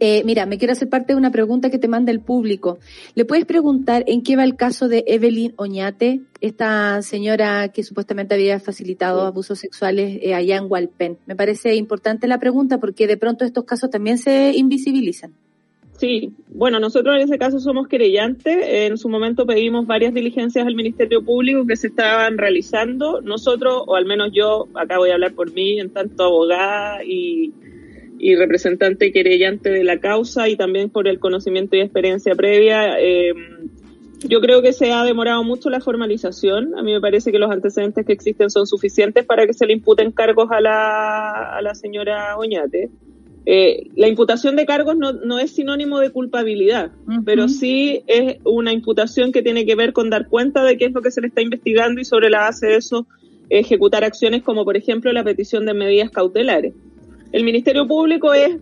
Eh, 0.00 0.22
mira, 0.24 0.46
me 0.46 0.58
quiero 0.58 0.72
hacer 0.72 0.88
parte 0.88 1.12
de 1.12 1.16
una 1.16 1.30
pregunta 1.30 1.70
que 1.70 1.78
te 1.78 1.88
manda 1.88 2.10
el 2.10 2.20
público. 2.20 2.78
¿Le 3.14 3.24
puedes 3.24 3.44
preguntar 3.44 4.04
en 4.06 4.22
qué 4.22 4.36
va 4.36 4.44
el 4.44 4.56
caso 4.56 4.88
de 4.88 5.04
Evelyn 5.06 5.54
Oñate, 5.56 6.20
esta 6.40 7.00
señora 7.02 7.68
que 7.68 7.82
supuestamente 7.82 8.34
había 8.34 8.58
facilitado 8.60 9.22
abusos 9.22 9.58
sexuales 9.58 10.18
eh, 10.22 10.34
allá 10.34 10.56
en 10.56 10.66
Hualpén? 10.68 11.18
Me 11.26 11.36
parece 11.36 11.74
importante 11.76 12.26
la 12.26 12.38
pregunta 12.38 12.78
porque 12.78 13.06
de 13.06 13.16
pronto 13.16 13.44
estos 13.44 13.64
casos 13.64 13.90
también 13.90 14.18
se 14.18 14.52
invisibilizan. 14.56 15.32
Sí, 15.96 16.32
bueno, 16.48 16.80
nosotros 16.80 17.14
en 17.14 17.22
ese 17.22 17.38
caso 17.38 17.60
somos 17.60 17.86
querellantes. 17.86 18.56
En 18.68 18.98
su 18.98 19.08
momento 19.08 19.46
pedimos 19.46 19.86
varias 19.86 20.12
diligencias 20.12 20.66
al 20.66 20.74
Ministerio 20.74 21.24
Público 21.24 21.64
que 21.66 21.76
se 21.76 21.86
estaban 21.86 22.36
realizando. 22.36 23.20
Nosotros, 23.20 23.84
o 23.86 23.94
al 23.94 24.04
menos 24.04 24.30
yo, 24.34 24.66
acá 24.74 24.98
voy 24.98 25.10
a 25.10 25.14
hablar 25.14 25.34
por 25.34 25.52
mí, 25.52 25.78
en 25.78 25.90
tanto 25.90 26.24
abogada 26.24 27.04
y 27.04 27.52
y 28.24 28.36
representante 28.36 29.12
querellante 29.12 29.68
de 29.68 29.84
la 29.84 30.00
causa 30.00 30.48
y 30.48 30.56
también 30.56 30.88
por 30.88 31.06
el 31.08 31.18
conocimiento 31.18 31.76
y 31.76 31.82
experiencia 31.82 32.34
previa. 32.34 32.98
Eh, 32.98 33.34
yo 34.26 34.40
creo 34.40 34.62
que 34.62 34.72
se 34.72 34.92
ha 34.92 35.04
demorado 35.04 35.44
mucho 35.44 35.68
la 35.68 35.80
formalización. 35.80 36.74
A 36.78 36.82
mí 36.82 36.94
me 36.94 37.02
parece 37.02 37.32
que 37.32 37.38
los 37.38 37.50
antecedentes 37.50 38.06
que 38.06 38.14
existen 38.14 38.48
son 38.48 38.66
suficientes 38.66 39.26
para 39.26 39.46
que 39.46 39.52
se 39.52 39.66
le 39.66 39.74
imputen 39.74 40.10
cargos 40.10 40.48
a 40.52 40.62
la, 40.62 41.54
a 41.54 41.60
la 41.60 41.74
señora 41.74 42.38
Oñate. 42.38 42.88
Eh, 43.44 43.90
la 43.94 44.08
imputación 44.08 44.56
de 44.56 44.64
cargos 44.64 44.96
no, 44.96 45.12
no 45.12 45.38
es 45.38 45.50
sinónimo 45.50 46.00
de 46.00 46.08
culpabilidad, 46.08 46.92
pero 47.26 47.48
sí 47.48 48.04
es 48.06 48.38
una 48.44 48.72
imputación 48.72 49.32
que 49.32 49.42
tiene 49.42 49.66
que 49.66 49.74
ver 49.74 49.92
con 49.92 50.08
dar 50.08 50.28
cuenta 50.28 50.64
de 50.64 50.78
qué 50.78 50.86
es 50.86 50.92
lo 50.92 51.02
que 51.02 51.10
se 51.10 51.20
le 51.20 51.26
está 51.26 51.42
investigando 51.42 52.00
y 52.00 52.06
sobre 52.06 52.30
la 52.30 52.38
base 52.38 52.68
de 52.68 52.76
eso 52.76 53.06
ejecutar 53.50 54.02
acciones 54.02 54.42
como 54.42 54.64
por 54.64 54.78
ejemplo 54.78 55.12
la 55.12 55.24
petición 55.24 55.66
de 55.66 55.74
medidas 55.74 56.10
cautelares. 56.10 56.72
El 57.34 57.42
Ministerio 57.42 57.88
Público 57.88 58.32
es 58.32 58.58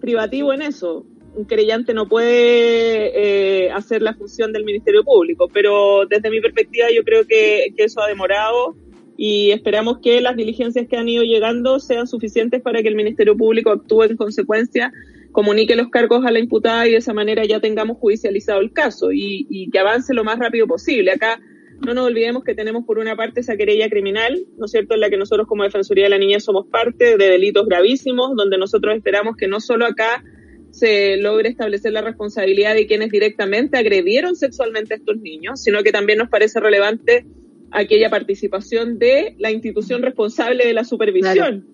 privativo 0.00 0.52
en 0.52 0.62
eso. 0.62 1.04
Un 1.34 1.46
creyente 1.46 1.94
no 1.94 2.08
puede 2.08 3.64
eh, 3.66 3.72
hacer 3.72 4.02
la 4.02 4.14
función 4.14 4.52
del 4.52 4.64
Ministerio 4.64 5.02
Público, 5.02 5.50
pero 5.52 6.06
desde 6.08 6.30
mi 6.30 6.40
perspectiva 6.40 6.86
yo 6.94 7.02
creo 7.02 7.26
que, 7.26 7.74
eso 7.76 8.00
ha 8.00 8.06
demorado 8.06 8.76
y 9.16 9.50
esperamos 9.50 9.98
que 9.98 10.20
las 10.20 10.36
diligencias 10.36 10.86
que 10.86 10.96
han 10.96 11.08
ido 11.08 11.24
llegando 11.24 11.80
sean 11.80 12.06
suficientes 12.06 12.62
para 12.62 12.82
que 12.82 12.88
el 12.88 12.94
Ministerio 12.94 13.36
Público 13.36 13.72
actúe 13.72 14.04
en 14.04 14.16
consecuencia, 14.16 14.92
comunique 15.32 15.74
los 15.74 15.88
cargos 15.88 16.24
a 16.24 16.30
la 16.30 16.38
imputada 16.38 16.86
y 16.86 16.92
de 16.92 16.98
esa 16.98 17.14
manera 17.14 17.44
ya 17.44 17.58
tengamos 17.58 17.98
judicializado 17.98 18.60
el 18.60 18.72
caso 18.72 19.10
y, 19.10 19.44
y 19.50 19.70
que 19.70 19.80
avance 19.80 20.14
lo 20.14 20.22
más 20.22 20.38
rápido 20.38 20.68
posible. 20.68 21.10
Acá 21.10 21.40
no 21.84 21.94
nos 21.94 22.06
olvidemos 22.06 22.44
que 22.44 22.54
tenemos 22.54 22.84
por 22.84 22.98
una 22.98 23.16
parte 23.16 23.40
esa 23.40 23.56
querella 23.56 23.88
criminal, 23.88 24.44
¿no 24.56 24.66
es 24.66 24.70
cierto?, 24.70 24.94
en 24.94 25.00
la 25.00 25.10
que 25.10 25.16
nosotros 25.16 25.46
como 25.46 25.64
Defensoría 25.64 26.04
de 26.04 26.10
la 26.10 26.18
Niñez 26.18 26.44
somos 26.44 26.66
parte 26.66 27.16
de 27.16 27.28
delitos 27.28 27.66
gravísimos, 27.66 28.34
donde 28.36 28.58
nosotros 28.58 28.94
esperamos 28.96 29.36
que 29.36 29.48
no 29.48 29.60
solo 29.60 29.86
acá 29.86 30.24
se 30.70 31.16
logre 31.18 31.50
establecer 31.50 31.92
la 31.92 32.02
responsabilidad 32.02 32.74
de 32.74 32.86
quienes 32.86 33.10
directamente 33.10 33.78
agredieron 33.78 34.34
sexualmente 34.34 34.94
a 34.94 34.96
estos 34.96 35.18
niños, 35.18 35.62
sino 35.62 35.82
que 35.82 35.92
también 35.92 36.18
nos 36.18 36.28
parece 36.28 36.58
relevante 36.58 37.24
aquella 37.70 38.10
participación 38.10 38.98
de 38.98 39.36
la 39.38 39.52
institución 39.52 40.02
responsable 40.02 40.66
de 40.66 40.72
la 40.72 40.84
supervisión 40.84 41.66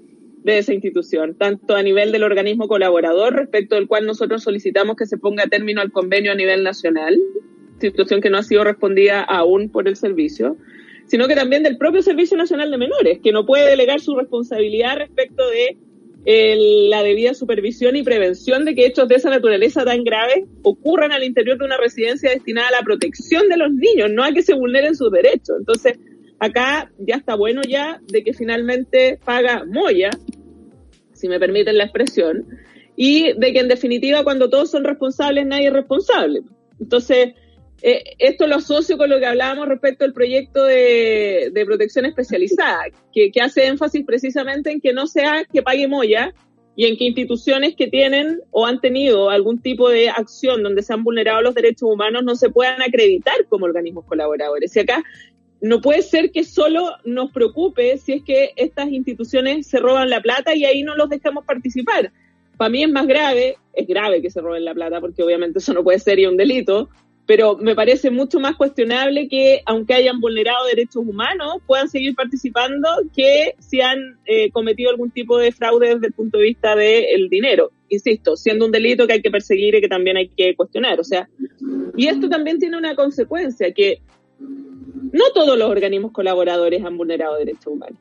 de 0.44 0.58
esa 0.58 0.72
institución, 0.72 1.36
tanto 1.36 1.76
a 1.76 1.82
nivel 1.82 2.12
del 2.12 2.22
organismo 2.22 2.66
colaborador, 2.66 3.34
respecto 3.34 3.74
del 3.74 3.86
cual 3.86 4.06
nosotros 4.06 4.42
solicitamos 4.42 4.96
que 4.96 5.06
se 5.06 5.18
ponga 5.18 5.46
término 5.46 5.82
al 5.82 5.92
convenio 5.92 6.32
a 6.32 6.34
nivel 6.34 6.62
nacional, 6.62 7.18
situación 7.80 8.20
que 8.20 8.30
no 8.30 8.38
ha 8.38 8.42
sido 8.42 8.64
respondida 8.64 9.22
aún 9.22 9.68
por 9.70 9.88
el 9.88 9.96
servicio, 9.96 10.56
sino 11.06 11.26
que 11.26 11.34
también 11.34 11.62
del 11.62 11.76
propio 11.76 12.02
Servicio 12.02 12.36
Nacional 12.36 12.70
de 12.70 12.78
Menores, 12.78 13.18
que 13.22 13.32
no 13.32 13.44
puede 13.44 13.68
delegar 13.68 14.00
su 14.00 14.14
responsabilidad 14.16 14.96
respecto 14.96 15.42
de 15.48 15.76
la 16.90 17.02
debida 17.02 17.32
supervisión 17.34 17.96
y 17.96 18.02
prevención 18.02 18.64
de 18.64 18.74
que 18.74 18.86
hechos 18.86 19.08
de 19.08 19.14
esa 19.14 19.30
naturaleza 19.30 19.84
tan 19.84 20.04
graves 20.04 20.44
ocurran 20.62 21.12
al 21.12 21.24
interior 21.24 21.58
de 21.58 21.64
una 21.64 21.78
residencia 21.78 22.30
destinada 22.30 22.68
a 22.68 22.72
la 22.72 22.82
protección 22.82 23.48
de 23.48 23.56
los 23.56 23.72
niños, 23.72 24.10
no 24.12 24.22
a 24.22 24.32
que 24.32 24.42
se 24.42 24.54
vulneren 24.54 24.94
sus 24.94 25.10
derechos. 25.10 25.56
Entonces, 25.58 25.98
acá 26.38 26.92
ya 26.98 27.16
está 27.16 27.36
bueno 27.36 27.62
ya 27.66 28.00
de 28.06 28.22
que 28.22 28.34
finalmente 28.34 29.18
paga 29.24 29.64
Moya, 29.64 30.10
si 31.14 31.26
me 31.28 31.40
permiten 31.40 31.78
la 31.78 31.84
expresión, 31.84 32.46
y 32.96 33.32
de 33.32 33.52
que 33.52 33.60
en 33.60 33.68
definitiva 33.68 34.22
cuando 34.22 34.50
todos 34.50 34.70
son 34.70 34.84
responsables 34.84 35.46
nadie 35.46 35.68
es 35.68 35.72
responsable. 35.72 36.42
Entonces, 36.78 37.30
eh, 37.82 38.16
esto 38.18 38.46
lo 38.46 38.56
asocio 38.56 38.98
con 38.98 39.08
lo 39.08 39.18
que 39.18 39.26
hablábamos 39.26 39.68
respecto 39.68 40.04
al 40.04 40.12
proyecto 40.12 40.64
de, 40.64 41.52
protección 41.64 42.04
especializada, 42.04 42.84
que, 43.12 43.30
hace 43.40 43.66
énfasis 43.66 44.04
precisamente 44.04 44.70
en 44.70 44.80
que 44.80 44.92
no 44.92 45.06
sea 45.06 45.44
que 45.50 45.62
pague 45.62 45.88
Moya 45.88 46.34
y 46.76 46.86
en 46.86 46.96
que 46.96 47.04
instituciones 47.04 47.74
que 47.76 47.88
tienen 47.88 48.40
o 48.50 48.66
han 48.66 48.80
tenido 48.80 49.30
algún 49.30 49.60
tipo 49.60 49.88
de 49.88 50.08
acción 50.08 50.62
donde 50.62 50.82
se 50.82 50.92
han 50.92 51.04
vulnerado 51.04 51.42
los 51.42 51.54
derechos 51.54 51.90
humanos 51.90 52.22
no 52.24 52.36
se 52.36 52.50
puedan 52.50 52.80
acreditar 52.82 53.46
como 53.48 53.66
organismos 53.66 54.04
colaboradores. 54.04 54.74
Y 54.76 54.80
acá 54.80 55.02
no 55.60 55.80
puede 55.80 56.02
ser 56.02 56.30
que 56.32 56.44
solo 56.44 56.90
nos 57.04 57.32
preocupe 57.32 57.98
si 57.98 58.14
es 58.14 58.22
que 58.22 58.50
estas 58.56 58.88
instituciones 58.90 59.66
se 59.66 59.78
roban 59.78 60.10
la 60.10 60.20
plata 60.20 60.54
y 60.54 60.64
ahí 60.64 60.82
no 60.82 60.96
los 60.96 61.08
dejamos 61.08 61.44
participar. 61.44 62.12
Para 62.56 62.70
mí 62.70 62.82
es 62.82 62.90
más 62.90 63.06
grave, 63.06 63.56
es 63.72 63.86
grave 63.86 64.22
que 64.22 64.30
se 64.30 64.40
roben 64.40 64.64
la 64.64 64.74
plata 64.74 65.00
porque 65.00 65.22
obviamente 65.22 65.58
eso 65.58 65.72
no 65.72 65.82
puede 65.82 65.98
ser 65.98 66.18
y 66.18 66.26
un 66.26 66.36
delito, 66.36 66.88
pero 67.30 67.56
me 67.56 67.76
parece 67.76 68.10
mucho 68.10 68.40
más 68.40 68.56
cuestionable 68.56 69.28
que, 69.28 69.62
aunque 69.64 69.94
hayan 69.94 70.18
vulnerado 70.18 70.66
derechos 70.66 71.06
humanos, 71.06 71.58
puedan 71.64 71.88
seguir 71.88 72.16
participando 72.16 72.88
que 73.14 73.54
si 73.60 73.80
han 73.80 74.18
eh, 74.26 74.50
cometido 74.50 74.90
algún 74.90 75.12
tipo 75.12 75.38
de 75.38 75.52
fraude 75.52 75.94
desde 75.94 76.08
el 76.08 76.12
punto 76.12 76.38
de 76.38 76.42
vista 76.42 76.74
del 76.74 77.28
dinero. 77.28 77.70
Insisto, 77.88 78.36
siendo 78.36 78.66
un 78.66 78.72
delito 78.72 79.06
que 79.06 79.12
hay 79.12 79.22
que 79.22 79.30
perseguir 79.30 79.76
y 79.76 79.80
que 79.80 79.86
también 79.86 80.16
hay 80.16 80.26
que 80.26 80.56
cuestionar. 80.56 80.98
O 80.98 81.04
sea, 81.04 81.28
y 81.96 82.08
esto 82.08 82.28
también 82.28 82.58
tiene 82.58 82.76
una 82.76 82.96
consecuencia, 82.96 83.72
que 83.72 84.02
no 84.40 85.30
todos 85.32 85.56
los 85.56 85.70
organismos 85.70 86.10
colaboradores 86.10 86.84
han 86.84 86.98
vulnerado 86.98 87.36
derechos 87.36 87.68
humanos. 87.68 88.00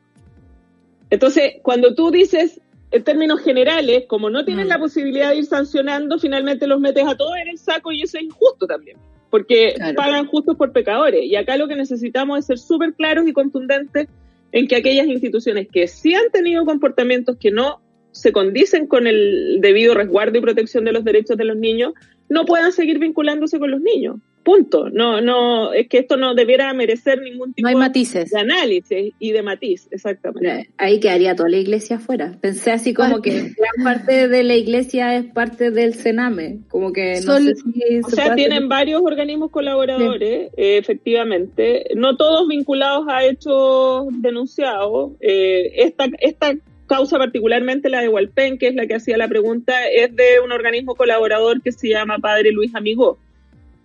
Entonces, 1.08 1.52
cuando 1.62 1.94
tú 1.94 2.10
dices 2.10 2.60
en 2.90 3.04
términos 3.04 3.40
generales, 3.42 4.06
como 4.08 4.28
no 4.28 4.44
tienes 4.44 4.66
la 4.66 4.80
posibilidad 4.80 5.30
de 5.30 5.36
ir 5.36 5.46
sancionando, 5.46 6.18
finalmente 6.18 6.66
los 6.66 6.80
metes 6.80 7.06
a 7.06 7.16
todos 7.16 7.36
en 7.40 7.46
el 7.46 7.58
saco 7.58 7.92
y 7.92 8.02
eso 8.02 8.18
es 8.18 8.24
injusto 8.24 8.66
también 8.66 8.96
porque 9.30 9.74
pagan 9.96 10.26
justos 10.26 10.56
por 10.56 10.72
pecadores. 10.72 11.24
Y 11.24 11.36
acá 11.36 11.56
lo 11.56 11.68
que 11.68 11.76
necesitamos 11.76 12.40
es 12.40 12.46
ser 12.46 12.58
súper 12.58 12.94
claros 12.94 13.26
y 13.28 13.32
contundentes 13.32 14.08
en 14.52 14.66
que 14.66 14.76
aquellas 14.76 15.06
instituciones 15.06 15.68
que 15.72 15.86
sí 15.86 16.14
han 16.14 16.30
tenido 16.32 16.64
comportamientos 16.64 17.36
que 17.36 17.50
no 17.50 17.80
se 18.10 18.32
condicen 18.32 18.88
con 18.88 19.06
el 19.06 19.58
debido 19.60 19.94
resguardo 19.94 20.36
y 20.36 20.40
protección 20.40 20.84
de 20.84 20.92
los 20.92 21.04
derechos 21.04 21.36
de 21.36 21.44
los 21.44 21.56
niños, 21.56 21.94
no 22.28 22.44
puedan 22.44 22.72
seguir 22.72 22.98
vinculándose 22.98 23.60
con 23.60 23.70
los 23.70 23.80
niños. 23.80 24.16
Punto. 24.42 24.88
No, 24.88 25.20
no, 25.20 25.72
es 25.72 25.88
que 25.88 25.98
esto 25.98 26.16
no 26.16 26.34
debiera 26.34 26.72
merecer 26.72 27.20
ningún 27.20 27.52
tipo 27.52 27.68
de 27.68 28.38
análisis 28.38 29.12
y 29.18 29.32
de 29.32 29.42
matiz, 29.42 29.86
exactamente. 29.90 30.70
Ahí 30.78 30.98
quedaría 30.98 31.36
toda 31.36 31.50
la 31.50 31.58
iglesia 31.58 31.96
afuera. 31.96 32.38
Pensé 32.40 32.70
así 32.70 32.94
como 32.94 33.20
que 33.20 33.32
gran 33.32 33.84
parte 33.84 34.28
de 34.28 34.42
la 34.42 34.56
iglesia 34.56 35.16
es 35.16 35.26
parte 35.26 35.70
del 35.70 35.94
Sename, 35.94 36.60
como 36.68 36.92
que 36.92 37.20
no 37.24 37.38
sé 37.38 37.54
si 37.54 38.00
O 38.02 38.08
sea, 38.08 38.34
tienen 38.34 38.68
varios 38.68 39.02
organismos 39.02 39.50
colaboradores, 39.50 40.50
eh, 40.56 40.78
efectivamente, 40.78 41.84
no 41.94 42.16
todos 42.16 42.48
vinculados 42.48 43.06
a 43.08 43.24
hechos 43.24 44.06
denunciados. 44.20 45.12
Eh, 45.20 45.72
esta, 45.84 46.06
esta 46.20 46.54
causa 46.86 47.18
particularmente 47.18 47.88
la 47.88 48.00
de 48.00 48.08
Hualpén, 48.08 48.58
que 48.58 48.66
es 48.66 48.74
la 48.74 48.86
que 48.86 48.96
hacía 48.96 49.16
la 49.16 49.28
pregunta, 49.28 49.86
es 49.86 50.16
de 50.16 50.40
un 50.44 50.50
organismo 50.50 50.96
colaborador 50.96 51.62
que 51.62 51.70
se 51.72 51.88
llama 51.88 52.18
Padre 52.18 52.50
Luis 52.52 52.74
Amigo. 52.74 53.18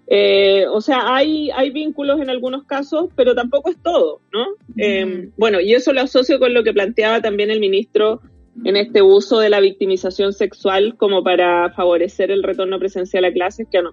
Eh, 0.07 0.65
o 0.67 0.81
sea, 0.81 1.15
hay, 1.15 1.49
hay 1.51 1.71
vínculos 1.71 2.21
en 2.21 2.29
algunos 2.29 2.65
casos, 2.65 3.09
pero 3.15 3.33
tampoco 3.33 3.71
es 3.71 3.77
todo, 3.81 4.21
¿no? 4.31 4.45
Eh, 4.77 5.29
bueno, 5.37 5.59
y 5.59 5.73
eso 5.73 5.93
lo 5.93 6.01
asocio 6.01 6.39
con 6.39 6.53
lo 6.53 6.63
que 6.63 6.73
planteaba 6.73 7.21
también 7.21 7.49
el 7.49 7.59
ministro 7.59 8.21
en 8.63 8.77
este 8.77 9.01
uso 9.01 9.39
de 9.39 9.49
la 9.49 9.59
victimización 9.59 10.31
sexual 10.31 10.95
como 10.97 11.23
para 11.23 11.71
favorecer 11.71 12.31
el 12.31 12.43
retorno 12.43 12.79
presencial 12.79 13.25
a 13.25 13.33
clases, 13.33 13.67
que 13.69 13.79
a, 13.79 13.83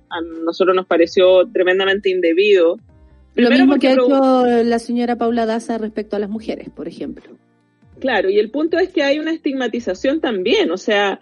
nosotros 0.44 0.76
nos 0.76 0.86
pareció 0.86 1.48
tremendamente 1.50 2.10
indebido. 2.10 2.78
lo 3.34 3.50
mismo 3.50 3.78
que 3.78 3.88
ha 3.88 3.92
hecho 3.94 4.46
la 4.64 4.78
señora 4.78 5.16
Paula 5.16 5.46
Daza 5.46 5.78
respecto 5.78 6.16
a 6.16 6.18
las 6.18 6.30
mujeres, 6.30 6.68
por 6.70 6.86
ejemplo. 6.86 7.24
Claro, 7.98 8.30
y 8.30 8.38
el 8.38 8.50
punto 8.50 8.78
es 8.78 8.90
que 8.90 9.02
hay 9.02 9.18
una 9.18 9.32
estigmatización 9.32 10.20
también, 10.20 10.70
o 10.70 10.76
sea, 10.76 11.20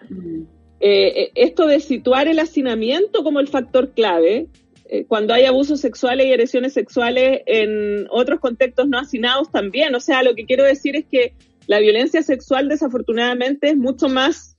eh, 0.79 1.31
esto 1.35 1.67
de 1.67 1.79
situar 1.79 2.27
el 2.27 2.39
hacinamiento 2.39 3.23
como 3.23 3.39
el 3.39 3.47
factor 3.47 3.91
clave, 3.91 4.47
eh, 4.93 5.05
cuando 5.07 5.33
hay 5.33 5.45
abusos 5.45 5.79
sexuales 5.79 6.27
y 6.27 6.31
agresiones 6.31 6.73
sexuales 6.73 7.43
en 7.45 8.07
otros 8.09 8.41
contextos 8.41 8.89
no 8.89 8.99
hacinados 8.99 9.49
también. 9.49 9.95
O 9.95 10.01
sea, 10.01 10.21
lo 10.21 10.35
que 10.35 10.45
quiero 10.45 10.65
decir 10.65 10.97
es 10.97 11.05
que 11.05 11.33
la 11.65 11.79
violencia 11.79 12.21
sexual 12.21 12.67
desafortunadamente 12.67 13.69
es 13.69 13.77
mucho 13.77 14.09
más 14.09 14.57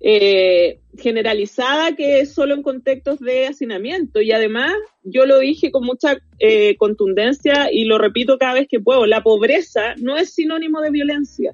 eh, 0.00 0.80
generalizada 0.96 1.94
que 1.94 2.24
solo 2.24 2.54
en 2.54 2.62
contextos 2.62 3.20
de 3.20 3.48
hacinamiento. 3.48 4.22
Y 4.22 4.32
además, 4.32 4.72
yo 5.02 5.26
lo 5.26 5.38
dije 5.40 5.70
con 5.70 5.84
mucha 5.84 6.16
eh, 6.38 6.78
contundencia 6.78 7.68
y 7.70 7.84
lo 7.84 7.98
repito 7.98 8.38
cada 8.38 8.54
vez 8.54 8.68
que 8.70 8.80
puedo, 8.80 9.04
la 9.04 9.22
pobreza 9.22 9.94
no 9.98 10.16
es 10.16 10.32
sinónimo 10.32 10.80
de 10.80 10.90
violencia. 10.90 11.52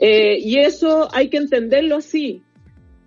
y 0.00 0.56
eso 0.56 1.10
hay 1.12 1.28
que 1.28 1.36
entenderlo 1.36 1.96
así. 1.96 2.40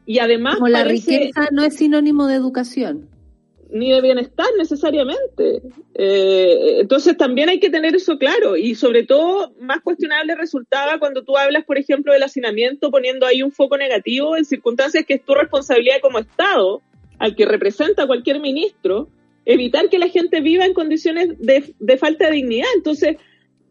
Y 0.06 0.20
además... 0.20 0.58
Como 0.58 0.68
la 0.68 0.84
riqueza 0.84 1.48
no 1.52 1.64
es 1.64 1.78
sinónimo 1.78 2.28
de 2.28 2.36
educación 2.36 3.10
ni 3.72 3.92
de 3.92 4.02
bienestar 4.02 4.48
necesariamente. 4.58 5.62
Eh, 5.94 6.80
entonces 6.80 7.16
también 7.18 7.50
hay 7.50 7.60
que 7.60 7.70
tener 7.70 7.96
eso 7.96 8.18
claro 8.18 8.58
y 8.58 8.76
sobre 8.76 9.04
todo 9.04 9.54
más 9.60 9.82
cuestionable 9.82 10.36
resultaba 10.36 11.00
cuando 11.00 11.24
tú 11.24 11.38
hablas, 11.38 11.66
por 11.66 11.78
ejemplo, 11.78 12.14
del 12.14 12.24
hacinamiento 12.24 12.92
poniendo 12.92 13.26
ahí 13.26 13.44
un 13.44 13.52
foco 13.52 13.78
negativo 13.78 14.36
en 14.36 14.46
circunstancias 14.46 15.06
que 15.06 15.16
es 15.16 15.26
tu 15.26 15.36
responsabilidad 15.36 16.02
como 16.02 16.20
Estado, 16.20 16.82
al 17.20 17.36
que 17.36 17.46
representa 17.46 18.08
cualquier 18.08 18.40
ministro, 18.40 19.10
evitar 19.46 19.90
que 19.90 20.00
la 20.00 20.08
gente 20.08 20.42
viva 20.42 20.66
en 20.66 20.74
condiciones 20.74 21.30
de, 21.38 21.98
falta 21.98 22.26
de 22.28 22.32
dignidad. 22.32 22.70
Entonces 22.76 23.18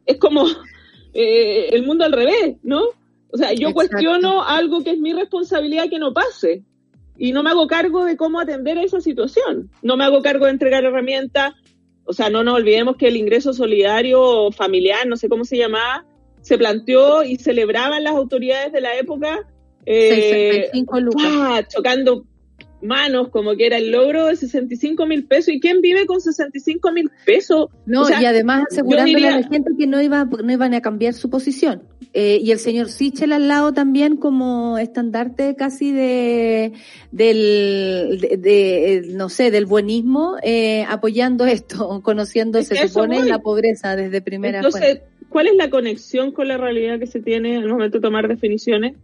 es 0.06 0.18
como 0.18 0.46
eh, 1.14 1.70
el 1.72 1.84
mundo 1.84 2.04
al 2.04 2.12
revés, 2.12 2.56
¿no? 2.62 2.82
O 3.30 3.36
sea, 3.36 3.52
yo 3.52 3.74
cuestiono 3.74 4.42
algo 4.42 4.82
que 4.82 4.92
es 4.92 4.98
mi 4.98 5.12
responsabilidad 5.12 5.90
que 5.90 5.98
no 5.98 6.14
pase 6.14 6.62
y 7.18 7.32
no 7.32 7.42
me 7.42 7.50
hago 7.50 7.66
cargo 7.66 8.04
de 8.04 8.16
cómo 8.16 8.40
atender 8.40 8.78
a 8.78 8.82
esa 8.82 9.00
situación. 9.00 9.70
No 9.82 9.96
me 9.96 10.04
hago 10.04 10.22
cargo 10.22 10.44
de 10.44 10.52
entregar 10.52 10.84
herramientas. 10.84 11.54
O 12.04 12.12
sea, 12.12 12.30
no 12.30 12.44
nos 12.44 12.54
olvidemos 12.54 12.96
que 12.96 13.08
el 13.08 13.16
ingreso 13.16 13.52
solidario 13.52 14.50
familiar, 14.52 15.06
no 15.06 15.16
sé 15.16 15.28
cómo 15.28 15.44
se 15.44 15.58
llamaba, 15.58 16.06
se 16.40 16.56
planteó 16.56 17.24
y 17.24 17.36
celebraban 17.36 18.04
las 18.04 18.14
autoridades 18.14 18.72
de 18.72 18.80
la 18.80 18.96
época. 18.96 19.46
Eh, 19.84 20.70
lucas. 20.74 21.66
chocando 21.68 22.24
manos, 22.82 23.28
como 23.28 23.56
que 23.56 23.66
era 23.66 23.78
el 23.78 23.90
logro 23.90 24.26
de 24.26 24.36
65 24.36 25.06
mil 25.06 25.24
pesos. 25.24 25.54
¿Y 25.54 25.60
quién 25.60 25.80
vive 25.80 26.06
con 26.06 26.20
65 26.20 26.92
mil 26.92 27.10
pesos? 27.24 27.70
No, 27.86 28.08
y 28.08 28.24
además 28.24 28.64
asegurándole 28.70 29.28
a 29.28 29.40
la 29.40 29.48
gente 29.48 29.72
que 29.78 29.86
no, 29.86 30.00
iba, 30.00 30.24
no 30.24 30.52
iban 30.52 30.74
a 30.74 30.80
cambiar 30.80 31.14
su 31.14 31.30
posición. 31.30 31.82
Eh, 32.14 32.40
y 32.42 32.52
el 32.52 32.58
señor 32.58 32.88
Sichel 32.88 33.32
al 33.32 33.48
lado 33.48 33.74
también 33.74 34.16
como 34.16 34.78
estandarte 34.78 35.54
casi 35.56 35.92
de, 35.92 36.72
del, 37.12 38.18
de, 38.40 39.10
no 39.12 39.28
sé, 39.28 39.50
del 39.50 39.66
buenismo, 39.66 40.36
eh, 40.42 40.84
apoyando 40.88 41.44
esto, 41.44 42.00
conociendo, 42.02 42.62
se 42.62 42.88
supone, 42.88 43.24
la 43.24 43.40
pobreza 43.40 43.94
desde 43.94 44.22
primera 44.22 44.58
Entonces, 44.58 45.02
¿cuál 45.28 45.48
es 45.48 45.56
la 45.56 45.68
conexión 45.68 46.32
con 46.32 46.48
la 46.48 46.56
realidad 46.56 46.98
que 46.98 47.06
se 47.06 47.20
tiene 47.20 47.56
al 47.56 47.68
momento 47.68 47.98
de 47.98 48.02
tomar 48.02 48.26
definiciones? 48.26 48.96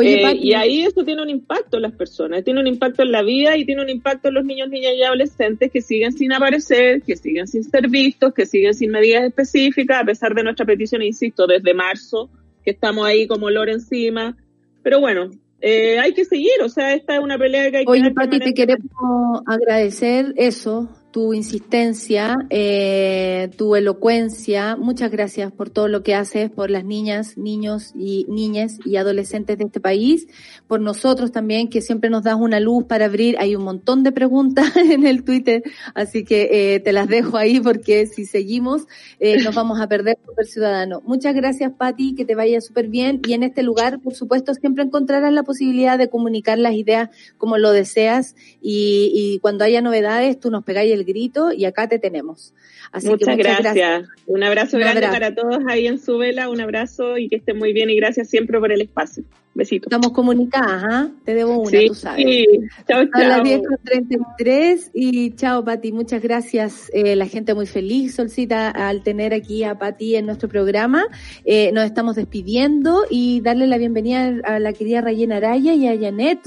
Eh, 0.00 0.36
y 0.36 0.54
ahí 0.54 0.82
eso 0.82 1.04
tiene 1.04 1.22
un 1.22 1.28
impacto 1.28 1.76
en 1.76 1.82
las 1.82 1.92
personas, 1.92 2.42
tiene 2.44 2.60
un 2.60 2.66
impacto 2.66 3.02
en 3.02 3.12
la 3.12 3.22
vida 3.22 3.56
y 3.56 3.66
tiene 3.66 3.82
un 3.82 3.90
impacto 3.90 4.28
en 4.28 4.34
los 4.34 4.44
niños, 4.44 4.70
niñas 4.70 4.92
y 4.96 5.02
adolescentes 5.02 5.70
que 5.70 5.82
siguen 5.82 6.12
sin 6.12 6.32
aparecer, 6.32 7.02
que 7.02 7.14
siguen 7.16 7.46
sin 7.46 7.62
ser 7.62 7.88
vistos, 7.88 8.32
que 8.32 8.46
siguen 8.46 8.72
sin 8.72 8.90
medidas 8.90 9.24
específicas, 9.24 10.00
a 10.00 10.04
pesar 10.04 10.34
de 10.34 10.44
nuestra 10.44 10.64
petición, 10.64 11.02
insisto, 11.02 11.46
desde 11.46 11.74
marzo, 11.74 12.30
que 12.64 12.70
estamos 12.70 13.06
ahí 13.06 13.26
como 13.26 13.46
olor 13.46 13.68
encima. 13.68 14.34
Pero 14.82 15.00
bueno, 15.00 15.30
eh, 15.60 15.98
hay 15.98 16.14
que 16.14 16.24
seguir, 16.24 16.62
o 16.64 16.68
sea, 16.70 16.94
esta 16.94 17.16
es 17.16 17.20
una 17.20 17.36
pelea 17.36 17.70
que 17.70 17.78
hay 17.78 17.84
que 17.84 17.90
Oye, 17.90 18.10
Pati, 18.12 18.38
te 18.38 18.54
queremos 18.54 19.42
agradecer 19.46 20.32
eso, 20.36 20.88
tu 21.12 21.34
insistencia, 21.34 22.38
eh, 22.48 23.50
tu 23.58 23.76
elocuencia. 23.76 24.76
Muchas 24.76 25.10
gracias 25.10 25.52
por 25.52 25.68
todo 25.68 25.86
lo 25.86 26.02
que 26.02 26.14
haces 26.14 26.50
por 26.50 26.70
las 26.70 26.84
niñas, 26.84 27.36
niños 27.36 27.92
y 27.94 28.24
niñas 28.28 28.78
y 28.84 28.96
adolescentes 28.96 29.58
de 29.58 29.64
este 29.64 29.78
país, 29.78 30.26
por 30.66 30.80
nosotros 30.80 31.30
también, 31.30 31.68
que 31.68 31.82
siempre 31.82 32.08
nos 32.08 32.24
das 32.24 32.36
una 32.36 32.60
luz 32.60 32.84
para 32.84 33.04
abrir. 33.04 33.36
Hay 33.38 33.54
un 33.54 33.62
montón 33.62 34.02
de 34.02 34.12
preguntas 34.12 34.74
en 34.76 35.06
el 35.06 35.22
Twitter, 35.22 35.62
así 35.94 36.24
que 36.24 36.48
eh, 36.74 36.80
te 36.80 36.92
las 36.92 37.08
dejo 37.08 37.36
ahí 37.36 37.60
porque 37.60 38.06
si 38.06 38.24
seguimos 38.24 38.86
eh, 39.20 39.42
nos 39.42 39.54
vamos 39.54 39.80
a 39.80 39.86
perder 39.86 40.18
super 40.24 40.46
ciudadano. 40.46 41.02
Muchas 41.04 41.34
gracias, 41.34 41.72
Patti, 41.76 42.14
que 42.14 42.24
te 42.24 42.34
vaya 42.34 42.60
súper 42.62 42.88
bien 42.88 43.20
y 43.26 43.34
en 43.34 43.42
este 43.42 43.62
lugar, 43.62 44.00
por 44.00 44.14
supuesto, 44.14 44.54
siempre 44.54 44.82
encontrarás 44.82 45.32
la 45.32 45.42
posibilidad 45.42 45.98
de 45.98 46.08
comunicar 46.08 46.58
las 46.58 46.72
ideas 46.72 47.10
como 47.36 47.58
lo 47.58 47.70
deseas 47.70 48.34
y, 48.62 49.12
y 49.14 49.38
cuando 49.40 49.64
haya 49.64 49.82
novedades 49.82 50.40
tú 50.40 50.50
nos 50.50 50.64
pegáis 50.64 50.90
el 50.92 51.01
grito 51.04 51.52
y 51.52 51.64
acá 51.64 51.88
te 51.88 51.98
tenemos. 51.98 52.54
Así 52.90 53.08
muchas, 53.08 53.28
que 53.28 53.36
muchas 53.36 53.58
gracias. 53.60 54.08
Un 54.26 54.42
abrazo 54.42 54.78
grande 54.78 55.02
para 55.02 55.34
todos 55.34 55.58
ahí 55.68 55.86
en 55.86 55.98
su 55.98 56.18
vela, 56.18 56.48
un 56.48 56.60
abrazo 56.60 57.18
y 57.18 57.28
que 57.28 57.36
estén 57.36 57.58
muy 57.58 57.72
bien 57.72 57.90
y 57.90 57.96
gracias 57.96 58.28
siempre 58.28 58.58
por 58.58 58.72
el 58.72 58.80
espacio. 58.80 59.24
Besitos. 59.54 59.88
Estamos 59.88 60.12
comunicadas, 60.12 60.82
¿ah? 60.88 61.08
Te 61.26 61.34
debo 61.34 61.58
una, 61.58 61.78
tú 61.86 61.94
sabes. 61.94 62.24
Sí. 62.24 62.46
Chao, 62.88 63.04
chao. 63.04 63.22
A 63.22 63.28
las 63.28 63.40
10.33 63.40 64.90
y 64.94 65.34
chao, 65.34 65.62
Pati. 65.62 65.92
Muchas 65.92 66.22
gracias. 66.22 66.90
Eh, 66.94 67.16
la 67.16 67.26
gente 67.26 67.52
muy 67.52 67.66
feliz, 67.66 68.14
Solcita, 68.14 68.70
al 68.70 69.02
tener 69.02 69.34
aquí 69.34 69.62
a 69.64 69.78
Pati 69.78 70.16
en 70.16 70.24
nuestro 70.24 70.48
programa. 70.48 71.04
Eh, 71.44 71.70
nos 71.72 71.84
estamos 71.84 72.16
despidiendo 72.16 73.04
y 73.10 73.42
darle 73.42 73.66
la 73.66 73.76
bienvenida 73.76 74.40
a 74.44 74.58
la 74.58 74.72
querida 74.72 75.02
Rayena 75.02 75.36
Araya 75.36 75.74
y 75.74 75.86
a 75.86 76.00
Janet 76.00 76.40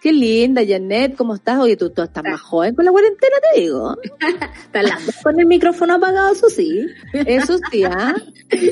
Qué 0.00 0.12
linda, 0.12 0.62
Janet, 0.64 1.16
¿cómo 1.16 1.34
estás? 1.34 1.58
Oye, 1.58 1.76
tú, 1.76 1.90
tú 1.90 2.02
estás 2.02 2.22
más 2.22 2.40
joven 2.40 2.72
con 2.72 2.84
la 2.84 2.92
cuarentena, 2.92 3.34
te 3.52 3.60
digo. 3.60 3.96
Estás 4.72 5.22
con 5.24 5.40
el 5.40 5.46
micrófono 5.46 5.94
apagado, 5.94 6.32
eso 6.32 6.48
sí. 6.48 6.86
Eso 7.12 7.58
sí, 7.70 7.82
¿ah? 7.82 8.14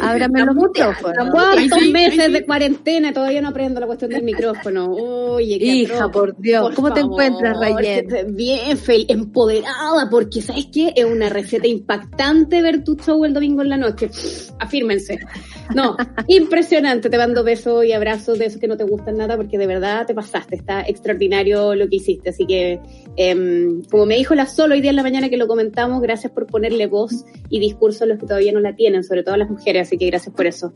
Ábrame 0.03 0.45
los 0.45 0.55
micrófonos. 0.55 1.31
¿Cuántos 1.33 1.83
meses 1.89 2.33
de 2.33 2.45
cuarentena 2.45 3.13
todavía 3.13 3.43
no 3.43 3.49
aprendo 3.49 3.81
la 3.81 3.87
cuestión 3.87 4.13
del 4.13 4.23
micrófono? 4.23 4.93
Oye, 4.93 5.59
qué 5.59 5.65
Hija, 5.65 6.09
por 6.13 6.39
Dios. 6.39 6.73
¿Cómo 6.77 6.93
te 6.93 7.01
encuentras, 7.01 7.59
Rayen? 7.59 8.37
Bien, 8.37 8.79
feliz, 8.79 9.07
empoderada, 9.09 10.09
porque 10.09 10.41
¿sabes 10.43 10.69
qué? 10.73 10.93
Es 10.95 11.05
una 11.05 11.29
receta 11.29 11.67
impactante 11.67 12.63
ver 12.63 12.85
tu 12.85 12.95
show 12.95 13.25
el 13.25 13.35
domingo 13.35 13.63
en 13.63 13.71
la 13.71 13.77
noche. 13.77 14.11
Afírmense. 14.61 15.19
No, 15.75 15.97
impresionante. 16.29 17.11
Te 17.11 17.19
mando 17.19 17.43
besos 17.43 17.85
y 17.85 17.93
abrazos 17.93 18.39
de 18.39 18.47
esos 18.47 18.61
que 18.61 18.69
no 18.69 18.77
te 18.77 18.85
gustan 18.85 19.17
nada, 19.17 19.37
porque 19.37 19.59
de 19.59 19.67
verdad 19.67 20.07
te 20.07 20.15
pasaste. 20.15 20.55
Está 20.55 20.83
extraordinario 20.83 21.16
lo 21.19 21.89
que 21.89 21.97
hiciste. 21.97 22.31
Así 22.31 22.47
que, 22.47 22.81
em, 23.17 23.83
como 23.91 24.07
me 24.07 24.17
dijo 24.17 24.35
la 24.35 24.47
Solo 24.47 24.75
hoy 24.75 24.81
día 24.81 24.91
en 24.91 24.97
la 24.97 25.03
mañana 25.03 25.29
que 25.29 25.37
lo 25.37 25.47
comentamos, 25.47 26.01
gracias 26.03 26.33
por 26.33 26.47
ponerle 26.47 26.87
voz 26.87 27.25
y 27.49 27.61
discurso 27.61 28.05
a 28.05 28.07
los 28.07 28.19
que 28.19 28.27
todavía 28.27 28.53
no 28.53 28.61
la 28.61 28.75
tienen, 28.75 29.05
sobre 29.05 29.23
todo 29.23 29.35
a 29.35 29.39
las 29.39 29.51
mujeres 29.51 29.89
así 29.89 29.99
que 29.99 30.07
gracias 30.07 30.35
por 30.35 30.47
eso. 30.47 30.73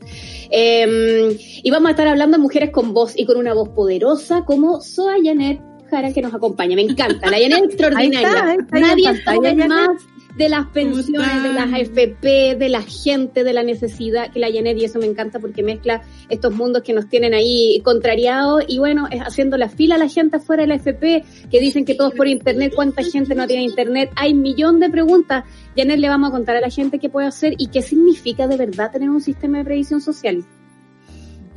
Eh, 0.51 1.37
y 1.63 1.71
vamos 1.71 1.89
a 1.89 1.91
estar 1.91 2.09
hablando 2.09 2.37
de 2.37 2.43
mujeres 2.43 2.71
con 2.71 2.93
voz 2.93 3.19
y 3.19 3.25
con 3.25 3.37
una 3.37 3.55
voz 3.55 3.69
poderosa 3.71 4.45
como 4.45 4.81
Soa 4.81 5.17
Janet 5.23 5.61
Jara 5.91 6.13
que 6.13 6.23
nos 6.23 6.35
acompaña. 6.35 6.77
Me 6.77 6.83
encanta, 6.83 7.31
la 7.31 7.39
Janet 7.39 7.65
extraordinaria. 7.65 8.57
Nadie 8.71 9.23
sabe 9.25 9.55
más 9.55 10.07
de 10.37 10.49
las 10.49 10.67
pensiones, 10.69 11.43
de 11.43 11.53
las 11.53 11.73
AFP, 11.73 12.57
de 12.57 12.69
la 12.69 12.83
gente, 12.83 13.45
de 13.45 13.53
la 13.53 13.63
necesidad 13.63 14.31
que 14.31 14.41
la 14.41 14.53
Janet, 14.53 14.79
y 14.79 14.85
eso 14.85 14.99
me 14.99 15.07
encanta 15.07 15.39
porque 15.39 15.63
mezcla 15.63 16.03
estos 16.29 16.55
mundos 16.55 16.83
que 16.83 16.93
nos 16.93 17.09
tienen 17.09 17.35
ahí 17.35 17.81
contrariados 17.85 18.65
y 18.69 18.79
bueno, 18.79 19.07
es 19.11 19.21
haciendo 19.21 19.57
la 19.57 19.69
fila 19.69 19.97
a 19.97 19.99
la 19.99 20.09
gente 20.09 20.37
afuera 20.37 20.63
de 20.63 20.69
la 20.69 20.75
AFP, 20.75 21.25
que 21.51 21.61
dicen 21.61 21.85
que 21.85 21.95
todos 21.95 22.15
por 22.15 22.29
internet, 22.29 22.73
cuánta 22.75 23.03
gente 23.03 23.35
no 23.35 23.47
tiene 23.47 23.65
internet, 23.65 24.11
hay 24.17 24.35
millón 24.35 24.81
de 24.81 24.91
preguntas. 24.91 25.45
Janet 25.77 25.99
le 25.99 26.09
vamos 26.09 26.31
a 26.31 26.33
contar 26.33 26.57
a 26.57 26.61
la 26.61 26.71
gente 26.71 26.99
qué 26.99 27.09
puede 27.09 27.27
hacer 27.27 27.55
y 27.59 27.69
qué 27.69 27.83
significa 27.83 28.47
de 28.47 28.57
verdad 28.57 28.91
tener 28.91 29.11
un 29.11 29.21
sistema 29.21 29.59
de 29.59 29.65
previsión 29.65 30.01
social. 30.01 30.45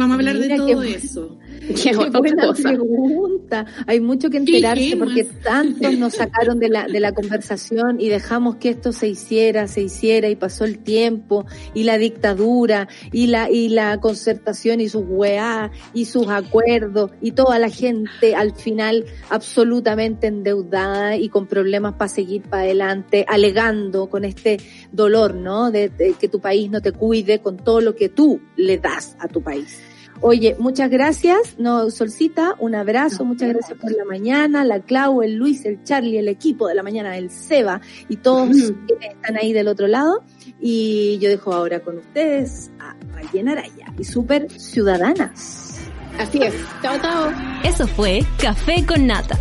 Vamos 0.03 0.17
a 0.17 0.19
hablar 0.19 0.37
de 0.37 0.57
todo 0.57 0.83
eso. 0.83 1.39
Qué, 1.81 1.95
buena 1.95 2.53
pregunta. 2.53 3.65
Hay 3.87 4.01
mucho 4.01 4.29
que 4.29 4.35
enterarse 4.35 4.97
porque 4.97 5.23
tantos 5.23 5.97
nos 5.97 6.13
sacaron 6.15 6.59
de 6.59 6.67
la, 6.67 6.87
de 6.87 6.99
la 6.99 7.13
conversación 7.13 8.01
y 8.01 8.09
dejamos 8.09 8.57
que 8.57 8.69
esto 8.69 8.91
se 8.91 9.07
hiciera, 9.07 9.69
se 9.69 9.81
hiciera 9.81 10.27
y 10.27 10.35
pasó 10.35 10.65
el 10.65 10.79
tiempo 10.79 11.45
y 11.73 11.83
la 11.83 11.97
dictadura 11.97 12.89
y 13.13 13.27
la, 13.27 13.49
y 13.49 13.69
la 13.69 14.01
concertación 14.01 14.81
y 14.81 14.89
sus 14.89 15.05
weá 15.07 15.71
y 15.93 16.03
sus 16.03 16.27
acuerdos 16.27 17.11
y 17.21 17.31
toda 17.31 17.57
la 17.57 17.69
gente 17.69 18.35
al 18.35 18.53
final 18.55 19.05
absolutamente 19.29 20.27
endeudada 20.27 21.15
y 21.15 21.29
con 21.29 21.47
problemas 21.47 21.93
para 21.93 22.09
seguir 22.09 22.41
para 22.41 22.63
adelante, 22.63 23.25
alegando 23.25 24.09
con 24.09 24.25
este 24.25 24.57
dolor, 24.91 25.33
¿no? 25.33 25.71
de 25.71 25.91
que 26.19 26.27
tu 26.27 26.41
país 26.41 26.69
no 26.69 26.81
te 26.81 26.91
cuide 26.91 27.39
con 27.39 27.55
todo 27.55 27.79
lo 27.79 27.95
que 27.95 28.09
tú 28.09 28.41
le 28.57 28.77
das 28.79 29.15
a 29.19 29.29
tu 29.29 29.41
país. 29.41 29.92
Oye, 30.25 30.55
muchas 30.57 30.89
gracias. 30.89 31.55
No, 31.57 31.91
Solcita, 31.91 32.55
un 32.57 32.75
abrazo. 32.75 33.25
muchas 33.25 33.49
gracias 33.49 33.77
por 33.77 33.91
la 33.91 34.05
mañana. 34.05 34.63
La 34.63 34.79
Clau, 34.79 35.21
el 35.21 35.35
Luis, 35.35 35.65
el 35.65 35.83
Charlie, 35.83 36.17
el 36.17 36.29
equipo 36.29 36.69
de 36.69 36.75
la 36.75 36.81
mañana, 36.81 37.17
el 37.17 37.29
Seba 37.29 37.81
y 38.07 38.15
todos 38.15 38.55
que 38.87 39.05
están 39.05 39.35
ahí 39.35 39.51
del 39.51 39.67
otro 39.67 39.87
lado. 39.87 40.23
Y 40.61 41.17
yo 41.19 41.27
dejo 41.27 41.51
ahora 41.53 41.81
con 41.81 41.97
ustedes 41.97 42.71
a 42.79 42.95
Rayen 43.13 43.49
Araya 43.49 43.87
y 43.99 44.05
Super 44.05 44.49
Ciudadanas. 44.49 45.81
Así 46.17 46.41
es. 46.41 46.53
Chao, 46.81 46.97
chao. 47.01 47.29
Eso 47.65 47.85
fue 47.85 48.21
Café 48.41 48.85
con 48.85 49.05
Nata. 49.05 49.37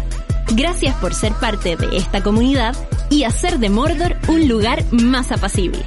Gracias 0.56 0.96
por 0.96 1.14
ser 1.14 1.32
parte 1.34 1.76
de 1.76 1.96
esta 1.96 2.24
comunidad 2.24 2.74
y 3.08 3.22
hacer 3.22 3.60
de 3.60 3.70
Mordor 3.70 4.16
un 4.26 4.48
lugar 4.48 4.82
más 4.90 5.30
apacible. 5.30 5.86